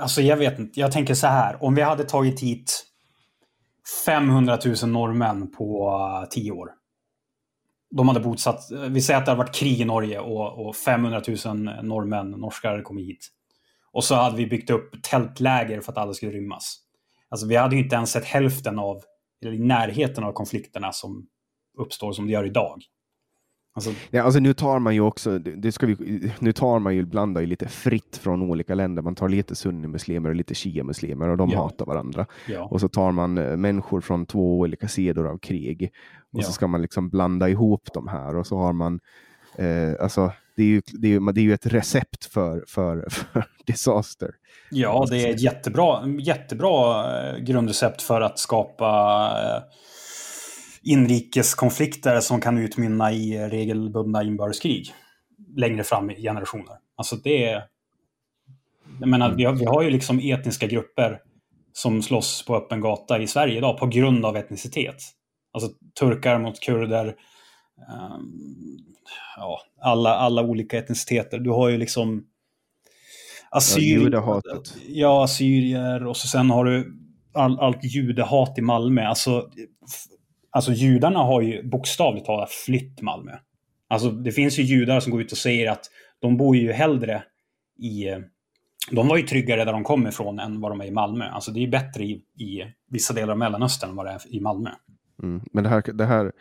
alltså 0.00 0.22
jag 0.22 0.36
vet 0.36 0.58
inte. 0.58 0.80
Jag 0.80 0.92
tänker 0.92 1.14
så 1.14 1.26
här, 1.26 1.64
om 1.64 1.74
vi 1.74 1.82
hade 1.82 2.04
tagit 2.04 2.40
hit 2.40 2.84
500 4.06 4.58
000 4.64 4.90
norrmän 4.90 5.50
på 5.50 5.90
uh, 5.90 6.28
tio 6.28 6.52
år. 6.52 6.70
De 7.90 8.08
hade 8.08 8.20
bosatt, 8.20 8.60
vi 8.88 9.00
säger 9.00 9.18
att 9.18 9.26
det 9.26 9.30
hade 9.30 9.38
varit 9.38 9.54
krig 9.54 9.80
i 9.80 9.84
Norge 9.84 10.18
och, 10.20 10.66
och 10.66 10.76
500 10.76 11.22
000 11.44 11.54
norrmän, 11.82 12.30
norskar, 12.30 12.70
hade 12.70 12.82
kommit 12.82 13.06
hit. 13.06 13.28
Och 13.92 14.04
så 14.04 14.14
hade 14.14 14.36
vi 14.36 14.46
byggt 14.46 14.70
upp 14.70 15.02
tältläger 15.02 15.80
för 15.80 15.92
att 15.92 15.98
alla 15.98 16.14
skulle 16.14 16.32
rymmas. 16.32 16.78
Alltså 17.28 17.46
vi 17.46 17.56
hade 17.56 17.76
ju 17.76 17.82
inte 17.82 17.96
ens 17.96 18.10
sett 18.10 18.24
hälften 18.24 18.78
av, 18.78 19.02
eller 19.42 19.52
i 19.52 19.58
närheten 19.58 20.24
av 20.24 20.32
konflikterna 20.32 20.92
som 20.92 21.26
uppstår 21.78 22.12
som 22.12 22.26
det 22.26 22.32
gör 22.32 22.44
idag. 22.44 22.82
Alltså, 23.74 23.90
ja, 24.10 24.22
alltså 24.22 24.40
nu 24.40 24.54
tar 24.54 24.78
man 24.78 24.94
ju 24.94 25.00
också, 25.00 25.38
det 25.38 25.72
ska 25.72 25.86
vi, 25.86 26.30
nu 26.38 26.52
tar 26.52 26.78
man 26.78 26.94
ju, 26.94 27.04
blandar 27.04 27.40
ju 27.40 27.46
lite 27.46 27.68
fritt 27.68 28.16
från 28.16 28.42
olika 28.42 28.74
länder. 28.74 29.02
Man 29.02 29.14
tar 29.14 29.28
lite 29.28 29.54
sunnimuslimer 29.54 30.28
och 30.28 30.34
lite 30.34 30.54
shia-muslimer 30.54 31.28
och 31.28 31.36
de 31.36 31.50
ja. 31.50 31.62
hatar 31.62 31.86
varandra. 31.86 32.26
Ja. 32.48 32.64
Och 32.64 32.80
så 32.80 32.88
tar 32.88 33.12
man 33.12 33.38
eh, 33.38 33.56
människor 33.56 34.00
från 34.00 34.26
två 34.26 34.58
olika 34.58 34.88
sidor 34.88 35.26
av 35.26 35.38
krig. 35.38 35.90
Och 36.32 36.40
ja. 36.40 36.42
så 36.42 36.52
ska 36.52 36.66
man 36.66 36.82
liksom 36.82 37.08
blanda 37.08 37.48
ihop 37.48 37.88
de 37.94 38.08
här 38.08 38.36
och 38.36 38.46
så 38.46 38.56
har 38.56 38.72
man, 38.72 39.00
eh, 39.58 39.92
alltså 40.00 40.32
det 40.56 40.62
är, 40.62 40.66
ju, 40.66 40.82
det, 40.86 41.06
är 41.06 41.10
ju, 41.10 41.32
det 41.32 41.40
är 41.40 41.42
ju 41.42 41.54
ett 41.54 41.66
recept 41.66 42.24
för, 42.24 42.64
för, 42.68 43.08
för 43.10 43.44
disaster. 43.66 44.30
Ja, 44.70 45.06
det 45.10 45.22
är 45.22 45.30
ett 45.30 45.42
jättebra, 45.42 46.08
jättebra 46.20 47.04
eh, 47.20 47.38
grundrecept 47.38 48.02
för 48.02 48.20
att 48.20 48.38
skapa 48.38 48.86
eh, 49.44 49.62
inrikeskonflikter 50.82 52.20
som 52.20 52.40
kan 52.40 52.58
utmynna 52.58 53.12
i 53.12 53.48
regelbundna 53.48 54.22
inbördeskrig 54.22 54.92
längre 55.56 55.84
fram 55.84 56.10
i 56.10 56.22
generationer. 56.22 56.76
Alltså 56.96 57.16
det 57.16 57.44
är... 57.44 57.64
Jag 59.00 59.08
menar, 59.08 59.34
vi 59.34 59.44
har, 59.44 59.52
vi 59.52 59.64
har 59.64 59.82
ju 59.82 59.90
liksom 59.90 60.18
etniska 60.18 60.66
grupper 60.66 61.20
som 61.72 62.02
slåss 62.02 62.44
på 62.46 62.56
öppen 62.56 62.80
gata 62.80 63.18
i 63.18 63.26
Sverige 63.26 63.58
idag 63.58 63.78
på 63.78 63.86
grund 63.86 64.26
av 64.26 64.36
etnicitet. 64.36 65.02
Alltså 65.52 65.70
turkar 65.98 66.38
mot 66.38 66.60
kurder. 66.60 67.06
Um, 67.06 68.78
ja, 69.36 69.60
alla, 69.80 70.14
alla 70.14 70.42
olika 70.42 70.78
etniciteter. 70.78 71.38
Du 71.38 71.50
har 71.50 71.68
ju 71.68 71.78
liksom 71.78 72.26
assyrier. 73.50 74.10
Ja, 74.12 74.42
ja, 74.88 75.24
assyrier 75.24 76.06
och 76.06 76.16
så 76.16 76.28
sen 76.28 76.50
har 76.50 76.64
du 76.64 76.98
all, 77.34 77.58
allt 77.60 77.84
judehat 77.84 78.58
i 78.58 78.60
Malmö. 78.60 79.04
Alltså 79.04 79.50
Alltså 80.50 80.72
judarna 80.72 81.18
har 81.18 81.42
ju 81.42 81.68
bokstavligt 81.68 82.26
talat 82.26 82.50
flytt 82.50 83.02
Malmö. 83.02 83.32
Alltså 83.88 84.10
det 84.10 84.32
finns 84.32 84.58
ju 84.58 84.62
judar 84.62 85.00
som 85.00 85.12
går 85.12 85.20
ut 85.20 85.32
och 85.32 85.38
säger 85.38 85.70
att 85.70 85.84
de 86.18 86.36
bor 86.36 86.56
ju 86.56 86.72
hellre 86.72 87.22
i... 87.78 88.06
De 88.90 89.08
var 89.08 89.16
ju 89.16 89.22
tryggare 89.22 89.64
där 89.64 89.72
de 89.72 89.84
kom 89.84 90.06
ifrån 90.06 90.38
än 90.38 90.60
vad 90.60 90.72
de 90.72 90.80
är 90.80 90.84
i 90.84 90.90
Malmö. 90.90 91.24
Alltså 91.24 91.50
det 91.50 91.64
är 91.64 91.68
bättre 91.68 92.04
i, 92.04 92.10
i 92.38 92.74
vissa 92.90 93.14
delar 93.14 93.32
av 93.32 93.38
Mellanöstern 93.38 93.90
än 93.90 93.96
vad 93.96 94.06
det 94.06 94.12
är 94.12 94.34
i 94.34 94.40
Malmö. 94.40 94.70
Mm. 95.22 95.40
Men 95.52 95.64
det 95.64 95.70
här, 95.70 95.82
det 95.92 96.04
här 96.06 96.32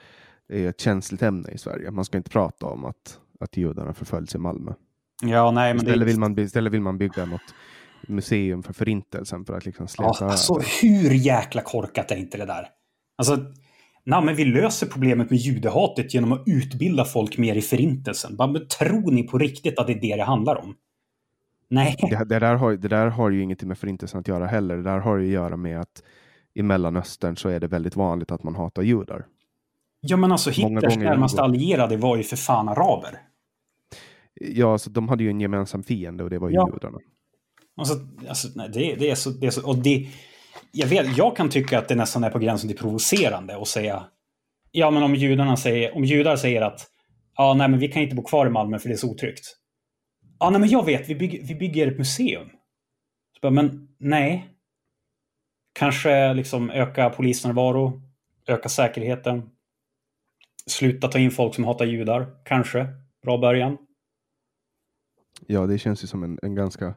är 0.49 0.69
ett 0.69 0.81
känsligt 0.81 1.21
ämne 1.21 1.51
i 1.51 1.57
Sverige. 1.57 1.91
Man 1.91 2.05
ska 2.05 2.17
inte 2.17 2.29
prata 2.29 2.65
om 2.65 2.85
att, 2.85 3.19
att 3.39 3.57
judarna 3.57 3.93
förföljs 3.93 4.35
i 4.35 4.37
Malmö. 4.37 4.73
Ja, 5.21 5.51
nej, 5.51 5.73
men 5.73 5.77
istället, 5.77 5.99
det... 5.99 6.05
vill 6.05 6.19
man, 6.19 6.39
istället 6.39 6.73
vill 6.73 6.81
man 6.81 6.97
bygga 6.97 7.25
något 7.25 7.53
museum 8.07 8.63
för 8.63 8.73
förintelsen 8.73 9.45
för 9.45 9.57
att 9.57 9.65
liksom 9.65 9.87
släta 9.87 10.15
ja, 10.19 10.31
alltså, 10.31 10.61
Hur 10.81 11.11
jäkla 11.11 11.61
korkat 11.61 12.11
är 12.11 12.15
inte 12.15 12.37
det 12.37 12.45
där? 12.45 12.67
Alltså, 13.15 13.53
Nej, 14.09 14.25
men 14.25 14.35
vi 14.35 14.45
löser 14.45 14.87
problemet 14.87 15.29
med 15.29 15.39
judehatet 15.39 16.13
genom 16.13 16.31
att 16.31 16.43
utbilda 16.45 17.05
folk 17.05 17.37
mer 17.37 17.55
i 17.55 17.61
förintelsen. 17.61 18.35
Men 18.37 18.67
tror 18.67 19.11
ni 19.11 19.23
på 19.23 19.37
riktigt 19.37 19.79
att 19.79 19.87
det 19.87 19.93
är 19.93 20.01
det 20.01 20.15
det 20.15 20.23
handlar 20.23 20.55
om? 20.55 20.75
Nej. 21.69 21.95
Det, 21.99 22.23
det, 22.25 22.39
där 22.39 22.55
har, 22.55 22.73
det 22.73 22.87
där 22.87 23.07
har 23.07 23.29
ju 23.29 23.41
ingenting 23.41 23.67
med 23.67 23.77
förintelsen 23.77 24.19
att 24.19 24.27
göra 24.27 24.47
heller. 24.47 24.77
Det 24.77 24.83
där 24.83 24.99
har 24.99 25.17
ju 25.17 25.25
att 25.25 25.33
göra 25.33 25.57
med 25.57 25.79
att 25.81 26.03
i 26.53 26.63
Mellanöstern 26.63 27.37
så 27.37 27.49
är 27.49 27.59
det 27.59 27.67
väldigt 27.67 27.95
vanligt 27.95 28.31
att 28.31 28.43
man 28.43 28.55
hatar 28.55 28.81
judar. 28.81 29.25
Ja, 29.99 30.17
men 30.17 30.31
alltså 30.31 30.49
Hitlers 30.49 30.97
närmaste 30.97 31.41
allierade 31.41 31.97
var 31.97 32.17
ju 32.17 32.23
för 32.23 32.35
fan 32.35 32.69
araber. 32.69 33.21
Ja, 34.33 34.71
alltså, 34.71 34.89
de 34.89 35.09
hade 35.09 35.23
ju 35.23 35.29
en 35.29 35.41
gemensam 35.41 35.83
fiende 35.83 36.23
och 36.23 36.29
det 36.29 36.39
var 36.39 36.49
ju 36.49 36.55
ja. 36.55 36.69
judarna. 36.73 36.99
Alltså, 37.77 37.93
alltså, 38.29 38.47
nej, 38.55 38.69
det, 38.73 38.95
det, 38.95 39.09
är 39.09 39.15
så, 39.15 39.29
det 39.29 39.47
är 39.47 39.51
så... 39.51 39.67
Och 39.67 39.77
det, 39.77 40.07
jag, 40.71 40.87
vet, 40.87 41.17
jag 41.17 41.37
kan 41.37 41.49
tycka 41.49 41.79
att 41.79 41.87
det 41.87 41.95
nästan 41.95 42.23
är 42.23 42.29
på 42.29 42.39
gränsen 42.39 42.69
till 42.69 42.77
provocerande 42.77 43.57
att 43.57 43.67
säga 43.67 44.07
Ja, 44.71 44.91
men 44.91 45.03
om 45.03 45.15
judarna 45.15 45.57
säger, 45.57 45.95
om 45.95 46.03
judar 46.03 46.35
säger 46.35 46.61
att 46.61 46.87
ja, 47.37 47.53
nej, 47.53 47.69
men 47.69 47.79
vi 47.79 47.87
kan 47.87 48.01
inte 48.01 48.15
bo 48.15 48.23
kvar 48.23 48.47
i 48.47 48.49
Malmö 48.49 48.79
för 48.79 48.89
det 48.89 48.95
är 48.95 48.97
så 48.97 49.11
otryggt. 49.11 49.57
Ja, 50.39 50.49
nej, 50.49 50.59
men 50.59 50.69
jag 50.69 50.85
vet, 50.85 51.09
vi 51.09 51.15
bygger, 51.15 51.43
vi 51.43 51.55
bygger 51.55 51.87
ett 51.87 51.97
museum. 51.97 52.49
Så 53.33 53.39
bara, 53.41 53.51
men 53.51 53.87
nej. 53.99 54.53
Kanske 55.73 56.33
liksom 56.33 56.69
öka 56.69 57.09
polisnärvaro, 57.09 58.01
öka 58.47 58.69
säkerheten. 58.69 59.49
Sluta 60.67 61.07
ta 61.07 61.19
in 61.19 61.31
folk 61.31 61.55
som 61.55 61.63
hatar 61.63 61.85
judar, 61.85 62.27
kanske. 62.45 62.87
Bra 63.23 63.37
början. 63.37 63.77
Ja, 65.47 65.67
det 65.67 65.77
känns 65.77 66.03
ju 66.03 66.07
som 66.07 66.23
en, 66.23 66.39
en 66.41 66.55
ganska 66.55 66.95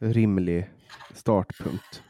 rimlig 0.00 0.70
startpunkt. 1.14 2.02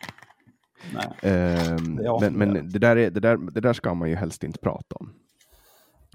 Um, 1.23 2.21
men 2.21 2.33
men 2.33 2.71
det, 2.73 2.79
där 2.79 2.97
är, 2.97 3.11
det, 3.11 3.21
där, 3.21 3.51
det 3.51 3.61
där 3.61 3.73
ska 3.73 3.95
man 3.95 4.11
ju 4.11 4.17
helst 4.17 4.45
inte 4.45 4.59
prata 4.59 4.97
om. 4.97 5.13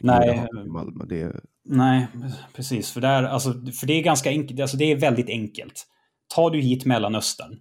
Nej, 0.01 0.47
Malmö, 0.67 1.05
det... 1.05 1.35
nej 1.65 2.07
precis. 2.55 2.91
För, 2.91 3.01
där, 3.01 3.23
alltså, 3.23 3.53
för 3.79 3.87
det 3.87 3.93
är 3.93 4.03
ganska 4.03 4.29
enkelt. 4.29 4.59
Alltså, 4.59 4.77
det 4.77 4.91
är 4.91 4.95
väldigt 4.95 5.29
enkelt. 5.29 5.87
Tar 6.35 6.49
du 6.49 6.59
hit 6.59 6.85
Mellanöstern 6.85 7.59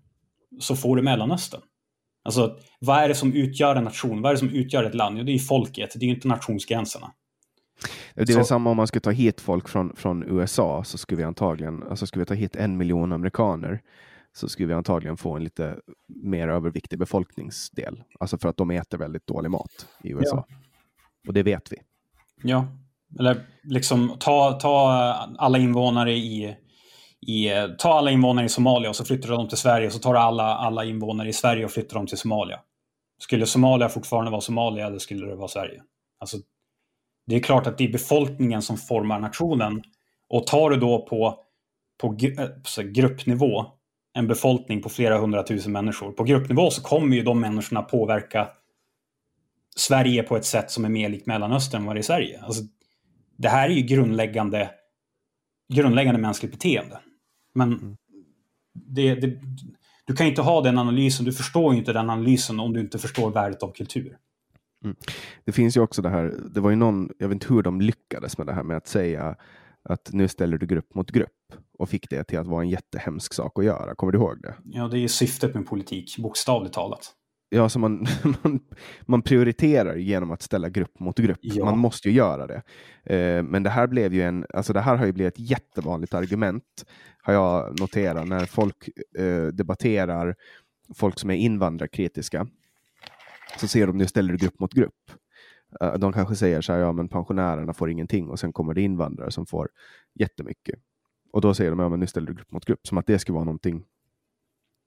så 0.61 0.77
får 0.77 0.97
du 0.97 1.03
Mellanöstern. 1.03 1.61
Alltså, 2.23 2.57
vad 2.81 2.99
är 2.99 3.09
det 3.09 3.15
som 3.15 3.32
utgör 3.32 3.77
en 3.77 3.85
nation? 3.85 4.23
Vad 4.23 4.31
är 4.31 4.35
det 4.35 4.39
som 4.39 4.51
utgör 4.51 4.85
ett 4.85 4.95
land? 4.95 5.19
Jo, 5.19 5.24
det 5.24 5.31
är 5.31 5.35
ju 5.35 5.39
folket, 5.39 5.91
det 5.95 6.05
är 6.05 6.09
ju 6.09 6.15
inte 6.15 6.28
nationsgränserna. 6.28 7.12
Det 8.15 8.23
är 8.23 8.27
så... 8.27 8.45
samma 8.45 8.70
om 8.70 8.77
man 8.77 8.87
skulle 8.87 9.01
ta 9.01 9.11
hit 9.11 9.41
folk 9.41 9.69
från, 9.69 9.97
från 9.97 10.23
USA 10.23 10.85
så 10.85 10.99
skulle 10.99 11.19
vi 11.19 11.24
antagligen 11.24 11.82
alltså 11.82 12.07
skulle 12.07 12.23
vi 12.23 12.27
ta 12.27 12.35
hit 12.35 12.57
en 12.57 12.77
miljon 12.77 13.12
amerikaner 13.12 13.81
så 14.32 14.48
skulle 14.48 14.69
vi 14.69 14.74
antagligen 14.74 15.16
få 15.16 15.36
en 15.36 15.44
lite 15.44 15.77
mer 16.09 16.48
överviktig 16.48 16.98
befolkningsdel. 16.98 18.02
Alltså 18.20 18.39
för 18.39 18.48
att 18.48 18.57
de 18.57 18.70
äter 18.70 18.98
väldigt 18.98 19.27
dålig 19.27 19.51
mat 19.51 19.86
i 20.05 20.11
USA. 20.11 20.44
Ja. 20.48 20.57
Och 21.27 21.35
det 21.35 21.43
vet 21.43 21.73
vi. 21.73 21.77
Ja, 22.43 22.66
eller 23.19 23.47
liksom 23.62 24.16
ta, 24.20 24.52
ta 24.52 24.90
alla 25.39 25.59
invånare 25.59 26.12
i, 26.12 26.57
i, 27.27 27.51
ta 27.78 27.93
alla 27.93 28.11
invånare 28.11 28.47
i 28.47 28.48
Somalia 28.48 28.90
och 28.90 28.97
så 28.97 29.05
flyttar 29.05 29.28
de 29.28 29.48
till 29.48 29.59
Sverige 29.59 29.86
och 29.86 29.93
så 29.93 29.98
tar 29.98 30.15
du 30.15 30.19
alla, 30.20 30.44
alla 30.44 30.85
invånare 30.85 31.28
i 31.28 31.32
Sverige 31.32 31.65
och 31.65 31.70
flyttar 31.70 31.97
dem 31.97 32.07
till 32.07 32.19
Somalia. 32.19 32.61
Skulle 33.19 33.47
Somalia 33.47 33.89
fortfarande 33.89 34.31
vara 34.31 34.40
Somalia 34.40 34.86
eller 34.86 34.98
skulle 34.98 35.27
det 35.27 35.36
vara 35.36 35.48
Sverige? 35.48 35.82
Alltså, 36.19 36.36
det 37.27 37.36
är 37.36 37.40
klart 37.40 37.66
att 37.66 37.78
det 37.78 37.85
är 37.85 37.93
befolkningen 37.93 38.62
som 38.62 38.77
formar 38.77 39.20
nationen. 39.20 39.82
Och 40.28 40.47
tar 40.47 40.70
du 40.70 40.77
då 40.77 41.07
på, 41.07 41.40
på 42.01 42.16
eh, 42.78 42.85
gruppnivå 42.85 43.66
en 44.12 44.27
befolkning 44.27 44.82
på 44.82 44.89
flera 44.89 45.19
hundratusen 45.19 45.73
människor. 45.73 46.12
På 46.12 46.24
gruppnivå 46.24 46.70
så 46.70 46.82
kommer 46.82 47.16
ju 47.16 47.23
de 47.23 47.41
människorna 47.41 47.82
påverka 47.82 48.49
Sverige 49.77 50.23
på 50.23 50.37
ett 50.37 50.45
sätt 50.45 50.70
som 50.70 50.85
är 50.85 50.89
mer 50.89 51.09
likt 51.09 51.27
Mellanöstern 51.27 51.81
än 51.81 51.87
vad 51.87 51.97
det 51.97 51.99
är 51.99 52.01
i 52.01 52.05
Sverige. 52.05 52.41
Alltså, 52.43 52.62
det 53.37 53.49
här 53.49 53.69
är 53.69 53.74
ju 53.74 53.82
grundläggande, 53.82 54.70
grundläggande 55.73 56.20
mänskligt 56.20 56.53
beteende. 56.53 56.99
Men 57.55 57.73
mm. 57.73 57.97
det, 58.73 59.15
det, 59.15 59.41
du 60.05 60.16
kan 60.16 60.27
inte 60.27 60.43
ha 60.43 60.61
den 60.61 60.78
analysen, 60.78 61.24
du 61.24 61.32
förstår 61.32 61.74
inte 61.74 61.93
den 61.93 62.11
analysen 62.11 62.61
om 62.61 62.73
du 62.73 62.81
inte 62.81 62.99
förstår 62.99 63.31
värdet 63.31 63.62
av 63.62 63.73
kultur. 63.73 64.16
Mm. 64.85 64.97
Det 65.45 65.53
finns 65.53 65.77
ju 65.77 65.81
också 65.81 66.03
det 66.03 66.09
här, 66.09 66.35
det 66.55 66.61
var 66.61 66.70
ju 66.70 66.77
någon, 66.77 67.11
jag 67.19 67.28
vet 67.28 67.35
inte 67.35 67.55
hur 67.55 67.62
de 67.62 67.81
lyckades 67.81 68.39
med 68.39 68.47
det 68.47 68.53
här 68.53 68.62
med 68.62 68.77
att 68.77 68.87
säga 68.87 69.37
att 69.91 70.11
nu 70.12 70.29
ställer 70.29 70.59
du 70.59 70.67
grupp 70.67 70.95
mot 70.95 71.11
grupp 71.11 71.53
och 71.79 71.89
fick 71.89 72.11
det 72.11 72.25
till 72.25 72.39
att 72.39 72.47
vara 72.47 72.62
en 72.62 72.69
jättehemsk 72.69 73.35
sak 73.35 73.59
att 73.59 73.65
göra. 73.65 73.95
Kommer 73.95 74.12
du 74.12 74.19
ihåg 74.19 74.43
det? 74.43 74.55
Ja, 74.65 74.89
det 74.89 74.99
är 74.99 75.09
syftet 75.09 75.55
med 75.55 75.67
politik, 75.67 76.19
bokstavligt 76.19 76.75
talat. 76.75 77.15
Ja, 77.49 77.69
så 77.69 77.79
man, 77.79 78.07
man, 78.43 78.61
man 79.03 79.23
prioriterar 79.23 79.97
genom 79.97 80.31
att 80.31 80.43
ställa 80.43 80.69
grupp 80.69 81.01
mot 81.01 81.19
grupp. 81.19 81.39
Ja. 81.41 81.65
Man 81.65 81.79
måste 81.79 82.09
ju 82.09 82.15
göra 82.15 82.47
det. 82.47 82.62
Eh, 83.15 83.43
men 83.43 83.62
det 83.62 83.71
här 83.71 83.87
blev 83.87 84.15
ju 84.15 84.23
en, 84.23 84.47
alltså 84.55 84.73
det 84.73 84.81
här 84.81 84.97
har 84.97 85.07
ju 85.07 85.12
blivit 85.12 85.35
ett 85.35 85.51
jättevanligt 85.51 86.15
argument, 86.15 86.65
har 87.23 87.33
jag 87.33 87.81
noterat, 87.81 88.29
när 88.29 88.47
folk 88.47 88.89
eh, 89.19 89.47
debatterar 89.47 90.35
folk 90.95 91.19
som 91.19 91.31
är 91.31 91.35
invandrarkritiska. 91.35 92.47
Så 93.61 93.69
ser 93.69 93.87
de 93.87 93.99
nu 93.99 94.07
ställer 94.07 94.33
du 94.33 94.39
grupp 94.39 94.61
mot 94.61 94.75
grupp. 94.75 95.12
Eh, 95.81 95.95
de 95.95 96.13
kanske 96.13 96.37
säger 96.37 96.61
så 96.61 96.73
här, 96.73 96.81
ja 96.81 96.93
men 96.93 97.09
pensionärerna 97.09 97.73
får 97.73 97.91
ingenting 97.91 98.29
och 98.29 98.39
sen 98.39 98.53
kommer 98.53 98.75
det 98.75 98.83
invandrare 98.83 99.31
som 99.31 99.47
får 99.47 99.69
jättemycket. 100.15 100.79
Och 101.33 101.41
då 101.41 101.55
säger 101.55 101.71
de, 101.71 101.79
ja 101.79 101.89
men 101.89 102.01
nu 102.01 102.07
ställer 102.07 102.27
du 102.27 102.35
grupp 102.35 102.53
mot 102.53 102.65
grupp, 102.65 102.87
som 102.87 102.99
att 102.99 103.07
det 103.07 103.19
ska 103.19 103.33
vara 103.33 103.45
någonting 103.45 103.85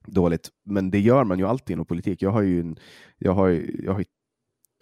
dåligt. 0.07 0.49
Men 0.65 0.91
det 0.91 0.99
gör 0.99 1.23
man 1.23 1.39
ju 1.39 1.47
alltid 1.47 1.73
inom 1.73 1.85
politik. 1.85 2.21
Jag 2.21 2.31
har 2.31 2.41
ju, 2.41 2.75
jag 3.17 3.33
har, 3.33 3.49
jag 3.83 3.93
har 3.93 4.05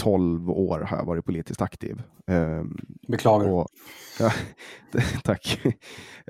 12 0.01 0.49
år 0.49 0.79
har 0.79 0.97
jag 0.97 1.05
varit 1.05 1.25
politiskt 1.25 1.61
aktiv. 1.61 2.01
Um, 2.27 2.77
Beklagar. 3.07 3.49
Och, 3.49 3.67
ja, 4.19 4.31
tack. 5.23 5.61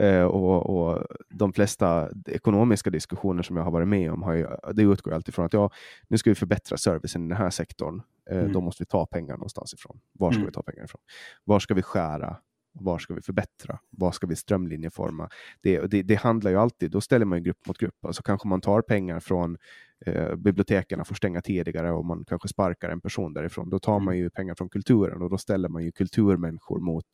Uh, 0.02 0.24
och, 0.24 0.70
och, 0.70 1.06
de 1.30 1.54
flesta 1.54 2.10
ekonomiska 2.26 2.90
diskussioner 2.90 3.44
som 3.44 3.58
jag 3.58 3.64
har 3.64 3.72
varit 3.72 3.88
med 3.88 4.12
om, 4.12 4.24
har 4.24 4.34
ju, 4.34 4.48
det 4.74 4.82
utgår 4.82 5.14
alltid 5.14 5.34
från 5.34 5.46
att 5.46 5.54
ja, 5.54 5.72
nu 6.08 6.18
ska 6.18 6.30
vi 6.30 6.36
förbättra 6.36 6.78
servicen 6.78 7.26
i 7.26 7.28
den 7.28 7.38
här 7.38 7.50
sektorn. 7.50 8.02
Uh, 8.32 8.38
mm. 8.38 8.54
Då 8.54 8.62
måste 8.62 8.84
vi 8.84 8.86
ta 8.86 9.06
pengar 9.06 9.34
någonstans 9.34 9.74
ifrån. 9.74 10.00
Var 10.14 10.32
ska 10.32 10.38
mm. 10.38 10.46
vi 10.46 10.54
ta 10.54 10.64
pengar 10.64 10.84
ifrån? 10.84 11.02
Var 11.44 11.60
ska 11.60 11.74
vi 11.74 11.82
skära? 11.82 12.38
Var 12.74 13.00
ska 13.00 13.14
vi 13.14 13.22
förbättra? 13.22 13.80
Vad 13.90 14.16
ska 14.16 14.28
vi 14.28 14.36
strömlinjeforma? 14.36 15.30
Det, 15.62 15.80
det, 15.80 16.04
det, 16.04 16.16
handlar 16.16 16.52
ju 16.52 16.58
alltid, 16.58 16.92
då 16.92 17.02
ställer 17.02 17.26
man 17.26 17.38
ju 17.38 17.44
grupp 17.44 17.68
mot 17.68 17.78
grupp. 17.78 18.06
Alltså 18.06 18.24
kanske 18.24 18.48
man 18.48 18.62
tar 18.62 18.82
pengar 18.82 19.20
från 19.20 19.58
eh, 20.06 20.36
biblioteken 20.36 21.06
får 21.06 21.16
stänga 21.16 21.42
tidigare 21.42 21.92
och 21.92 22.06
man 22.06 22.26
kanske 22.28 22.48
sparkar 22.48 22.90
en 22.90 23.02
person 23.02 23.34
därifrån. 23.34 23.70
Då 23.70 23.80
tar 23.80 24.00
man 24.00 24.14
mm. 24.14 24.18
ju 24.18 24.30
pengar 24.30 24.56
från 24.56 24.70
kulturen 24.70 25.22
och 25.22 25.30
då 25.30 25.38
ställer 25.38 25.70
man 25.70 25.84
ju 25.84 25.92
kulturmänniskor 25.92 26.80
mot 26.80 27.06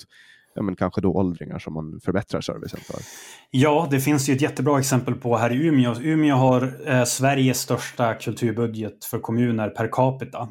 ja, 0.55 0.61
men 0.61 0.75
kanske 0.75 1.01
då 1.01 1.13
åldringar 1.13 1.59
som 1.59 1.73
man 1.73 1.99
förbättrar 2.03 2.41
servicen 2.41 2.79
för. 2.79 2.99
Ja, 3.51 3.87
det 3.91 3.99
finns 3.99 4.29
ju 4.29 4.33
ett 4.33 4.41
jättebra 4.41 4.79
exempel 4.79 5.15
på 5.15 5.37
här 5.37 5.51
i 5.51 5.67
Umeå. 5.67 5.95
Umeå 6.01 6.35
har 6.35 6.89
eh, 6.91 7.03
Sveriges 7.03 7.59
största 7.59 8.13
kulturbudget 8.13 9.05
för 9.05 9.19
kommuner 9.19 9.69
per 9.69 9.89
capita. 9.91 10.49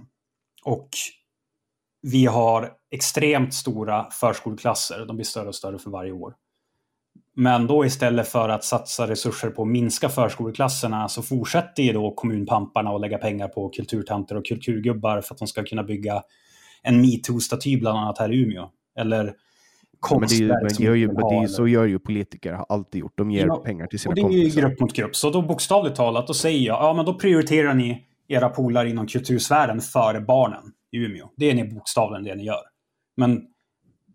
Och 0.67 0.89
vi 2.03 2.27
har 2.27 2.73
extremt 2.91 3.55
stora 3.55 4.11
förskoleklasser. 4.11 5.07
De 5.07 5.17
blir 5.17 5.25
större 5.25 5.49
och 5.49 5.55
större 5.55 5.79
för 5.79 5.91
varje 5.91 6.13
år. 6.13 6.35
Men 7.37 7.67
då 7.67 7.85
istället 7.85 8.29
för 8.29 8.49
att 8.49 8.65
satsa 8.65 9.09
resurser 9.09 9.51
på 9.51 9.63
att 9.63 9.69
minska 9.69 10.09
förskoleklasserna 10.09 11.09
så 11.09 11.23
fortsätter 11.23 11.83
ju 11.83 11.93
då 11.93 12.15
kommunpamparna 12.15 12.91
att 12.91 13.01
lägga 13.01 13.19
pengar 13.19 13.49
på 13.49 13.69
kulturtanter 13.69 14.37
och 14.37 14.47
kulturgubbar 14.47 15.21
för 15.21 15.35
att 15.35 15.39
de 15.39 15.49
ska 15.49 15.65
kunna 15.65 15.83
bygga 15.83 16.23
en 16.83 17.05
metoo-staty 17.05 17.81
bland 17.81 17.99
annat 17.99 18.19
här 18.19 18.33
i 18.33 18.37
Umeå. 18.37 18.71
Eller 18.99 19.35
konstverk 20.01 20.63
men 20.63 20.69
det 20.79 20.87
är, 20.87 20.95
ju, 20.95 21.07
men 21.07 21.17
det 21.17 21.37
är 21.37 21.43
ju, 21.43 21.49
Så 21.49 21.69
gör 21.69 21.85
ju 21.85 21.99
politiker, 21.99 22.53
har 22.53 22.67
alltid 22.69 23.01
gjort. 23.01 23.19
De 23.19 23.31
ger 23.31 23.47
ja, 23.47 23.57
pengar 23.57 23.87
till 23.87 23.99
sina 23.99 24.15
kompisar. 24.15 24.31
Det 24.31 24.45
är 24.45 24.49
ju 24.49 24.61
grupp 24.61 24.81
mot 24.81 24.93
grupp. 24.93 25.17
Så 25.17 25.31
då 25.31 25.43
bokstavligt 25.43 25.97
talat, 25.97 26.27
då 26.27 26.35
säger 26.35 26.67
jag, 26.67 26.83
ja 26.83 26.95
men 26.95 27.05
då 27.05 27.15
prioriterar 27.15 27.75
ni 27.75 28.07
era 28.29 28.49
polare 28.49 28.91
inom 28.91 29.07
kultursfären 29.07 29.81
före 29.81 30.21
barnen 30.21 30.73
i 30.93 30.99
Umeå. 30.99 31.31
Det 31.37 31.51
är 31.51 31.55
ni 31.55 31.65
bokstavligen 31.65 32.25
det 32.25 32.35
ni 32.35 32.45
gör. 32.45 32.63
Men 33.17 33.47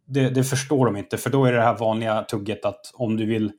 det, 0.06 0.30
det, 0.30 0.44
förstår 0.44 0.86
de 0.86 0.98
inte, 0.98 1.18
för 1.18 1.30
då 1.30 1.46
är 1.46 1.54
det 1.54 1.62
här 1.62 1.78
vanliga 1.78 2.22
tugget 2.22 2.66
att 2.66 2.92
om 2.94 3.18
du 3.18 3.26
vill 3.26 3.52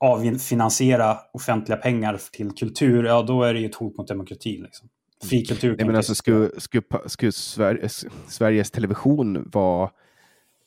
avfinansiera 0.00 1.18
offentliga 1.32 1.76
pengar 1.76 2.20
till 2.32 2.52
kultur, 2.52 3.04
ja 3.04 3.22
då 3.22 3.42
är 3.42 3.54
det 3.54 3.60
ju 3.60 3.66
ett 3.66 3.74
hot 3.74 3.96
mot 3.96 4.08
demokratin. 4.08 4.62
Liksom. 4.62 4.88
Fri 5.22 5.44
kultur. 5.44 5.76
Nej, 5.76 5.86
men 5.86 5.96
alltså, 5.96 6.14
skulle, 6.14 6.50
skulle, 6.60 6.84
skulle 7.06 7.32
Sveriges, 7.32 8.06
Sveriges 8.28 8.70
Television 8.70 9.50
vara 9.50 9.90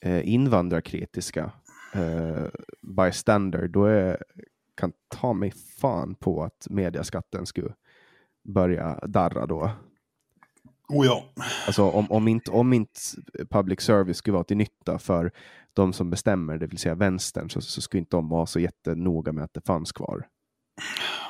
eh, 0.01 0.29
invandrarkritiska 0.29 1.51
eh, 1.93 2.45
by 2.81 3.11
standard, 3.11 3.69
då 3.71 3.85
är, 3.85 4.17
kan 4.77 4.91
ta 5.07 5.33
mig 5.33 5.53
fan 5.81 6.15
på 6.15 6.43
att 6.43 6.67
mediaskatten 6.69 7.45
skulle 7.45 7.73
börja 8.47 8.99
darra 9.07 9.45
då. 9.45 9.71
Oh 10.89 11.05
ja. 11.05 11.23
Alltså 11.67 11.83
om, 11.83 12.11
om, 12.11 12.27
inte, 12.27 12.51
om 12.51 12.73
inte 12.73 12.99
public 13.49 13.81
service 13.81 14.17
skulle 14.17 14.33
vara 14.33 14.43
till 14.43 14.57
nytta 14.57 14.99
för 14.99 15.31
de 15.73 15.93
som 15.93 16.09
bestämmer, 16.09 16.57
det 16.57 16.67
vill 16.67 16.77
säga 16.77 16.95
vänstern, 16.95 17.49
så, 17.49 17.61
så 17.61 17.81
skulle 17.81 17.99
inte 17.99 18.17
de 18.17 18.29
vara 18.29 18.45
så 18.45 18.59
jättenoga 18.59 19.31
med 19.31 19.43
att 19.43 19.53
det 19.53 19.65
fanns 19.65 19.91
kvar. 19.91 20.27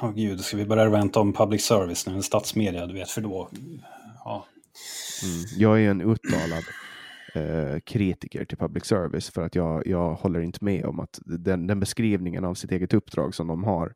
Åh 0.02 0.10
oh, 0.10 0.14
gud, 0.14 0.40
ska 0.40 0.58
vi 0.58 0.66
börja 0.66 0.90
vänta 0.90 1.20
om 1.20 1.34
public 1.34 1.66
service 1.66 2.08
nu, 2.08 2.22
statsmedia, 2.22 2.86
du 2.86 2.94
vet, 2.94 3.10
för 3.10 3.22
då... 3.22 3.50
Ja. 4.24 4.46
Mm. 5.24 5.46
Jag 5.58 5.82
är 5.82 5.90
en 5.90 6.02
uttalad 6.02 6.64
eh, 7.34 7.80
kritiker 7.80 8.46
till 8.46 8.58
public 8.58 8.86
service 8.86 9.30
för 9.30 9.42
att 9.42 9.56
jag, 9.56 9.88
jag 9.88 10.14
håller 10.14 10.40
inte 10.40 10.66
med 10.66 10.86
om 10.86 11.00
att 11.00 11.20
den, 11.26 11.68
den 11.68 11.80
beskrivningen 11.80 12.46
av 12.46 12.54
sitt 12.54 12.72
eget 12.72 12.94
uppdrag 12.94 13.36
som 13.36 13.48
de 13.48 13.64
har 13.64 13.94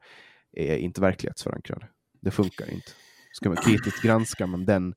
är 0.51 0.77
inte 0.77 1.01
verklighetsförankrad. 1.01 1.83
Det 2.21 2.31
funkar 2.31 2.73
inte. 2.73 2.91
Ska 3.33 3.49
man 3.49 3.57
kritiskt 3.57 4.01
granska 4.03 4.47
man 4.47 4.65
den 4.65 4.93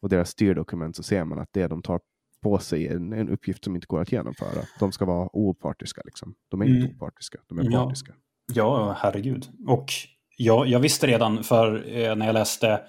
och 0.00 0.08
deras 0.08 0.30
styrdokument 0.30 0.96
så 0.96 1.02
ser 1.02 1.24
man 1.24 1.38
att 1.38 1.48
det 1.52 1.66
de 1.66 1.82
tar 1.82 2.00
på 2.42 2.58
sig 2.58 2.88
en, 2.88 3.12
en 3.12 3.28
uppgift 3.28 3.64
som 3.64 3.74
inte 3.74 3.86
går 3.86 4.00
att 4.00 4.12
genomföra. 4.12 4.62
De 4.78 4.92
ska 4.92 5.04
vara 5.04 5.28
opartiska. 5.32 6.02
Liksom. 6.04 6.34
De 6.48 6.60
är 6.60 6.66
inte 6.66 6.86
mm. 6.86 6.96
opartiska, 6.96 7.38
de 7.48 7.58
är 7.58 7.64
ja. 7.70 7.84
partiska. 7.84 8.12
Ja, 8.52 8.96
herregud. 8.98 9.48
Och 9.66 9.92
ja, 10.36 10.66
jag 10.66 10.80
visste 10.80 11.06
redan 11.06 11.44
för 11.44 11.96
eh, 11.96 12.16
när 12.16 12.26
jag 12.26 12.32
läste 12.32 12.80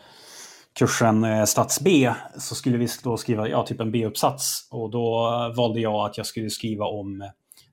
kursen 0.79 1.23
eh, 1.23 1.45
Stats 1.45 1.81
B 1.81 2.13
så 2.37 2.55
skulle 2.55 2.77
vi 2.77 2.87
då 3.03 3.17
skriva 3.17 3.49
ja, 3.49 3.65
typ 3.65 3.79
en 3.79 3.91
B-uppsats. 3.91 4.67
Och 4.71 4.91
då 4.91 5.23
valde 5.57 5.79
jag 5.79 6.09
att 6.09 6.17
jag 6.17 6.25
skulle 6.25 6.49
skriva 6.49 6.85
om 6.85 7.29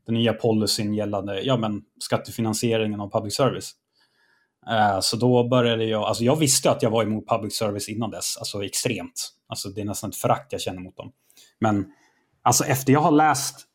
den 0.07 0.15
nya 0.15 0.33
policyn 0.33 0.95
gällande 0.95 1.41
ja, 1.41 1.57
men 1.57 1.83
skattefinansieringen 2.01 3.01
av 3.01 3.11
public 3.11 3.37
service. 3.37 3.73
Eh, 4.71 5.01
så 5.01 5.17
då 5.17 5.49
började 5.49 5.85
jag, 5.85 6.03
alltså 6.03 6.25
jag 6.25 6.37
visste 6.37 6.71
att 6.71 6.83
jag 6.83 6.91
var 6.91 7.03
emot 7.03 7.29
public 7.29 7.57
service 7.57 7.89
innan 7.89 8.11
dess, 8.11 8.37
alltså 8.39 8.65
extremt. 8.65 9.33
Alltså 9.49 9.69
det 9.69 9.81
är 9.81 9.85
nästan 9.85 10.11
ett 10.11 10.17
förakt 10.17 10.53
jag 10.53 10.61
känner 10.61 10.81
mot 10.81 10.97
dem. 10.97 11.13
Men 11.61 11.87
alltså 12.43 12.65
efter 12.65 12.93
jag 12.93 13.01
har 13.01 13.11
läst 13.11 13.67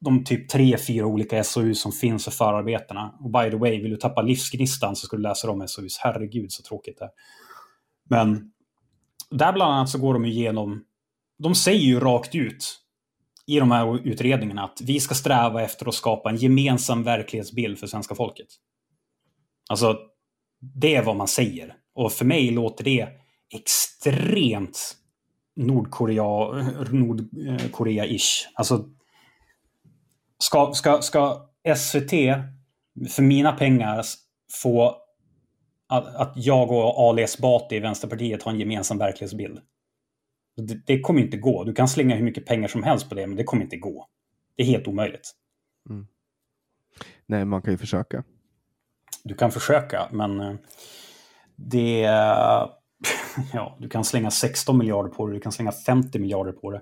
de 0.00 0.24
typ 0.24 0.48
tre, 0.48 0.78
fyra 0.78 1.06
olika 1.06 1.44
SOU 1.44 1.74
som 1.74 1.92
finns 1.92 2.24
för 2.24 2.30
förarbetena. 2.30 3.14
Och 3.20 3.30
by 3.30 3.50
the 3.50 3.56
way, 3.56 3.82
vill 3.82 3.90
du 3.90 3.96
tappa 3.96 4.22
livsgnistan 4.22 4.96
så 4.96 5.06
ska 5.06 5.16
du 5.16 5.22
läsa 5.22 5.46
de 5.46 5.68
SOUs. 5.68 5.98
Herregud 5.98 6.52
så 6.52 6.62
tråkigt 6.62 6.98
det 6.98 7.04
är. 7.04 7.10
Men 8.10 8.52
där 9.30 9.52
bland 9.52 9.72
annat 9.72 9.88
så 9.88 9.98
går 9.98 10.14
de 10.14 10.24
igenom, 10.24 10.84
de 11.38 11.54
säger 11.54 11.80
ju 11.80 12.00
rakt 12.00 12.34
ut 12.34 12.76
i 13.46 13.58
de 13.58 13.70
här 13.70 14.06
utredningarna 14.06 14.64
att 14.64 14.80
vi 14.80 15.00
ska 15.00 15.14
sträva 15.14 15.62
efter 15.62 15.88
att 15.88 15.94
skapa 15.94 16.30
en 16.30 16.36
gemensam 16.36 17.02
verklighetsbild 17.02 17.78
för 17.78 17.86
svenska 17.86 18.14
folket. 18.14 18.46
Alltså, 19.68 19.98
det 20.60 20.94
är 20.94 21.02
vad 21.02 21.16
man 21.16 21.28
säger. 21.28 21.76
Och 21.94 22.12
för 22.12 22.24
mig 22.24 22.50
låter 22.50 22.84
det 22.84 23.08
extremt 23.54 24.96
Nordkorea, 25.56 26.24
Nordkorea-ish. 26.90 28.46
Alltså, 28.54 28.88
ska, 30.38 30.72
ska, 30.74 31.02
ska 31.02 31.50
SVT 31.76 32.10
för 33.08 33.22
mina 33.22 33.52
pengar 33.52 34.04
få 34.62 34.96
att, 35.88 36.14
att 36.14 36.32
jag 36.36 36.70
och 36.70 37.08
Ali 37.08 37.22
Esbati 37.22 37.76
i 37.76 37.80
Vänsterpartiet 37.80 38.42
har 38.42 38.52
en 38.52 38.60
gemensam 38.60 38.98
verklighetsbild? 38.98 39.60
Det, 40.56 40.86
det, 40.86 41.00
kommer 41.00 41.20
inte 41.20 41.36
gå. 41.36 41.64
Du 41.64 41.72
kan 41.72 41.88
slänga 41.88 42.16
hur 42.16 42.24
mycket 42.24 42.46
pengar 42.46 42.68
som 42.68 42.82
helst 42.82 43.08
på 43.08 43.14
det, 43.14 43.26
men 43.26 43.36
det 43.36 43.44
kommer 43.44 43.62
inte 43.62 43.76
gå. 43.76 44.06
Det 44.56 44.62
är 44.62 44.66
helt 44.66 44.88
omöjligt. 44.88 45.32
Mm. 45.90 46.06
Nej, 47.26 47.44
man 47.44 47.62
kan 47.62 47.72
ju 47.72 47.78
försöka 47.78 48.24
du 49.24 49.34
kan 49.34 49.50
försöka, 49.50 50.08
men 50.10 50.40
eh, 50.40 50.54
det... 51.56 52.00
ja, 53.52 53.76
du 53.80 53.88
kan 53.88 54.04
slänga 54.04 54.30
16 54.30 54.78
miljarder 54.78 55.10
på 55.10 55.26
det, 55.26 55.32
du 55.34 55.40
kan 55.40 55.52
slänga 55.52 55.72
50 55.72 56.18
miljarder 56.18 56.52
på 56.52 56.70
det. 56.70 56.80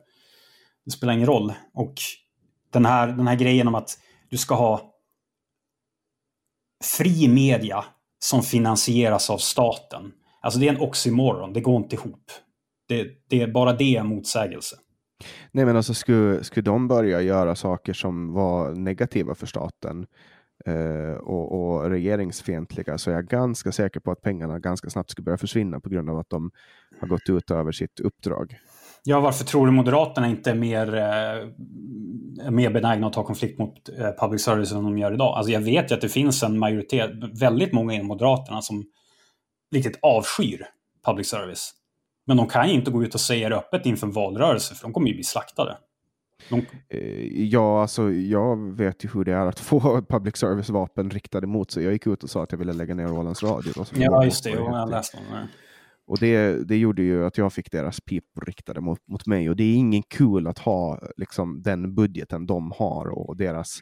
Det 0.84 0.90
spelar 0.90 1.12
ingen 1.12 1.26
roll. 1.26 1.52
Och 1.74 1.94
den 2.72 2.86
här, 2.86 3.06
den 3.06 3.26
här 3.26 3.36
grejen 3.36 3.68
om 3.68 3.74
att 3.74 3.98
du 4.30 4.36
ska 4.38 4.54
ha 4.54 4.94
fri 6.84 7.28
media 7.28 7.84
som 8.18 8.42
finansieras 8.42 9.30
av 9.30 9.38
staten. 9.38 10.12
Alltså 10.40 10.60
det 10.60 10.68
är 10.68 10.72
en 10.72 10.80
oxymoron, 10.80 11.52
det 11.52 11.60
går 11.60 11.76
inte 11.76 11.96
ihop. 11.96 12.30
Det, 12.88 13.08
det 13.28 13.42
är 13.42 13.46
bara 13.48 13.72
det 13.72 13.96
en 13.96 14.06
motsägelse. 14.06 14.76
Nej, 15.52 15.64
men 15.64 15.76
alltså 15.76 15.94
skulle, 15.94 16.44
skulle 16.44 16.64
de 16.64 16.88
börja 16.88 17.20
göra 17.20 17.54
saker 17.54 17.92
som 17.92 18.32
var 18.32 18.74
negativa 18.74 19.34
för 19.34 19.46
staten 19.46 20.06
Eh, 20.66 21.16
och, 21.16 21.52
och 21.52 21.90
regeringsfientliga 21.90 22.98
så 22.98 23.10
är 23.10 23.14
jag 23.14 23.26
ganska 23.26 23.72
säker 23.72 24.00
på 24.00 24.10
att 24.10 24.22
pengarna 24.22 24.58
ganska 24.58 24.90
snabbt 24.90 25.10
skulle 25.10 25.24
börja 25.24 25.38
försvinna 25.38 25.80
på 25.80 25.88
grund 25.88 26.10
av 26.10 26.18
att 26.18 26.30
de 26.30 26.50
har 27.00 27.08
gått 27.08 27.28
ut 27.28 27.50
över 27.50 27.72
sitt 27.72 28.00
uppdrag. 28.00 28.58
Ja, 29.04 29.20
varför 29.20 29.44
tror 29.44 29.66
du 29.66 29.72
Moderaterna 29.72 30.28
inte 30.28 30.50
är 30.50 30.54
mer, 30.54 30.94
eh, 30.94 32.50
mer 32.50 32.70
benägna 32.70 33.06
att 33.06 33.12
ta 33.12 33.24
konflikt 33.24 33.58
mot 33.58 33.88
eh, 33.98 34.10
public 34.20 34.42
service 34.42 34.72
än 34.72 34.84
de 34.84 34.98
gör 34.98 35.12
idag? 35.12 35.36
Alltså 35.36 35.52
jag 35.52 35.60
vet 35.60 35.90
ju 35.90 35.94
att 35.94 36.00
det 36.00 36.08
finns 36.08 36.42
en 36.42 36.58
majoritet, 36.58 37.10
väldigt 37.40 37.72
många 37.72 37.94
inom 37.94 38.06
Moderaterna 38.06 38.62
som 38.62 38.84
riktigt 39.74 39.98
avskyr 40.02 40.66
public 41.06 41.28
service. 41.28 41.74
Men 42.26 42.36
de 42.36 42.46
kan 42.46 42.68
ju 42.68 42.74
inte 42.74 42.90
gå 42.90 43.02
ut 43.02 43.14
och 43.14 43.20
säga 43.20 43.48
det 43.48 43.56
öppet 43.56 43.86
inför 43.86 44.06
en 44.06 44.12
valrörelse, 44.12 44.74
för 44.74 44.82
de 44.82 44.92
kommer 44.92 45.08
ju 45.08 45.14
bli 45.14 45.24
slaktade. 45.24 45.76
De... 46.50 46.66
Eh, 46.88 47.44
ja, 47.44 47.82
alltså 47.82 48.12
jag 48.12 48.76
vet 48.76 49.04
ju 49.04 49.08
hur 49.14 49.24
det 49.24 49.32
är 49.32 49.46
att 49.46 49.60
få 49.70 50.02
public 50.02 50.36
service-vapen 50.36 51.10
riktade 51.10 51.46
mot 51.46 51.70
sig. 51.70 51.84
Jag 51.84 51.92
gick 51.92 52.06
ut 52.06 52.24
och 52.24 52.30
sa 52.30 52.42
att 52.42 52.52
jag 52.52 52.58
ville 52.58 52.72
lägga 52.72 52.94
ner 52.94 53.12
Ålands 53.12 53.42
Radio. 53.42 53.72
Ja, 53.94 54.24
just 54.24 54.44
det. 54.44 54.50
Jag 54.50 54.90
läste 54.90 55.16
om 55.16 55.24
det. 55.32 55.48
Och 56.08 56.18
det, 56.18 56.68
det 56.68 56.76
gjorde 56.76 57.02
ju 57.02 57.26
att 57.26 57.38
jag 57.38 57.52
fick 57.52 57.70
deras 57.70 58.00
pipor 58.00 58.44
riktade 58.46 58.80
mot, 58.80 59.08
mot 59.08 59.26
mig. 59.26 59.50
Och 59.50 59.56
det 59.56 59.64
är 59.64 59.74
ingen 59.74 60.02
kul 60.02 60.46
att 60.46 60.58
ha 60.58 61.00
liksom, 61.16 61.62
den 61.62 61.94
budgeten 61.94 62.46
de 62.46 62.72
har 62.78 63.06
och 63.08 63.36
deras 63.36 63.80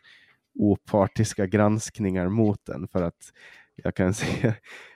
opartiska 0.54 1.46
granskningar 1.46 2.28
mot 2.28 2.66
den. 2.66 2.88
För 2.88 3.02
att 3.02 3.32
jag 3.76 3.94
kan 3.94 4.14
säga 4.14 4.54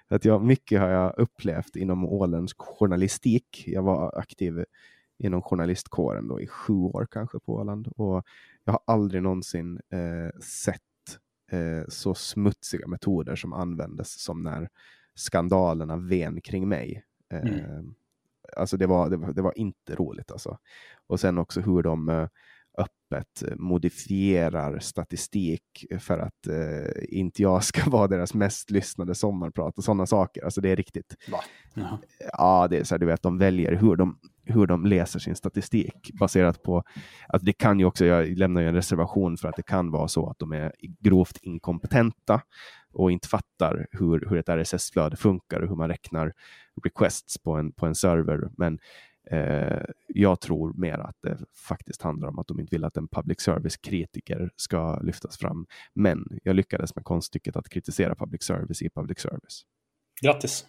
att 0.09 0.25
jag, 0.25 0.45
mycket 0.45 0.81
har 0.81 0.89
jag 0.89 1.19
upplevt 1.19 1.77
inom 1.77 2.05
åländsk 2.05 2.57
journalistik. 2.59 3.65
Jag 3.67 3.83
var 3.83 4.19
aktiv 4.19 4.65
inom 5.21 5.43
journalistkåren 5.43 6.29
då 6.29 6.41
i 6.41 6.47
sju 6.47 6.73
år 6.73 7.07
kanske 7.11 7.39
på 7.39 7.55
Åland. 7.55 7.89
Och 7.97 8.25
jag 8.65 8.73
har 8.73 8.81
aldrig 8.87 9.23
någonsin 9.23 9.81
eh, 9.93 10.41
sett 10.41 10.81
eh, 11.53 11.89
så 11.89 12.15
smutsiga 12.15 12.87
metoder 12.87 13.37
som 13.37 13.53
användes 13.53 14.23
som 14.23 14.43
när 14.43 14.69
skandalerna 15.15 15.97
ven 15.97 16.41
kring 16.41 16.69
mig. 16.69 17.05
Mm. 17.31 17.55
Eh, 17.55 17.83
alltså 18.57 18.77
det 18.77 18.87
var, 18.87 19.11
det 19.11 19.17
var, 19.17 19.33
det, 19.33 19.43
var, 19.43 19.59
inte 19.59 19.95
roligt 19.95 20.31
alltså. 20.31 20.59
Och 21.07 21.21
sen 21.21 21.39
också 21.39 21.61
hur 21.61 21.83
de 21.83 22.09
eh, 22.09 22.29
öppet 22.79 23.43
modifierar 23.57 24.79
statistik 24.79 25.87
för 26.01 26.19
att 26.19 26.47
eh, 26.47 27.19
inte 27.19 27.43
jag 27.43 27.65
ska 27.71 27.91
vara 27.91 28.09
deras 28.09 28.35
mest 28.35 28.71
lyssnade 28.71 29.15
sommarprat 29.15 29.79
och 29.79 29.85
sådana 29.85 30.07
saker. 30.07 30.45
Alltså 30.45 30.61
det 30.61 30.71
är 30.71 30.77
riktigt. 30.77 31.17
Ja, 32.33 32.69
det 32.71 32.79
är 32.79 32.85
så 32.85 32.95
här, 32.95 32.99
du 32.99 33.07
vet, 33.07 33.23
de 33.23 33.39
väljer 33.39 33.73
hur 33.73 33.97
de, 33.97 34.19
hur 34.51 34.67
de 34.67 34.87
läser 34.87 35.19
sin 35.19 35.37
statistik 35.37 36.11
baserat 36.13 36.63
på 36.63 36.83
att 37.29 37.45
det 37.45 37.53
kan 37.53 37.79
ju 37.79 37.85
också, 37.85 38.05
jag 38.05 38.39
lämnar 38.39 38.61
ju 38.61 38.69
en 38.69 38.75
reservation 38.75 39.37
för 39.37 39.49
att 39.49 39.57
det 39.57 39.63
kan 39.63 39.91
vara 39.91 40.09
så 40.09 40.31
att 40.31 40.39
de 40.39 40.53
är 40.53 40.73
grovt 41.01 41.39
inkompetenta 41.43 42.43
och 42.93 43.13
inte 43.13 43.29
fattar 43.29 43.87
hur, 43.91 44.29
hur 44.29 44.39
ett 44.39 44.49
RSS-flöde 44.49 45.17
funkar 45.17 45.61
och 45.61 45.69
hur 45.69 45.77
man 45.77 45.89
räknar 45.89 46.33
requests 46.85 47.39
på 47.39 47.53
en, 47.53 47.73
på 47.73 47.87
en 47.87 47.95
server. 47.95 48.51
Men 48.57 48.79
eh, 49.31 49.83
jag 50.09 50.41
tror 50.41 50.73
mer 50.81 50.99
att 50.99 51.17
det 51.23 51.39
faktiskt 51.69 52.03
handlar 52.03 52.29
om 52.29 52.39
att 52.39 52.47
de 52.47 52.61
inte 52.61 52.75
vill 52.75 52.85
att 52.85 52.97
en 52.97 53.09
public 53.09 53.41
service-kritiker 53.41 54.51
ska 54.57 55.01
lyftas 55.01 55.39
fram. 55.39 55.67
Men 55.95 56.39
jag 56.43 56.57
lyckades 56.57 56.95
med 56.95 57.05
konststycket 57.05 57.57
att 57.57 57.69
kritisera 57.69 58.15
public 58.15 58.43
service 58.43 58.83
i 58.83 58.91
public 58.91 59.19
service. 59.19 59.63
Grattis! 60.23 60.67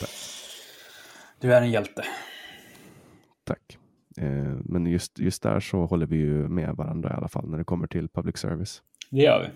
Tack. 0.00 0.10
Du 1.40 1.54
är 1.54 1.62
en 1.62 1.70
hjälte. 1.70 2.04
Tack. 3.48 3.78
Eh, 4.18 4.54
men 4.64 4.86
just, 4.86 5.18
just 5.18 5.42
där 5.42 5.60
så 5.60 5.84
håller 5.84 6.06
vi 6.06 6.16
ju 6.16 6.48
med 6.48 6.74
varandra 6.76 7.10
i 7.10 7.12
alla 7.12 7.28
fall 7.28 7.50
när 7.50 7.58
det 7.58 7.64
kommer 7.64 7.86
till 7.86 8.08
public 8.08 8.36
service. 8.36 8.82
Det 9.10 9.22
gör 9.22 9.40
vi. 9.40 9.48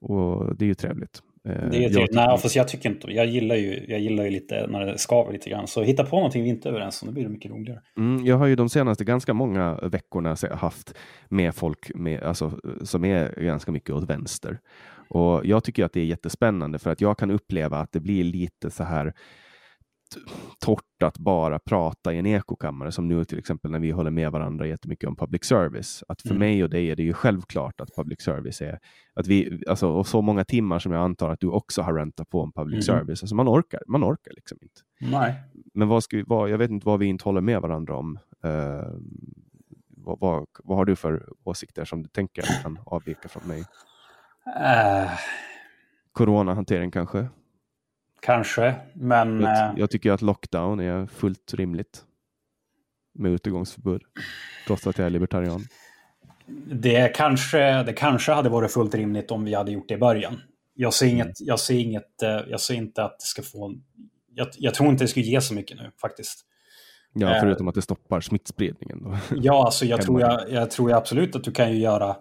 Och 0.00 0.56
det 0.56 0.64
är 0.64 0.66
ju 0.66 0.74
trevligt. 0.74 1.22
Eh, 1.44 1.52
det 1.70 1.84
är 1.84 1.88
trevligt. 1.90 2.14
Nej, 2.14 2.38
fast 2.38 2.56
jag 2.56 2.68
tycker 2.68 2.90
inte 2.90 3.12
Jag 3.12 3.26
gillar 3.26 3.56
ju, 3.56 3.84
jag 3.88 4.00
gillar 4.00 4.24
ju 4.24 4.30
lite 4.30 4.66
när 4.66 4.86
det 4.86 4.98
skaver 4.98 5.32
lite 5.32 5.50
grann. 5.50 5.66
Så 5.66 5.82
hitta 5.82 6.04
på 6.04 6.16
någonting 6.16 6.42
vi 6.42 6.48
inte 6.48 6.68
är 6.68 6.70
överens 6.70 7.02
om, 7.02 7.06
då 7.06 7.12
blir 7.12 7.22
det 7.22 7.30
mycket 7.30 7.50
roligare. 7.50 7.80
Mm, 7.96 8.26
jag 8.26 8.36
har 8.36 8.46
ju 8.46 8.56
de 8.56 8.68
senaste 8.68 9.04
ganska 9.04 9.34
många 9.34 9.74
veckorna 9.74 10.36
haft 10.50 10.94
med 11.28 11.54
folk 11.54 11.94
med, 11.94 12.22
alltså, 12.22 12.60
som 12.82 13.04
är 13.04 13.40
ganska 13.40 13.72
mycket 13.72 13.90
åt 13.90 14.10
vänster. 14.10 14.58
Och 15.08 15.46
jag 15.46 15.64
tycker 15.64 15.84
att 15.84 15.92
det 15.92 16.00
är 16.00 16.04
jättespännande 16.04 16.78
för 16.78 16.90
att 16.90 17.00
jag 17.00 17.18
kan 17.18 17.30
uppleva 17.30 17.78
att 17.78 17.92
det 17.92 18.00
blir 18.00 18.24
lite 18.24 18.70
så 18.70 18.84
här 18.84 19.14
torrt 20.58 21.02
att 21.02 21.18
bara 21.18 21.58
prata 21.58 22.12
i 22.12 22.18
en 22.18 22.26
ekokammare 22.26 22.92
som 22.92 23.08
nu 23.08 23.24
till 23.24 23.38
exempel 23.38 23.70
när 23.70 23.78
vi 23.78 23.90
håller 23.90 24.10
med 24.10 24.32
varandra 24.32 24.66
jättemycket 24.66 25.08
om 25.08 25.16
public 25.16 25.44
service. 25.44 26.04
Att 26.08 26.22
för 26.22 26.30
mm. 26.30 26.38
mig 26.38 26.64
och 26.64 26.70
dig 26.70 26.90
är 26.90 26.96
det 26.96 27.02
ju 27.02 27.12
självklart 27.12 27.80
att 27.80 27.96
public 27.96 28.20
service 28.20 28.60
är 28.60 28.78
att 29.14 29.26
vi, 29.26 29.62
alltså, 29.68 29.88
och 29.88 30.06
så 30.06 30.22
många 30.22 30.44
timmar 30.44 30.78
som 30.78 30.92
jag 30.92 31.02
antar 31.02 31.30
att 31.30 31.40
du 31.40 31.46
också 31.46 31.82
har 31.82 31.94
räntat 31.94 32.30
på 32.30 32.40
om 32.40 32.52
public 32.52 32.88
mm. 32.88 32.98
service. 32.98 33.22
Alltså 33.22 33.34
man 33.34 33.48
orkar, 33.48 33.80
man 33.86 34.04
orkar 34.04 34.32
liksom 34.34 34.58
inte. 34.62 34.80
Nej. 35.12 35.34
Men 35.74 35.88
vad 35.88 36.04
ska 36.04 36.16
vi, 36.16 36.22
vad, 36.26 36.50
jag 36.50 36.58
vet 36.58 36.70
inte 36.70 36.86
vad 36.86 36.98
vi 36.98 37.06
inte 37.06 37.24
håller 37.24 37.40
med 37.40 37.60
varandra 37.60 37.96
om. 37.96 38.18
Uh, 38.44 38.98
vad, 39.88 40.20
vad, 40.20 40.46
vad, 40.64 40.78
har 40.78 40.84
du 40.84 40.96
för 40.96 41.28
åsikter 41.44 41.84
som 41.84 42.02
du 42.02 42.08
tänker 42.08 42.62
kan 42.62 42.78
avvika 42.86 43.28
från 43.28 43.48
mig? 43.48 43.60
Uh. 44.46 45.10
Coronahantering 46.12 46.90
kanske? 46.90 47.28
Kanske, 48.20 48.74
men... 48.94 49.40
Jag, 49.40 49.68
eh, 49.68 49.72
jag, 49.76 49.90
tycker 49.90 50.12
att 50.12 50.22
lockdown 50.22 50.80
är 50.80 51.06
fullt 51.06 51.54
rimligt. 51.54 52.04
Med 53.14 53.32
utegångsförbud. 53.32 54.02
Trots 54.66 54.86
att 54.86 54.98
jag 54.98 55.06
är 55.06 55.10
libertarian. 55.10 55.64
Det 56.72 57.14
kanske, 57.14 57.82
det 57.82 57.92
kanske 57.92 58.32
hade 58.32 58.48
varit 58.48 58.72
fullt 58.72 58.94
rimligt 58.94 59.30
om 59.30 59.44
vi 59.44 59.54
hade 59.54 59.72
gjort 59.72 59.88
det 59.88 59.94
i 59.94 59.98
början. 59.98 60.40
Jag 60.74 60.94
ser, 60.94 61.06
inget, 61.06 61.24
mm. 61.24 61.34
jag 61.38 61.60
ser, 61.60 61.74
inget, 61.74 62.22
eh, 62.22 62.40
jag 62.48 62.60
ser 62.60 62.74
inte 62.74 63.04
att 63.04 63.18
det 63.18 63.26
ska 63.26 63.42
få... 63.42 63.74
Jag, 64.34 64.48
jag 64.58 64.74
tror 64.74 64.88
inte 64.88 65.04
det 65.04 65.08
skulle 65.08 65.26
ge 65.26 65.40
så 65.40 65.54
mycket 65.54 65.76
nu 65.76 65.90
faktiskt. 66.00 66.44
Ja, 67.12 67.34
eh, 67.34 67.40
förutom 67.40 67.68
att 67.68 67.74
det 67.74 67.82
stoppar 67.82 68.20
smittspridningen. 68.20 69.02
Då. 69.02 69.18
Ja, 69.36 69.64
alltså 69.64 69.86
jag, 69.86 70.02
tror 70.02 70.20
jag, 70.20 70.40
jag 70.50 70.70
tror 70.70 70.92
absolut 70.92 71.36
att 71.36 71.44
du 71.44 71.52
kan 71.52 71.72
ju 71.72 71.78
göra 71.78 72.16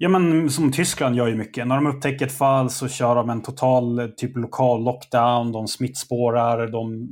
Ja, 0.00 0.08
men 0.08 0.50
som 0.50 0.72
Tyskland 0.72 1.16
gör 1.16 1.26
ju 1.26 1.34
mycket. 1.34 1.66
När 1.66 1.74
de 1.74 1.86
upptäcker 1.86 2.26
ett 2.26 2.38
fall 2.38 2.70
så 2.70 2.88
kör 2.88 3.14
de 3.14 3.30
en 3.30 3.42
total 3.42 4.12
typ 4.16 4.36
lokal 4.36 4.84
lockdown. 4.84 5.52
De 5.52 5.68
smittspårar, 5.68 6.66
de 6.66 7.08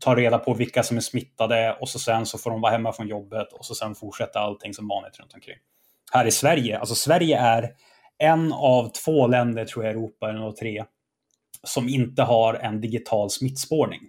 tar 0.00 0.16
reda 0.16 0.38
på 0.38 0.54
vilka 0.54 0.82
som 0.82 0.96
är 0.96 1.00
smittade 1.00 1.76
och 1.80 1.88
så 1.88 1.98
sen 1.98 2.26
så 2.26 2.38
får 2.38 2.50
de 2.50 2.60
vara 2.60 2.72
hemma 2.72 2.92
från 2.92 3.08
jobbet 3.08 3.52
och 3.52 3.64
så 3.64 3.74
sen 3.74 3.94
fortsätter 3.94 4.40
allting 4.40 4.74
som 4.74 4.88
vanligt 4.88 5.20
runt 5.20 5.34
omkring. 5.34 5.56
Här 6.12 6.26
i 6.26 6.30
Sverige, 6.30 6.78
alltså 6.78 6.94
Sverige 6.94 7.38
är 7.38 7.70
en 8.18 8.52
av 8.52 8.90
två 9.04 9.26
länder, 9.26 9.64
tror 9.64 9.84
jag, 9.84 9.94
i 9.94 9.96
Europa, 9.96 10.30
eller 10.30 10.52
tre, 10.52 10.84
som 11.62 11.88
inte 11.88 12.22
har 12.22 12.54
en 12.54 12.80
digital 12.80 13.30
smittspårning. 13.30 14.00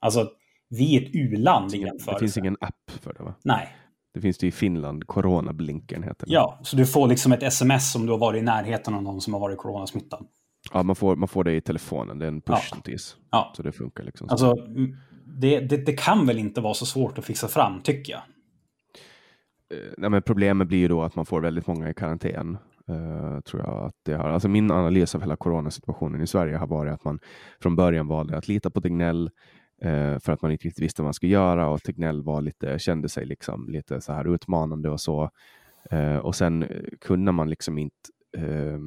Alltså, 0.00 0.30
vi 0.68 0.96
är 0.96 1.02
ett 1.02 1.14
u-land 1.14 1.74
i 1.74 1.78
jämförelse. 1.78 2.12
Det 2.12 2.18
finns 2.18 2.36
ingen 2.36 2.56
app 2.60 2.90
för 3.02 3.14
det, 3.14 3.22
va? 3.22 3.34
Nej, 3.44 3.68
det 4.14 4.20
finns 4.20 4.38
det 4.38 4.46
i 4.46 4.52
Finland, 4.52 5.06
Coronablinkern 5.06 6.02
heter 6.02 6.26
det. 6.26 6.32
Ja, 6.32 6.58
så 6.62 6.76
du 6.76 6.86
får 6.86 7.08
liksom 7.08 7.32
ett 7.32 7.42
sms 7.42 7.94
om 7.94 8.06
du 8.06 8.12
har 8.12 8.18
varit 8.18 8.42
i 8.42 8.44
närheten 8.44 8.94
av 8.94 9.02
någon 9.02 9.20
som 9.20 9.32
har 9.32 9.40
varit 9.40 9.58
coronasmittad. 9.58 10.26
Ja, 10.72 10.82
man 10.82 10.96
får, 10.96 11.16
man 11.16 11.28
får 11.28 11.44
det 11.44 11.52
i 11.52 11.60
telefonen, 11.60 12.18
det 12.18 12.24
är 12.24 12.28
en 12.28 12.42
push-notis. 12.42 13.16
Ja. 13.30 13.38
ja. 13.38 13.52
Så 13.56 13.62
det 13.62 13.72
funkar 13.72 14.04
liksom. 14.04 14.28
Alltså, 14.30 14.54
det, 15.26 15.60
det, 15.60 15.76
det, 15.76 15.92
kan 15.92 16.26
väl 16.26 16.38
inte 16.38 16.60
vara 16.60 16.74
så 16.74 16.86
svårt 16.86 17.18
att 17.18 17.24
fixa 17.24 17.48
fram, 17.48 17.82
tycker 17.82 18.12
jag. 18.12 18.22
Eh, 19.74 19.92
nej, 19.98 20.10
men 20.10 20.22
problemet 20.22 20.68
blir 20.68 20.78
ju 20.78 20.88
då 20.88 21.02
att 21.02 21.16
man 21.16 21.26
får 21.26 21.40
väldigt 21.40 21.66
många 21.66 21.90
i 21.90 21.94
karantän. 21.94 22.58
Uh, 22.90 23.40
tror 23.40 23.62
jag 23.62 23.84
att 23.84 23.94
det 24.04 24.14
har. 24.14 24.30
Alltså 24.30 24.48
min 24.48 24.70
analys 24.70 25.14
av 25.14 25.20
hela 25.20 25.36
coronasituationen 25.36 26.20
i 26.20 26.26
Sverige 26.26 26.56
har 26.56 26.66
varit 26.66 26.92
att 26.92 27.04
man 27.04 27.18
från 27.62 27.76
början 27.76 28.08
valde 28.08 28.36
att 28.36 28.48
lita 28.48 28.70
på 28.70 28.80
Tegnell, 28.80 29.30
för 30.20 30.30
att 30.30 30.42
man 30.42 30.52
inte 30.52 30.64
riktigt 30.64 30.84
visste 30.84 31.02
vad 31.02 31.06
man 31.06 31.14
skulle 31.14 31.32
göra 31.32 31.68
och 31.68 31.82
Tegnell 31.82 32.22
var 32.22 32.40
lite, 32.40 32.78
kände 32.78 33.08
sig 33.08 33.26
liksom 33.26 33.68
lite 33.68 34.00
så 34.00 34.12
här 34.12 34.34
utmanande 34.34 34.90
och 34.90 35.00
så. 35.00 35.30
Eh, 35.90 36.16
och 36.16 36.34
sen 36.34 36.68
kunde 37.00 37.32
man 37.32 37.50
liksom 37.50 37.78
inte 37.78 37.96
eh, 38.36 38.78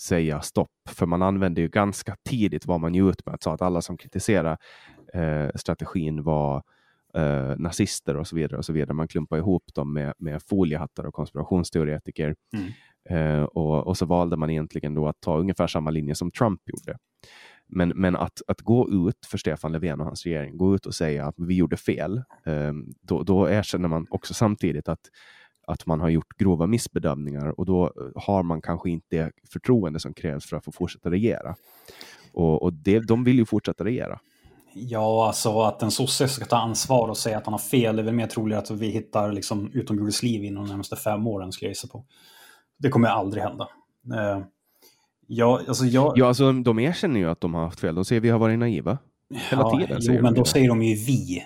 säga 0.00 0.40
stopp, 0.40 0.70
för 0.88 1.06
man 1.06 1.22
använde 1.22 1.60
ju 1.60 1.68
ganska 1.68 2.16
tidigt 2.28 2.66
vad 2.66 2.80
man 2.80 2.94
ut 2.94 3.26
med 3.26 3.34
att 3.34 3.42
sa 3.42 3.54
att 3.54 3.62
alla 3.62 3.80
som 3.80 3.96
kritiserade 3.96 4.56
eh, 5.14 5.48
strategin 5.54 6.22
var 6.22 6.62
eh, 7.14 7.56
nazister 7.56 8.16
och 8.16 8.26
så 8.26 8.36
vidare. 8.36 8.58
och 8.58 8.64
så 8.64 8.72
vidare. 8.72 8.94
Man 8.94 9.08
klumpade 9.08 9.40
ihop 9.40 9.74
dem 9.74 9.92
med, 9.92 10.14
med 10.18 10.42
foliehattar 10.42 11.04
och 11.04 11.14
konspirationsteoretiker. 11.14 12.34
Mm. 12.56 12.72
Eh, 13.10 13.42
och, 13.44 13.86
och, 13.86 13.96
så 13.96 14.06
valde 14.06 14.36
man 14.36 14.50
egentligen 14.50 14.94
då 14.94 15.08
att 15.08 15.20
ta 15.20 15.38
ungefär 15.38 15.66
samma 15.66 15.90
linje 15.90 16.14
som 16.14 16.30
Trump 16.30 16.60
gjorde. 16.66 16.98
Men, 17.66 17.88
men 17.88 18.16
att, 18.16 18.42
att 18.46 18.60
gå 18.60 18.90
ut 18.90 19.26
för 19.26 19.38
Stefan 19.38 19.72
Löfven 19.72 20.00
och 20.00 20.06
hans 20.06 20.24
regering, 20.24 20.56
gå 20.56 20.74
ut 20.74 20.86
och 20.86 20.94
säga 20.94 21.26
att 21.26 21.34
vi 21.38 21.54
gjorde 21.54 21.76
fel, 21.76 22.22
ehm, 22.46 22.94
då, 23.00 23.22
då 23.22 23.48
erkänner 23.48 23.88
man 23.88 24.06
också 24.10 24.34
samtidigt 24.34 24.88
att, 24.88 25.00
att 25.66 25.86
man 25.86 26.00
har 26.00 26.08
gjort 26.08 26.36
grova 26.38 26.66
missbedömningar 26.66 27.60
och 27.60 27.66
då 27.66 27.84
eh, 27.84 28.22
har 28.22 28.42
man 28.42 28.62
kanske 28.62 28.90
inte 28.90 29.16
det 29.16 29.32
förtroende 29.52 30.00
som 30.00 30.14
krävs 30.14 30.46
för 30.46 30.56
att 30.56 30.64
få 30.64 30.72
fortsätta 30.72 31.10
regera. 31.10 31.54
Och, 32.32 32.62
och 32.62 32.72
det, 32.72 33.00
de 33.00 33.24
vill 33.24 33.38
ju 33.38 33.44
fortsätta 33.44 33.84
regera. 33.84 34.20
Ja, 34.76 35.26
alltså 35.26 35.60
att 35.60 35.82
en 35.82 35.90
sosse 35.90 36.28
ska 36.28 36.44
ta 36.44 36.56
ansvar 36.56 37.08
och 37.08 37.16
säga 37.16 37.38
att 37.38 37.44
han 37.44 37.54
har 37.54 37.58
fel, 37.58 37.96
det 37.96 38.02
är 38.02 38.04
väl 38.04 38.14
mer 38.14 38.26
troligt 38.26 38.58
att 38.58 38.70
vi 38.70 38.88
hittar 38.88 39.32
liksom 39.32 39.70
liv 40.22 40.44
inom 40.44 40.64
de 40.64 40.70
närmaste 40.70 40.96
fem 40.96 41.26
åren, 41.26 41.52
skulle 41.52 41.66
jag 41.68 41.70
gissa 41.70 41.88
på. 41.88 42.04
Det 42.78 42.88
kommer 42.88 43.08
aldrig 43.08 43.42
hända. 43.42 43.68
Eh, 44.14 44.42
Ja, 45.26 45.60
alltså 45.68 45.84
jag... 45.84 46.12
ja, 46.16 46.26
alltså 46.26 46.52
de 46.52 46.78
erkänner 46.78 47.20
ju 47.20 47.30
att 47.30 47.40
de 47.40 47.54
har 47.54 47.64
haft 47.64 47.80
fel. 47.80 47.94
De 47.94 48.04
säger 48.04 48.20
att 48.20 48.24
vi 48.24 48.28
har 48.28 48.38
varit 48.38 48.58
naiva. 48.58 48.98
Hela 49.50 49.62
ja, 49.62 49.78
tiden. 49.78 49.98
Jo, 50.00 50.22
men 50.22 50.34
då 50.34 50.42
det. 50.42 50.48
säger 50.48 50.68
de 50.68 50.82
ju 50.82 50.94
vi. 50.94 51.44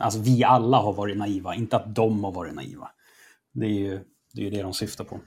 Alltså 0.00 0.20
vi 0.20 0.44
alla 0.44 0.76
har 0.76 0.92
varit 0.92 1.16
naiva, 1.16 1.54
inte 1.54 1.76
att 1.76 1.94
de 1.94 2.24
har 2.24 2.32
varit 2.32 2.54
naiva. 2.54 2.90
Det 3.52 3.66
är 3.66 3.70
ju 3.70 4.00
det, 4.34 4.40
är 4.40 4.44
ju 4.44 4.50
det 4.50 4.62
de 4.62 4.72
syftar 4.72 5.04
på. 5.04 5.20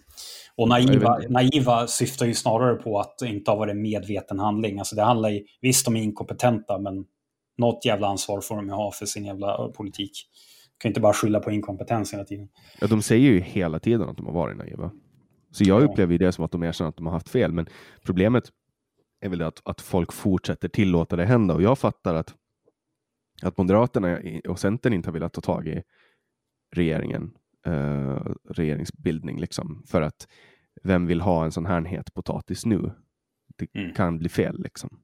Och 0.56 0.68
naiva, 0.70 1.20
naiva 1.30 1.88
syftar 1.88 2.26
ju 2.26 2.34
snarare 2.34 2.76
på 2.76 3.00
att 3.00 3.22
inte 3.22 3.52
har 3.52 3.58
varit 3.58 3.78
medveten 3.78 4.40
handling. 4.40 4.80
Alltså 4.80 4.96
det 4.96 5.04
handlar 5.04 5.30
ju, 5.30 5.46
visst 5.62 5.86
de 5.86 5.96
är 5.96 6.02
inkompetenta, 6.02 6.80
men 6.80 7.06
något 7.58 7.86
jävla 7.86 8.08
ansvar 8.08 8.42
får 8.42 8.56
de 8.56 8.68
ju 8.68 8.74
ha 8.74 8.92
för 8.92 9.06
sin 9.06 9.26
jävla 9.26 9.68
politik. 9.68 10.12
De 10.78 10.82
kan 10.82 10.90
inte 10.90 11.02
bara 11.02 11.14
skylla 11.14 11.40
på 11.40 11.52
inkompetens 11.52 12.14
hela 12.14 12.24
tiden. 12.24 12.50
Ja, 12.82 12.88
de 12.88 13.02
säger 13.02 13.32
ju 13.32 13.40
hela 13.40 13.80
tiden 13.80 14.10
att 14.10 14.18
de 14.18 14.26
har 14.26 14.34
varit 14.34 14.58
naiva. 14.58 14.92
Så 15.54 15.64
jag 15.64 15.84
upplever 15.84 16.18
det 16.18 16.32
som 16.32 16.46
att 16.46 16.52
de 16.52 16.64
erkänner 16.64 16.90
att 16.90 16.98
de 16.98 17.06
har 17.06 17.14
haft 17.14 17.30
fel, 17.30 17.52
men 17.52 17.68
problemet 18.04 18.52
är 19.22 19.30
väl 19.30 19.42
att, 19.42 19.62
att 19.66 19.82
folk 19.82 20.14
fortsätter 20.14 20.68
tillåta 20.68 21.16
det 21.16 21.26
hända 21.26 21.54
och 21.54 21.62
jag 21.62 21.80
fattar 21.80 22.16
att, 22.16 22.36
att 23.42 23.58
Moderaterna 23.58 24.20
och 24.48 24.60
Centern 24.60 24.94
inte 24.94 25.10
har 25.10 25.14
velat 25.14 25.34
ta 25.34 25.42
tag 25.42 25.68
i 25.68 25.84
regeringen, 26.76 27.32
eh, 27.66 28.26
regeringsbildning, 28.50 29.40
liksom, 29.40 29.84
för 29.88 30.02
att 30.02 30.28
vem 30.84 31.08
vill 31.08 31.22
ha 31.22 31.46
en 31.46 31.52
sån 31.52 31.66
här 31.66 31.82
het 31.82 32.14
potatis 32.14 32.66
nu? 32.66 32.92
Det 33.58 33.80
mm. 33.80 33.94
kan 33.94 34.18
bli 34.18 34.30
fel 34.30 34.64
liksom. 34.64 35.00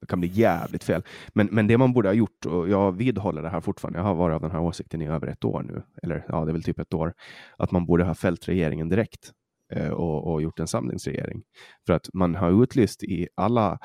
Det 0.00 0.06
kan 0.06 0.20
bli 0.20 0.28
jävligt 0.28 0.84
fel. 0.84 1.02
Men, 1.32 1.48
men 1.52 1.66
det 1.66 1.78
man 1.78 1.92
borde 1.92 2.08
ha 2.08 2.14
gjort, 2.14 2.46
och 2.46 2.68
jag 2.68 2.92
vidhåller 2.92 3.42
det 3.42 3.48
här 3.48 3.60
fortfarande, 3.60 3.98
jag 3.98 4.04
har 4.04 4.14
varit 4.14 4.34
av 4.34 4.40
den 4.40 4.50
här 4.50 4.60
åsikten 4.60 5.02
i 5.02 5.06
över 5.06 5.26
ett 5.26 5.44
år 5.44 5.62
nu, 5.62 5.82
eller 6.02 6.24
ja, 6.28 6.44
det 6.44 6.50
är 6.50 6.52
väl 6.52 6.62
typ 6.62 6.78
ett 6.78 6.94
år, 6.94 7.14
att 7.56 7.70
man 7.70 7.86
borde 7.86 8.04
ha 8.04 8.14
fällt 8.14 8.48
regeringen 8.48 8.88
direkt 8.88 9.32
Eh, 9.74 9.90
och, 9.90 10.32
och, 10.32 10.42
gjort 10.42 10.60
en 10.60 10.66
samlingsregering. 10.66 11.42
För 11.86 11.92
att 11.92 12.08
man 12.12 12.34
har 12.34 12.62
utlyst 12.62 13.02
i 13.02 13.28
alla, 13.34 13.78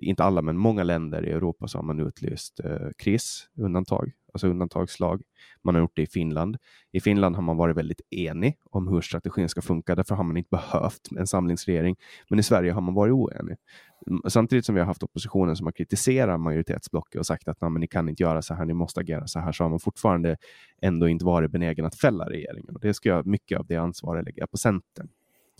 inte 0.00 0.24
alla, 0.24 0.42
men 0.42 0.56
många 0.56 0.82
länder 0.82 1.26
i 1.26 1.30
Europa 1.30 1.68
så 1.68 1.78
har 1.78 1.82
man 1.82 2.00
utlyst 2.00 2.60
eh, 2.64 2.88
krisundantag, 2.98 4.12
alltså 4.32 4.48
undantagslag. 4.48 5.22
Man 5.64 5.74
har 5.74 5.82
gjort 5.82 5.96
det 5.96 6.02
i 6.02 6.06
Finland. 6.06 6.56
I 6.92 7.00
Finland 7.00 7.36
har 7.36 7.42
man 7.42 7.56
varit 7.56 7.76
väldigt 7.76 8.00
enig 8.10 8.56
om 8.70 8.88
hur 8.88 9.00
strategin 9.00 9.48
ska 9.48 9.62
funka. 9.62 9.94
Därför 9.94 10.14
har 10.14 10.24
man 10.24 10.36
inte 10.36 10.50
behövt 10.50 11.08
en 11.16 11.26
samlingsregering. 11.26 11.96
Men 12.30 12.38
i 12.38 12.42
Sverige 12.42 12.72
har 12.72 12.80
man 12.80 12.94
varit 12.94 13.12
oenig. 13.12 13.56
Mm, 14.06 14.22
samtidigt 14.28 14.64
som 14.64 14.74
vi 14.74 14.80
har 14.80 14.86
haft 14.86 15.02
oppositionen 15.02 15.56
som 15.56 15.66
har 15.66 15.72
kritiserat 15.72 16.40
majoritetsblocket 16.40 17.18
och 17.18 17.26
sagt 17.26 17.48
att 17.48 17.58
ni 17.80 17.86
kan 17.86 18.08
inte 18.08 18.22
göra 18.22 18.42
så 18.42 18.54
här, 18.54 18.64
ni 18.64 18.74
måste 18.74 19.00
agera 19.00 19.26
så 19.26 19.38
här, 19.40 19.52
så 19.52 19.64
har 19.64 19.70
man 19.70 19.80
fortfarande 19.80 20.36
ändå 20.82 21.08
inte 21.08 21.24
varit 21.24 21.50
benägen 21.50 21.84
att 21.84 21.94
fälla 21.94 22.24
regeringen. 22.28 22.74
Och 22.74 22.80
det 22.80 22.94
ska 22.94 23.08
jag, 23.08 23.26
mycket 23.26 23.58
av 23.58 23.66
det 23.66 23.76
ansvaret 23.76 24.24
lägga 24.24 24.46
på 24.46 24.56
Centern. 24.56 25.08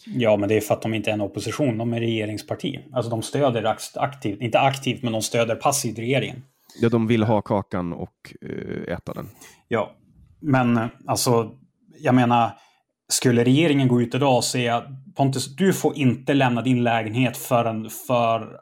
Ja, 0.06 0.36
men 0.36 0.48
det 0.48 0.56
är 0.56 0.60
för 0.60 0.74
att 0.74 0.82
de 0.82 0.94
inte 0.94 1.10
är 1.10 1.14
en 1.14 1.20
opposition, 1.20 1.78
de 1.78 1.92
är 1.92 2.00
regeringsparti. 2.00 2.80
Alltså 2.92 3.10
de 3.10 3.22
stöder 3.22 3.76
aktivt, 3.94 4.40
inte 4.40 4.60
aktivt, 4.60 5.02
men 5.02 5.12
de 5.12 5.22
stöder 5.22 5.54
passivt 5.54 5.98
regeringen. 5.98 6.42
Ja, 6.80 6.88
de 6.88 7.06
vill 7.06 7.22
ha 7.22 7.42
kakan 7.42 7.92
och 7.92 8.34
uh, 8.44 8.92
äta 8.92 9.12
den. 9.12 9.28
Ja, 9.68 9.92
men 10.40 10.80
alltså, 11.06 11.50
jag 11.98 12.14
menar, 12.14 12.50
skulle 13.08 13.44
regeringen 13.44 13.88
gå 13.88 14.02
ut 14.02 14.14
idag 14.14 14.36
och 14.36 14.44
säga 14.44 14.82
Pontus, 15.16 15.56
du 15.56 15.72
får 15.72 15.96
inte 15.96 16.34
lämna 16.34 16.62
din 16.62 16.82
lägenhet 16.82 17.36
förrän 17.36 17.90
för, 17.90 18.60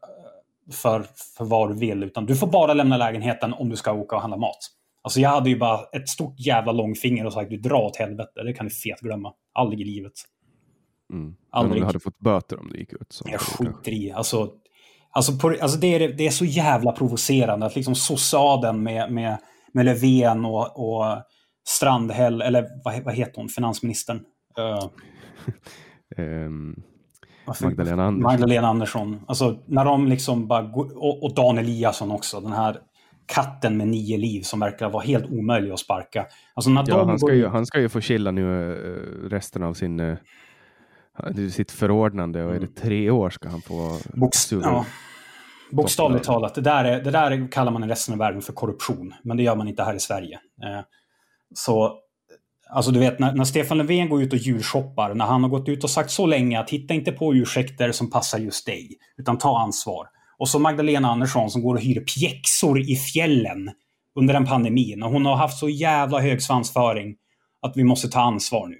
för, 0.73 1.07
för 1.39 1.45
vad 1.45 1.71
du 1.71 1.75
vill, 1.75 2.03
utan 2.03 2.27
du 2.27 2.37
får 2.37 2.47
bara 2.47 2.75
lämna 2.75 2.97
lägenheten 2.97 3.53
om 3.53 3.69
du 3.69 3.77
ska 3.77 3.93
åka 3.93 4.17
och 4.17 4.23
handla 4.23 4.37
mat. 4.37 4.59
Alltså 5.03 5.21
jag 5.21 5.31
hade 5.31 5.51
ju 5.51 5.59
bara 5.59 5.81
ett 5.93 6.09
stort 6.09 6.41
jävla 6.41 6.73
långfinger 6.73 7.27
och 7.27 7.33
sagt 7.33 7.51
du 7.51 7.57
drar 7.57 7.81
åt 7.81 7.97
helvete, 7.97 8.43
det 8.45 8.53
kan 8.53 8.67
du 8.67 8.75
fet 8.75 9.01
glömma. 9.01 9.33
Aldrig 9.53 9.81
i 9.81 9.85
livet. 9.85 10.13
Mm. 11.13 11.35
Aldrig. 11.51 11.71
Men 11.71 11.81
du 11.81 11.87
hade 11.87 12.01
fått 12.01 12.19
böter 12.19 12.61
om 12.61 12.69
du 12.69 12.79
gick 12.79 12.93
ut. 12.93 13.21
jag 13.25 13.41
skiter 13.41 13.93
i. 13.93 14.13
Alltså, 14.13 14.51
alltså, 15.11 15.39
på, 15.39 15.49
alltså 15.49 15.79
det, 15.79 15.87
är, 15.87 16.13
det 16.13 16.27
är 16.27 16.31
så 16.31 16.45
jävla 16.45 16.93
provocerande 16.93 17.67
att 17.67 17.77
liksom 17.77 17.95
sossaden 17.95 18.83
med, 18.83 19.13
med, 19.13 19.39
med 19.73 19.85
Löfven 19.85 20.45
och, 20.45 20.89
och 20.89 21.23
Strandhäll, 21.69 22.43
eller 22.43 22.67
vad, 22.85 23.05
vad 23.05 23.15
heter 23.15 23.37
hon, 23.37 23.49
finansministern? 23.49 24.21
Uh, 24.59 24.89
um, 26.25 26.83
Magdalena 27.63 28.05
Andersson. 28.05 28.23
Magdalena 28.23 28.69
Andersson. 28.69 29.21
Alltså 29.27 29.59
när 29.67 29.85
de 29.85 30.07
liksom 30.07 30.49
bara, 30.49 30.73
och, 30.75 31.25
och 31.25 31.35
Dan 31.35 31.59
Eliasson 31.59 32.11
också, 32.11 32.41
den 32.41 32.53
här 32.53 32.77
katten 33.27 33.77
med 33.77 33.89
nio 33.89 34.17
liv 34.17 34.43
som 34.43 34.61
verkar 34.61 34.91
vara 34.91 35.03
helt 35.03 35.27
omöjlig 35.31 35.71
att 35.71 35.79
sparka. 35.79 36.27
Alltså 36.55 36.71
när 36.71 36.85
ja, 36.87 36.97
de 36.97 37.09
han, 37.09 37.19
ska 37.19 37.35
ju, 37.35 37.47
han 37.47 37.67
ska 37.67 37.81
ju 37.81 37.89
få 37.89 38.01
chilla 38.01 38.31
nu 38.31 38.73
eh, 38.73 39.29
resten 39.29 39.63
av 39.63 39.75
sin, 39.75 40.17
uh, 41.39 41.51
sitt 41.51 41.71
förordnande 41.71 42.45
och 42.45 42.51
är 42.51 42.61
det 42.61 42.67
mm. 42.67 42.75
tre 42.75 43.11
år 43.11 43.31
ska 43.31 43.49
han 43.49 43.61
få... 43.61 43.99
Bokst 44.15 44.53
ja. 44.53 44.87
Bokstavligt 45.71 46.25
talat, 46.25 46.55
det 46.55 46.61
där, 46.61 46.85
är, 46.85 47.03
det 47.03 47.11
där 47.11 47.53
kallar 47.53 47.73
man 47.73 47.85
i 47.85 47.87
resten 47.87 48.13
av 48.13 48.19
världen 48.19 48.43
för 48.43 48.53
korruption, 48.53 49.15
men 49.23 49.37
det 49.37 49.43
gör 49.43 49.57
man 49.57 49.69
inte 49.69 49.83
här 49.83 49.95
i 49.95 50.01
Sverige. 50.01 50.35
Eh, 50.35 50.85
så 51.55 51.99
Alltså 52.71 52.91
du 52.91 53.01
vet 53.01 53.19
när, 53.19 53.33
när, 53.33 53.45
Stefan 53.45 53.79
Löfven 53.79 54.09
går 54.09 54.23
ut 54.23 54.33
och 54.33 54.39
julshoppar, 54.39 55.15
när 55.15 55.25
han 55.25 55.43
har 55.43 55.51
gått 55.51 55.69
ut 55.69 55.85
och 55.85 55.91
sagt 55.91 56.11
så 56.11 56.27
länge 56.27 56.61
att 56.61 56.71
hitta 56.71 56.95
inte 56.95 57.13
på 57.13 57.35
ursäkter 57.35 57.93
som 57.93 58.11
passar 58.11 58.39
just 58.39 58.67
dig, 58.67 58.89
utan 59.17 59.39
ta 59.39 59.61
ansvar. 59.61 60.07
Och 60.39 60.49
så 60.49 60.59
Magdalena 60.59 61.09
Andersson 61.09 61.51
som 61.51 61.63
går 61.63 61.75
och 61.75 61.81
hyr 61.81 62.01
pjäxor 62.01 62.81
i 62.81 62.97
fjällen 62.97 63.71
under 64.21 64.35
en 64.35 64.47
pandemi, 64.47 64.95
när 64.97 65.07
hon 65.07 65.27
har 65.27 65.37
haft 65.37 65.59
så 65.59 65.69
jävla 65.69 66.21
hög 66.21 66.43
svansföring 66.43 67.17
att 67.63 67.77
vi 67.77 67.85
måste 67.85 68.09
ta 68.09 68.21
ansvar 68.21 68.69
nu. 68.69 68.77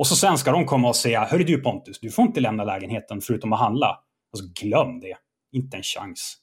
Och 0.00 0.06
så 0.06 0.16
sen 0.16 0.38
ska 0.38 0.52
de 0.52 0.66
komma 0.66 0.88
och 0.88 0.96
säga, 0.96 1.24
hörru 1.24 1.44
du 1.44 1.62
Pontus, 1.62 2.00
du 2.00 2.10
får 2.10 2.24
inte 2.24 2.40
lämna 2.40 2.64
lägenheten 2.64 3.20
förutom 3.20 3.52
att 3.52 3.58
handla. 3.58 3.98
Alltså 4.32 4.52
glöm 4.62 5.00
det. 5.00 5.16
Inte 5.52 5.76
en 5.76 5.82
chans. 5.82 6.36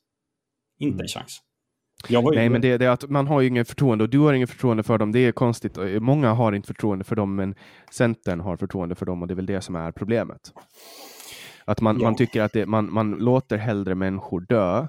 Inte 0.79 0.93
en 0.93 0.99
mm. 0.99 1.07
chans. 1.07 1.39
Nej, 2.09 2.49
men 2.49 2.61
det, 2.61 2.77
det, 2.77 2.85
är 2.85 2.89
att 2.89 3.09
man 3.09 3.27
har 3.27 3.41
ju 3.41 3.47
ingen 3.47 3.65
förtroende 3.65 4.03
och 4.03 4.09
du 4.09 4.19
har 4.19 4.33
ingen 4.33 4.47
förtroende 4.47 4.83
för 4.83 4.97
dem. 4.97 5.11
Det 5.11 5.19
är 5.19 5.31
konstigt. 5.31 5.77
Många 5.99 6.33
har 6.33 6.51
inte 6.53 6.67
förtroende 6.67 7.03
för 7.03 7.15
dem, 7.15 7.35
men 7.35 7.55
Centern 7.91 8.39
har 8.39 8.57
förtroende 8.57 8.95
för 8.95 9.05
dem 9.05 9.21
och 9.21 9.27
det 9.27 9.33
är 9.33 9.35
väl 9.35 9.45
det 9.45 9.61
som 9.61 9.75
är 9.75 9.91
problemet. 9.91 10.53
Att 11.65 11.81
man, 11.81 11.99
ja. 11.99 12.03
man 12.03 12.15
tycker 12.15 12.41
att 12.41 12.53
det, 12.53 12.65
man, 12.65 12.93
man 12.93 13.11
låter 13.11 13.57
hellre 13.57 13.95
människor 13.95 14.41
dö 14.41 14.87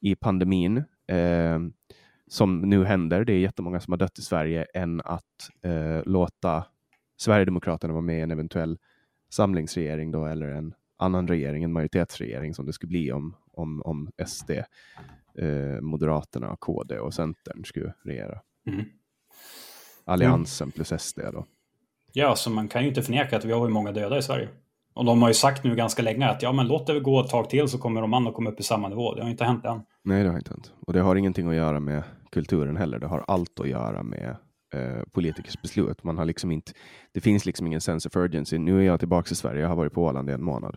i 0.00 0.14
pandemin, 0.14 0.76
eh, 1.08 1.58
som 2.28 2.60
nu 2.60 2.84
händer. 2.84 3.24
Det 3.24 3.32
är 3.32 3.38
jättemånga 3.38 3.80
som 3.80 3.92
har 3.92 3.98
dött 3.98 4.18
i 4.18 4.22
Sverige, 4.22 4.66
än 4.74 5.00
att 5.00 5.50
eh, 5.64 6.02
låta 6.04 6.64
Sverigedemokraterna 7.18 7.92
vara 7.92 8.02
med 8.02 8.18
i 8.18 8.22
en 8.22 8.30
eventuell 8.30 8.78
samlingsregering 9.30 10.10
då, 10.10 10.26
eller 10.26 10.48
en 10.48 10.74
annan 10.96 11.28
regering, 11.28 11.64
en 11.64 11.72
majoritetsregering 11.72 12.54
som 12.54 12.66
det 12.66 12.72
skulle 12.72 12.90
bli 12.90 13.12
om, 13.12 13.36
om, 13.52 13.82
om 13.82 14.10
SD 14.26 14.50
eh, 15.38 15.80
Moderaterna, 15.80 16.56
KD 16.60 16.98
och 16.98 17.14
Centern 17.14 17.64
skulle 17.64 17.94
regera. 18.04 18.40
Mm. 18.66 18.84
Alliansen 20.04 20.64
mm. 20.64 20.72
plus 20.72 21.02
SD 21.02 21.20
då. 21.32 21.46
Ja, 22.12 22.36
så 22.36 22.50
man 22.50 22.68
kan 22.68 22.82
ju 22.82 22.88
inte 22.88 23.02
förneka 23.02 23.36
att 23.36 23.44
vi 23.44 23.52
har 23.52 23.66
ju 23.66 23.72
många 23.72 23.92
döda 23.92 24.18
i 24.18 24.22
Sverige. 24.22 24.48
Och 24.94 25.04
de 25.04 25.22
har 25.22 25.28
ju 25.28 25.34
sagt 25.34 25.64
nu 25.64 25.74
ganska 25.74 26.02
länge 26.02 26.26
att 26.26 26.42
ja, 26.42 26.52
men 26.52 26.66
låt 26.66 26.86
det 26.86 27.00
gå 27.00 27.20
ett 27.20 27.30
tag 27.30 27.50
till 27.50 27.68
så 27.68 27.78
kommer 27.78 28.00
de 28.00 28.14
andra 28.14 28.32
komma 28.32 28.50
upp 28.50 28.60
i 28.60 28.62
samma 28.62 28.88
nivå. 28.88 29.14
Det 29.14 29.22
har 29.22 29.30
inte 29.30 29.44
hänt 29.44 29.64
än. 29.64 29.80
Nej, 30.02 30.22
det 30.22 30.30
har 30.30 30.36
inte 30.38 30.50
hänt. 30.50 30.72
Och 30.86 30.92
det 30.92 31.00
har 31.00 31.16
ingenting 31.16 31.48
att 31.48 31.54
göra 31.54 31.80
med 31.80 32.02
kulturen 32.32 32.76
heller. 32.76 32.98
Det 32.98 33.06
har 33.06 33.24
allt 33.26 33.60
att 33.60 33.68
göra 33.68 34.02
med 34.02 34.36
eh, 34.74 35.02
politikers 35.12 35.62
beslut. 35.62 36.04
Man 36.04 36.18
har 36.18 36.24
liksom 36.24 36.50
inte, 36.50 36.72
det 37.12 37.20
finns 37.20 37.46
liksom 37.46 37.66
ingen 37.66 37.80
sense 37.80 38.08
of 38.08 38.16
urgency. 38.16 38.58
Nu 38.58 38.80
är 38.80 38.84
jag 38.84 38.98
tillbaka 38.98 39.32
i 39.32 39.34
Sverige. 39.34 39.60
Jag 39.60 39.68
har 39.68 39.76
varit 39.76 39.92
på 39.92 40.02
Åland 40.04 40.30
i 40.30 40.32
en 40.32 40.42
månad. 40.42 40.76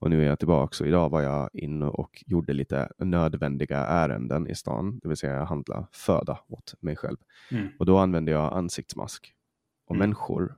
Och 0.00 0.10
nu 0.10 0.22
är 0.22 0.26
jag 0.26 0.38
tillbaka 0.38 0.84
och 0.84 0.88
idag 0.88 1.08
var 1.08 1.20
jag 1.20 1.50
inne 1.52 1.86
och 1.86 2.24
gjorde 2.26 2.52
lite 2.52 2.88
nödvändiga 2.98 3.78
ärenden 3.78 4.46
i 4.46 4.54
stan, 4.54 4.98
det 5.02 5.08
vill 5.08 5.16
säga 5.16 5.34
jag 5.34 5.46
handlade 5.46 5.86
föda 5.92 6.38
åt 6.48 6.74
mig 6.80 6.96
själv. 6.96 7.16
Mm. 7.50 7.68
Och 7.78 7.86
då 7.86 7.98
använde 7.98 8.30
jag 8.32 8.52
ansiktsmask. 8.52 9.34
Och 9.86 9.94
mm. 9.94 9.98
människor 9.98 10.56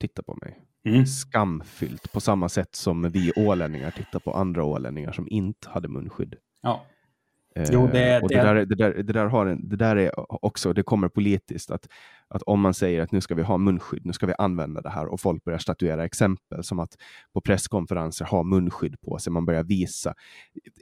tittar 0.00 0.22
på 0.22 0.38
mig. 0.42 0.64
Mm. 0.84 1.06
Skamfyllt, 1.06 2.12
på 2.12 2.20
samma 2.20 2.48
sätt 2.48 2.74
som 2.74 3.10
vi 3.10 3.32
ålänningar 3.36 3.90
tittar 3.90 4.18
på 4.18 4.32
andra 4.32 4.64
ålänningar 4.64 5.12
som 5.12 5.28
inte 5.28 5.68
hade 5.68 5.88
munskydd. 5.88 6.36
Ja. 6.62 6.86
Jo, 7.54 7.88
det, 7.92 8.20
och 8.22 8.28
det, 8.28 8.34
det, 8.34 8.42
där, 8.42 8.54
det, 8.54 8.74
där, 8.74 8.94
det, 8.94 9.12
där 9.12 9.26
har 9.26 9.46
en, 9.46 9.68
det 9.68 9.76
där 9.76 9.96
är 9.96 10.44
också, 10.44 10.72
det 10.72 10.82
kommer 10.82 11.08
politiskt, 11.08 11.70
att, 11.70 11.88
att 12.28 12.42
om 12.42 12.60
man 12.60 12.74
säger 12.74 13.02
att 13.02 13.12
nu 13.12 13.20
ska 13.20 13.34
vi 13.34 13.42
ha 13.42 13.58
munskydd, 13.58 14.06
nu 14.06 14.12
ska 14.12 14.26
vi 14.26 14.34
använda 14.38 14.80
det 14.80 14.90
här 14.90 15.06
och 15.06 15.20
folk 15.20 15.44
börjar 15.44 15.58
statuera 15.58 16.04
exempel 16.04 16.64
som 16.64 16.78
att 16.78 16.96
på 17.34 17.40
presskonferenser 17.40 18.24
ha 18.24 18.42
munskydd 18.42 19.00
på 19.00 19.18
sig, 19.18 19.32
man 19.32 19.44
börjar 19.44 19.62
visa. 19.62 20.14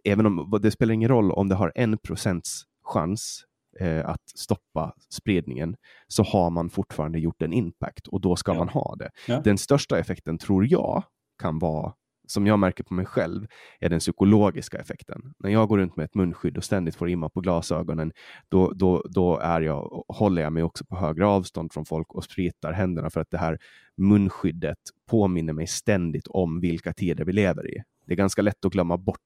Även 0.05 0.27
om 0.27 0.59
det 0.63 0.71
spelar 0.71 0.95
ingen 0.95 1.09
roll 1.09 1.33
om 1.33 1.49
det 1.49 1.55
har 1.55 1.73
en 1.75 1.99
procents 1.99 2.63
chans 2.85 3.45
eh, 3.81 4.09
att 4.09 4.29
stoppa 4.35 4.95
spridningen, 5.11 5.77
så 6.09 6.23
har 6.23 6.51
man 6.51 6.71
fortfarande 6.71 7.19
gjort 7.19 7.43
en 7.43 7.53
impact 7.53 8.07
och 8.07 8.21
då 8.21 8.37
ska 8.37 8.53
ja. 8.53 8.59
man 8.59 8.69
ha 8.69 8.95
det. 8.99 9.11
Ja. 9.29 9.41
Den 9.45 9.59
största 9.59 9.99
effekten 9.99 10.39
tror 10.39 10.67
jag 10.67 11.03
kan 11.39 11.59
vara 11.59 11.93
som 12.31 12.47
jag 12.47 12.59
märker 12.59 12.85
på 12.85 12.95
mig 12.95 13.07
själv 13.07 13.47
är 13.81 13.89
den 13.89 14.01
psykologiska 14.01 14.79
effekten. 14.79 15.35
När 15.39 15.51
jag 15.51 15.69
går 15.69 15.79
runt 15.79 15.97
med 15.97 16.05
ett 16.05 16.15
munskydd 16.15 16.57
och 16.57 16.65
ständigt 16.65 16.95
får 16.95 17.09
imma 17.09 17.29
på 17.29 17.41
glasögonen, 17.41 18.13
då, 18.49 18.73
då, 18.73 19.03
då 19.11 19.39
är 19.39 19.61
jag, 19.61 20.05
håller 20.09 20.43
jag 20.43 20.53
mig 20.53 20.63
också 20.63 20.85
på 20.85 20.97
högre 20.97 21.27
avstånd 21.27 21.73
från 21.73 21.85
folk 21.85 22.15
och 22.15 22.25
spritar 22.25 22.73
händerna 22.73 23.11
för 23.11 23.21
att 23.21 23.31
det 23.31 23.39
här 23.39 23.59
munskyddet 23.97 24.79
påminner 25.11 25.53
mig 25.53 25.67
ständigt 25.67 26.27
om 26.27 26.61
vilka 26.61 26.93
tider 26.93 27.25
vi 27.25 27.33
lever 27.33 27.71
i. 27.77 27.83
Det 28.07 28.13
är 28.13 28.17
ganska 28.17 28.43
lätt 28.43 28.65
att 28.65 28.73
glömma 28.73 28.97
bort 28.97 29.21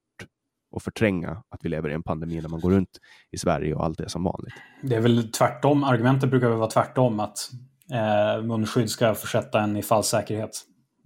och 0.71 0.81
förtränga 0.81 1.43
att 1.49 1.59
vi 1.63 1.69
lever 1.69 1.89
i 1.89 1.93
en 1.93 2.03
pandemi 2.03 2.41
när 2.41 2.49
man 2.49 2.59
går 2.59 2.71
runt 2.71 2.99
i 3.31 3.37
Sverige 3.37 3.75
och 3.75 3.85
allt 3.85 3.99
är 3.99 4.07
som 4.07 4.23
vanligt. 4.23 4.53
Det 4.83 4.95
är 4.95 5.01
väl 5.01 5.31
tvärtom, 5.31 5.83
argumentet 5.83 6.29
brukar 6.29 6.49
väl 6.49 6.57
vara 6.57 6.69
tvärtom, 6.69 7.19
att 7.19 7.37
eh, 7.91 8.43
munskydd 8.43 8.89
ska 8.89 9.15
försätta 9.15 9.61
en 9.61 9.77
i 9.77 9.81
falsk 9.81 10.09
säkerhet. 10.09 10.61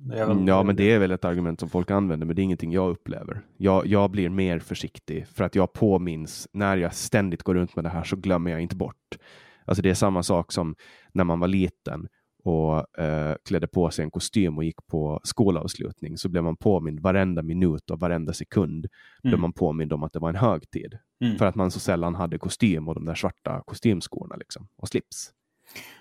Väl... 0.07 0.47
Ja, 0.47 0.63
men 0.63 0.75
det 0.75 0.91
är 0.91 0.99
väl 0.99 1.11
ett 1.11 1.25
argument 1.25 1.59
som 1.59 1.69
folk 1.69 1.91
använder, 1.91 2.27
men 2.27 2.35
det 2.35 2.41
är 2.41 2.43
ingenting 2.43 2.71
jag 2.71 2.89
upplever. 2.89 3.41
Jag, 3.57 3.87
jag 3.87 4.11
blir 4.11 4.29
mer 4.29 4.59
försiktig 4.59 5.27
för 5.27 5.43
att 5.43 5.55
jag 5.55 5.73
påminns 5.73 6.47
när 6.53 6.77
jag 6.77 6.93
ständigt 6.93 7.43
går 7.43 7.55
runt 7.55 7.75
med 7.75 7.85
det 7.85 7.89
här 7.89 8.03
så 8.03 8.15
glömmer 8.15 8.51
jag 8.51 8.61
inte 8.61 8.75
bort. 8.75 9.17
Alltså 9.65 9.81
det 9.81 9.89
är 9.89 9.93
samma 9.93 10.23
sak 10.23 10.51
som 10.51 10.75
när 11.13 11.23
man 11.23 11.39
var 11.39 11.47
liten 11.47 12.07
och 12.43 12.99
eh, 12.99 13.35
klädde 13.45 13.67
på 13.67 13.91
sig 13.91 14.03
en 14.03 14.11
kostym 14.11 14.57
och 14.57 14.63
gick 14.63 14.87
på 14.87 15.19
skolavslutning 15.23 16.17
så 16.17 16.29
blev 16.29 16.43
man 16.43 16.55
påmind 16.55 16.99
varenda 16.99 17.41
minut 17.41 17.89
och 17.89 17.99
varenda 17.99 18.33
sekund 18.33 18.85
mm. 18.85 19.31
blev 19.31 19.39
man 19.39 19.53
påmind 19.53 19.93
om 19.93 20.03
att 20.03 20.13
det 20.13 20.19
var 20.19 20.29
en 20.29 20.35
högtid. 20.35 20.97
Mm. 21.23 21.37
För 21.37 21.45
att 21.45 21.55
man 21.55 21.71
så 21.71 21.79
sällan 21.79 22.15
hade 22.15 22.37
kostym 22.37 22.87
och 22.87 22.95
de 22.95 23.05
där 23.05 23.15
svarta 23.15 23.61
kostymskorna 23.65 24.35
liksom, 24.35 24.67
och 24.75 24.87
slips. 24.87 25.31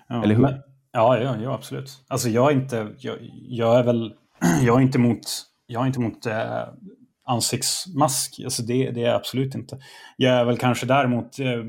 Ja, 0.07 0.23
Eller 0.23 0.35
hur? 0.35 0.41
Men, 0.41 0.61
Ja, 0.91 1.17
ja, 1.17 1.37
ja 1.41 1.53
absolut. 1.53 2.05
Alltså 2.07 2.29
jag 2.29 2.51
är 2.51 2.55
inte, 2.55 2.95
jag, 2.99 3.17
jag 3.47 3.79
är 3.79 3.83
väl, 3.83 4.13
jag 4.63 4.77
är 4.77 4.81
inte 4.81 4.97
emot, 4.97 5.21
jag 5.67 5.83
är 5.83 5.87
inte 5.87 5.99
emot 5.99 6.25
eh, 6.25 6.67
ansiktsmask. 7.25 8.41
Alltså 8.43 8.63
det, 8.63 8.91
det 8.91 9.01
är 9.01 9.05
jag 9.05 9.15
absolut 9.15 9.55
inte. 9.55 9.79
Jag 10.17 10.33
är 10.35 10.45
väl 10.45 10.57
kanske 10.57 10.85
däremot, 10.85 11.39
eh, 11.39 11.63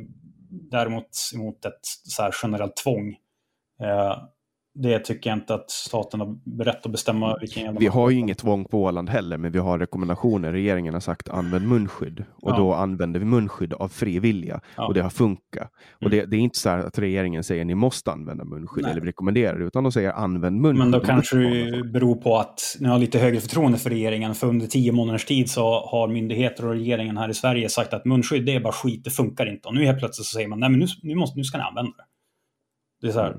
däremot 0.50 1.08
emot 1.34 1.64
ett 1.64 1.80
så 1.84 2.22
här 2.22 2.34
generellt 2.42 2.76
tvång. 2.76 3.16
Eh, 3.82 4.16
det 4.74 4.98
tycker 4.98 5.30
jag 5.30 5.36
inte 5.36 5.54
att 5.54 5.70
staten 5.70 6.20
har 6.20 6.64
rätt 6.64 6.86
att 6.86 6.92
bestämma. 6.92 7.38
Vilken 7.40 7.76
vi 7.76 7.86
har 7.86 8.10
ju 8.10 8.18
inget 8.18 8.38
tvång 8.38 8.64
på 8.64 8.82
Åland 8.82 9.10
heller, 9.10 9.38
men 9.38 9.52
vi 9.52 9.58
har 9.58 9.78
rekommendationer. 9.78 10.52
Regeringen 10.52 10.94
har 10.94 11.00
sagt 11.00 11.28
använd 11.28 11.68
munskydd 11.68 12.24
och 12.42 12.50
ja. 12.50 12.56
då 12.56 12.74
använder 12.74 13.20
vi 13.20 13.26
munskydd 13.26 13.72
av 13.74 13.88
fri 13.88 14.18
vilja 14.18 14.60
ja. 14.76 14.86
och 14.86 14.94
det 14.94 15.02
har 15.02 15.10
funkat. 15.10 15.40
Mm. 15.62 15.70
Och 16.04 16.10
det, 16.10 16.24
det, 16.24 16.36
är 16.36 16.40
inte 16.40 16.58
så 16.58 16.68
att 16.68 16.98
regeringen 16.98 17.44
säger 17.44 17.64
ni 17.64 17.74
måste 17.74 18.12
använda 18.12 18.44
munskydd 18.44 18.84
Nej. 18.84 18.92
eller 18.92 19.02
rekommenderar 19.02 19.58
det, 19.58 19.64
utan 19.64 19.82
de 19.82 19.92
säger 19.92 20.12
använd 20.12 20.60
munskydd. 20.60 20.78
Men 20.78 20.90
då 20.90 21.00
kanske 21.00 21.36
det 21.36 21.84
beror 21.92 22.14
på 22.14 22.36
att 22.36 22.60
ni 22.80 22.88
har 22.88 22.98
lite 22.98 23.18
högre 23.18 23.40
förtroende 23.40 23.78
för 23.78 23.90
regeringen. 23.90 24.34
För 24.34 24.46
under 24.46 24.66
tio 24.66 24.92
månaders 24.92 25.24
tid 25.24 25.50
så 25.50 25.62
har 25.62 26.08
myndigheter 26.08 26.66
och 26.66 26.72
regeringen 26.72 27.16
här 27.16 27.28
i 27.28 27.34
Sverige 27.34 27.68
sagt 27.68 27.94
att 27.94 28.04
munskydd 28.04 28.46
det 28.46 28.54
är 28.54 28.60
bara 28.60 28.72
skit, 28.72 29.04
det 29.04 29.10
funkar 29.10 29.52
inte. 29.52 29.68
Och 29.68 29.74
nu 29.74 29.84
helt 29.84 29.98
plötsligt 29.98 30.26
så 30.26 30.34
säger 30.34 30.48
man 30.48 30.60
nej 30.60 30.70
men 30.70 30.80
nu, 30.80 30.86
nu, 31.02 31.14
måste, 31.14 31.38
nu 31.38 31.44
ska 31.44 31.58
ni 31.58 31.64
använda 31.64 31.90
det. 31.96 32.09
Det 33.00 33.08
är 33.08 33.12
så 33.12 33.20
här. 33.20 33.36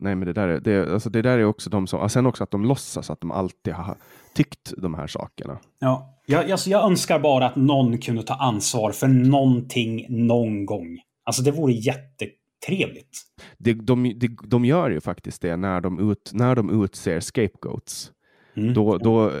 Nej, 0.00 0.14
men 0.14 0.26
det 0.26 0.32
där 0.32 0.48
är, 0.48 0.60
det, 0.60 0.92
alltså 0.92 1.10
det 1.10 1.22
där 1.22 1.38
är 1.38 1.44
också 1.44 1.70
de 1.70 1.86
som, 1.86 2.08
sen 2.08 2.26
också 2.26 2.44
att 2.44 2.50
de 2.50 2.64
låtsas 2.64 3.10
att 3.10 3.20
de 3.20 3.30
alltid 3.30 3.72
har 3.72 3.96
tyckt 4.34 4.74
de 4.76 4.94
här 4.94 5.06
sakerna. 5.06 5.58
Ja, 5.78 6.20
jag, 6.26 6.50
alltså 6.50 6.70
jag 6.70 6.84
önskar 6.84 7.18
bara 7.18 7.46
att 7.46 7.56
någon 7.56 7.98
kunde 7.98 8.22
ta 8.22 8.34
ansvar 8.34 8.92
för 8.92 9.08
någonting 9.08 10.06
någon 10.08 10.66
gång. 10.66 10.98
Alltså 11.24 11.42
det 11.42 11.50
vore 11.50 11.72
jättetrevligt. 11.72 13.18
Det, 13.58 13.72
de, 13.72 14.18
de, 14.18 14.36
de 14.44 14.64
gör 14.64 14.90
ju 14.90 15.00
faktiskt 15.00 15.42
det 15.42 15.56
när 15.56 15.80
de, 15.80 16.10
ut, 16.10 16.30
när 16.34 16.54
de 16.56 16.84
utser 16.84 17.20
scapegoats. 17.20 18.10
Mm. 18.56 18.74
Då, 18.74 18.98
då 18.98 19.26
eh, 19.26 19.32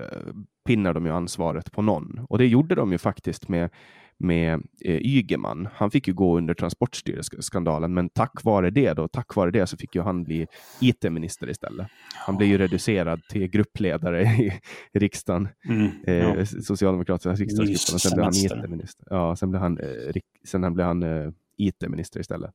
pinnar 0.66 0.94
de 0.94 1.06
ju 1.06 1.12
ansvaret 1.12 1.72
på 1.72 1.82
någon. 1.82 2.26
Och 2.28 2.38
det 2.38 2.46
gjorde 2.46 2.74
de 2.74 2.92
ju 2.92 2.98
faktiskt 2.98 3.48
med 3.48 3.70
med 4.18 4.62
eh, 4.84 4.96
Ygeman. 4.96 5.68
Han 5.74 5.90
fick 5.90 6.08
ju 6.08 6.14
gå 6.14 6.36
under 6.36 6.54
Transportstyrelseskandalen, 6.54 7.94
men 7.94 8.08
tack 8.08 8.44
vare 8.44 8.70
det 8.70 8.92
då, 8.92 9.08
tack 9.08 9.36
vare 9.36 9.50
det 9.50 9.66
så 9.66 9.76
fick 9.76 9.94
ju 9.94 10.02
han 10.02 10.24
bli 10.24 10.46
IT-minister 10.80 11.50
istället. 11.50 11.86
Han 12.26 12.36
blev 12.36 12.48
ju 12.48 12.58
reducerad 12.58 13.22
till 13.28 13.46
gruppledare 13.46 14.22
i, 14.22 14.52
riksdagen, 14.92 15.48
mm, 15.68 15.90
eh, 16.06 16.14
ja. 16.14 16.46
Socialdemokratiska 16.46 17.30
riksdagsgruppen, 17.30 17.94
och 17.94 18.00
sen 18.00 18.12
blev 18.14 18.24
han 18.24 18.34
IT-minister. 18.34 19.06
Ja, 19.10 19.36
sen 19.36 19.50
blev 19.50 19.62
han, 19.62 19.78
eh, 19.78 20.20
sen 20.44 20.74
blev 20.74 20.86
han 20.86 21.02
eh, 21.02 21.30
IT-minister 21.56 22.20
istället 22.20 22.50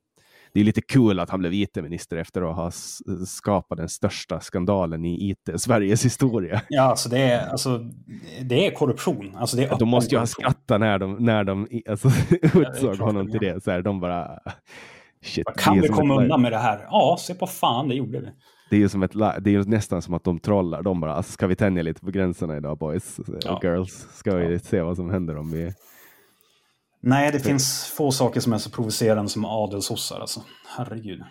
det 0.53 0.59
är 0.59 0.63
lite 0.63 0.81
kul 0.81 1.19
att 1.19 1.29
han 1.29 1.39
blev 1.39 1.53
IT-minister 1.53 2.17
efter 2.17 2.41
att 2.41 2.55
ha 2.55 2.71
skapat 3.25 3.77
den 3.77 3.89
största 3.89 4.39
skandalen 4.39 5.05
i 5.05 5.29
IT-Sveriges 5.29 6.05
historia. 6.05 6.61
Ja, 6.69 6.81
alltså 6.81 7.09
det 7.09 7.19
är, 7.19 7.47
alltså, 7.47 7.77
det 8.41 8.67
är 8.67 8.71
korruption. 8.71 9.35
Alltså 9.35 9.57
det 9.57 9.63
är 9.63 9.79
de 9.79 9.89
måste 9.89 10.15
ju 10.15 10.19
ha 10.19 10.25
skrattat 10.25 10.79
när 10.79 10.99
de, 10.99 11.15
när 11.15 11.43
de 11.43 11.67
alltså, 11.89 12.09
utsåg 12.41 12.95
ja, 12.99 13.05
honom 13.05 13.31
till 13.31 13.39
det. 13.39 13.63
Så 13.63 13.71
här, 13.71 13.81
de 13.81 13.99
bara... 13.99 14.39
Shit, 15.23 15.47
kan 15.55 15.81
vi 15.81 15.87
komma 15.87 16.13
ett... 16.13 16.21
undan 16.21 16.41
med 16.41 16.51
det 16.51 16.57
här? 16.57 16.87
Ja, 16.89 17.17
se 17.19 17.33
på 17.33 17.47
fan, 17.47 17.87
det 17.87 17.95
gjorde 17.95 18.19
vi. 18.19 18.27
Det 18.69 18.75
är 18.75 18.79
ju 18.79 18.89
som 18.89 19.03
ett, 19.03 19.13
det 19.13 19.55
är 19.55 19.69
nästan 19.69 20.01
som 20.01 20.13
att 20.13 20.23
de 20.23 20.39
trollar. 20.39 20.83
De 20.83 20.99
bara, 20.99 21.13
alltså, 21.13 21.31
ska 21.31 21.47
vi 21.47 21.55
tänja 21.55 21.83
lite 21.83 22.01
på 22.01 22.11
gränserna 22.11 22.57
idag 22.57 22.77
boys 22.77 23.19
ja. 23.41 23.55
och 23.55 23.63
girls? 23.63 24.07
Ska 24.13 24.35
vi 24.35 24.53
ja. 24.53 24.59
se 24.59 24.81
vad 24.81 24.95
som 24.95 25.09
händer 25.09 25.37
om 25.37 25.51
vi 25.51 25.73
Nej, 27.01 27.31
det 27.31 27.39
finns 27.39 27.93
få 27.97 28.11
saker 28.11 28.39
som 28.39 28.53
är 28.53 28.57
så 28.57 28.69
provocerande 28.69 29.29
som 29.29 29.45
adelsossar. 29.45 30.19
Alltså. 30.19 30.43
Herregud. 30.77 31.21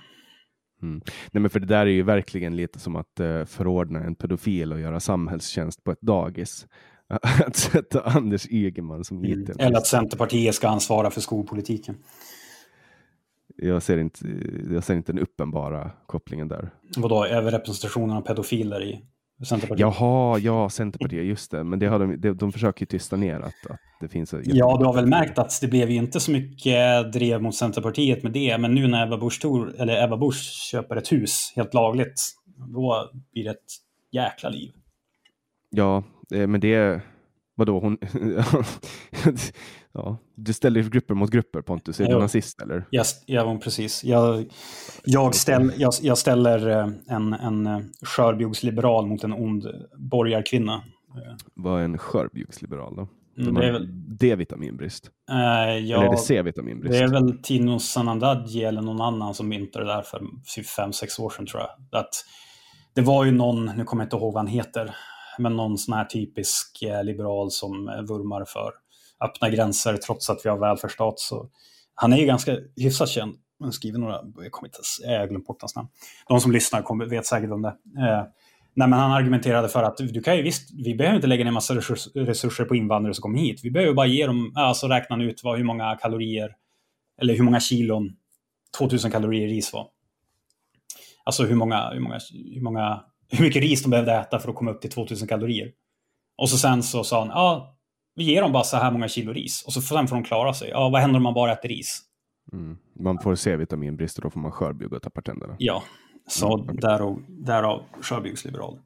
Mm. 0.83 1.01
Nej, 1.31 1.41
men 1.41 1.51
för 1.51 1.61
det 1.61 1.67
där 1.67 1.87
är 1.87 1.91
ju 1.91 2.03
verkligen 2.03 2.57
lite 2.57 2.79
som 2.79 2.97
att 2.97 3.21
uh, 3.21 3.45
förordna 3.45 4.01
en 4.01 4.15
pedofil 4.15 4.73
och 4.73 4.81
göra 4.81 5.01
samhällstjänst 5.01 5.85
på 5.85 5.93
ett 5.93 6.01
dagis. 6.01 6.67
att 7.47 7.57
sätta 7.57 8.01
Anders 8.01 8.47
Ygeman 8.51 9.05
som 9.05 9.25
mm. 9.25 9.43
IT. 9.43 9.51
Eller 9.59 9.79
att 9.79 9.87
Centerpartiet 9.87 10.55
ska 10.55 10.69
ansvara 10.69 11.11
för 11.11 11.21
skolpolitiken. 11.21 11.97
Jag 13.57 13.83
ser 13.83 13.99
inte, 13.99 14.27
jag 14.71 14.85
ser 14.85 14.95
inte 14.95 15.13
den 15.13 15.23
uppenbara 15.23 15.91
kopplingen 16.07 16.49
där. 16.49 16.71
Vadå, 16.97 17.25
överrepresentationen 17.25 18.17
av 18.17 18.21
pedofiler 18.21 18.83
i 18.83 19.05
Centerpartiet. 19.47 19.81
Jaha, 19.81 20.39
ja, 20.39 20.69
Centerpartiet, 20.69 21.25
just 21.25 21.51
det. 21.51 21.65
Men 21.65 21.79
det 21.79 21.87
har 21.87 21.99
de, 21.99 22.21
de, 22.21 22.33
de 22.33 22.53
försöker 22.53 22.83
ju 22.83 22.87
tysta 22.87 23.17
ner 23.17 23.41
att, 23.41 23.71
att 23.71 23.81
det 24.01 24.09
finns... 24.09 24.35
Ja, 24.45 24.77
du 24.79 24.85
har 24.85 24.95
väl 24.95 25.07
märkt 25.07 25.39
att 25.39 25.59
det 25.61 25.69
blev 25.69 25.91
ju 25.91 25.97
inte 25.97 26.21
så 26.21 26.31
mycket 26.31 27.13
drev 27.13 27.43
mot 27.43 27.55
Centerpartiet 27.55 28.23
med 28.23 28.33
det. 28.33 28.59
Men 28.59 28.75
nu 28.75 28.89
när 28.89 29.07
Ebba 29.07 29.19
Busch, 29.19 29.41
eller 29.79 30.05
Ebba 30.05 30.17
Busch 30.17 30.69
köper 30.71 30.97
ett 30.97 31.13
hus 31.13 31.53
helt 31.57 31.75
lagligt, 31.75 32.23
då 32.75 33.11
blir 33.33 33.45
det 33.45 33.51
ett 33.51 33.73
jäkla 34.13 34.49
liv. 34.49 34.71
Ja, 35.71 36.05
eh, 36.35 36.47
men 36.47 36.61
det... 36.61 37.01
Vadå, 37.55 37.81
hon... 37.81 37.99
ja, 39.99 40.19
du 40.35 40.53
ställer 40.53 40.83
grupper 40.83 41.15
mot 41.15 41.31
grupper 41.31 41.63
Pontus, 41.63 42.01
är 42.01 42.07
du 42.07 42.19
nazist 42.19 42.63
eller? 42.63 42.85
Yes, 42.93 43.23
ja, 43.27 43.59
precis. 43.65 44.05
Jag, 44.05 44.45
jag, 45.05 45.35
ställ, 45.35 45.73
jag, 45.77 45.93
jag 46.03 46.19
ställer 46.19 46.69
eh, 46.69 46.89
en, 47.09 47.33
en 47.33 47.67
eh, 47.67 47.79
skörbjugsliberal 48.03 49.07
mot 49.07 49.25
en 49.25 49.33
ond 49.33 49.65
borgarkvinna. 49.97 50.83
Vad 51.55 51.81
är 51.81 51.85
en 51.85 51.99
skörbjugsliberal 51.99 52.97
då? 52.97 53.09
De 53.37 53.55
det 53.55 53.67
är 53.67 53.73
väl... 53.73 53.89
D-vitaminbrist? 54.19 55.11
Uh, 55.31 55.37
ja, 55.79 55.97
eller 55.97 56.07
är 56.07 56.11
det 56.11 56.17
C-vitaminbrist? 56.17 56.93
Det 56.93 56.99
är 56.99 57.09
väl 57.09 57.43
Tino 57.43 57.79
Sanandaji 57.79 58.65
eller 58.65 58.83
någon 58.83 59.01
annan 59.01 59.35
som 59.35 59.49
myntade 59.49 59.85
det 59.85 59.93
där 59.93 60.03
för 60.03 60.21
5-6 60.81 61.21
år 61.21 61.31
sedan 61.31 61.47
tror 61.47 61.63
jag. 61.63 62.01
Att 62.01 62.15
det 62.95 63.01
var 63.01 63.25
ju 63.25 63.31
någon, 63.31 63.65
nu 63.65 63.85
kommer 63.85 64.03
jag 64.03 64.07
inte 64.07 64.17
ihåg 64.17 64.35
vad 64.35 64.43
han 64.43 64.53
heter, 64.53 64.95
men 65.39 65.57
någon 65.57 65.79
sån 65.79 65.95
här 65.95 66.05
typisk 66.05 66.79
liberal 67.03 67.51
som 67.51 67.85
vurmar 67.87 68.45
för 68.45 68.71
öppna 69.21 69.51
gränser 69.51 69.97
trots 69.97 70.31
att 70.31 70.41
vi 70.45 70.49
har 70.49 70.59
välfärdsstat. 70.59 71.19
Så 71.19 71.49
han 71.95 72.13
är 72.13 72.17
ju 72.17 72.27
ganska 72.27 72.57
hyfsat 72.77 73.09
känd. 73.09 73.37
Han 73.61 73.73
skriver 73.73 73.99
några, 73.99 74.21
jag 74.37 74.53
kommer 74.53 74.69
inte 74.69 74.79
jag 75.03 75.21
har 75.21 75.27
glömt 75.27 75.47
bort 75.47 75.63
hans 75.63 75.77
namn. 75.77 75.89
De 76.29 76.41
som 76.41 76.53
lyssnar 76.53 76.83
kommer, 76.83 77.07
vet 77.07 77.27
säkert 77.27 77.51
om 77.51 77.63
det. 77.63 77.69
Eh, 77.69 78.23
nej, 78.75 78.89
men 78.89 78.93
han 78.93 79.13
argumenterade 79.13 79.69
för 79.69 79.83
att 79.83 79.97
du 79.97 80.23
kan 80.23 80.37
ju 80.37 80.43
visst, 80.43 80.71
vi 80.85 80.95
behöver 80.95 81.17
inte 81.17 81.27
lägga 81.27 81.45
ner 81.45 81.51
massa 81.51 81.75
resurser 82.15 82.65
på 82.65 82.77
invandrare 82.77 83.15
som 83.15 83.23
kommer 83.23 83.39
hit. 83.39 83.61
Vi 83.65 83.71
behöver 83.71 83.95
bara 83.95 84.07
ge 84.07 84.27
dem, 84.27 84.53
alltså 84.57 84.89
räkna 84.89 85.23
ut 85.23 85.41
vad, 85.45 85.57
hur 85.57 85.65
många 85.65 85.97
kalorier, 85.97 86.55
eller 87.21 87.35
hur 87.35 87.43
många 87.43 87.61
kilon 87.61 88.17
2000 88.79 89.11
kalorier 89.11 89.49
ris 89.49 89.73
var. 89.73 89.89
Alltså 91.25 91.45
hur 91.45 91.55
många, 91.55 91.91
hur 91.91 92.01
många, 92.01 92.19
hur 92.55 92.61
många, 92.61 93.01
hur 93.31 93.45
mycket 93.45 93.63
ris 93.63 93.83
de 93.83 93.91
behövde 93.91 94.13
äta 94.13 94.39
för 94.39 94.49
att 94.49 94.55
komma 94.55 94.71
upp 94.71 94.81
till 94.81 94.91
2000 94.91 95.29
kalorier. 95.29 95.73
Och 96.37 96.51
så 96.51 96.59
sen 96.59 96.83
så 96.83 97.05
sa 97.05 97.19
han, 97.19 97.29
ja, 97.29 97.78
vi 98.19 98.25
ger 98.25 98.43
dem 98.43 98.53
bara 98.53 98.65
så 98.65 98.77
här 98.77 98.91
många 98.91 99.09
kilo 99.09 99.33
ris 99.33 99.65
och 99.67 99.73
så 99.73 99.81
sen 99.81 100.09
får 100.09 100.17
de 100.17 100.25
klara 100.25 100.55
sig. 100.55 100.69
Ja, 100.69 100.89
vad 100.89 101.01
händer 101.01 101.17
om 101.17 101.23
man 101.23 101.35
bara 101.35 101.53
äter 101.53 101.69
ris? 101.69 102.03
Mm. 102.53 102.77
Man 103.01 103.19
får 103.19 103.35
C-vitaminbrist 103.35 104.19
och 104.19 104.25
då 104.25 104.31
får 104.31 104.41
man 104.41 104.53
skörbjugg 104.53 104.93
och 104.93 105.03
tappar 105.03 105.23
tänderna. 105.23 105.57
Ja, 105.59 105.83
så 106.29 106.55
mm, 106.55 106.65
okay. 106.65 106.77
därav, 106.77 107.25
därav 107.29 107.83
skörbjuggsliberal. 108.01 108.79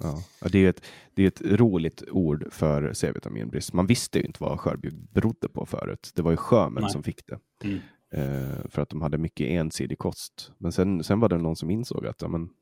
Ja, 0.00 0.48
det 0.48 0.58
är 0.58 0.68
ett, 0.68 0.84
det 1.14 1.22
är 1.22 1.26
ett 1.26 1.42
roligt 1.42 2.02
ord 2.10 2.46
för 2.50 2.92
C-vitaminbrist. 2.92 3.72
Man 3.72 3.86
visste 3.86 4.18
ju 4.18 4.24
inte 4.24 4.42
vad 4.42 4.60
skörbjugg 4.60 4.94
berodde 5.12 5.48
på 5.48 5.66
förut. 5.66 6.12
Det 6.14 6.22
var 6.22 6.30
ju 6.30 6.36
sjömän 6.36 6.88
som 6.88 7.02
fick 7.02 7.26
det. 7.26 7.38
Mm. 7.64 7.78
Eh, 8.12 8.68
för 8.68 8.82
att 8.82 8.88
de 8.88 9.02
hade 9.02 9.18
mycket 9.18 9.46
ensidig 9.46 9.98
kost. 9.98 10.52
Men 10.58 10.72
sen, 10.72 11.04
sen 11.04 11.20
var 11.20 11.28
det 11.28 11.38
någon 11.38 11.56
som 11.56 11.70
insåg 11.70 12.06
att 12.06 12.22
ja, 12.22 12.28
men, 12.28 12.40
mm. 12.40 12.52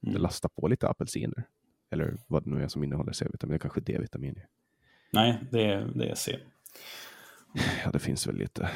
det 0.00 0.18
lastar 0.18 0.48
på 0.48 0.68
lite 0.68 0.88
apelsiner. 0.88 1.44
Eller 1.90 2.16
vad 2.26 2.44
det 2.44 2.50
nu 2.50 2.62
är 2.62 2.68
som 2.68 2.84
innehåller 2.84 3.12
C-vitamin. 3.12 3.52
Det 3.52 3.58
kanske 3.58 3.80
D-vitamin. 3.80 4.40
Nej, 5.10 5.38
det 5.50 5.64
är, 5.64 5.90
det 5.94 6.08
är 6.08 6.14
C. 6.14 6.36
Ja, 7.84 7.90
det 7.90 7.98
finns 7.98 8.26
väl 8.26 8.36
lite, 8.36 8.70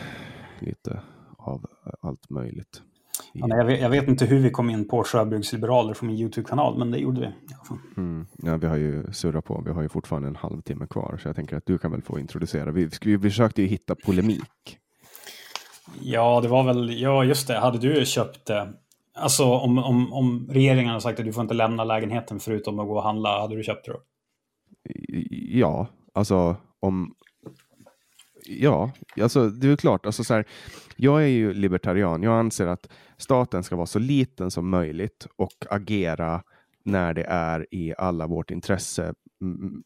lite 0.60 1.00
av 1.38 1.66
allt 2.00 2.30
möjligt. 2.30 2.82
Ja, 3.32 3.46
nej, 3.46 3.58
jag, 3.58 3.64
vet, 3.64 3.80
jag, 3.80 3.90
vet, 3.90 4.08
inte 4.08 4.24
hur 4.26 4.38
vi 4.38 4.50
kom 4.50 4.70
in 4.70 4.88
på 4.88 5.04
Sjöbygdsliberaler 5.04 5.94
från 5.94 6.06
min 6.06 6.18
YouTube-kanal, 6.18 6.78
men 6.78 6.90
det 6.90 6.98
gjorde 6.98 7.20
vi. 7.20 7.28
Mm. 7.96 8.26
Ja, 8.36 8.56
vi 8.56 8.66
har 8.66 8.76
ju 8.76 9.12
surrat 9.12 9.44
på, 9.44 9.62
vi 9.66 9.72
har 9.72 9.82
ju 9.82 9.88
fortfarande 9.88 10.28
en 10.28 10.36
halvtimme 10.36 10.86
kvar, 10.86 11.18
så 11.22 11.28
jag 11.28 11.36
tänker 11.36 11.56
att 11.56 11.66
du 11.66 11.78
kan 11.78 11.90
väl 11.90 12.02
få 12.02 12.18
introducera. 12.18 12.70
Vi, 12.70 12.90
vi 13.04 13.18
försökte 13.18 13.62
ju 13.62 13.68
hitta 13.68 13.94
polemik. 13.94 14.78
Ja, 16.00 16.40
det 16.40 16.48
var 16.48 16.64
väl, 16.64 17.00
ja 17.00 17.24
just 17.24 17.48
det, 17.48 17.58
hade 17.58 17.78
du 17.78 18.06
köpt 18.06 18.46
det? 18.46 18.72
Alltså 19.14 19.44
om, 19.44 19.78
om, 19.78 20.12
om 20.12 20.48
regeringen 20.50 20.88
hade 20.88 21.00
sagt 21.00 21.18
att 21.18 21.26
du 21.26 21.32
får 21.32 21.42
inte 21.42 21.54
lämna 21.54 21.84
lägenheten 21.84 22.40
förutom 22.40 22.78
att 22.78 22.86
gå 22.86 22.96
och 22.96 23.02
handla, 23.02 23.40
hade 23.40 23.56
du 23.56 23.62
köpt 23.62 23.86
det 23.86 23.92
då? 23.92 24.00
Ja, 25.30 25.86
alltså 26.12 26.56
om, 26.80 27.14
Ja, 28.46 28.92
alltså 29.20 29.48
det 29.48 29.68
är 29.68 29.76
klart. 29.76 30.06
Alltså, 30.06 30.24
så 30.24 30.34
här, 30.34 30.44
jag 30.96 31.22
är 31.22 31.26
ju 31.26 31.52
libertarian. 31.52 32.22
Jag 32.22 32.38
anser 32.38 32.66
att 32.66 32.88
staten 33.16 33.62
ska 33.62 33.76
vara 33.76 33.86
så 33.86 33.98
liten 33.98 34.50
som 34.50 34.68
möjligt 34.68 35.26
och 35.36 35.66
agera 35.70 36.42
när 36.84 37.14
det 37.14 37.24
är 37.24 37.74
i 37.74 37.94
alla 37.98 38.26
vårt 38.26 38.50
intresse. 38.50 39.14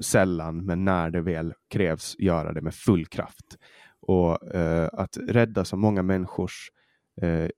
Sällan, 0.00 0.66
men 0.66 0.84
när 0.84 1.10
det 1.10 1.20
väl 1.20 1.54
krävs, 1.70 2.16
göra 2.18 2.52
det 2.52 2.60
med 2.60 2.74
full 2.74 3.06
kraft. 3.06 3.56
Och 4.00 4.54
eh, 4.54 4.88
att 4.92 5.16
rädda 5.28 5.64
så 5.64 5.76
många 5.76 6.02
människors 6.02 6.70
eh, 7.22 7.48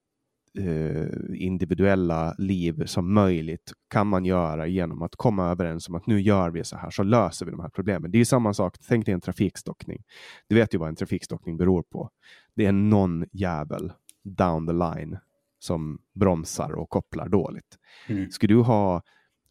eh, 0.59 1.07
individuella 1.35 2.35
liv 2.39 2.85
som 2.87 3.15
möjligt 3.15 3.73
kan 3.91 4.07
man 4.07 4.25
göra 4.25 4.67
genom 4.67 5.03
att 5.03 5.17
komma 5.17 5.51
överens 5.51 5.89
om 5.89 5.95
att 5.95 6.07
nu 6.07 6.21
gör 6.21 6.51
vi 6.51 6.65
så 6.65 6.77
här 6.77 6.91
så 6.91 7.03
löser 7.03 7.47
vi 7.47 7.53
de 7.53 7.61
här 7.61 7.69
problemen. 7.69 8.11
Det 8.11 8.19
är 8.19 8.25
samma 8.25 8.55
sak. 8.55 8.77
Tänk 8.89 9.07
dig 9.07 9.15
en 9.15 9.21
trafikstockning. 9.21 10.05
Du 10.49 10.55
vet 10.55 10.75
ju 10.75 10.79
vad 10.79 10.89
en 10.89 10.97
trafikstockning 10.97 11.57
beror 11.57 11.83
på. 11.83 12.11
Det 12.55 12.67
är 12.67 12.73
någon 12.73 13.25
jävel 13.33 13.93
down 14.25 14.67
the 14.67 14.73
line 14.73 15.19
som 15.59 15.99
bromsar 16.15 16.73
och 16.73 16.91
kopplar 16.91 17.29
dåligt. 17.29 17.79
Mm. 18.09 18.31
Skulle 18.31 18.55
du 18.55 18.61
ha 18.61 19.03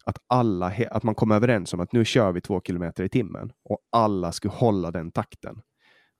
att, 0.04 0.18
alla, 0.26 0.72
att 0.90 1.02
man 1.02 1.14
kommer 1.14 1.36
överens 1.36 1.74
om 1.74 1.80
att 1.80 1.92
nu 1.92 2.04
kör 2.04 2.32
vi 2.32 2.40
två 2.40 2.60
kilometer 2.60 3.04
i 3.04 3.08
timmen 3.08 3.52
och 3.64 3.78
alla 3.90 4.32
skulle 4.32 4.54
hålla 4.54 4.90
den 4.90 5.12
takten. 5.12 5.60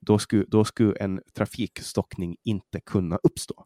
Då 0.00 0.18
skulle, 0.18 0.44
då 0.48 0.64
skulle 0.64 0.96
en 0.96 1.20
trafikstockning 1.34 2.36
inte 2.44 2.80
kunna 2.80 3.18
uppstå. 3.22 3.64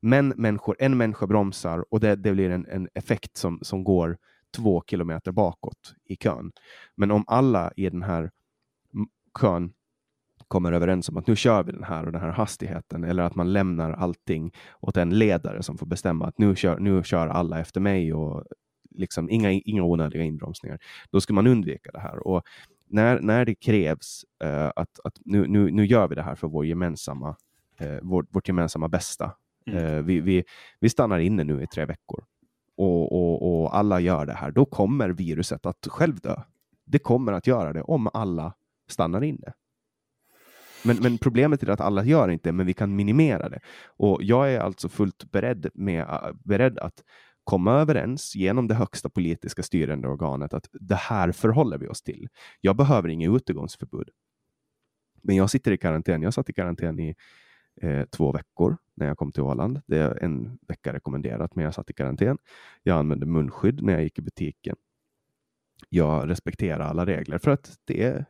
Men 0.00 0.28
människor, 0.28 0.76
en 0.78 0.96
människa 0.96 1.26
bromsar 1.26 1.84
och 1.90 2.00
det, 2.00 2.16
det 2.16 2.32
blir 2.32 2.50
en, 2.50 2.66
en 2.66 2.88
effekt 2.94 3.36
som, 3.36 3.58
som 3.62 3.84
går 3.84 4.18
två 4.56 4.82
kilometer 4.86 5.32
bakåt 5.32 5.94
i 6.04 6.16
kön. 6.16 6.52
Men 6.96 7.10
om 7.10 7.24
alla 7.26 7.72
i 7.76 7.90
den 7.90 8.02
här 8.02 8.30
kön 9.40 9.72
kommer 10.48 10.72
överens 10.72 11.08
om 11.08 11.16
att 11.16 11.26
nu 11.26 11.36
kör 11.36 11.62
vi 11.62 11.72
den 11.72 11.84
här 11.84 12.06
och 12.06 12.12
den 12.12 12.20
här 12.20 12.30
hastigheten 12.30 13.04
eller 13.04 13.22
att 13.22 13.34
man 13.34 13.52
lämnar 13.52 13.92
allting 13.92 14.52
åt 14.80 14.96
en 14.96 15.18
ledare 15.18 15.62
som 15.62 15.78
får 15.78 15.86
bestämma 15.86 16.26
att 16.26 16.38
nu 16.38 16.56
kör, 16.56 16.78
nu 16.78 17.02
kör 17.02 17.28
alla 17.28 17.60
efter 17.60 17.80
mig 17.80 18.14
och 18.14 18.44
liksom 18.90 19.30
inga, 19.30 19.50
inga 19.50 19.82
onödiga 19.82 20.22
inbromsningar. 20.22 20.78
Då 21.10 21.20
ska 21.20 21.32
man 21.32 21.46
undvika 21.46 21.90
det 21.92 22.00
här. 22.00 22.26
Och 22.26 22.42
när, 22.86 23.20
när 23.20 23.44
det 23.44 23.54
krävs 23.54 24.24
uh, 24.44 24.70
att, 24.76 25.00
att 25.04 25.18
nu, 25.24 25.46
nu, 25.46 25.70
nu 25.70 25.86
gör 25.86 26.08
vi 26.08 26.14
det 26.14 26.22
här 26.22 26.34
för 26.34 26.48
vår 26.48 26.66
gemensamma, 26.66 27.36
eh, 27.78 27.92
uh, 27.92 27.98
vår, 28.02 28.26
vårt 28.30 28.48
gemensamma 28.48 28.88
bästa 28.88 29.32
Mm. 29.70 29.84
Eh, 29.84 30.02
vi, 30.02 30.20
vi, 30.20 30.44
vi 30.80 30.88
stannar 30.88 31.18
inne 31.18 31.44
nu 31.44 31.62
i 31.62 31.66
tre 31.66 31.84
veckor 31.84 32.24
och, 32.76 33.12
och, 33.12 33.62
och 33.62 33.76
alla 33.76 34.00
gör 34.00 34.26
det 34.26 34.32
här. 34.32 34.50
Då 34.50 34.64
kommer 34.64 35.08
viruset 35.08 35.66
att 35.66 35.86
själv 35.86 36.20
dö. 36.20 36.36
Det 36.86 36.98
kommer 36.98 37.32
att 37.32 37.46
göra 37.46 37.72
det 37.72 37.82
om 37.82 38.08
alla 38.12 38.54
stannar 38.88 39.24
inne. 39.24 39.52
Men, 40.84 40.96
men, 40.96 41.18
problemet 41.18 41.62
är 41.62 41.68
att 41.70 41.80
alla 41.80 42.04
gör 42.04 42.28
inte 42.28 42.52
men 42.52 42.66
vi 42.66 42.74
kan 42.74 42.96
minimera 42.96 43.48
det. 43.48 43.60
Och 43.86 44.22
jag 44.22 44.52
är 44.52 44.60
alltså 44.60 44.88
fullt 44.88 45.30
beredd, 45.30 45.70
med, 45.74 46.00
äh, 46.00 46.32
beredd 46.44 46.78
att 46.78 47.04
komma 47.44 47.72
överens 47.72 48.34
genom 48.36 48.68
det 48.68 48.74
högsta 48.74 49.08
politiska 49.08 49.62
styrande 49.62 50.08
organet 50.08 50.54
att 50.54 50.68
det 50.72 50.94
här 50.94 51.32
förhåller 51.32 51.78
vi 51.78 51.88
oss 51.88 52.02
till. 52.02 52.28
Jag 52.60 52.76
behöver 52.76 53.08
inget 53.08 53.30
utegångsförbud. 53.30 54.08
Men 55.22 55.36
jag 55.36 55.50
sitter 55.50 55.72
i 55.72 55.76
karantän. 55.76 56.22
Jag 56.22 56.34
satt 56.34 56.50
i 56.50 56.52
karantän 56.52 56.98
i 56.98 57.14
eh, 57.80 58.04
två 58.04 58.32
veckor 58.32 58.76
när 58.94 59.06
jag 59.06 59.18
kom 59.18 59.32
till 59.32 59.42
Åland. 59.42 59.80
Det 59.86 59.98
är 59.98 60.24
en 60.24 60.58
vecka 60.68 60.92
rekommenderat, 60.92 61.54
men 61.54 61.64
jag 61.64 61.74
satt 61.74 61.90
i 61.90 61.92
karantän. 61.92 62.38
Jag 62.82 62.98
använde 62.98 63.26
munskydd 63.26 63.82
när 63.82 63.92
jag 63.92 64.02
gick 64.02 64.18
i 64.18 64.22
butiken. 64.22 64.76
Jag 65.88 66.30
respekterar 66.30 66.80
alla 66.80 67.06
regler 67.06 67.38
för 67.38 67.50
att 67.50 67.78
det 67.84 68.02
är 68.02 68.24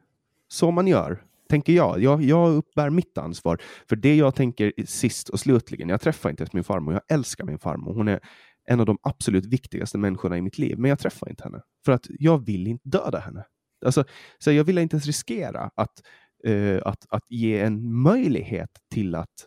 så 0.48 0.70
man 0.70 0.86
gör, 0.86 1.22
tänker 1.48 1.72
jag. 1.72 2.00
Jag, 2.02 2.22
jag 2.22 2.52
uppbär 2.52 2.90
mitt 2.90 3.18
ansvar 3.18 3.60
för 3.88 3.96
det 3.96 4.16
jag 4.16 4.34
tänker 4.34 4.72
sist 4.86 5.28
och 5.28 5.40
slutligen. 5.40 5.88
Jag 5.88 6.00
träffar 6.00 6.30
inte 6.30 6.42
ens 6.42 6.52
min 6.52 6.64
farmor. 6.64 6.94
Jag 6.94 7.02
älskar 7.08 7.44
min 7.44 7.58
farmor. 7.58 7.94
Hon 7.94 8.08
är 8.08 8.20
en 8.64 8.80
av 8.80 8.86
de 8.86 8.98
absolut 9.02 9.46
viktigaste 9.46 9.98
människorna 9.98 10.38
i 10.38 10.42
mitt 10.42 10.58
liv, 10.58 10.78
men 10.78 10.88
jag 10.88 10.98
träffar 10.98 11.28
inte 11.28 11.44
henne 11.44 11.62
för 11.84 11.92
att 11.92 12.06
jag 12.08 12.46
vill 12.46 12.66
inte 12.66 12.88
döda 12.88 13.18
henne. 13.18 13.44
Alltså, 13.84 14.04
så 14.38 14.52
jag 14.52 14.64
vill 14.64 14.78
inte 14.78 14.94
ens 14.94 15.06
riskera 15.06 15.70
att 15.74 16.02
eh, 16.44 16.80
att, 16.84 17.06
att 17.08 17.24
ge 17.28 17.60
en 17.60 17.94
möjlighet 17.94 18.70
till 18.94 19.14
att 19.14 19.46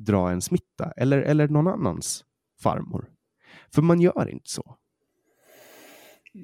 dra 0.00 0.30
en 0.30 0.40
smitta 0.40 0.92
eller, 0.96 1.18
eller 1.18 1.48
någon 1.48 1.66
annans 1.66 2.24
farmor. 2.62 3.08
För 3.74 3.82
man 3.82 4.00
gör 4.00 4.28
inte 4.28 4.50
så. 4.50 4.76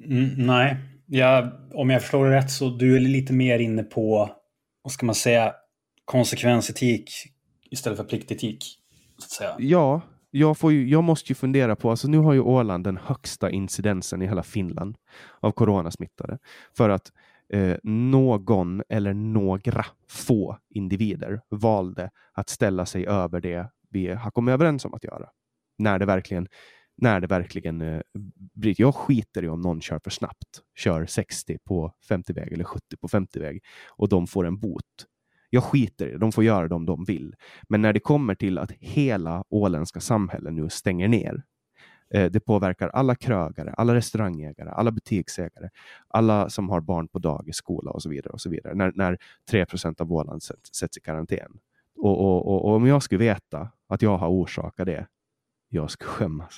Mm, 0.05 0.45
nej, 0.45 0.77
ja, 1.05 1.51
om 1.73 1.89
jag 1.89 2.01
förstår 2.01 2.25
det 2.25 2.35
rätt 2.35 2.51
så 2.51 2.69
du 2.69 2.95
är 2.95 2.99
lite 2.99 3.33
mer 3.33 3.59
inne 3.59 3.83
på, 3.83 4.29
vad 4.81 4.91
ska 4.91 5.05
man 5.05 5.15
säga, 5.15 5.53
konsekvensetik 6.05 7.11
istället 7.71 7.97
för 7.97 8.05
pliktetik. 8.05 8.63
Så 9.17 9.25
att 9.25 9.29
säga. 9.29 9.55
Ja, 9.59 10.01
jag, 10.31 10.57
får 10.57 10.71
ju, 10.71 10.89
jag 10.89 11.03
måste 11.03 11.31
ju 11.31 11.35
fundera 11.35 11.75
på, 11.75 11.89
alltså 11.89 12.07
nu 12.07 12.17
har 12.17 12.33
ju 12.33 12.39
Åland 12.39 12.83
den 12.83 12.97
högsta 12.97 13.49
incidensen 13.51 14.21
i 14.21 14.27
hela 14.27 14.43
Finland 14.43 14.97
av 15.39 15.51
coronasmittade. 15.51 16.37
För 16.77 16.89
att 16.89 17.11
eh, 17.53 17.77
någon 17.83 18.83
eller 18.89 19.13
några 19.13 19.85
få 20.09 20.57
individer 20.69 21.41
valde 21.49 22.09
att 22.33 22.49
ställa 22.49 22.85
sig 22.85 23.07
över 23.07 23.41
det 23.41 23.69
vi 23.89 24.07
har 24.07 24.31
kommit 24.31 24.53
överens 24.53 24.85
om 24.85 24.93
att 24.93 25.03
göra. 25.03 25.29
När 25.77 25.99
det 25.99 26.05
verkligen 26.05 26.47
när 27.01 27.19
det 27.19 27.27
verkligen 27.27 27.81
eh, 27.81 28.01
bryter. 28.55 28.83
Jag 28.83 28.95
skiter 28.95 29.43
i 29.43 29.49
om 29.49 29.61
någon 29.61 29.81
kör 29.81 29.99
för 30.03 30.09
snabbt, 30.09 30.61
kör 30.75 31.05
60 31.05 31.57
på 31.65 31.93
50-väg 32.09 32.53
eller 32.53 32.63
70 32.63 32.97
på 33.01 33.07
50-väg 33.07 33.63
och 33.89 34.09
de 34.09 34.27
får 34.27 34.47
en 34.47 34.59
bot. 34.59 34.83
Jag 35.49 35.63
skiter 35.63 36.07
i 36.07 36.11
det, 36.11 36.17
de 36.17 36.31
får 36.31 36.43
göra 36.43 36.67
det 36.67 36.75
om 36.75 36.85
de 36.85 37.03
vill. 37.03 37.35
Men 37.69 37.81
när 37.81 37.93
det 37.93 37.99
kommer 37.99 38.35
till 38.35 38.57
att 38.57 38.71
hela 38.71 39.43
åländska 39.49 39.99
samhällen 39.99 40.55
nu 40.55 40.69
stänger 40.69 41.07
ner 41.07 41.43
det 42.09 42.45
påverkar 42.45 42.87
alla 42.87 43.15
krögare, 43.15 43.73
alla 43.77 43.95
restaurangägare, 43.95 44.69
alla 44.69 44.91
butiksägare, 44.91 45.69
alla 46.07 46.49
som 46.49 46.69
har 46.69 46.81
barn 46.81 47.07
på 47.07 47.19
dagis, 47.19 47.55
skola 47.55 47.91
och 47.91 48.01
så 48.01 48.09
vidare. 48.09 48.33
och 48.33 48.41
så 48.41 48.49
vidare. 48.49 48.75
När, 48.75 48.91
när 48.95 49.17
3% 49.51 50.01
av 50.01 50.13
Åland 50.13 50.43
sätts, 50.43 50.75
sätts 50.75 50.97
i 50.97 51.01
karantän. 51.01 51.59
Och, 51.97 52.19
och, 52.19 52.47
och, 52.47 52.65
och, 52.65 52.75
om 52.75 52.87
jag 52.87 53.03
skulle 53.03 53.19
veta 53.19 53.69
att 53.87 54.01
jag 54.01 54.17
har 54.17 54.29
orsakat 54.29 54.85
det, 54.85 55.07
jag 55.69 55.91
skulle 55.91 56.09
skämmas. 56.09 56.53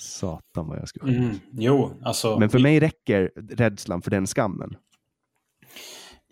Satan 0.00 0.68
vad 0.68 0.78
jag 0.78 0.88
skulle 0.88 1.12
skämmas. 1.12 1.26
Mm, 1.26 1.38
jo, 1.52 1.92
alltså, 2.02 2.38
Men 2.38 2.50
för 2.50 2.58
mig 2.58 2.80
räcker 2.80 3.30
rädslan 3.50 4.02
för 4.02 4.10
den 4.10 4.26
skammen. 4.26 4.76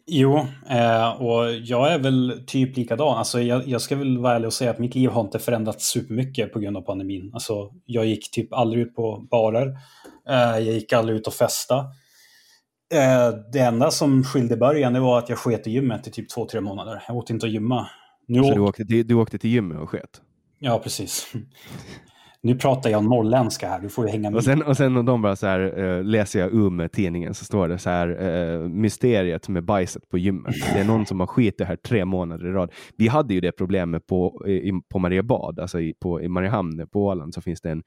Jo, 0.08 0.46
eh, 0.70 1.22
och 1.22 1.52
jag 1.52 1.92
är 1.92 1.98
väl 1.98 2.44
typ 2.46 2.76
likadan. 2.76 3.18
Alltså, 3.18 3.40
jag, 3.40 3.68
jag, 3.68 3.80
ska 3.80 3.96
väl 3.96 4.18
vara 4.18 4.34
ärlig 4.34 4.46
och 4.46 4.52
säga 4.52 4.70
att 4.70 4.78
mitt 4.78 4.94
liv 4.94 5.10
har 5.10 5.20
inte 5.20 5.38
förändrats 5.38 5.86
supermycket 5.90 6.52
på 6.52 6.58
grund 6.58 6.76
av 6.76 6.80
pandemin. 6.80 7.30
Alltså, 7.34 7.72
jag 7.84 8.06
gick 8.06 8.30
typ 8.30 8.52
aldrig 8.52 8.82
ut 8.82 8.94
på 8.94 9.26
barer. 9.30 9.66
Eh, 10.28 10.58
jag 10.58 10.74
gick 10.74 10.92
aldrig 10.92 11.18
ut 11.18 11.26
och 11.26 11.34
festa. 11.34 11.76
Eh, 12.94 13.28
det 13.52 13.58
enda 13.58 13.90
som 13.90 14.24
skilde 14.24 14.56
början 14.56 14.92
det 14.92 15.00
var 15.00 15.18
att 15.18 15.28
jag 15.28 15.38
sket 15.38 15.66
i 15.66 15.70
gymmet 15.70 16.06
i 16.06 16.10
typ 16.10 16.28
två, 16.28 16.46
tre 16.46 16.60
månader. 16.60 17.02
Jag 17.08 17.16
åt 17.16 17.30
inte 17.30 17.46
att 17.46 17.52
gymma. 17.52 17.88
Nu 18.26 18.42
Så 18.42 18.54
du 18.54 18.60
åkte, 18.60 18.84
till, 18.84 19.06
du 19.06 19.14
åkte 19.14 19.38
till 19.38 19.50
gymmet 19.50 19.78
och 19.78 19.90
sket? 19.90 20.20
Ja, 20.58 20.78
precis. 20.78 21.32
Nu 22.46 22.54
pratar 22.54 22.90
jag 22.90 23.04
norrländska 23.04 23.68
här, 23.68 23.80
du 23.80 23.88
får 23.88 24.06
ju 24.06 24.12
hänga 24.12 24.30
med. 24.30 24.36
Och 24.36 24.44
sen, 24.44 24.62
och 24.62 24.76
sen 24.76 25.04
de 25.04 25.22
bara 25.22 25.36
så 25.36 25.46
här, 25.46 25.78
uh, 25.78 26.04
läser 26.04 26.40
jag 26.40 26.52
um 26.52 26.88
tidningen 26.92 27.34
så 27.34 27.44
står 27.44 27.68
det 27.68 27.78
så 27.78 27.90
här, 27.90 28.08
uh, 28.08 28.68
mysteriet 28.68 29.48
med 29.48 29.64
bajset 29.64 30.08
på 30.08 30.18
gymmet. 30.18 30.54
Det 30.72 30.80
är 30.80 30.84
någon 30.84 31.06
som 31.06 31.20
har 31.20 31.26
skitit 31.26 31.66
här 31.66 31.76
tre 31.76 32.04
månader 32.04 32.46
i 32.46 32.50
rad. 32.50 32.72
Vi 32.96 33.08
hade 33.08 33.34
ju 33.34 33.40
det 33.40 33.52
problemet 33.52 34.06
på, 34.06 34.46
i, 34.46 34.72
på 34.88 34.98
Mariebad, 34.98 35.60
alltså 35.60 35.80
i, 35.80 35.94
på, 35.94 36.22
i 36.22 36.28
Mariehamn 36.28 36.86
på 36.92 37.04
Åland 37.04 37.34
så 37.34 37.40
finns 37.40 37.60
det 37.60 37.70
en 37.70 37.82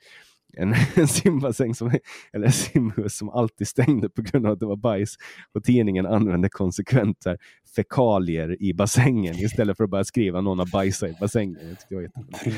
en, 0.57 0.73
en 0.95 1.07
simbassäng, 1.07 1.75
som, 1.75 1.91
eller 2.33 2.45
en 2.45 2.51
simhus 2.51 3.17
som 3.17 3.29
alltid 3.29 3.67
stängde 3.67 4.09
på 4.09 4.21
grund 4.21 4.45
av 4.45 4.51
att 4.51 4.59
det 4.59 4.65
var 4.65 4.75
bajs. 4.75 5.15
Och 5.53 5.63
tidningen 5.63 6.05
använde 6.05 6.49
konsekvent 6.49 7.17
här, 7.25 7.37
fekalier 7.75 8.61
i 8.63 8.73
bassängen 8.73 9.35
istället 9.35 9.77
för 9.77 9.83
att 9.83 9.89
bara 9.89 10.03
skriva 10.03 10.41
någon 10.41 10.59
har 10.59 10.71
bajsat 10.71 11.09
i 11.09 11.15
bassängen. 11.19 11.75
Okej, 11.91 12.09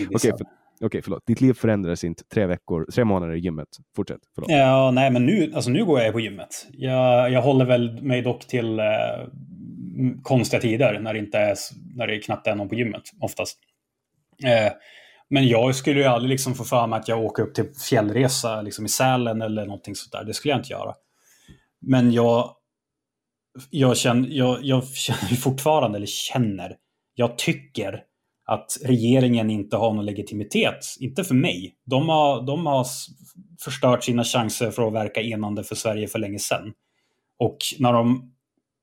okay, 0.09 0.31
Okej, 0.81 0.87
okay, 0.87 1.01
förlåt. 1.01 1.25
Ditt 1.25 1.41
liv 1.41 1.53
förändrades 1.53 2.03
inte 2.03 2.23
tre 2.23 2.45
veckor, 2.45 2.85
tre 2.93 3.05
månader 3.05 3.33
i 3.33 3.39
gymmet. 3.39 3.67
Fortsätt. 3.95 4.19
Förlåt. 4.35 4.51
Ja, 4.51 4.91
nej, 4.91 5.11
men 5.11 5.25
nu, 5.25 5.51
alltså, 5.55 5.71
nu 5.71 5.85
går 5.85 6.01
jag 6.01 6.13
på 6.13 6.19
gymmet. 6.19 6.67
Jag, 6.71 7.31
jag 7.31 7.41
håller 7.41 7.65
väl 7.65 8.01
mig 8.01 8.21
dock 8.21 8.47
till 8.47 8.79
eh, 8.79 8.85
konstiga 10.23 10.61
tider 10.61 10.99
när 10.99 11.13
det, 11.13 11.19
inte 11.19 11.37
är, 11.37 11.55
när 11.95 12.07
det 12.07 12.19
knappt 12.19 12.47
är 12.47 12.55
någon 12.55 12.69
på 12.69 12.75
gymmet, 12.75 13.01
oftast. 13.19 13.59
Eh, 14.43 14.71
men 15.29 15.47
jag 15.47 15.75
skulle 15.75 15.99
ju 15.99 16.05
aldrig 16.05 16.29
liksom 16.29 16.55
få 16.55 16.63
för 16.63 16.87
mig 16.87 16.99
att 16.99 17.07
jag 17.07 17.23
åker 17.23 17.43
upp 17.43 17.53
till 17.53 17.65
fjällresa 17.89 18.61
liksom 18.61 18.85
i 18.85 18.89
Sälen 18.89 19.41
eller 19.41 19.65
någonting 19.65 19.95
sånt 19.95 20.11
där. 20.11 20.23
Det 20.23 20.33
skulle 20.33 20.51
jag 20.51 20.59
inte 20.59 20.73
göra. 20.73 20.93
Men 21.81 22.11
jag, 22.11 22.55
jag, 23.69 23.97
känner, 23.97 24.27
jag, 24.31 24.59
jag 24.61 24.87
känner 24.87 25.35
fortfarande, 25.35 25.97
eller 25.97 26.07
känner, 26.07 26.75
jag 27.15 27.37
tycker 27.37 28.03
att 28.51 28.77
regeringen 28.85 29.49
inte 29.49 29.77
har 29.77 29.93
någon 29.93 30.05
legitimitet. 30.05 30.85
Inte 30.99 31.23
för 31.23 31.35
mig. 31.35 31.75
De 31.85 32.09
har, 32.09 32.41
de 32.41 32.65
har 32.65 32.85
förstört 33.63 34.03
sina 34.03 34.23
chanser 34.23 34.71
för 34.71 34.87
att 34.87 34.93
verka 34.93 35.21
enande 35.21 35.63
för 35.63 35.75
Sverige 35.75 36.07
för 36.07 36.19
länge 36.19 36.39
sedan. 36.39 36.73
Och 37.39 37.57
när 37.79 37.93
de 37.93 38.31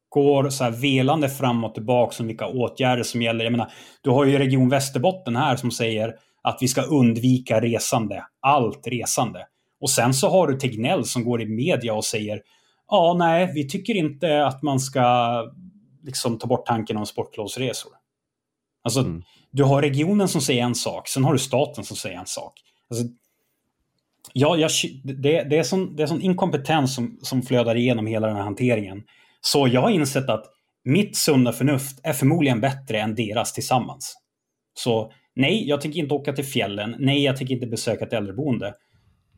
går 0.08 0.50
så 0.50 0.64
här 0.64 0.70
velande 0.70 1.28
fram 1.28 1.64
och 1.64 1.74
tillbaka 1.74 2.16
om 2.20 2.26
vilka 2.26 2.46
åtgärder 2.46 3.02
som 3.02 3.22
gäller. 3.22 3.44
Jag 3.44 3.50
menar, 3.50 3.72
du 4.02 4.10
har 4.10 4.24
ju 4.24 4.38
Region 4.38 4.68
Västerbotten 4.68 5.36
här 5.36 5.56
som 5.56 5.70
säger 5.70 6.14
att 6.42 6.58
vi 6.60 6.68
ska 6.68 6.82
undvika 6.82 7.60
resande. 7.60 8.24
Allt 8.40 8.86
resande. 8.86 9.46
Och 9.80 9.90
sen 9.90 10.14
så 10.14 10.28
har 10.28 10.46
du 10.48 10.56
Tegnell 10.56 11.04
som 11.04 11.24
går 11.24 11.42
i 11.42 11.46
media 11.46 11.94
och 11.94 12.04
säger 12.04 12.40
ja, 12.90 13.16
nej, 13.18 13.52
vi 13.54 13.68
tycker 13.68 13.94
inte 13.94 14.46
att 14.46 14.62
man 14.62 14.80
ska 14.80 15.42
liksom 16.02 16.38
ta 16.38 16.46
bort 16.46 16.66
tanken 16.66 16.96
om 16.96 17.06
sportlovsresor. 17.06 17.92
Alltså, 18.84 19.00
mm 19.00 19.22
du 19.50 19.64
har 19.64 19.82
regionen 19.82 20.28
som 20.28 20.40
säger 20.40 20.62
en 20.62 20.74
sak, 20.74 21.08
sen 21.08 21.24
har 21.24 21.32
du 21.32 21.38
staten 21.38 21.84
som 21.84 21.96
säger 21.96 22.18
en 22.18 22.26
sak. 22.26 22.52
Alltså, 22.90 23.06
ja, 24.32 24.56
jag, 24.56 24.70
det, 25.04 25.42
det, 25.42 25.58
är 25.58 25.62
sån, 25.62 25.96
det 25.96 26.02
är 26.02 26.06
sån 26.06 26.22
inkompetens 26.22 26.94
som, 26.94 27.18
som 27.22 27.42
flödar 27.42 27.76
igenom 27.76 28.06
hela 28.06 28.26
den 28.26 28.36
här 28.36 28.42
hanteringen. 28.42 29.02
Så 29.40 29.68
jag 29.68 29.80
har 29.80 29.90
insett 29.90 30.28
att 30.28 30.44
mitt 30.84 31.16
sunda 31.16 31.52
förnuft 31.52 32.00
är 32.02 32.12
förmodligen 32.12 32.60
bättre 32.60 33.00
än 33.00 33.14
deras 33.14 33.52
tillsammans. 33.52 34.14
Så 34.74 35.12
Nej, 35.38 35.68
jag 35.68 35.80
tänker 35.80 35.98
inte 35.98 36.14
åka 36.14 36.32
till 36.32 36.44
fjällen. 36.44 36.96
Nej, 36.98 37.24
jag 37.24 37.36
tänker 37.36 37.54
inte 37.54 37.66
besöka 37.66 38.04
ett 38.04 38.12
äldreboende. 38.12 38.74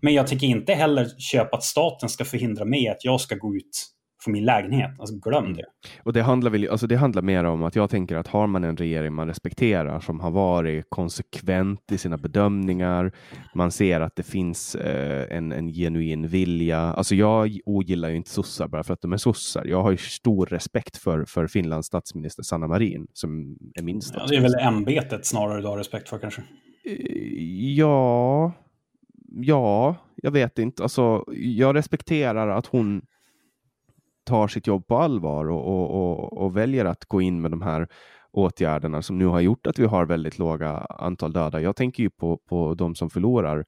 Men 0.00 0.14
jag 0.14 0.26
tänker 0.26 0.46
inte 0.46 0.74
heller 0.74 1.08
köpa 1.18 1.56
att 1.56 1.64
staten 1.64 2.08
ska 2.08 2.24
förhindra 2.24 2.64
mig 2.64 2.88
att 2.88 3.04
jag 3.04 3.20
ska 3.20 3.34
gå 3.34 3.56
ut 3.56 3.86
från 4.24 4.32
min 4.32 4.44
lägenhet. 4.44 4.90
Alltså 4.98 5.14
glöm 5.14 5.54
det. 5.54 5.64
Och 6.02 6.12
det 6.12 6.22
handlar, 6.22 6.50
väl, 6.50 6.68
alltså 6.68 6.86
det 6.86 6.96
handlar 6.96 7.22
mer 7.22 7.44
om 7.44 7.62
att 7.62 7.76
jag 7.76 7.90
tänker 7.90 8.16
att 8.16 8.26
har 8.26 8.46
man 8.46 8.64
en 8.64 8.76
regering 8.76 9.14
man 9.14 9.28
respekterar 9.28 10.00
som 10.00 10.20
har 10.20 10.30
varit 10.30 10.86
konsekvent 10.88 11.92
i 11.92 11.98
sina 11.98 12.16
bedömningar. 12.16 13.12
Man 13.54 13.70
ser 13.70 14.00
att 14.00 14.16
det 14.16 14.22
finns 14.22 14.74
eh, 14.74 15.36
en, 15.36 15.52
en 15.52 15.68
genuin 15.68 16.28
vilja. 16.28 16.78
Alltså 16.78 17.14
jag 17.14 17.58
ogillar 17.66 18.08
ju 18.08 18.16
inte 18.16 18.30
sossar 18.30 18.68
bara 18.68 18.82
för 18.82 18.94
att 18.94 19.02
de 19.02 19.12
är 19.12 19.16
sossar. 19.16 19.64
Jag 19.64 19.82
har 19.82 19.90
ju 19.90 19.96
stor 19.96 20.46
respekt 20.46 20.96
för, 20.96 21.24
för 21.24 21.46
Finlands 21.46 21.86
statsminister 21.86 22.42
Sanna 22.42 22.66
Marin 22.66 23.06
som 23.12 23.56
är 23.74 23.82
min 23.82 24.02
statsminister. 24.02 24.36
Ja, 24.36 24.40
det 24.40 24.46
är 24.46 24.62
väl 24.62 24.74
ämbetet 24.74 25.26
snarare 25.26 25.60
du 25.60 25.66
har 25.66 25.76
respekt 25.76 26.08
för 26.08 26.18
kanske? 26.18 26.42
Eh, 26.84 27.74
ja, 27.76 28.52
ja, 29.36 29.96
jag 30.16 30.30
vet 30.30 30.58
inte. 30.58 30.82
Alltså, 30.82 31.24
jag 31.36 31.76
respekterar 31.76 32.48
att 32.48 32.66
hon 32.66 33.02
tar 34.30 34.48
sitt 34.48 34.66
jobb 34.66 34.86
på 34.86 34.96
allvar 34.96 35.50
och, 35.50 35.66
och, 35.68 35.90
och, 35.90 36.42
och, 36.42 36.56
väljer 36.56 36.84
att 36.84 37.04
gå 37.04 37.20
in 37.20 37.40
med 37.40 37.50
de 37.50 37.62
här 37.62 37.88
åtgärderna 38.32 39.02
som 39.02 39.18
nu 39.18 39.26
har 39.26 39.40
gjort 39.40 39.66
att 39.66 39.78
vi 39.78 39.84
har 39.84 40.06
väldigt 40.06 40.38
låga 40.38 40.70
antal 40.78 41.32
döda. 41.32 41.60
Jag 41.60 41.76
tänker 41.76 42.02
ju 42.02 42.10
på, 42.10 42.36
på 42.36 42.74
de 42.74 42.94
som 42.94 43.10
förlorar 43.10 43.64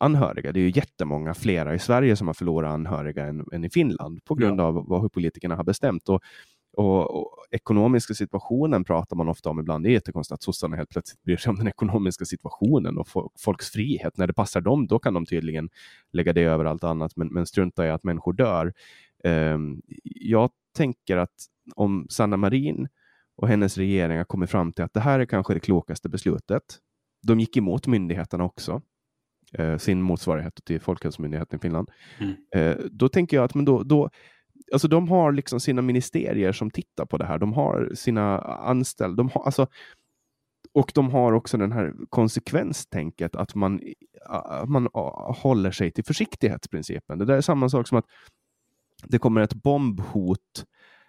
anhöriga. 0.00 0.52
Det 0.52 0.60
är 0.60 0.62
ju 0.62 0.72
jättemånga 0.74 1.34
flera 1.34 1.74
i 1.74 1.78
Sverige 1.78 2.16
som 2.16 2.26
har 2.26 2.34
förlorat 2.34 2.72
anhöriga 2.72 3.26
än, 3.26 3.44
än 3.52 3.64
i 3.64 3.70
Finland 3.70 4.24
på 4.24 4.34
grund 4.34 4.60
ja. 4.60 4.64
av 4.64 4.84
vad 4.88 5.00
hur 5.00 5.08
politikerna 5.08 5.56
har 5.56 5.64
bestämt. 5.64 6.08
Och, 6.08 6.20
och, 6.76 7.20
och, 7.20 7.34
ekonomiska 7.50 8.14
situationen 8.14 8.84
pratar 8.84 9.16
man 9.16 9.28
ofta 9.28 9.50
om 9.50 9.60
ibland. 9.60 9.84
Det 9.84 9.90
är 9.90 9.92
jättekonstigt 9.92 10.34
att 10.34 10.42
sossarna 10.42 10.76
helt 10.76 10.90
plötsligt 10.90 11.22
bryr 11.22 11.36
sig 11.36 11.50
om 11.50 11.56
den 11.56 11.68
ekonomiska 11.68 12.24
situationen 12.24 12.98
och 12.98 13.08
folks 13.38 13.70
frihet. 13.70 14.16
När 14.16 14.26
det 14.26 14.34
passar 14.34 14.60
dem, 14.60 14.86
då 14.86 14.98
kan 14.98 15.14
de 15.14 15.26
tydligen 15.26 15.68
lägga 16.12 16.32
det 16.32 16.42
över 16.42 16.64
allt 16.64 16.84
annat, 16.84 17.16
men, 17.16 17.28
men 17.28 17.46
strunta 17.46 17.86
i 17.86 17.90
att 17.90 18.04
människor 18.04 18.32
dör. 18.32 18.72
Ehm, 19.24 19.82
jag 20.04 20.50
tänker 20.76 21.16
att 21.16 21.34
om 21.74 22.06
Sanna 22.10 22.36
Marin 22.36 22.88
och 23.36 23.48
hennes 23.48 23.78
regering 23.78 24.16
har 24.16 24.24
kommit 24.24 24.50
fram 24.50 24.72
till 24.72 24.84
att 24.84 24.94
det 24.94 25.00
här 25.00 25.20
är 25.20 25.26
kanske 25.26 25.54
det 25.54 25.60
klokaste 25.60 26.08
beslutet. 26.08 26.62
De 27.26 27.40
gick 27.40 27.56
emot 27.56 27.86
myndigheterna 27.86 28.44
också, 28.44 28.82
eh, 29.52 29.76
sin 29.76 30.02
motsvarighet 30.02 30.64
till 30.64 30.80
Folkhälsomyndigheten 30.80 31.58
i 31.58 31.60
Finland. 31.60 31.90
Mm. 32.18 32.34
Eh, 32.54 32.84
då 32.90 33.08
tänker 33.08 33.36
jag 33.36 33.44
att 33.44 33.54
men 33.54 33.64
då, 33.64 33.82
då, 33.82 34.10
alltså 34.72 34.88
de 34.88 35.08
har 35.08 35.32
liksom 35.32 35.60
sina 35.60 35.82
ministerier 35.82 36.52
som 36.52 36.70
tittar 36.70 37.06
på 37.06 37.16
det 37.16 37.24
här. 37.24 37.38
De 37.38 37.52
har 37.52 37.90
sina 37.94 38.38
anställda. 38.40 39.16
De 39.16 39.30
har, 39.34 39.44
alltså, 39.44 39.66
och 40.72 40.92
de 40.94 41.10
har 41.10 41.32
också 41.32 41.56
den 41.56 41.72
här 41.72 41.94
konsekvenstänket 42.08 43.36
att 43.36 43.54
man, 43.54 43.80
man 44.66 44.88
håller 45.36 45.70
sig 45.70 45.90
till 45.90 46.04
försiktighetsprincipen. 46.04 47.18
Det 47.18 47.24
där 47.24 47.36
är 47.36 47.40
samma 47.40 47.68
sak 47.68 47.88
som 47.88 47.98
att 47.98 48.06
det 49.04 49.18
kommer 49.18 49.40
ett 49.40 49.54
bombhot 49.54 50.64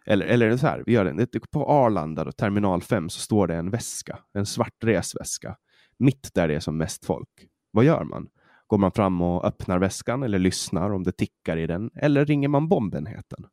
eller, 0.05 0.25
eller 0.25 0.57
så 0.57 0.67
här, 0.67 0.83
vi 0.85 0.91
gör 0.91 1.05
det. 1.05 1.51
På 1.51 1.65
Arlanda, 1.65 2.23
då, 2.23 2.31
terminal 2.31 2.81
5, 2.81 3.09
så 3.09 3.19
står 3.19 3.47
det 3.47 3.55
en 3.55 3.69
väska, 3.69 4.19
en 4.33 4.45
svart 4.45 4.83
resväska, 4.83 5.55
mitt 5.97 6.33
där 6.33 6.47
det 6.47 6.55
är 6.55 6.59
som 6.59 6.77
mest 6.77 7.05
folk. 7.05 7.29
Vad 7.71 7.85
gör 7.85 8.03
man? 8.03 8.27
Går 8.67 8.77
man 8.77 8.91
fram 8.91 9.21
och 9.21 9.45
öppnar 9.45 9.79
väskan 9.79 10.23
eller 10.23 10.39
lyssnar 10.39 10.89
om 10.89 11.03
det 11.03 11.11
tickar 11.11 11.57
i 11.57 11.67
den? 11.67 11.89
Eller 11.95 12.25
ringer 12.25 12.47
man 12.47 12.67
bombenheten? 12.67 13.45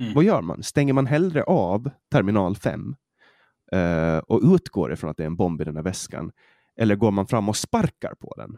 Mm. 0.00 0.14
Vad 0.14 0.24
gör 0.24 0.42
man? 0.42 0.62
Stänger 0.62 0.92
man 0.92 1.06
hellre 1.06 1.42
av 1.42 1.90
terminal 2.12 2.56
5 2.56 2.96
eh, 3.72 4.18
och 4.18 4.40
utgår 4.54 4.92
ifrån 4.92 5.10
att 5.10 5.16
det 5.16 5.22
är 5.22 5.26
en 5.26 5.36
bomb 5.36 5.60
i 5.60 5.64
den 5.64 5.76
här 5.76 5.82
väskan? 5.82 6.32
Eller 6.76 6.96
går 6.96 7.10
man 7.10 7.26
fram 7.26 7.48
och 7.48 7.56
sparkar 7.56 8.14
på 8.14 8.34
den? 8.36 8.56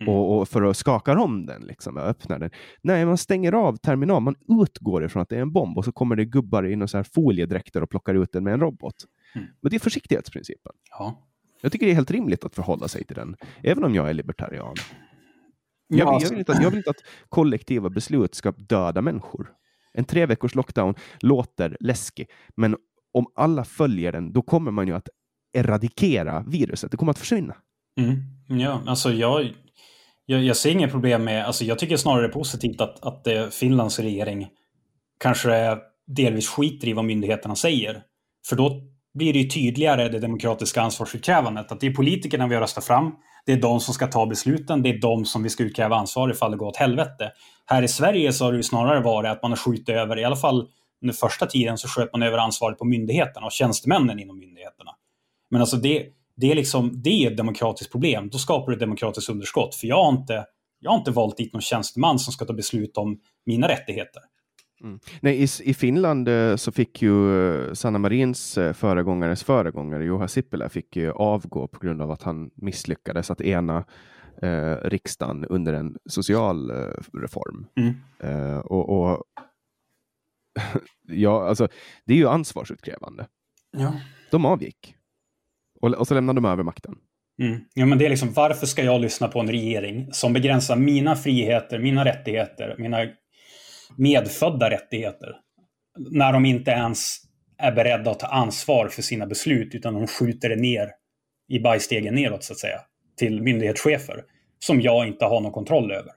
Mm. 0.00 0.14
Och, 0.14 0.38
och, 0.38 0.48
för 0.48 0.62
att 0.62 0.76
skaka 0.76 1.20
om 1.20 1.46
den, 1.46 1.62
liksom, 1.62 1.96
öppna 1.96 2.38
den. 2.38 2.50
Nej, 2.82 3.06
man 3.06 3.18
stänger 3.18 3.52
av 3.52 3.76
terminalen, 3.76 4.22
man 4.22 4.62
utgår 4.62 5.04
ifrån 5.04 5.22
att 5.22 5.28
det 5.28 5.36
är 5.36 5.40
en 5.40 5.52
bomb 5.52 5.78
och 5.78 5.84
så 5.84 5.92
kommer 5.92 6.16
det 6.16 6.24
gubbar 6.24 6.66
i 6.66 6.88
så 6.88 6.96
här 6.96 7.04
foliedräkter 7.04 7.82
och 7.82 7.90
plockar 7.90 8.14
ut 8.14 8.32
den 8.32 8.44
med 8.44 8.52
en 8.52 8.60
robot. 8.60 8.94
Mm. 9.34 9.46
Men 9.60 9.70
det 9.70 9.76
är 9.76 9.80
försiktighetsprincipen. 9.80 10.72
Ja. 10.90 11.28
Jag 11.60 11.72
tycker 11.72 11.86
det 11.86 11.92
är 11.92 11.94
helt 11.94 12.10
rimligt 12.10 12.44
att 12.44 12.54
förhålla 12.54 12.88
sig 12.88 13.04
till 13.04 13.16
den, 13.16 13.36
även 13.62 13.84
om 13.84 13.94
jag 13.94 14.10
är 14.10 14.14
libertarian. 14.14 14.74
Jag, 15.88 15.98
jag, 15.98 16.06
vill, 16.06 16.14
alltså- 16.14 16.34
inte 16.34 16.52
att, 16.52 16.62
jag 16.62 16.70
vill 16.70 16.78
inte 16.78 16.90
att 16.90 17.04
kollektiva 17.28 17.90
beslut 17.90 18.34
ska 18.34 18.50
döda 18.50 19.02
människor. 19.02 19.52
En 19.92 20.04
tre 20.04 20.26
veckors 20.26 20.54
lockdown 20.54 20.94
låter 21.20 21.76
läskig, 21.80 22.30
men 22.56 22.76
om 23.12 23.26
alla 23.34 23.64
följer 23.64 24.12
den, 24.12 24.32
då 24.32 24.42
kommer 24.42 24.70
man 24.70 24.86
ju 24.86 24.94
att 24.94 25.08
eradikera 25.52 26.44
viruset. 26.46 26.90
Det 26.90 26.96
kommer 26.96 27.10
att 27.10 27.18
försvinna. 27.18 27.56
Mm. 28.00 28.60
Ja, 28.60 28.82
alltså 28.86 29.12
jag, 29.12 29.52
jag, 30.26 30.44
jag 30.44 30.56
ser 30.56 30.70
inga 30.70 30.88
problem 30.88 31.24
med, 31.24 31.46
alltså 31.46 31.64
jag 31.64 31.78
tycker 31.78 31.96
snarare 31.96 32.22
det 32.22 32.28
är 32.28 32.32
positivt 32.32 32.80
att, 32.80 33.04
att 33.04 33.26
eh, 33.26 33.48
Finlands 33.48 33.98
regering 33.98 34.48
kanske 35.20 35.78
delvis 36.06 36.48
skiter 36.48 36.88
i 36.88 36.92
vad 36.92 37.04
myndigheterna 37.04 37.56
säger. 37.56 38.02
För 38.48 38.56
då 38.56 38.80
blir 39.14 39.32
det 39.32 39.38
ju 39.38 39.48
tydligare 39.48 40.08
det 40.08 40.18
demokratiska 40.18 40.82
ansvarsutkrävandet. 40.82 41.72
Att 41.72 41.80
det 41.80 41.86
är 41.86 41.94
politikerna 41.94 42.46
vi 42.46 42.54
har 42.54 42.62
röstat 42.62 42.84
fram. 42.84 43.12
Det 43.46 43.52
är 43.52 43.60
de 43.60 43.80
som 43.80 43.94
ska 43.94 44.06
ta 44.06 44.26
besluten. 44.26 44.82
Det 44.82 44.88
är 44.88 45.00
de 45.00 45.24
som 45.24 45.42
vi 45.42 45.50
ska 45.50 45.62
utkräva 45.62 45.96
ansvar 45.96 46.30
ifall 46.30 46.50
det 46.50 46.56
går 46.56 46.66
åt 46.66 46.76
helvete. 46.76 47.32
Här 47.66 47.82
i 47.82 47.88
Sverige 47.88 48.32
så 48.32 48.44
har 48.44 48.52
det 48.52 48.56
ju 48.56 48.62
snarare 48.62 49.00
varit 49.00 49.30
att 49.30 49.42
man 49.42 49.50
har 49.50 49.56
skjutit 49.56 49.88
över, 49.88 50.18
i 50.18 50.24
alla 50.24 50.36
fall 50.36 50.68
under 51.02 51.14
första 51.14 51.46
tiden 51.46 51.78
så 51.78 51.88
sköt 51.88 52.12
man 52.12 52.22
över 52.22 52.38
ansvaret 52.38 52.78
på 52.78 52.84
myndigheterna 52.84 53.46
och 53.46 53.52
tjänstemännen 53.52 54.18
inom 54.18 54.38
myndigheterna. 54.38 54.90
Men 55.50 55.60
alltså 55.60 55.76
det, 55.76 56.06
det 56.42 56.50
är, 56.50 56.54
liksom, 56.54 57.02
det 57.02 57.10
är 57.10 57.30
ett 57.30 57.36
demokratiskt 57.36 57.92
problem. 57.92 58.28
Då 58.28 58.38
skapar 58.38 58.70
du 58.70 58.74
ett 58.74 58.80
demokratiskt 58.80 59.30
underskott. 59.30 59.74
För 59.74 59.86
jag 59.86 60.04
har 60.04 60.12
inte, 60.12 60.44
jag 60.80 60.90
har 60.90 60.98
inte 60.98 61.10
valt 61.10 61.36
dit 61.36 61.52
någon 61.52 61.62
tjänsteman 61.62 62.18
som 62.18 62.32
ska 62.32 62.44
ta 62.44 62.52
beslut 62.52 62.96
om 62.96 63.20
mina 63.46 63.68
rättigheter. 63.68 64.22
Mm. 64.82 65.00
Nej, 65.20 65.42
i, 65.42 65.46
I 65.70 65.74
Finland 65.74 66.28
eh, 66.28 66.56
så 66.56 66.72
fick 66.72 67.02
ju 67.02 67.46
eh, 67.68 67.72
Sanna 67.72 67.98
Marins 67.98 68.58
eh, 68.58 68.72
föregångares 68.72 69.44
föregångare, 69.44 70.04
Juha 70.04 70.28
Sipilä, 70.28 70.68
fick 70.68 70.96
ju 70.96 71.12
avgå 71.12 71.68
på 71.68 71.78
grund 71.78 72.02
av 72.02 72.10
att 72.10 72.22
han 72.22 72.50
misslyckades 72.54 73.30
att 73.30 73.40
ena 73.40 73.84
eh, 74.42 74.76
riksdagen 74.84 75.44
under 75.44 75.72
en 75.72 75.96
social 76.06 76.70
eh, 76.70 76.76
reform. 77.12 77.66
Mm. 77.76 77.94
Eh, 78.20 78.58
och, 78.58 78.88
och 78.88 79.24
ja, 81.08 81.48
alltså, 81.48 81.68
det 82.04 82.12
är 82.12 82.18
ju 82.18 82.28
ansvarsutkrävande. 82.28 83.26
Ja. 83.70 83.92
De 84.30 84.44
avgick. 84.44 84.96
Och, 85.82 85.94
och 85.94 86.08
så 86.08 86.14
lämnar 86.14 86.34
de 86.34 86.44
över 86.44 86.62
makten. 86.62 86.94
Mm. 87.42 87.60
Ja, 87.74 87.86
men 87.86 87.98
det 87.98 88.04
är 88.04 88.10
liksom, 88.10 88.32
varför 88.32 88.66
ska 88.66 88.82
jag 88.82 89.00
lyssna 89.00 89.28
på 89.28 89.40
en 89.40 89.50
regering 89.50 90.08
som 90.12 90.32
begränsar 90.32 90.76
mina 90.76 91.16
friheter, 91.16 91.78
mina 91.78 92.04
rättigheter, 92.04 92.74
mina 92.78 92.98
medfödda 93.96 94.70
rättigheter? 94.70 95.36
När 96.10 96.32
de 96.32 96.44
inte 96.44 96.70
ens 96.70 97.16
är 97.58 97.72
beredda 97.72 98.10
att 98.10 98.20
ta 98.20 98.26
ansvar 98.26 98.88
för 98.88 99.02
sina 99.02 99.26
beslut, 99.26 99.74
utan 99.74 99.94
de 99.94 100.06
skjuter 100.06 100.48
det 100.48 100.56
ner 100.56 100.88
i 101.48 101.60
bajstegen 101.60 102.14
neråt, 102.14 102.44
så 102.44 102.52
att 102.52 102.58
säga, 102.58 102.80
till 103.16 103.42
myndighetschefer 103.42 104.24
som 104.58 104.80
jag 104.80 105.06
inte 105.06 105.24
har 105.24 105.40
någon 105.40 105.52
kontroll 105.52 105.92
över. 105.92 106.12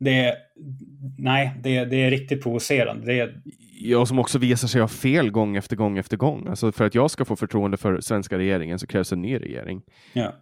Det 0.00 0.14
är, 0.14 0.34
nej, 1.18 1.52
det, 1.62 1.84
det 1.84 1.96
är 1.96 2.10
riktigt 2.10 2.42
provocerande. 2.42 3.06
Det 3.06 3.20
är, 3.20 3.42
Ja, 3.82 4.06
som 4.06 4.18
också 4.18 4.38
visar 4.38 4.68
sig 4.68 4.80
ha 4.80 4.88
fel 4.88 5.30
gång 5.30 5.56
efter 5.56 5.76
gång 5.76 5.98
efter 5.98 6.16
gång. 6.16 6.48
Alltså 6.48 6.72
för 6.72 6.84
att 6.84 6.94
jag 6.94 7.10
ska 7.10 7.24
få 7.24 7.36
förtroende 7.36 7.76
för 7.76 8.00
svenska 8.00 8.38
regeringen 8.38 8.78
så 8.78 8.86
krävs 8.86 9.12
en 9.12 9.22
ny 9.22 9.38
regering. 9.38 9.82
Ja. 10.12 10.32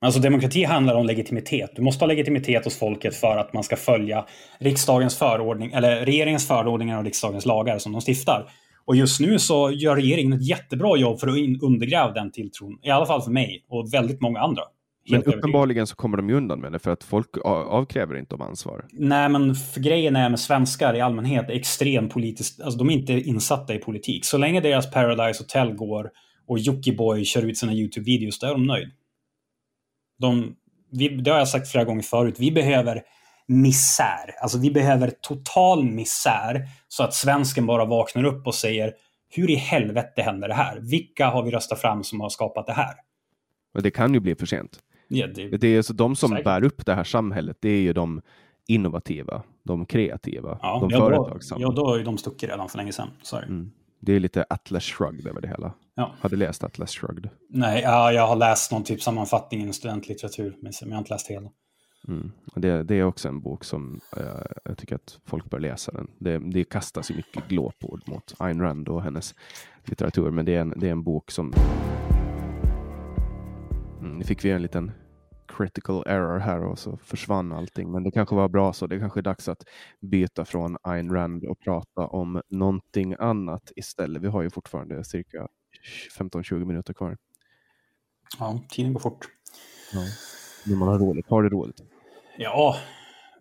Alltså 0.00 0.20
demokrati 0.20 0.64
handlar 0.64 0.94
om 0.94 1.06
legitimitet. 1.06 1.70
Du 1.76 1.82
måste 1.82 2.02
ha 2.02 2.06
legitimitet 2.06 2.64
hos 2.64 2.78
folket 2.78 3.16
för 3.16 3.36
att 3.36 3.52
man 3.52 3.64
ska 3.64 3.76
följa 3.76 4.26
riksdagens 4.58 5.18
förordning, 5.18 5.72
eller 5.72 6.06
regeringens 6.06 6.48
förordningar 6.48 6.98
och 6.98 7.04
riksdagens 7.04 7.46
lagar 7.46 7.78
som 7.78 7.92
de 7.92 8.00
stiftar. 8.00 8.50
Och 8.84 8.96
just 8.96 9.20
nu 9.20 9.38
så 9.38 9.70
gör 9.70 9.96
regeringen 9.96 10.32
ett 10.32 10.48
jättebra 10.48 10.96
jobb 10.96 11.20
för 11.20 11.28
att 11.28 11.62
undergräva 11.62 12.12
den 12.12 12.30
tilltron. 12.30 12.78
I 12.82 12.90
alla 12.90 13.06
fall 13.06 13.22
för 13.22 13.30
mig 13.30 13.64
och 13.68 13.94
väldigt 13.94 14.20
många 14.20 14.40
andra. 14.40 14.62
Men 15.10 15.24
uppenbarligen 15.24 15.86
så 15.86 15.96
kommer 15.96 16.16
de 16.16 16.28
ju 16.28 16.36
undan 16.36 16.60
med 16.60 16.72
det 16.72 16.78
för 16.78 16.90
att 16.90 17.04
folk 17.04 17.28
avkräver 17.44 18.18
inte 18.18 18.34
om 18.34 18.42
ansvar. 18.42 18.86
Nej, 18.92 19.28
men 19.28 19.54
för 19.54 19.80
grejen 19.80 20.16
är 20.16 20.28
med 20.30 20.40
svenskar 20.40 20.94
i 20.94 21.00
allmänhet 21.00 21.50
är 21.50 21.54
extremt 21.54 22.12
politiskt, 22.12 22.60
alltså 22.60 22.78
de 22.78 22.90
är 22.90 22.94
inte 22.94 23.12
insatta 23.12 23.74
i 23.74 23.78
politik. 23.78 24.24
Så 24.24 24.38
länge 24.38 24.60
deras 24.60 24.90
Paradise 24.90 25.42
Hotel 25.42 25.74
går 25.74 26.10
och 26.46 26.58
Jockiboi 26.58 27.24
kör 27.24 27.42
ut 27.42 27.58
sina 27.58 27.72
YouTube-videos, 27.72 28.40
då 28.40 28.46
är 28.46 28.50
de 28.50 28.66
nöjd. 28.66 28.90
De, 30.18 30.56
vi, 30.90 31.08
det 31.08 31.30
har 31.30 31.38
jag 31.38 31.48
sagt 31.48 31.68
flera 31.68 31.84
gånger 31.84 32.02
förut, 32.02 32.34
vi 32.38 32.52
behöver 32.52 33.02
misär. 33.46 34.42
Alltså 34.42 34.58
vi 34.58 34.70
behöver 34.70 35.12
total 35.20 35.84
misär 35.84 36.68
så 36.88 37.02
att 37.02 37.14
svensken 37.14 37.66
bara 37.66 37.84
vaknar 37.84 38.24
upp 38.24 38.46
och 38.46 38.54
säger 38.54 38.92
hur 39.30 39.50
i 39.50 39.54
helvete 39.54 40.22
händer 40.22 40.48
det 40.48 40.54
här? 40.54 40.78
Vilka 40.80 41.26
har 41.26 41.42
vi 41.42 41.50
röstat 41.50 41.80
fram 41.80 42.04
som 42.04 42.20
har 42.20 42.28
skapat 42.28 42.66
det 42.66 42.72
här? 42.72 42.94
Och 43.74 43.82
det 43.82 43.90
kan 43.90 44.14
ju 44.14 44.20
bli 44.20 44.34
för 44.34 44.46
sent. 44.46 44.78
Ja, 45.16 45.26
det, 45.26 45.56
Det 45.56 45.68
är 45.68 45.82
så 45.82 45.92
de 45.92 46.16
som 46.16 46.30
Säkert. 46.30 46.44
bär 46.44 46.64
upp 46.64 46.86
det 46.86 46.94
här 46.94 47.04
samhället, 47.04 47.56
det 47.60 47.68
är 47.68 47.80
ju 47.80 47.92
de 47.92 48.22
innovativa, 48.66 49.42
de 49.62 49.86
kreativa, 49.86 50.58
ja, 50.62 50.78
de 50.80 50.90
ja, 50.90 50.98
då, 50.98 51.06
företagsamma. 51.06 51.60
ja, 51.62 51.72
då 51.76 51.86
har 51.86 51.98
ju 51.98 52.04
de 52.04 52.18
stuckit 52.18 52.50
redan 52.50 52.68
för 52.68 52.78
länge 52.78 52.92
sedan. 52.92 53.08
Mm. 53.32 53.70
Det 54.00 54.12
är 54.12 54.20
lite 54.20 54.44
Atlas 54.50 54.84
Shrugged 54.84 55.26
över 55.26 55.40
det 55.40 55.48
hela. 55.48 55.72
Ja. 55.94 56.14
Har 56.20 56.30
du 56.30 56.36
läst 56.36 56.64
Atlas 56.64 56.90
Shrugged? 56.90 57.28
Nej, 57.48 57.82
ja, 57.82 58.12
jag 58.12 58.26
har 58.26 58.36
läst 58.36 58.72
någon 58.72 58.84
typ 58.84 59.02
sammanfattning 59.02 59.68
i 59.68 59.72
studentlitteratur, 59.72 60.56
men 60.60 60.72
jag 60.80 60.90
har 60.90 60.98
inte 60.98 61.12
läst 61.14 61.30
hela. 61.30 61.50
Mm. 62.08 62.32
Det, 62.56 62.82
det 62.82 62.94
är 62.94 63.04
också 63.04 63.28
en 63.28 63.40
bok 63.40 63.64
som 63.64 64.00
eh, 64.16 64.22
jag 64.64 64.78
tycker 64.78 64.94
att 64.94 65.18
folk 65.24 65.50
bör 65.50 65.60
läsa. 65.60 65.92
den. 65.92 66.10
Det, 66.18 66.38
det 66.38 66.64
kastas 66.64 67.10
ju 67.10 67.14
mycket 67.14 67.48
glåpord 67.48 68.02
mot 68.06 68.34
Ayn 68.38 68.60
Rand 68.60 68.88
och 68.88 69.02
hennes 69.02 69.34
litteratur, 69.84 70.30
men 70.30 70.44
det 70.44 70.54
är 70.54 70.60
en, 70.60 70.74
det 70.76 70.88
är 70.88 70.92
en 70.92 71.02
bok 71.02 71.30
som... 71.30 71.52
Mm, 74.00 74.18
nu 74.18 74.24
fick 74.24 74.44
vi 74.44 74.50
en 74.50 74.62
liten 74.62 74.92
critical 75.56 76.02
error 76.06 76.38
här 76.38 76.64
och 76.64 76.78
så 76.78 76.96
försvann 76.96 77.52
allting. 77.52 77.92
Men 77.92 78.02
det 78.02 78.10
kanske 78.10 78.34
var 78.34 78.48
bra 78.48 78.72
så. 78.72 78.86
Det 78.86 78.98
kanske 78.98 79.20
är 79.20 79.22
dags 79.22 79.48
att 79.48 79.64
byta 80.00 80.44
från 80.44 80.76
Ayn 80.82 81.10
Rand 81.12 81.44
och 81.44 81.60
prata 81.60 82.06
om 82.06 82.42
någonting 82.48 83.14
annat 83.18 83.72
istället. 83.76 84.22
Vi 84.22 84.28
har 84.28 84.42
ju 84.42 84.50
fortfarande 84.50 85.04
cirka 85.04 85.48
15-20 86.18 86.64
minuter 86.64 86.94
kvar. 86.94 87.16
Ja, 88.38 88.60
tiden 88.68 88.92
går 88.92 89.00
fort. 89.00 89.28
Ja. 89.92 90.00
Men 90.66 90.78
man 90.78 90.88
har 90.88 90.98
roligt. 90.98 91.26
Har 91.28 91.42
det 91.42 91.48
roligt. 91.48 91.80
Ja, 92.38 92.76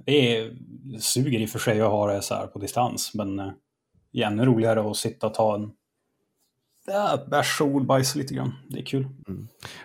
det 0.06 0.38
är, 0.38 0.58
suger 1.00 1.40
i 1.40 1.46
och 1.46 1.50
för 1.50 1.60
sig 1.60 1.82
att 1.82 1.92
ha 1.92 2.14
det 2.14 2.22
så 2.22 2.36
här 2.36 2.48
på 2.48 2.60
distans, 2.60 3.12
men 3.14 3.40
eh, 3.40 3.52
det 4.12 4.22
är 4.22 4.28
ännu 4.28 4.46
roligare 4.46 4.90
att 4.90 4.98
sitta 4.98 5.28
och 5.28 5.34
ta 5.34 5.56
en 5.56 5.72
ja, 6.86 7.26
bärs 7.28 7.62
och 7.62 7.68
ordbajs 7.68 8.16
lite 8.16 8.34
grann. 8.34 8.54
Det 8.70 8.80
är 8.80 8.86
kul. 8.86 9.08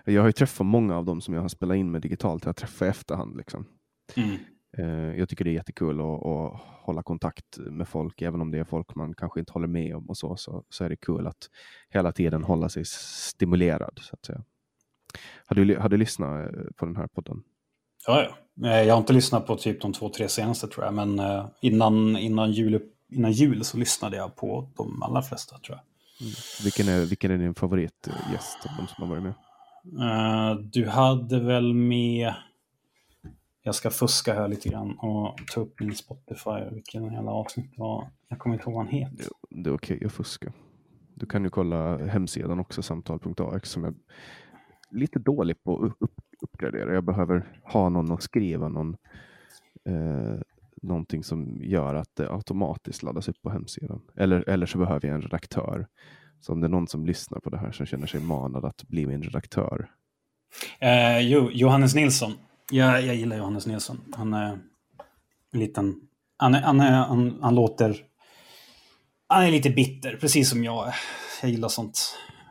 Jag 0.04 0.22
har 0.22 0.28
ju 0.28 0.32
träffat 0.32 0.66
många 0.66 0.96
av 0.96 1.04
dem 1.04 1.20
som 1.20 1.34
jag 1.34 1.40
har 1.40 1.48
spelat 1.48 1.76
in 1.76 1.90
med 1.90 2.02
digitalt. 2.02 2.44
Jag 2.44 2.56
träffar 2.56 2.86
i 2.86 2.88
efterhand. 2.88 3.36
Liksom. 3.36 3.66
Mm. 4.14 4.36
Eh, 4.78 5.18
jag 5.18 5.28
tycker 5.28 5.44
det 5.44 5.50
är 5.50 5.54
jättekul 5.54 6.00
att, 6.00 6.26
att 6.26 6.60
hålla 6.82 7.02
kontakt 7.02 7.58
med 7.58 7.88
folk, 7.88 8.22
även 8.22 8.40
om 8.40 8.50
det 8.50 8.58
är 8.58 8.64
folk 8.64 8.94
man 8.94 9.14
kanske 9.14 9.40
inte 9.40 9.52
håller 9.52 9.68
med 9.68 9.96
om 9.96 10.08
och 10.08 10.16
så, 10.16 10.36
så, 10.36 10.64
så 10.68 10.84
är 10.84 10.88
det 10.88 10.96
kul 10.96 11.26
att 11.26 11.50
hela 11.90 12.12
tiden 12.12 12.44
hålla 12.44 12.68
sig 12.68 12.84
stimulerad. 12.84 13.98
Så 14.02 14.14
att 14.14 14.24
säga. 14.24 14.44
Har, 15.46 15.56
du, 15.56 15.76
har 15.76 15.88
du 15.88 15.96
lyssnat 15.96 16.46
eh, 16.46 16.62
på 16.76 16.86
den 16.86 16.96
här 16.96 17.06
podden? 17.06 17.42
Ja, 18.06 18.22
ja. 18.22 18.36
Jag 18.82 18.94
har 18.94 19.00
inte 19.00 19.12
lyssnat 19.12 19.46
på 19.46 19.56
typ 19.56 19.80
de 19.80 19.92
två, 19.92 20.08
tre 20.08 20.28
senaste 20.28 20.68
tror 20.68 20.84
jag, 20.84 20.94
men 20.94 21.18
eh, 21.18 21.46
innan, 21.60 22.16
innan, 22.16 22.52
jul, 22.52 22.82
innan 23.12 23.32
jul 23.32 23.64
så 23.64 23.76
lyssnade 23.76 24.16
jag 24.16 24.36
på 24.36 24.68
de 24.76 25.02
allra 25.02 25.22
flesta 25.22 25.58
tror 25.58 25.76
jag. 25.76 25.95
Vilken 26.64 26.88
är, 26.88 27.06
vilken 27.06 27.30
är 27.30 27.38
din 27.38 27.54
favoritgäst 27.54 28.58
av 28.66 28.70
de 28.78 28.86
som 28.86 29.02
har 29.02 29.08
varit 29.08 29.22
med? 29.22 29.34
Eh, 30.00 30.58
Du 30.60 30.88
hade 30.88 31.40
väl 31.40 31.74
med... 31.74 32.34
Jag 33.62 33.74
ska 33.74 33.90
fuska 33.90 34.34
här 34.34 34.48
lite 34.48 34.68
grann 34.68 34.98
och 34.98 35.36
ta 35.54 35.60
upp 35.60 35.80
min 35.80 35.94
Spotify. 35.94 36.70
Vilken 36.72 37.12
jävla 37.12 37.30
avsnitt 37.30 37.70
det 37.74 37.80
var. 37.80 38.10
Jag 38.28 38.38
kommer 38.38 38.56
inte 38.56 38.64
ihåg 38.64 38.74
vad 38.74 38.84
han 38.84 38.94
heter. 38.94 39.26
Det 39.50 39.70
är 39.70 39.74
okej 39.74 40.04
att 40.06 40.12
fuska. 40.12 40.52
Du 41.14 41.26
kan 41.26 41.44
ju 41.44 41.50
kolla 41.50 42.06
hemsidan 42.06 42.60
också, 42.60 42.82
samtal.ax, 42.82 43.70
som 43.70 43.84
är 43.84 43.94
lite 44.90 45.18
dålig 45.18 45.62
på 45.62 45.84
att 45.84 45.92
upp, 46.00 46.20
uppgradera. 46.40 46.94
Jag 46.94 47.04
behöver 47.04 47.60
ha 47.64 47.88
någon 47.88 48.12
att 48.12 48.22
skriva 48.22 48.68
någon, 48.68 48.96
eh, 49.84 50.40
någonting 50.82 51.24
som 51.24 51.60
gör 51.62 51.94
att 51.94 52.16
det 52.16 52.30
automatiskt 52.32 53.02
laddas 53.02 53.28
upp 53.28 53.42
på 53.42 53.50
hemsidan. 53.50 54.00
Eller, 54.16 54.48
eller 54.48 54.66
så 54.66 54.78
behöver 54.78 55.06
jag 55.08 55.14
en 55.14 55.22
redaktör. 55.22 55.86
Så 56.40 56.52
om 56.52 56.60
det 56.60 56.66
är 56.66 56.68
någon 56.68 56.88
som 56.88 57.06
lyssnar 57.06 57.40
på 57.40 57.50
det 57.50 57.58
här 57.58 57.72
som 57.72 57.86
känner 57.86 58.06
sig 58.06 58.20
manad 58.20 58.64
att 58.64 58.82
bli 58.88 59.06
min 59.06 59.22
redaktör. 59.22 59.90
Eh, 60.78 61.18
jo, 61.20 61.50
Johannes 61.52 61.94
Nilsson. 61.94 62.32
Jag, 62.70 63.02
jag 63.02 63.14
gillar 63.14 63.36
Johannes 63.36 63.66
Nilsson. 63.66 64.00
Han 64.16 64.34
är 64.34 64.52
en 65.52 65.60
liten... 65.60 66.00
Han, 66.36 66.54
är, 66.54 66.62
han, 66.62 66.80
är, 66.80 66.92
han, 66.92 67.38
han 67.42 67.54
låter... 67.54 67.96
Han 69.28 69.42
är 69.44 69.50
lite 69.50 69.70
bitter, 69.70 70.16
precis 70.16 70.50
som 70.50 70.64
jag 70.64 70.88
är. 70.88 70.94
Jag 71.42 71.50
gillar 71.50 71.68
sånt. 71.68 71.98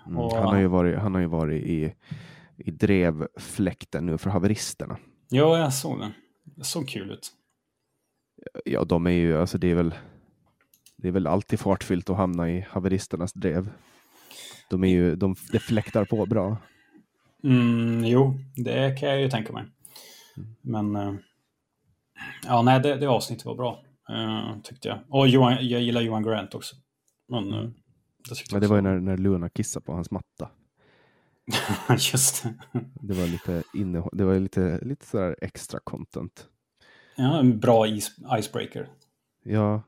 Mm. 0.06 0.18
Och- 0.18 0.36
Han 0.36 0.46
har 0.48 0.58
ju 0.60 0.68
varit, 0.68 1.00
han 1.00 1.14
har 1.14 1.22
ju 1.22 1.28
varit 1.28 1.64
i, 1.64 1.94
i 2.58 2.72
drevfläkten 2.72 4.06
nu 4.06 4.18
för 4.18 4.30
haveristerna. 4.30 4.98
Ja, 5.30 5.58
jag 5.58 5.74
såg 5.74 6.00
den. 6.00 6.12
Det 6.44 6.64
såg 6.64 6.88
kul 6.88 7.12
ut. 7.12 7.32
Ja, 8.66 8.84
de 8.84 9.08
är 9.08 9.12
ju, 9.12 9.38
alltså 9.38 9.58
det 9.58 9.72
är 9.72 9.76
väl, 9.76 9.96
det 10.98 11.08
är 11.08 11.12
väl 11.12 11.28
alltid 11.28 11.60
fartfyllt 11.60 12.10
att 12.10 12.18
hamna 12.18 12.52
i 12.52 12.66
haveristernas 12.70 13.34
drev. 13.34 13.70
De 14.70 14.84
är 14.84 14.88
ju, 14.88 15.16
de, 15.16 15.36
det 15.52 15.60
fläktar 15.60 16.06
på 16.06 16.26
bra. 16.26 16.58
Mm, 17.44 18.06
jo, 18.06 18.40
det 18.56 19.00
kan 19.00 19.10
jag 19.10 19.22
ju 19.22 19.30
tänka 19.30 19.54
mig. 19.54 19.66
Men... 20.62 20.96
eh, 20.96 21.14
ja, 22.46 22.62
nej, 22.62 22.80
det, 22.80 22.96
det 22.96 23.06
avsnittet 23.08 23.46
var 23.46 23.56
bra. 23.56 23.84
eh, 24.10 24.62
tyckte 24.64 24.88
jag. 24.88 25.00
Och 25.10 25.28
Johan, 25.28 25.58
jag 25.68 25.82
gillar 25.82 26.02
Johan 26.02 26.24
Grant 26.24 26.56
också. 26.56 26.76
Men, 27.30 27.54
eh, 27.54 27.70
det 28.30 28.36
Ja, 28.52 28.60
det 28.60 28.68
var 28.68 28.76
ju 28.76 28.82
när, 28.82 29.00
när 29.00 29.18
Luna 29.18 29.50
kissade 29.50 29.86
på 29.86 29.94
hans 29.94 30.12
matta. 30.12 30.50
Just 31.90 32.44
det. 32.44 32.54
Det 33.02 33.14
var 33.14 33.28
lite, 33.28 33.64
innehåll, 33.74 34.12
det 34.14 34.26
var 34.26 34.40
lite, 34.40 34.80
lite 34.82 35.06
sådär 35.06 35.36
extra 35.42 35.80
content. 35.84 36.48
Ja, 37.16 37.40
en 37.40 37.60
bra 37.60 37.88
is, 37.88 38.12
icebreaker. 38.40 38.88
Ja. 39.44 39.82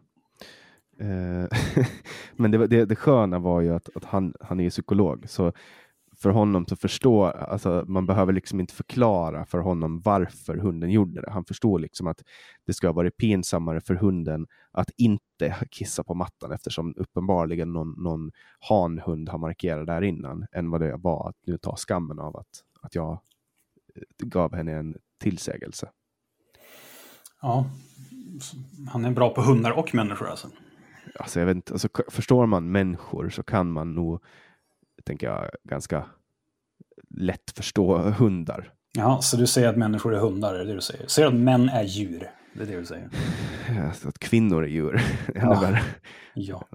Eh, 0.99 1.57
men 2.35 2.51
det, 2.51 2.67
det, 2.67 2.85
det 2.85 2.95
sköna 2.95 3.39
var 3.39 3.61
ju 3.61 3.75
att, 3.75 3.89
att 3.95 4.05
han, 4.05 4.33
han 4.39 4.59
är 4.59 4.63
ju 4.63 4.69
psykolog. 4.69 5.29
Så 5.29 5.53
för 6.17 6.29
honom 6.29 6.65
så 6.65 6.75
förstår, 6.75 7.31
alltså 7.31 7.85
man 7.87 8.05
behöver 8.05 8.33
liksom 8.33 8.59
inte 8.59 8.73
förklara 8.73 9.45
för 9.45 9.57
honom 9.57 10.01
varför 10.01 10.57
hunden 10.57 10.91
gjorde 10.91 11.21
det. 11.21 11.31
Han 11.31 11.45
förstår 11.45 11.79
liksom 11.79 12.07
att 12.07 12.23
det 12.65 12.73
ska 12.73 12.91
vara 12.91 13.11
pinsammare 13.11 13.81
för 13.81 13.95
hunden 13.95 14.47
att 14.71 14.89
inte 14.97 15.67
kissa 15.71 16.03
på 16.03 16.13
mattan 16.13 16.51
eftersom 16.51 16.93
uppenbarligen 16.97 17.73
någon, 17.73 18.03
någon 18.03 18.31
hanhund 18.59 19.29
har 19.29 19.37
markerat 19.37 19.87
där 19.87 20.01
innan 20.01 20.45
än 20.51 20.69
vad 20.69 20.81
det 20.81 20.97
var 20.97 21.29
att 21.29 21.35
nu 21.45 21.57
ta 21.57 21.75
skammen 21.75 22.19
av 22.19 22.37
att, 22.37 22.63
att 22.81 22.95
jag 22.95 23.11
eh, 23.95 24.27
gav 24.27 24.55
henne 24.55 24.71
en 24.71 24.95
tillsägelse. 25.19 25.89
Ja, 27.41 27.69
han 28.89 29.05
är 29.05 29.11
bra 29.11 29.29
på 29.33 29.41
hundar 29.41 29.71
och 29.71 29.95
människor 29.95 30.29
alltså. 30.29 30.47
alltså 31.19 31.39
jag 31.39 31.45
vet 31.47 31.55
inte, 31.55 31.73
alltså, 31.73 31.89
förstår 32.07 32.45
man 32.45 32.71
människor 32.71 33.29
så 33.29 33.43
kan 33.43 33.71
man 33.71 33.95
nog, 33.95 34.23
tänker 35.03 35.27
jag, 35.27 35.49
ganska 35.63 36.05
lätt 37.09 37.51
förstå 37.55 37.97
hundar. 37.97 38.73
Ja, 38.93 39.21
så 39.21 39.37
du 39.37 39.47
säger 39.47 39.69
att 39.69 39.77
människor 39.77 40.15
är 40.15 40.19
hundar, 40.19 40.55
är 40.55 40.65
det 40.65 40.73
du 40.73 40.81
säger? 40.81 41.07
Säger 41.07 41.29
du 41.31 41.37
att 41.37 41.43
män 41.43 41.69
är 41.69 41.83
djur? 41.83 42.29
Det 42.53 42.63
är 42.63 42.67
det 42.67 42.79
du 42.79 42.85
säger? 42.85 43.09
Alltså 43.85 44.09
att 44.09 44.19
kvinnor 44.19 44.63
är 44.63 44.67
djur. 44.67 45.01
Ja. 45.35 45.77
Ja. 46.33 46.67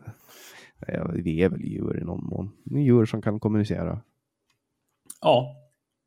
Ja, 0.86 1.10
vi 1.14 1.42
är 1.42 1.48
väl 1.48 1.60
djur 1.60 1.98
i 2.00 2.04
någon 2.04 2.24
mån. 2.24 2.50
Vi 2.64 2.80
djur 2.80 3.04
som 3.06 3.22
kan 3.22 3.40
kommunicera. 3.40 4.00
Ja, 5.20 5.56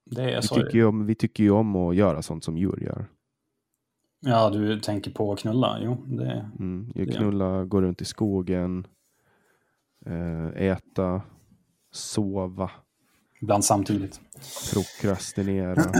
det 0.06 0.22
är 0.32 0.41
Vi 0.41 0.48
så. 0.48 0.56
tycker, 0.56 0.77
ju 0.77 0.86
om, 0.86 1.06
vi 1.06 1.15
tycker 1.15 1.44
ju 1.44 1.52
om 1.52 1.76
att 1.76 1.95
göra 1.95 2.22
sånt 2.22 2.44
som 2.44 2.57
djur 2.57 2.84
gör. 2.84 3.06
Ja, 4.26 4.49
du 4.49 4.80
tänker 4.80 5.11
på 5.11 5.34
att 5.34 5.39
knulla? 5.39 5.77
Jo, 5.81 5.97
det... 6.07 6.49
Mm. 6.60 6.93
Knulla, 6.93 7.64
gå 7.65 7.81
runt 7.81 8.02
i 8.02 8.06
skogen, 8.06 8.88
eh, 10.06 10.64
äta, 10.64 11.22
sova, 11.91 12.72
Ibland 13.41 13.65
samtidigt. 13.65 14.19
prokrastinera. 14.73 15.84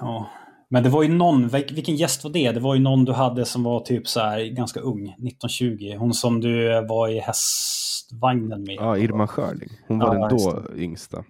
Ja. 0.00 0.30
Men 0.68 0.82
det 0.82 0.88
var 0.88 1.02
ju 1.02 1.08
någon, 1.08 1.48
vil- 1.48 1.74
vilken 1.74 1.96
gäst 1.96 2.24
var 2.24 2.30
det? 2.30 2.52
Det 2.52 2.60
var 2.60 2.74
ju 2.74 2.80
någon 2.80 3.04
du 3.04 3.12
hade 3.12 3.44
som 3.44 3.62
var 3.62 3.80
typ 3.80 4.08
så 4.08 4.20
här 4.20 4.44
ganska 4.44 4.80
ung, 4.80 5.08
1920. 5.08 5.96
Hon 5.98 6.14
som 6.14 6.40
du 6.40 6.86
var 6.88 7.08
i 7.08 7.18
hästvagnen 7.20 8.62
med. 8.64 8.74
Ja, 8.74 8.98
Irma 8.98 9.26
Schörling. 9.26 9.68
Hon 9.86 9.98
var 9.98 10.14
Ja, 10.14 10.28
den 10.28 10.38
då 10.38 10.62
yngsta. 10.76 11.24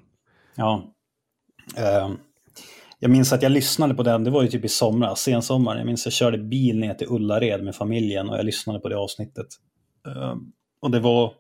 Ja. 0.55 0.83
Ehm, 1.77 2.17
jag 2.99 3.11
minns 3.11 3.33
att 3.33 3.43
jag 3.43 3.53
lyssnade 3.53 3.95
på 3.95 4.03
den, 4.03 4.25
det 4.25 4.31
var 4.31 4.43
ju 4.43 4.49
typ 4.49 4.65
i 4.65 4.69
somras, 4.69 5.21
sensommar. 5.21 5.77
Jag 5.77 5.87
minns 5.87 6.03
att 6.03 6.07
jag 6.07 6.13
körde 6.13 6.39
bil 6.39 6.79
ner 6.79 6.95
till 6.95 7.07
Ullared 7.11 7.65
med 7.65 7.75
familjen 7.75 8.29
och 8.29 8.39
jag 8.39 8.45
lyssnade 8.45 8.79
på 8.79 8.89
det 8.89 8.97
avsnittet. 8.97 9.47
Ehm, 10.07 10.53
och 10.81 10.91
det 10.91 11.01
var... 11.01 11.35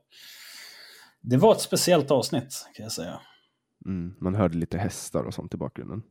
Det 1.20 1.37
var 1.37 1.53
ett 1.53 1.61
speciellt 1.61 2.11
avsnitt, 2.11 2.69
kan 2.74 2.83
jag 2.83 2.93
säga. 2.93 3.20
Mm. 3.87 4.15
Man 4.20 4.35
hörde 4.35 4.59
lite 4.59 4.78
hästar 4.78 5.24
och 5.24 5.35
sånt 5.35 5.55
i 5.55 5.57
bakgrunden. 5.57 6.03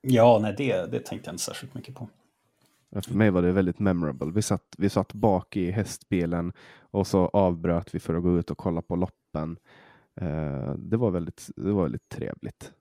Ja, 0.00 0.38
nej, 0.42 0.54
det, 0.58 0.92
det 0.92 1.00
tänkte 1.00 1.28
jag 1.28 1.34
inte 1.34 1.44
särskilt 1.44 1.74
mycket 1.74 1.94
på. 1.94 2.08
För 3.04 3.14
mig 3.14 3.30
var 3.30 3.42
det 3.42 3.52
väldigt 3.52 3.78
memorable. 3.78 4.32
Vi 4.34 4.42
satt, 4.42 4.74
vi 4.78 4.90
satt 4.90 5.12
bak 5.12 5.56
i 5.56 5.70
hästbilen 5.70 6.52
och 6.80 7.06
så 7.06 7.26
avbröt 7.26 7.94
vi 7.94 8.00
för 8.00 8.14
att 8.14 8.22
gå 8.22 8.38
ut 8.38 8.50
och 8.50 8.58
kolla 8.58 8.82
på 8.82 8.96
loppen. 8.96 9.56
Eh, 10.20 10.74
det, 10.78 10.96
var 10.96 11.10
väldigt, 11.10 11.50
det 11.56 11.72
var 11.72 11.82
väldigt 11.82 12.08
trevligt. 12.08 12.72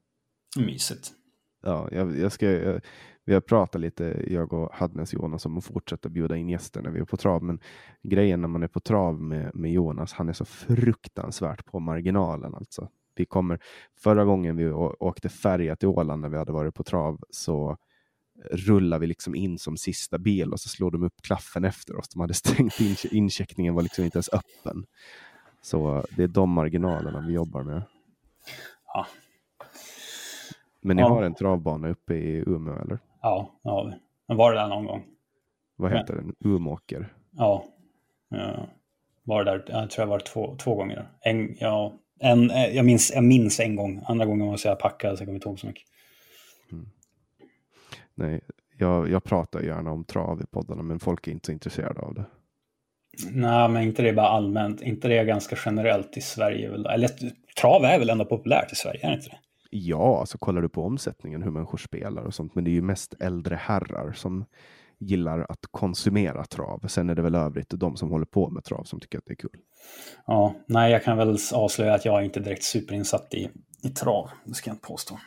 Mysigt. 0.58 1.12
Ja, 1.61 1.89
jag, 1.91 2.19
jag 2.19 2.31
ska, 2.31 2.51
jag, 2.51 2.81
vi 3.25 3.33
har 3.33 3.41
pratat 3.41 3.81
lite, 3.81 4.25
jag 4.27 4.53
och 4.53 4.73
Hadnes 4.73 5.13
Jonas, 5.13 5.45
om 5.45 5.57
att 5.57 5.65
fortsätta 5.65 6.09
bjuda 6.09 6.38
in 6.38 6.49
gäster 6.49 6.81
när 6.81 6.91
vi 6.91 6.99
är 6.99 7.05
på 7.05 7.17
trav. 7.17 7.43
Men 7.43 7.59
grejen 8.03 8.41
när 8.41 8.47
man 8.47 8.63
är 8.63 8.67
på 8.67 8.79
trav 8.79 9.21
med, 9.21 9.55
med 9.55 9.71
Jonas, 9.71 10.13
han 10.13 10.29
är 10.29 10.33
så 10.33 10.45
fruktansvärt 10.45 11.65
på 11.65 11.79
marginalen. 11.79 12.55
Alltså. 12.55 12.89
Vi 13.15 13.25
kommer, 13.25 13.59
förra 13.97 14.25
gången 14.25 14.55
vi 14.55 14.69
åkte 14.69 15.29
färja 15.29 15.75
till 15.75 15.88
Åland 15.88 16.21
när 16.21 16.29
vi 16.29 16.38
hade 16.38 16.51
varit 16.51 16.75
på 16.75 16.83
trav 16.83 17.19
så 17.29 17.77
rullar 18.51 18.99
vi 18.99 19.07
liksom 19.07 19.35
in 19.35 19.57
som 19.57 19.77
sista 19.77 20.17
bil 20.17 20.53
och 20.53 20.59
så 20.59 20.69
slår 20.69 20.91
de 20.91 21.03
upp 21.03 21.21
klaffen 21.23 21.65
efter 21.65 21.97
oss. 21.97 22.09
De 22.09 22.19
hade 22.21 22.33
stängt 22.33 22.79
in, 22.79 22.95
incheckningen 23.11 23.75
var 23.75 23.81
liksom 23.81 24.05
inte 24.05 24.17
ens 24.17 24.29
öppen. 24.33 24.85
Så 25.61 26.05
det 26.15 26.23
är 26.23 26.27
de 26.27 26.49
marginalerna 26.49 27.23
vi 27.27 27.33
jobbar 27.33 27.63
med. 27.63 27.83
Ja, 28.85 29.07
men 30.82 30.95
ni 30.98 31.02
Ja. 31.02 31.10
har 31.10 31.24
en 31.24 31.34
travbana 31.36 31.90
uppe 31.90 32.14
i 32.14 32.44
Umeå 32.48 32.82
eller? 32.82 32.99
ja 33.22 33.60
det 33.64 33.70
har 33.70 33.86
vi. 33.90 33.94
Men 34.28 34.38
var 34.38 34.53
det 34.53 34.60
där 34.60 34.68
någon 34.68 34.86
gång? 34.86 35.03
Vad 35.76 35.91
Men- 35.91 35.99
heter 35.99 36.16
den? 36.16 36.36
Umåker? 36.40 37.14
Ja. 37.32 37.64
Uh, 38.36 38.64
var 39.24 39.44
det 39.44 39.52
där, 39.52 39.64
jag 39.68 39.90
tror 39.90 40.03
jag 40.03 40.08
var 40.10 40.20
två, 40.20 40.56
två 40.56 40.76
gånger. 40.76 41.08
En, 41.22 41.56
ja, 41.60 41.94
en, 42.20 42.49
eh, 42.52 42.66
jag, 42.76 42.86
minns, 42.86 43.12
jag 43.16 43.24
minns 43.24 43.60
en 43.60 43.76
gång, 43.76 44.02
andra 44.08 44.26
gången 44.26 44.48
var 44.48 44.58
så 44.58 44.68
jag 44.68 44.80
packad 44.80 45.18
så 45.18 45.22
jag 45.22 45.28
kommer 45.28 45.36
inte 45.36 45.49
ihåg 45.49 45.60
så 45.60 45.68
mycket. 45.68 45.84
Nej, 48.16 48.41
jag, 48.78 49.10
jag 49.10 49.24
pratar 49.24 49.62
gärna 49.62 49.91
om 49.91 50.03
trav 50.03 50.41
i 50.41 50.45
poddarna 50.45 50.84
men 50.84 50.99
folk 50.99 51.28
är 51.28 51.32
inte 51.32 51.45
så 51.45 51.52
intresserade 51.52 52.02
av 52.02 52.14
det. 52.14 52.26
Nej, 53.32 53.70
men 53.70 53.84
inte 53.84 54.02
det 54.02 54.14
bara 54.14 54.28
allmänt. 54.28 54.82
Inte 54.82 55.08
det 55.08 55.24
ganska 55.24 55.56
generellt 55.66 56.18
i 56.18 56.22
Sverige. 56.22 56.70
väl? 56.70 56.86
Eller 56.86 57.10
trav 57.62 57.84
är 57.84 57.99
väl 57.99 58.10
ändå 58.10 58.26
populärt 58.26 58.72
i 58.72 58.76
Sverige, 58.76 58.99
är 59.06 59.10
det 59.10 59.16
inte 59.16 59.30
det? 59.30 59.40
Ja, 59.73 60.19
alltså 60.19 60.38
kollar 60.38 60.61
du 60.61 60.69
på 60.69 60.84
omsättningen 60.84 61.43
hur 61.43 61.52
människor 61.52 61.77
spelar 61.77 62.23
och 62.23 62.34
sånt, 62.34 62.56
men 62.56 62.64
det 62.64 62.69
är 62.69 62.73
ju 62.73 62.81
mest 62.81 63.14
äldre 63.19 63.56
herrar 63.56 64.11
som 64.11 64.45
gillar 64.98 65.45
att 65.49 65.65
konsumera 65.72 66.45
trav. 66.45 66.88
Sen 66.88 67.10
är 67.10 67.15
det 67.15 67.22
väl 67.22 67.35
övrigt 67.35 67.69
de 67.69 67.98
som 67.98 68.10
håller 68.10 68.26
på 68.26 68.49
med 68.49 68.64
trav 68.64 68.84
som 68.84 68.99
tycker 68.99 69.18
att 69.18 69.26
det 69.26 69.34
är 69.34 69.35
kul. 69.35 69.60
Ja, 70.26 70.56
nej, 70.68 70.91
jag 70.91 71.03
kan 71.03 71.18
väl 71.18 71.38
avslöja 71.53 71.93
att 71.93 72.06
jag 72.06 72.19
är 72.19 72.26
inte 72.26 72.39
direkt 72.39 72.64
superinsatt 72.64 73.34
i, 73.34 73.49
i 73.84 73.89
trav. 73.89 74.30
Det 74.45 74.53
ska 74.53 74.69
jag 74.69 74.76
inte 74.76 74.88
påstå. 74.88 75.19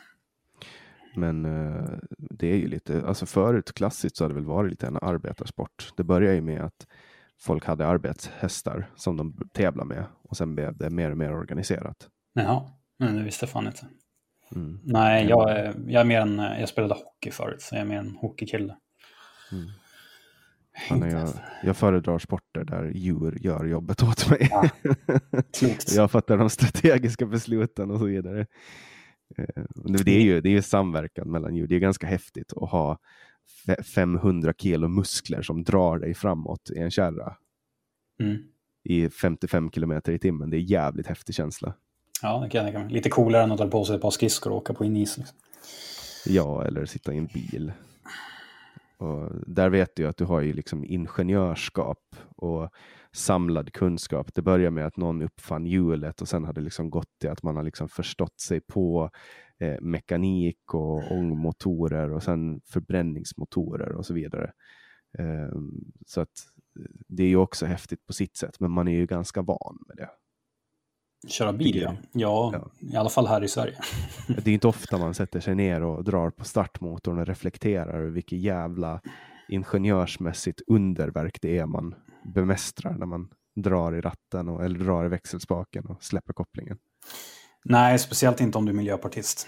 Men 1.15 1.45
eh, 1.45 1.89
det 2.17 2.47
är 2.47 2.55
ju 2.55 2.67
lite, 2.67 3.03
alltså 3.07 3.25
förut 3.25 3.73
klassiskt 3.73 4.17
så 4.17 4.23
hade 4.23 4.33
det 4.33 4.39
väl 4.39 4.47
varit 4.47 4.69
lite 4.69 4.87
en 4.87 4.97
arbetarsport. 4.97 5.93
Det 5.97 6.03
började 6.03 6.35
ju 6.35 6.41
med 6.41 6.61
att 6.61 6.87
folk 7.39 7.65
hade 7.65 7.87
arbetshästar 7.87 8.89
som 8.95 9.17
de 9.17 9.49
tävlade 9.53 9.87
med 9.87 10.05
och 10.23 10.37
sen 10.37 10.55
blev 10.55 10.77
det 10.77 10.89
mer 10.89 11.11
och 11.11 11.17
mer 11.17 11.33
organiserat. 11.33 12.09
Jaha, 12.33 12.63
men 12.97 13.15
det 13.15 13.23
visste 13.23 13.47
fan 13.47 13.67
inte. 13.67 13.85
Mm. 14.55 14.79
Nej, 14.83 15.25
jag 15.29 15.51
är, 15.51 15.75
jag 15.87 16.01
är 16.01 16.05
mer 16.05 16.21
en, 16.21 16.37
jag 16.37 16.69
spelade 16.69 16.93
hockey 16.93 17.31
förut, 17.31 17.61
så 17.61 17.75
jag 17.75 17.81
är 17.81 17.85
mer 17.85 17.97
en 17.99 18.15
hockeykille. 18.15 18.75
Ja, 20.89 20.95
nej, 20.95 21.11
jag, 21.11 21.29
jag 21.63 21.77
föredrar 21.77 22.19
sporter 22.19 22.63
där 22.63 22.91
djur 22.95 23.37
gör 23.41 23.65
jobbet 23.65 24.03
åt 24.03 24.29
mig. 24.29 24.47
Ja, 24.51 24.69
jag 25.95 26.11
fattar 26.11 26.37
de 26.37 26.49
strategiska 26.49 27.25
besluten 27.25 27.91
och 27.91 27.99
så 27.99 28.05
vidare. 28.05 28.45
Eh, 29.37 29.63
Det 30.05 30.11
är 30.11 30.21
ju 30.21 30.41
det 30.41 30.49
är 30.49 30.61
samverkan 30.61 31.31
mellan 31.31 31.55
djur. 31.55 31.67
Det 31.67 31.75
är 31.75 31.79
ganska 31.79 32.07
häftigt 32.07 32.53
att 32.53 32.69
ha 32.69 32.99
fe- 33.67 33.83
500 33.83 34.53
kilo 34.57 34.87
muskler 34.87 35.41
som 35.41 35.63
drar 35.63 35.99
dig 35.99 36.13
framåt 36.13 36.69
i 36.75 36.79
en 36.79 36.91
kärra 36.91 37.35
Mm. 38.19 38.37
i 38.83 39.09
55 39.09 39.71
kilometer 39.71 40.11
i 40.13 40.19
timmen. 40.19 40.49
Det 40.49 40.57
är 40.57 40.59
jävligt 40.71 41.07
häftig 41.07 41.35
känsla. 41.35 41.73
Ja, 42.21 42.39
det 42.39 42.49
kan 42.49 42.59
jag 42.59 42.73
tänka 42.73 42.85
mig. 42.85 42.93
Lite 42.93 43.09
coolare 43.09 43.43
än 43.43 43.51
att 43.51 43.57
ta 43.57 43.67
på 43.67 43.85
sig 43.85 43.95
ett 43.95 44.01
par 44.01 44.11
skridskor 44.11 44.51
och 44.51 44.57
åka 44.57 44.73
på 44.73 44.83
en 44.83 44.97
is. 44.97 45.17
Liksom. 45.17 45.37
Ja, 46.25 46.65
eller 46.65 46.85
sitta 46.85 47.13
i 47.13 47.17
en 47.17 47.25
bil. 47.25 47.71
Och 48.97 49.31
där 49.47 49.69
vet 49.69 49.95
du 49.95 50.07
att 50.07 50.17
du 50.17 50.25
har 50.25 50.41
ju 50.41 50.53
liksom 50.53 50.85
ingenjörskap 50.85 52.15
och 52.35 52.69
samlad 53.11 53.73
kunskap. 53.73 54.33
Det 54.33 54.41
börjar 54.41 54.71
med 54.71 54.85
att 54.85 54.97
någon 54.97 55.21
uppfann 55.21 55.65
hjulet 55.65 56.21
och 56.21 56.27
sen 56.27 56.43
har 56.43 56.53
det 56.53 56.61
liksom 56.61 56.89
gått 56.89 57.19
till 57.19 57.29
att 57.29 57.43
man 57.43 57.55
har 57.55 57.63
liksom 57.63 57.89
förstått 57.89 58.39
sig 58.39 58.61
på 58.61 59.09
eh, 59.59 59.81
mekanik 59.81 60.73
och 60.73 61.11
ångmotorer 61.11 62.13
och 62.13 62.23
sen 62.23 62.61
förbränningsmotorer 62.65 63.91
och 63.91 64.05
så 64.05 64.13
vidare. 64.13 64.51
Eh, 65.17 65.57
så 66.07 66.21
att 66.21 66.33
eh, 66.79 66.85
det 67.07 67.23
är 67.23 67.27
ju 67.27 67.37
också 67.37 67.65
häftigt 67.65 68.05
på 68.05 68.13
sitt 68.13 68.37
sätt, 68.37 68.59
men 68.59 68.71
man 68.71 68.87
är 68.87 68.95
ju 68.95 69.05
ganska 69.05 69.41
van 69.41 69.77
med 69.87 69.97
det. 69.97 70.09
Köra 71.27 71.53
bil, 71.53 71.75
ja. 71.81 71.93
ja. 72.11 72.49
Ja. 72.53 72.87
I 72.93 72.95
alla 72.95 73.09
fall 73.09 73.27
här 73.27 73.43
i 73.43 73.47
Sverige. 73.47 73.75
Det 74.27 74.49
är 74.49 74.53
inte 74.53 74.67
ofta 74.67 74.97
man 74.97 75.13
sätter 75.13 75.39
sig 75.39 75.55
ner 75.55 75.83
och 75.83 76.03
drar 76.03 76.29
på 76.29 76.45
startmotorn 76.45 77.19
och 77.19 77.25
reflekterar 77.27 77.93
över 77.99 78.09
vilket 78.09 78.39
jävla 78.39 79.01
ingenjörsmässigt 79.49 80.61
underverk 80.67 81.37
det 81.41 81.57
är 81.57 81.65
man 81.65 81.95
bemästrar 82.35 82.93
när 82.97 83.05
man 83.05 83.27
drar 83.55 83.95
i 83.95 84.01
ratten 84.01 84.49
och, 84.49 84.63
eller 84.65 84.79
drar 84.79 85.05
i 85.05 85.09
växelspaken 85.09 85.85
och 85.85 86.03
släpper 86.03 86.33
kopplingen. 86.33 86.77
Nej, 87.65 87.99
speciellt 87.99 88.41
inte 88.41 88.57
om 88.57 88.65
du 88.65 88.71
är 88.71 88.75
miljöpartist. 88.75 89.47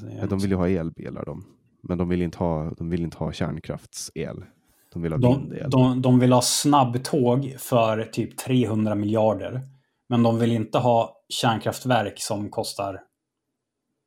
Så 0.00 0.06
jag- 0.06 0.22
Ja, 0.22 0.26
de 0.26 0.38
vill 0.38 0.50
ju 0.50 0.56
ha 0.56 0.68
elbilar 0.68 1.24
de. 1.24 1.44
Men 1.82 1.98
de 1.98 2.08
vill 2.08 2.22
inte 2.22 2.38
ha, 2.38 2.70
de 2.78 2.90
vill 2.90 3.02
inte 3.02 3.16
ha 3.18 3.32
kärnkraftsel. 3.32 4.44
De 4.92 5.02
vill 5.02 5.12
ha 5.12 5.18
de, 5.18 5.40
vindel. 5.40 5.70
de, 5.70 6.02
de 6.02 6.18
vill 6.18 6.32
ha 6.32 6.42
snabbtåg 6.42 7.54
för 7.58 8.04
typ 8.04 8.36
300 8.36 8.94
miljarder. 8.94 9.60
Men 10.08 10.22
de 10.22 10.38
vill 10.38 10.52
inte 10.52 10.78
ha 10.78 11.22
kärnkraftverk 11.28 12.20
som 12.20 12.50
kostar, 12.50 13.02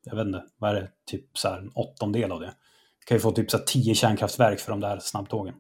jag 0.04 0.16
vet 0.16 0.26
inte, 0.26 0.44
vad 0.58 0.76
är 0.76 0.82
det, 0.82 0.90
typ 1.06 1.38
så 1.38 1.48
här 1.48 1.58
en 1.58 1.72
åttondel 1.76 2.32
av 2.32 2.40
det. 2.40 2.54
Du 3.00 3.06
kan 3.06 3.18
ju 3.18 3.22
få 3.22 3.32
typ 3.32 3.52
så 3.52 3.58
här 3.58 3.66
tio 3.66 3.96
kärnkraftverk 3.96 4.60
för 4.60 4.72
de 4.72 4.80
där 4.80 5.00
snabbtågen. 5.00 5.56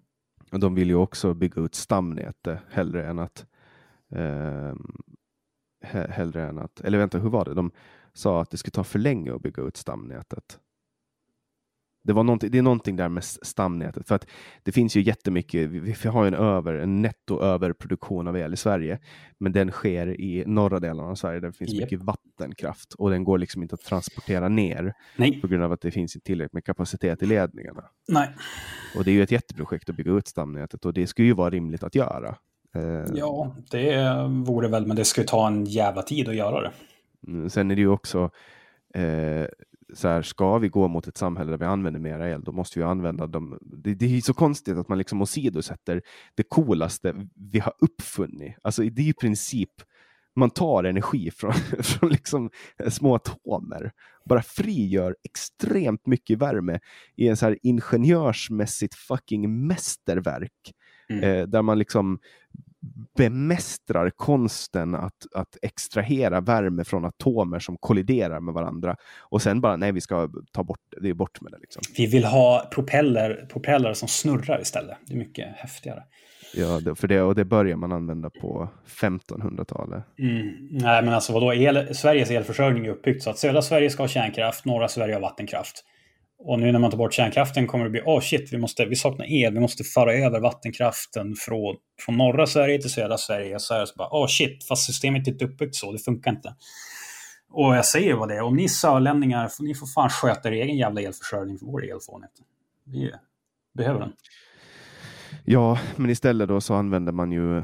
Och 0.51 0.59
de 0.59 0.76
vill 0.76 0.89
ju 0.89 0.95
också 0.95 1.34
bygga 1.34 1.61
ut 1.61 1.76
stamnätet 1.76 2.59
hellre 2.72 3.07
än 3.07 3.19
att 3.19 3.45
eh, 4.11 4.73
hellre 6.09 6.47
än 6.47 6.59
att, 6.59 6.81
eller 6.81 6.97
vänta, 6.97 7.18
hur 7.18 7.30
var 7.30 7.45
det? 7.45 7.53
De 7.53 7.72
sa 8.13 8.41
att 8.41 8.51
det 8.51 8.57
skulle 8.57 8.72
ta 8.72 8.84
för 8.84 8.99
länge 8.99 9.35
att 9.35 9.41
bygga 9.41 9.63
ut 9.63 9.77
stamnätet. 9.77 10.59
Det, 12.03 12.14
var 12.14 12.49
det 12.49 12.57
är 12.57 12.61
någonting 12.61 12.95
där 12.95 13.10
med 13.10 13.23
stamnätet, 13.23 14.07
för 14.07 14.15
att 14.15 14.28
det 14.64 14.72
finns 14.72 14.95
ju 14.95 15.02
jättemycket, 15.02 15.69
vi, 15.69 15.80
vi 15.80 16.10
har 16.10 16.23
ju 16.23 16.28
en, 16.28 16.34
över, 16.34 16.73
en 16.73 17.02
netto 17.02 17.41
överproduktion 17.41 18.28
av 18.28 18.38
el 18.38 18.53
i 18.53 18.57
Sverige, 18.57 18.99
men 19.38 19.52
den 19.52 19.72
sker 19.72 20.22
i 20.22 20.44
norra 20.48 20.80
delen 20.80 21.06
av 21.06 21.15
Sverige 21.15 21.40
där 21.40 21.48
det 21.48 21.53
finns 21.57 21.73
Japp. 21.73 21.82
mycket 21.91 22.02
vattenkraft 22.06 22.94
och 22.94 23.10
den 23.10 23.23
går 23.23 23.38
liksom 23.38 23.61
inte 23.64 23.76
att 23.76 23.82
transportera 23.82 24.49
ner 24.49 24.94
Nej, 25.15 25.41
på 25.41 25.48
grund 25.48 25.64
av 25.64 25.72
att 25.72 25.82
det 25.82 25.91
finns 25.91 26.15
inte 26.15 26.26
tillräckligt 26.26 26.53
med 26.53 26.65
kapacitet 26.65 27.23
i 27.23 27.26
ledningarna. 27.26 27.84
nej. 28.07 28.30
Och 28.98 29.03
det 29.03 29.11
är 29.11 29.14
ju 29.14 29.23
ett 29.23 29.32
jätteprojekt 29.32 29.90
att 29.90 29.95
bygga 29.95 30.11
ut 30.11 30.28
stamnätet 30.28 30.86
och 30.86 30.94
det 30.94 31.07
skulle 31.07 31.28
ju 31.28 31.34
vara 31.34 31.49
rimligt 31.49 31.84
att 31.84 31.95
göra. 31.95 32.36
Eh, 32.76 33.06
Ja, 33.14 33.56
det 33.72 34.14
vore 34.45 34.68
väl, 34.68 34.86
men 34.88 34.95
det 34.98 35.06
skulle 35.06 35.28
ta 35.28 35.48
en 35.48 35.65
jävla 35.65 36.02
tid 36.02 36.30
att 36.30 36.36
göra 36.36 36.61
det. 36.61 36.72
mm, 37.28 37.49
Sen 37.49 37.72
är 37.72 37.76
det 37.76 37.82
ju 37.82 37.88
också, 37.88 38.30
eh, 38.94 39.45
så 39.93 40.07
här, 40.07 40.22
ska 40.22 40.57
vi 40.57 40.69
gå 40.69 40.88
mot 40.88 41.07
ett 41.07 41.18
samhälle 41.18 41.51
där 41.51 41.57
vi 41.57 41.65
använder 41.65 41.99
mer 41.99 42.19
el, 42.19 42.43
då 42.43 42.51
måste 42.51 42.80
vi 42.80 42.85
använda 42.85 43.27
dem. 43.27 43.57
Det, 43.61 43.93
det 43.93 44.18
är 44.18 44.22
så 44.22 44.34
konstigt 44.34 44.77
att 44.77 44.88
man 44.88 44.97
liksom 44.97 45.22
åsidosätter 45.22 46.01
det 46.35 46.43
coolaste 46.43 47.27
vi 47.35 47.59
har 47.59 47.73
uppfunnit. 47.80 48.55
Alltså 48.61 48.81
det 48.81 49.01
är 49.01 49.09
i 49.09 49.13
princip 49.13 49.72
man 50.35 50.49
tar 50.49 50.84
energi 50.84 51.31
från, 51.35 51.53
från 51.84 52.09
liksom 52.09 52.49
små 52.89 53.15
atomer, 53.15 53.91
bara 54.26 54.41
frigör 54.41 55.15
extremt 55.23 56.07
mycket 56.07 56.39
värme 56.39 56.80
i 57.15 57.27
en 57.27 57.38
så 57.38 57.45
här 57.45 57.57
ingenjörsmässigt 57.63 58.95
fucking 58.95 59.68
mästerverk. 59.68 60.73
Mm. 61.09 61.23
Eh, 61.23 61.47
där 61.47 61.61
man 61.61 61.80
liksom 61.80 62.19
bemästrar 63.18 64.10
konsten 64.10 64.95
att, 64.95 65.14
att 65.36 65.58
extrahera 65.62 66.41
värme 66.41 66.84
från 66.84 67.06
atomer 67.06 67.60
som 67.60 67.78
kolliderar 67.78 68.40
med 68.40 68.53
varandra. 68.53 68.95
Och 69.20 69.41
sen 69.41 69.62
bara, 69.62 69.78
nej 69.78 69.91
vi 69.91 70.02
ska 70.02 70.30
ta 70.52 70.64
bort 70.64 70.80
det, 71.02 71.10
är 71.10 71.14
bort 71.14 71.41
med 71.41 71.52
det. 71.52 71.58
Liksom. 71.58 71.82
Vi 71.98 72.06
vill 72.06 72.26
ha 72.26 72.70
propeller, 72.74 73.45
propeller 73.49 73.94
som 73.94 74.08
snurrar 74.08 74.62
istället. 74.62 74.98
Det 75.06 75.14
är 75.14 75.18
mycket 75.18 75.48
häftigare. 75.56 76.03
Ja, 76.53 76.95
för 76.95 77.08
det, 77.08 77.22
och 77.22 77.36
det 77.36 77.45
börjar 77.45 77.76
man 77.76 77.91
använda 77.91 78.30
på 78.30 78.70
1500-talet. 79.02 80.03
Mm. 80.20 80.68
Nej, 80.72 81.03
men 81.03 81.14
alltså 81.14 81.34
vadå? 81.34 81.53
El, 81.53 81.95
Sveriges 81.95 82.32
elförsörjning 82.32 82.86
är 82.86 82.90
uppbyggt 82.90 83.24
så 83.24 83.30
att 83.30 83.38
södra 83.38 83.62
Sverige 83.62 83.90
ska 83.90 84.03
ha 84.03 84.08
kärnkraft, 84.08 84.66
norra 84.66 84.88
Sverige 84.88 85.14
har 85.14 85.22
vattenkraft. 85.22 85.86
Och 86.43 86.59
nu 86.59 86.72
när 86.72 86.80
man 86.80 86.91
tar 86.91 86.97
bort 86.97 87.13
kärnkraften 87.13 87.68
kommer 87.68 87.84
det 87.84 87.89
bli, 87.89 88.01
åh 88.05 88.18
oh 88.18 88.22
shit, 88.22 88.53
vi, 88.53 88.57
måste, 88.57 88.85
vi 88.85 88.95
saknar 88.95 89.26
el, 89.26 89.53
vi 89.53 89.59
måste 89.59 89.84
föra 89.84 90.13
över 90.13 90.39
vattenkraften 90.39 91.35
från, 91.35 91.76
från 91.99 92.18
norra 92.18 92.47
Sverige 92.47 92.81
till 92.81 92.89
södra 92.89 93.18
Sverige. 93.18 93.59
Så 93.59 93.73
här 93.73 93.85
så 93.85 93.93
bara, 93.97 94.09
åh 94.11 94.23
oh 94.23 94.27
shit, 94.27 94.68
fast 94.68 94.85
systemet 94.85 95.27
är 95.27 95.31
inte 95.31 95.45
uppbyggt 95.45 95.76
så, 95.76 95.91
det 95.91 95.99
funkar 95.99 96.31
inte. 96.31 96.55
Och 97.53 97.76
jag 97.76 97.85
säger 97.85 98.13
vad 98.13 98.30
det 98.30 98.35
är, 98.35 98.41
om 98.41 98.55
ni 98.55 98.69
sörlänningar, 98.69 99.51
ni 99.59 99.76
får 99.76 99.88
fan 99.88 100.09
sköta 100.09 100.49
er 100.49 100.53
egen 100.53 100.77
jävla 100.77 101.01
elförsörjning, 101.01 101.59
för 101.59 101.65
vår 101.65 101.85
el 101.85 101.97
får 102.05 102.19
ni 102.19 102.26
inte. 102.26 102.41
Vi 102.85 103.11
behöver 103.73 103.99
den. 103.99 104.13
Ja, 105.45 105.80
men 105.95 106.09
istället 106.09 106.49
då 106.49 106.61
så 106.61 106.73
använder 106.73 107.11
man 107.11 107.31
ju 107.31 107.57
eh, 107.57 107.63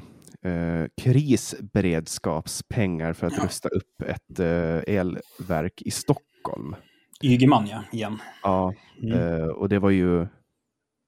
krisberedskapspengar 1.01 3.13
för 3.13 3.27
att 3.27 3.33
ja. 3.37 3.43
rusta 3.43 3.69
upp 3.69 4.01
ett 4.01 4.39
eh, 4.39 4.95
elverk 4.95 5.81
i 5.81 5.91
Stockholm. 5.91 6.75
Ygeman 7.23 7.67
ja, 7.67 7.83
igen. 7.91 8.19
Ja, 8.43 8.73
mm. 9.03 9.19
eh, 9.19 9.47
och 9.47 9.69
det 9.69 9.79
var 9.79 9.89
ju 9.89 10.27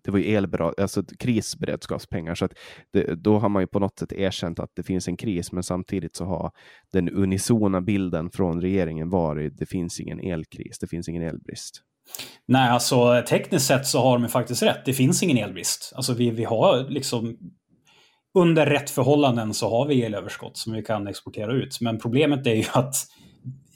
det 0.03 0.11
var 0.11 0.19
ju 0.19 0.36
elbra, 0.36 0.73
alltså 0.77 1.03
krisberedskapspengar. 1.19 2.36
Så 2.36 2.45
att 2.45 2.53
det, 2.94 3.15
då 3.15 3.40
har 3.40 3.49
man 3.49 3.64
ju 3.64 3.68
på 3.68 3.80
något 3.80 3.99
sätt 3.99 4.14
erkänt 4.14 4.60
att 4.60 4.72
det 4.76 4.84
finns 4.84 5.07
en 5.07 5.18
kris, 5.18 5.52
men 5.52 5.64
samtidigt 5.64 6.15
så 6.15 6.26
har 6.26 6.52
den 6.94 7.10
unisona 7.10 7.81
bilden 7.81 8.30
från 8.31 8.61
regeringen 8.61 9.10
varit 9.10 9.57
det 9.57 9.65
finns 9.65 9.99
ingen 9.99 10.19
elkris, 10.19 10.80
det 10.80 10.88
finns 10.88 11.10
ingen 11.10 11.23
elbrist. 11.23 11.81
Nej, 12.48 12.69
alltså 12.69 13.23
tekniskt 13.30 13.65
sett 13.65 13.88
så 13.88 14.02
har 14.02 14.19
de 14.19 14.30
faktiskt 14.30 14.64
rätt. 14.64 14.86
Det 14.86 14.94
finns 14.94 15.23
ingen 15.23 15.38
elbrist. 15.38 15.94
Alltså 15.95 16.14
vi, 16.14 16.31
vi 16.31 16.44
har 16.44 16.90
liksom 16.90 17.38
under 18.38 18.65
rätt 18.65 18.90
förhållanden 18.90 19.53
så 19.53 19.69
har 19.69 19.88
vi 19.88 20.03
elöverskott 20.03 20.57
som 20.57 20.73
vi 20.73 20.84
kan 20.84 21.07
exportera 21.07 21.53
ut. 21.53 21.81
Men 21.81 21.99
problemet 21.99 22.48
är 22.48 22.56
ju 22.56 22.65
att 22.73 22.95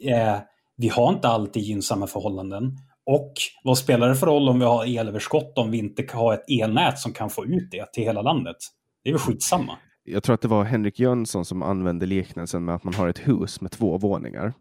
eh, 0.09 0.39
vi 0.77 0.89
har 0.89 1.13
inte 1.13 1.27
alltid 1.27 1.63
gynnsamma 1.63 2.07
förhållanden. 2.07 2.77
Och 3.05 3.33
vad 3.63 3.77
spelar 3.77 4.09
det 4.09 4.15
för 4.15 4.27
roll 4.27 4.49
om 4.49 4.59
vi 4.59 4.65
har 4.65 4.99
elöverskott 4.99 5.57
om 5.57 5.71
vi 5.71 5.77
inte 5.77 6.05
har 6.13 6.33
ett 6.33 6.49
elnät 6.61 6.99
som 6.99 7.13
kan 7.13 7.29
få 7.29 7.45
ut 7.45 7.71
det 7.71 7.93
till 7.93 8.03
hela 8.03 8.21
landet? 8.21 8.55
Det 9.03 9.09
är 9.09 9.13
väl 9.13 9.21
skitsamma. 9.21 9.77
Jag 10.03 10.23
tror 10.23 10.33
att 10.33 10.41
det 10.41 10.47
var 10.47 10.63
Henrik 10.63 10.99
Jönsson 10.99 11.45
som 11.45 11.63
använde 11.63 12.05
liknelsen 12.05 12.65
med 12.65 12.75
att 12.75 12.83
man 12.83 12.93
har 12.93 13.07
ett 13.07 13.27
hus 13.27 13.61
med 13.61 13.71
två 13.71 13.97
våningar. 13.97 14.53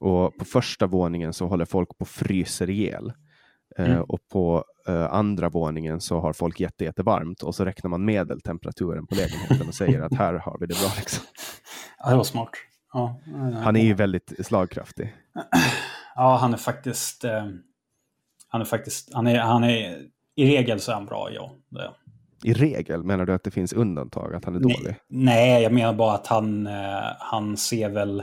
Och 0.00 0.36
på 0.38 0.44
första 0.44 0.86
våningen 0.86 1.32
så 1.32 1.46
håller 1.46 1.64
folk 1.64 1.98
på 1.98 2.04
fryser 2.04 2.70
ihjäl. 2.70 3.12
Eh, 3.78 3.90
mm. 3.90 4.02
Och 4.02 4.20
på 4.32 4.64
uh, 4.88 5.14
andra 5.14 5.48
våningen 5.48 6.00
så 6.00 6.20
har 6.20 6.32
folk 6.32 6.60
jätte, 6.60 6.84
jättevarmt 6.84 7.42
och 7.42 7.54
så 7.54 7.64
räknar 7.64 7.88
man 7.88 8.04
medeltemperaturen 8.04 9.06
på 9.06 9.14
lägenheten 9.14 9.68
och 9.68 9.74
säger 9.74 10.00
att 10.00 10.14
här 10.14 10.34
har 10.34 10.56
vi 10.60 10.66
det 10.66 10.80
bra. 10.80 10.90
Liksom. 10.96 11.24
Ja, 12.02 12.10
det 12.10 12.16
var 12.16 12.24
smart. 12.24 12.50
Ja, 12.92 13.20
han 13.62 13.76
är 13.76 13.84
ju 13.84 13.94
väldigt 13.94 14.46
slagkraftig. 14.46 15.14
Ja, 16.14 16.36
han 16.36 16.52
är 16.52 16.56
faktiskt... 16.56 17.24
Eh, 17.24 17.46
han 18.48 18.60
är 18.60 18.64
faktiskt... 18.64 19.14
Han 19.14 19.26
är, 19.26 19.38
han 19.38 19.64
är, 19.64 19.98
I 20.34 20.46
regel 20.46 20.80
så 20.80 20.90
är 20.90 20.94
han 20.94 21.06
bra, 21.06 21.28
ja. 21.32 21.52
Det. 21.68 21.90
I 22.44 22.52
regel? 22.52 23.02
Menar 23.02 23.26
du 23.26 23.34
att 23.34 23.44
det 23.44 23.50
finns 23.50 23.72
undantag, 23.72 24.34
att 24.34 24.44
han 24.44 24.54
är 24.54 24.60
dålig? 24.60 24.96
Nej, 25.08 25.62
jag 25.62 25.72
menar 25.72 25.94
bara 25.94 26.14
att 26.14 26.26
han, 26.26 26.66
eh, 26.66 27.12
han 27.18 27.56
ser 27.56 27.88
väl... 27.88 28.22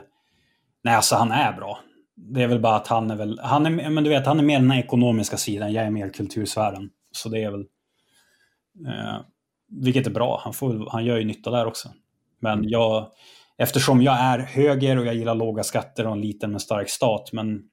Nej, 0.84 0.95
alltså 0.95 1.15
han 1.15 1.31
är 1.31 1.53
bra. 1.53 1.80
Det 2.15 2.44
är 2.44 2.48
väl 2.48 2.60
bara 2.60 2.76
att 2.76 2.88
han 2.88 3.11
är 3.11 3.15
väl... 3.15 3.39
Han 3.44 3.65
är, 3.65 3.89
men 3.89 4.03
du 4.03 4.10
vet, 4.10 4.26
han 4.26 4.39
är 4.39 4.44
mer 4.44 4.60
den 4.60 4.72
ekonomiska 4.72 5.38
sidan, 5.38 5.73
jag 5.73 5.85
är 5.85 5.89
mer 5.89 6.10
kultursfären. 6.10 6.89
Så 7.11 7.30
det 7.30 7.44
är 7.44 7.52
väl... 7.52 7.65
Eh, 8.88 9.18
vilket 9.69 10.07
är 10.07 10.11
bra, 10.11 10.41
han, 10.44 10.53
får, 10.53 10.89
han 10.91 11.06
gör 11.06 11.18
ju 11.18 11.26
nytta 11.26 11.52
där 11.52 11.65
också. 11.65 11.89
Men 12.39 12.60
mm. 12.60 12.69
jag 12.69 13.11
eftersom 13.57 14.01
jag 14.01 14.19
är 14.19 14.39
höger 14.39 14.97
och 14.97 15.05
jag 15.05 15.15
gillar 15.15 15.35
låga 15.35 15.63
skatter 15.63 16.07
och 16.07 16.13
en 16.13 16.21
liten 16.21 16.51
men 16.51 16.59
stark 16.59 16.89
stat. 16.89 17.29
Men 17.34 17.63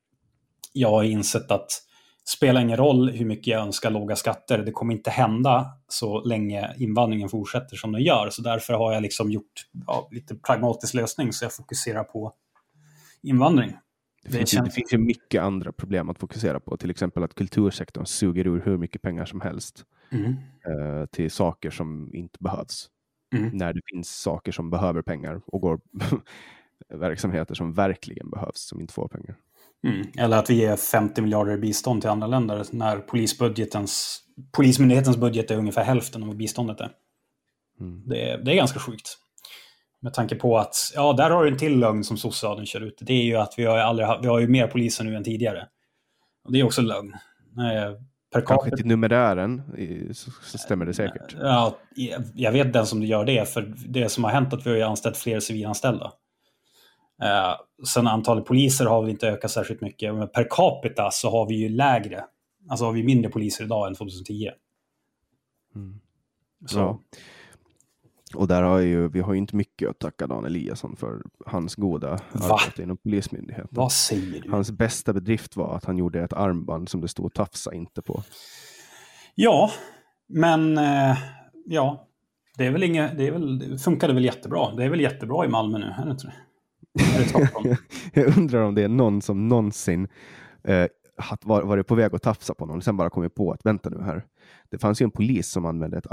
jag 0.72 0.90
har 0.90 1.02
insett 1.02 1.50
att 1.50 1.68
det 2.24 2.30
spelar 2.30 2.60
ingen 2.60 2.76
roll 2.76 3.10
hur 3.10 3.26
mycket 3.26 3.46
jag 3.46 3.60
önskar 3.60 3.90
låga 3.90 4.16
skatter. 4.16 4.58
Det 4.58 4.72
kommer 4.72 4.94
inte 4.94 5.10
hända 5.10 5.66
så 5.88 6.24
länge 6.24 6.74
invandringen 6.78 7.28
fortsätter 7.28 7.76
som 7.76 7.92
den 7.92 8.02
gör. 8.02 8.30
Så 8.30 8.42
därför 8.42 8.74
har 8.74 8.92
jag 8.92 9.02
liksom 9.02 9.30
gjort 9.30 9.66
ja, 9.86 10.08
lite 10.12 10.34
pragmatisk 10.34 10.94
lösning. 10.94 11.32
Så 11.32 11.44
jag 11.44 11.54
fokuserar 11.54 12.04
på 12.04 12.32
invandring. 13.22 13.72
Det 14.24 14.30
finns, 14.30 14.54
ju, 14.54 14.58
det 14.58 14.70
finns 14.70 14.92
ju 14.92 14.98
mycket 14.98 15.42
andra 15.42 15.72
problem 15.72 16.10
att 16.10 16.18
fokusera 16.18 16.60
på. 16.60 16.76
Till 16.76 16.90
exempel 16.90 17.22
att 17.22 17.34
kultursektorn 17.34 18.06
suger 18.06 18.46
ur 18.46 18.62
hur 18.64 18.78
mycket 18.78 19.02
pengar 19.02 19.24
som 19.24 19.40
helst 19.40 19.84
mm. 20.12 20.32
eh, 20.32 21.06
till 21.06 21.30
saker 21.30 21.70
som 21.70 22.14
inte 22.14 22.38
behövs. 22.40 22.90
Mm. 23.34 23.50
När 23.56 23.72
det 23.72 23.80
finns 23.86 24.10
saker 24.10 24.52
som 24.52 24.70
behöver 24.70 25.02
pengar 25.02 25.40
och 25.46 25.60
går 25.60 25.80
verksamheter 26.88 27.54
som 27.54 27.72
verkligen 27.72 28.30
behövs 28.30 28.68
som 28.68 28.80
inte 28.80 28.94
får 28.94 29.08
pengar. 29.08 29.36
Mm. 29.86 30.06
Eller 30.18 30.38
att 30.38 30.50
vi 30.50 30.54
ger 30.54 30.76
50 30.76 31.22
miljarder 31.22 31.52
i 31.52 31.58
bistånd 31.58 32.00
till 32.00 32.10
andra 32.10 32.26
länder 32.26 32.64
när 32.70 32.98
polisbudgetens, 32.98 34.20
Polismyndighetens 34.52 35.16
budget 35.16 35.50
är 35.50 35.56
ungefär 35.56 35.84
hälften 35.84 36.22
av 36.22 36.28
vad 36.28 36.36
biståndet 36.36 36.80
är. 36.80 36.90
Mm. 37.80 38.02
Det, 38.06 38.40
det 38.44 38.52
är 38.52 38.56
ganska 38.56 38.78
sjukt. 38.78 39.18
Med 40.00 40.14
tanke 40.14 40.34
på 40.34 40.58
att, 40.58 40.76
ja, 40.94 41.12
där 41.12 41.30
har 41.30 41.44
du 41.44 41.50
en 41.50 41.58
till 41.58 41.78
lögn 41.78 42.04
som 42.04 42.16
sossarna 42.16 42.64
kör 42.64 42.80
ut. 42.80 42.98
Det 43.00 43.12
är 43.12 43.24
ju 43.24 43.36
att 43.36 43.54
vi 43.56 43.64
har, 43.64 43.78
aldrig, 43.78 44.08
vi 44.22 44.28
har 44.28 44.38
ju 44.38 44.48
mer 44.48 44.66
poliser 44.66 45.04
nu 45.04 45.16
än 45.16 45.24
tidigare. 45.24 45.68
Och 46.44 46.52
det 46.52 46.60
är 46.60 46.64
också 46.64 46.82
lögn 46.82 47.14
per 48.34 48.40
Kanske 48.40 48.76
till 48.76 48.86
numerären 48.86 49.62
så, 50.14 50.30
så 50.42 50.58
stämmer 50.58 50.86
det 50.86 50.94
säkert. 50.94 51.36
Ja, 51.40 51.78
jag 52.34 52.52
vet 52.52 52.72
den 52.72 52.86
som 52.86 53.02
gör 53.02 53.24
det, 53.24 53.48
för 53.48 53.74
det 53.86 54.08
som 54.08 54.24
har 54.24 54.30
hänt 54.30 54.52
är 54.52 54.56
att 54.56 54.66
vi 54.66 54.80
har 54.80 54.90
anställt 54.90 55.16
fler 55.16 55.40
civilanställda. 55.40 56.12
Eh, 57.22 57.54
sen 57.86 58.06
antalet 58.06 58.44
poliser 58.44 58.86
har 58.86 59.02
vi 59.02 59.10
inte 59.10 59.28
ökat 59.28 59.50
särskilt 59.50 59.80
mycket, 59.80 60.14
men 60.14 60.28
per 60.28 60.46
capita 60.50 61.10
så 61.10 61.30
har 61.30 61.48
vi 61.48 61.54
ju 61.54 61.68
lägre. 61.68 62.24
Alltså 62.68 62.84
har 62.84 62.92
vi 62.92 63.04
mindre 63.04 63.30
poliser 63.30 63.64
idag 63.64 63.86
än 63.86 63.94
2010. 63.94 64.50
Mm. 65.74 66.00
Så. 66.66 66.78
Ja. 66.78 67.00
Och 68.36 68.48
där 68.48 68.62
har 68.62 68.78
ju, 68.78 69.08
vi 69.08 69.20
har 69.20 69.32
ju 69.32 69.38
inte 69.38 69.56
mycket 69.56 69.90
att 69.90 69.98
tacka 69.98 70.26
Dan 70.26 70.44
Eliasson 70.44 70.96
för 70.96 71.22
hans 71.46 71.74
goda 71.74 72.10
Va? 72.32 72.58
arbete 72.60 72.82
inom 72.82 72.96
Polismyndigheten. 72.96 73.68
Vad 73.70 73.92
säger 73.92 74.42
du? 74.42 74.50
Hans 74.50 74.70
bästa 74.70 75.12
bedrift 75.12 75.56
var 75.56 75.76
att 75.76 75.84
han 75.84 75.98
gjorde 75.98 76.22
ett 76.22 76.32
armband 76.32 76.88
som 76.88 77.00
det 77.00 77.08
stod 77.08 77.34
tafsa 77.34 77.74
inte 77.74 78.02
på. 78.02 78.22
Ja, 79.34 79.70
men 80.28 80.78
eh, 80.78 81.18
ja, 81.66 82.08
det 82.56 82.66
är 82.66 82.70
väl 82.70 82.82
inget, 82.82 83.18
det, 83.18 83.26
är 83.26 83.32
väl, 83.32 83.58
det 83.58 83.78
funkade 83.78 84.14
väl 84.14 84.24
jättebra. 84.24 84.74
Det 84.74 84.84
är 84.84 84.88
väl 84.88 85.00
jättebra 85.00 85.44
i 85.44 85.48
Malmö 85.48 85.78
nu, 85.78 85.86
är 85.86 86.04
det 86.04 86.10
inte 86.10 86.26
det? 86.26 86.34
jag 88.12 88.38
undrar 88.38 88.62
om 88.62 88.74
det 88.74 88.82
är 88.82 88.88
någon 88.88 89.22
som 89.22 89.48
någonsin 89.48 90.08
eh, 90.64 90.86
varit 91.44 91.86
på 91.86 91.94
väg 91.94 92.14
att 92.14 92.22
tafsa 92.22 92.54
på 92.54 92.66
någon 92.66 92.76
och 92.76 92.84
sen 92.84 92.96
bara 92.96 93.10
kommit 93.10 93.34
på 93.34 93.52
att 93.52 93.66
vänta 93.66 93.90
nu 93.90 94.02
här, 94.02 94.26
det 94.70 94.78
fanns 94.78 95.02
ju 95.02 95.04
en 95.04 95.10
polis 95.10 95.48
som 95.48 95.66
använde 95.66 95.98
ett 95.98 96.06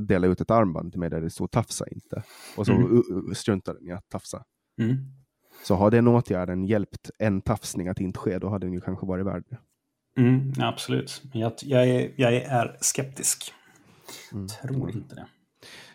delade 0.00 0.32
ut 0.32 0.40
ett 0.40 0.50
armband 0.50 0.92
till 0.92 1.00
mig 1.00 1.10
där 1.10 1.20
det 1.20 1.30
stod 1.30 1.50
tafsa 1.50 1.88
inte. 1.88 2.22
Och 2.56 2.66
så 2.66 2.72
mm. 2.72 3.34
struntade 3.34 3.78
den 3.78 3.88
i 3.88 3.92
att 3.92 4.08
tafsa. 4.08 4.44
Mm. 4.80 4.96
Så 5.64 5.74
har 5.74 5.90
den 5.90 6.08
åtgärden 6.08 6.64
hjälpt 6.64 7.10
en 7.18 7.40
tafsning 7.40 7.88
att 7.88 8.00
inte 8.00 8.18
ske, 8.18 8.38
då 8.38 8.48
hade 8.48 8.66
den 8.66 8.72
ju 8.72 8.80
kanske 8.80 9.06
varit 9.06 9.26
värd 9.26 9.44
det. 9.48 9.58
Mm, 10.16 10.52
absolut. 10.58 11.22
Jag, 11.32 11.52
jag, 11.62 11.88
är, 11.88 12.12
jag 12.16 12.34
är 12.34 12.76
skeptisk. 12.80 13.52
Mm. 14.32 14.48
Tror 14.48 14.90
inte 14.90 15.14
det. 15.14 15.26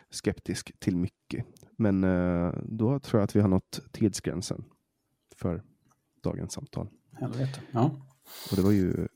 Skeptisk 0.10 0.80
till 0.80 0.98
mycket. 0.98 1.46
Men 1.78 2.04
uh, 2.04 2.54
då 2.64 3.00
tror 3.00 3.20
jag 3.20 3.24
att 3.24 3.36
vi 3.36 3.40
har 3.40 3.48
nått 3.48 3.80
tidsgränsen 3.92 4.64
för 5.36 5.64
dagens 6.24 6.54
samtal. 6.54 6.90
Helvete. 7.14 7.62
Ja. 7.72 7.92
Och 8.52 8.58
det 8.58 8.62
var 8.62 8.72
ju 8.72 9.08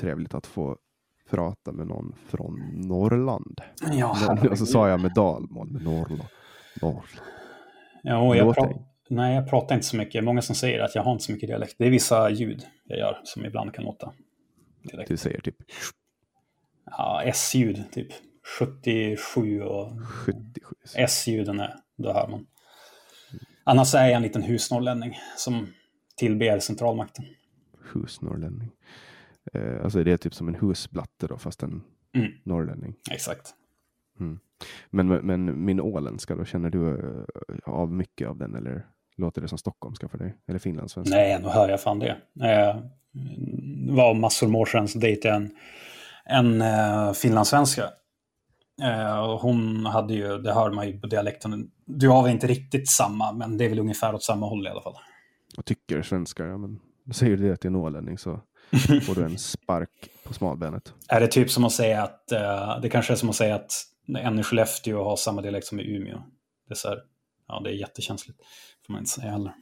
trevligt 0.00 0.34
att 0.34 0.46
få 0.46 0.76
prata 1.30 1.72
med 1.72 1.86
någon 1.86 2.14
från 2.28 2.60
Norrland. 2.74 3.60
Ja, 3.92 4.38
och 4.50 4.58
så 4.58 4.66
sa 4.66 4.88
jag 4.88 5.00
med 5.00 5.14
dalmål, 5.14 5.70
med 5.70 5.82
Norrland. 5.82 6.28
Norrland. 6.82 7.06
Ja, 8.02 8.36
jag, 8.36 8.54
pra 8.54 8.72
Nej, 9.08 9.34
jag 9.34 9.50
pratar 9.50 9.74
inte 9.74 9.86
så 9.86 9.96
mycket. 9.96 10.24
Många 10.24 10.42
som 10.42 10.54
säger 10.54 10.80
att 10.80 10.94
jag 10.94 11.02
har 11.02 11.12
inte 11.12 11.24
så 11.24 11.32
mycket 11.32 11.48
dialekt. 11.48 11.74
Det 11.78 11.86
är 11.86 11.90
vissa 11.90 12.30
ljud 12.30 12.66
jag 12.84 12.98
gör 12.98 13.20
som 13.24 13.44
ibland 13.44 13.74
kan 13.74 13.84
låta. 13.84 14.12
Dialekt. 14.82 15.08
Du 15.08 15.16
säger 15.16 15.40
typ? 15.40 15.56
Ja, 16.84 17.22
S-ljud 17.24 17.84
typ. 17.92 18.08
77 18.58 19.62
och 19.62 20.06
77. 20.08 20.74
S-ljuden 20.94 21.60
är, 21.60 21.74
då 21.96 22.12
hör 22.12 22.28
man. 22.28 22.46
Annars 23.64 23.94
är 23.94 24.06
jag 24.06 24.12
en 24.12 24.22
liten 24.22 24.42
husnorrlänning 24.42 25.18
som 25.36 25.66
tillber 26.16 26.58
centralmakten. 26.58 27.24
Husnorrlänning. 27.94 28.70
Eh, 29.52 29.84
alltså 29.84 30.04
det 30.04 30.12
är 30.12 30.16
typ 30.16 30.34
som 30.34 30.48
en 30.48 30.54
husblatte 30.54 31.26
då, 31.26 31.38
fast 31.38 31.62
en 31.62 31.82
mm. 32.14 32.32
norrlänning. 32.44 32.94
Exakt. 33.10 33.54
Mm. 34.20 34.38
Men, 34.90 35.08
men 35.08 35.64
min 35.64 35.80
åländska 35.80 36.36
då, 36.36 36.44
känner 36.44 36.70
du 36.70 36.88
eh, 36.88 37.24
av 37.64 37.92
mycket 37.92 38.28
av 38.28 38.36
den 38.38 38.54
eller 38.54 38.86
låter 39.16 39.42
det 39.42 39.48
som 39.48 39.58
stockholmska 39.58 40.08
för 40.08 40.18
dig? 40.18 40.36
Eller 40.46 40.58
finlandssvenska? 40.58 41.16
Nej, 41.16 41.38
nu 41.42 41.48
hör 41.48 41.68
jag 41.68 41.82
fan 41.82 41.98
det. 41.98 42.16
Eh, 42.40 42.76
det 43.86 43.92
var 43.92 44.14
massor 44.14 44.46
av 44.46 44.56
år 44.56 44.66
sedan 44.66 44.88
så 44.88 44.98
dejtade 44.98 45.34
jag 45.34 45.42
en, 45.42 45.52
en 46.24 46.62
uh, 46.62 47.12
finlandssvenska. 47.12 47.82
Uh, 48.82 49.40
hon 49.40 49.86
hade 49.86 50.14
ju, 50.14 50.38
det 50.38 50.54
hör 50.54 50.70
man 50.70 50.88
ju 50.88 51.00
på 51.00 51.06
dialekten, 51.06 51.70
du 51.84 52.08
har 52.08 52.22
väl 52.22 52.32
inte 52.32 52.46
riktigt 52.46 52.90
samma, 52.90 53.32
men 53.32 53.58
det 53.58 53.64
är 53.64 53.68
väl 53.68 53.78
ungefär 53.78 54.14
åt 54.14 54.22
samma 54.22 54.46
håll 54.46 54.66
i 54.66 54.70
alla 54.70 54.82
fall. 54.82 54.94
Jag 55.56 55.64
tycker 55.64 56.02
svenska, 56.02 56.46
ja 56.46 56.58
men 56.58 56.80
säger 57.10 57.36
du 57.36 57.48
det 57.48 57.56
till 57.56 57.68
en 57.68 57.76
ålänning 57.76 58.18
så 58.18 58.40
får 59.06 59.14
du 59.14 59.24
en 59.24 59.38
spark 59.38 60.10
på 60.24 60.34
smalbenet. 60.34 60.94
Är 61.08 61.20
det 61.20 61.26
typ 61.26 61.50
som 61.50 61.64
att 61.64 61.72
säga 61.72 62.02
att, 62.02 62.28
uh, 62.32 62.80
det 62.80 62.88
kanske 62.88 63.12
är 63.12 63.16
som 63.16 63.30
att 63.30 63.36
säga 63.36 63.54
att 63.54 63.72
en 64.18 64.38
i 64.38 64.42
Skellefteå 64.42 65.04
har 65.04 65.16
samma 65.16 65.42
dialekt 65.42 65.66
som 65.66 65.80
i 65.80 65.96
Umeå. 65.96 66.22
Det 66.68 66.72
är 66.72 66.76
så 66.76 66.88
här, 66.88 66.98
ja 67.48 67.60
det 67.64 67.70
är 67.70 67.74
jättekänsligt. 67.74 68.40
Får 68.86 68.92
man 68.92 69.02
inte 69.02 69.10
säga 69.10 69.30
heller. 69.30 69.52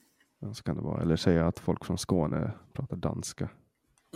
Ja, 0.41 0.55
så 0.55 0.63
kan 0.63 0.77
det 0.77 0.83
vara. 0.83 1.03
Eller 1.03 1.17
säga 1.17 1.47
att 1.47 1.59
folk 1.59 1.85
från 1.85 1.99
Skåne 1.99 2.53
pratar 2.73 2.97
danska. 2.97 3.51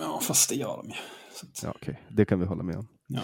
Ja, 0.01 0.21
fast 0.23 0.49
det 0.49 0.55
gör 0.55 0.77
de 0.77 0.89
ju. 0.89 0.95
Att... 1.43 1.63
Ja, 1.63 1.71
okej. 1.71 1.93
Okay. 1.93 2.17
Det 2.17 2.25
kan 2.25 2.41
vi 2.41 2.47
hålla 2.47 2.63
med 2.63 2.77
om. 2.77 2.89
Ja. 3.07 3.23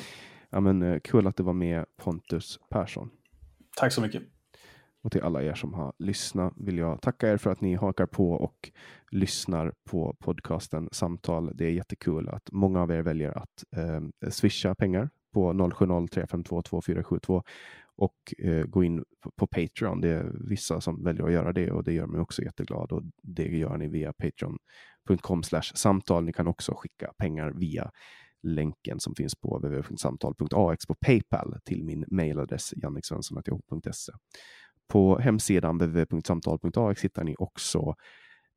Ja, 0.51 0.61
men 0.61 0.83
eh, 0.83 1.01
kul 1.01 1.27
att 1.27 1.37
du 1.37 1.43
var 1.43 1.53
med 1.53 1.85
Pontus 1.97 2.59
Persson. 2.71 3.11
Tack 3.77 3.93
så 3.93 4.01
mycket. 4.01 4.23
Och 5.03 5.13
till 5.13 5.23
alla 5.23 5.43
er 5.43 5.55
som 5.55 5.75
har 5.75 5.93
lyssnat 5.99 6.53
vill 6.57 6.79
jag 6.79 7.03
tacka 7.03 7.33
er 7.33 7.37
för 7.37 7.51
att 7.51 7.61
ni 7.61 7.75
hakar 7.75 8.07
på 8.07 8.33
och 8.33 8.71
lyssnar 9.11 9.73
på 9.91 10.17
podcasten 10.21 10.89
Samtal. 10.93 11.51
Det 11.55 11.65
är 11.65 11.71
jättekul 11.71 12.29
att 12.29 12.53
många 12.53 12.83
av 12.83 12.91
er 12.91 13.03
väljer 13.03 13.39
att 13.39 13.65
eh, 13.77 14.31
swisha 14.31 14.75
pengar 14.75 15.11
på 15.33 15.53
0703522472 15.53 17.43
och 17.97 18.35
eh, 18.39 18.65
gå 18.65 18.85
in 18.85 19.05
på, 19.23 19.31
på, 19.31 19.47
Patreon. 19.47 20.01
Det 20.01 20.09
är 20.09 20.33
vissa 20.49 20.81
som 20.81 21.05
väljer 21.05 21.25
att 21.25 21.33
göra 21.33 21.53
det 21.53 21.71
och 21.71 21.85
det 21.85 21.93
gör 21.93 22.07
mig 22.07 22.21
också 22.21 22.43
jätteglad 22.43 22.93
och 22.93 23.03
det 23.23 23.59
gör 23.59 23.77
ni 23.77 23.89
via 23.89 24.13
patreon.com 24.13 25.43
samtal. 25.75 26.25
Ni 26.25 26.33
kan 26.33 26.47
också 26.47 26.75
skicka 26.75 27.13
pengar 27.19 27.51
via 27.51 27.91
länken 28.43 29.01
som 29.01 29.15
finns 29.15 29.35
på 29.35 29.59
www.samtal.ax 29.59 30.87
på 30.87 30.95
Paypal 30.95 31.57
till 31.65 31.85
min 31.85 32.05
mejladress 32.09 32.75
janniksvensson.yahoo.se. 32.77 34.13
På 34.91 35.19
hemsidan 35.19 35.79
www.samtal.ax 35.79 37.05
hittar 37.05 37.25
ni 37.25 37.37
också 37.39 37.95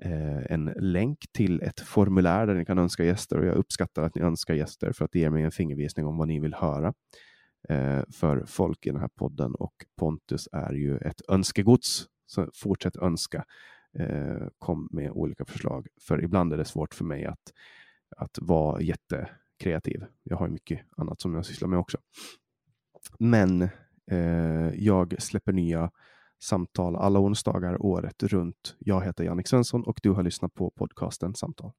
eh, 0.04 0.52
en 0.52 0.74
länk 0.80 1.20
till 1.32 1.62
ett 1.62 1.80
formulär 1.80 2.48
där 2.48 2.54
ni 2.54 2.66
kan 2.66 2.78
önska 2.78 3.04
gäster 3.04 3.38
och 3.38 3.46
jag 3.46 3.56
uppskattar 3.56 4.04
att 4.04 4.16
ni 4.16 4.22
önskar 4.22 4.54
gäster 4.54 4.92
för 4.92 5.06
att 5.06 5.12
det 5.12 5.20
ger 5.20 5.30
mig 5.30 5.44
en 5.44 5.52
fingervisning 5.52 6.06
om 6.06 6.18
vad 6.18 6.28
ni 6.28 6.40
vill 6.40 6.54
höra 6.54 6.94
eh, 7.70 8.02
för 8.14 8.46
folk 8.46 8.86
i 8.86 8.90
den 8.90 9.00
här 9.00 9.10
podden 9.20 9.56
och 9.56 9.74
Pontus 10.00 10.50
är 10.52 10.74
ju 10.74 10.98
ett 10.98 11.22
önskegods. 11.30 12.06
Så 12.26 12.50
fortsätt 12.56 12.96
önska. 12.96 13.46
Eh, 14.00 14.48
kom 14.58 14.88
med 14.92 15.12
olika 15.12 15.46
förslag, 15.46 15.88
för 16.02 16.24
ibland 16.24 16.54
är 16.54 16.58
det 16.58 16.66
svårt 16.66 16.94
för 16.94 17.06
mig 17.06 17.26
att, 17.26 17.54
att 18.18 18.38
vara 18.42 18.82
jättekreativ. 18.82 20.06
Jag 20.24 20.38
har 20.38 20.48
mycket 20.48 20.82
annat 20.98 21.22
som 21.22 21.34
jag 21.34 21.46
sysslar 21.46 21.68
med 21.68 21.80
också. 21.80 21.98
Men 23.20 23.62
eh, 24.12 24.74
jag 24.76 25.22
släpper 25.22 25.52
nya 25.52 25.92
samtal 26.44 26.96
alla 26.96 27.20
onsdagar 27.20 27.86
året 27.86 28.24
runt. 28.24 28.76
Jag 28.80 29.06
heter 29.06 29.24
Jannik 29.24 29.48
Svensson 29.48 29.84
och 29.84 30.00
du 30.04 30.12
har 30.12 30.24
lyssnat 30.24 30.54
på 30.54 30.70
podcasten 30.70 31.36
Samtal. 31.36 31.72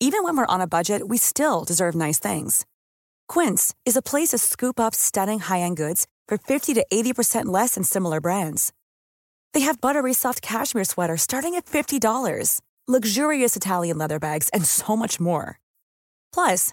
Even 0.00 0.24
when 0.24 0.36
we're 0.36 0.54
on 0.54 0.60
a 0.60 0.66
budget 0.66 1.02
we 1.10 1.18
still 1.18 1.64
deserve 1.66 2.06
nice 2.06 2.32
things. 2.32 2.66
Quince 3.32 3.74
is 3.86 3.96
a 3.96 4.02
place 4.02 4.28
to 4.28 4.38
scoop 4.38 4.80
up 4.80 4.94
stunning 4.94 5.40
high-end 5.40 5.76
goods 5.76 6.06
for 6.28 6.38
50 6.38 6.74
to 6.74 6.84
80% 6.92 7.52
less 7.52 7.74
than 7.74 7.84
similar 7.84 8.20
brands. 8.20 8.72
They 9.54 9.60
have 9.60 9.80
buttery 9.80 10.14
soft 10.14 10.42
cashmere 10.42 10.84
sweaters 10.84 11.22
starting 11.22 11.54
at 11.54 11.64
$50, 11.66 12.60
luxurious 12.86 13.56
Italian 13.56 13.98
leather 13.98 14.18
bags 14.18 14.50
and 14.52 14.64
so 14.66 14.96
much 14.96 15.20
more. 15.20 15.58
Plus, 16.34 16.72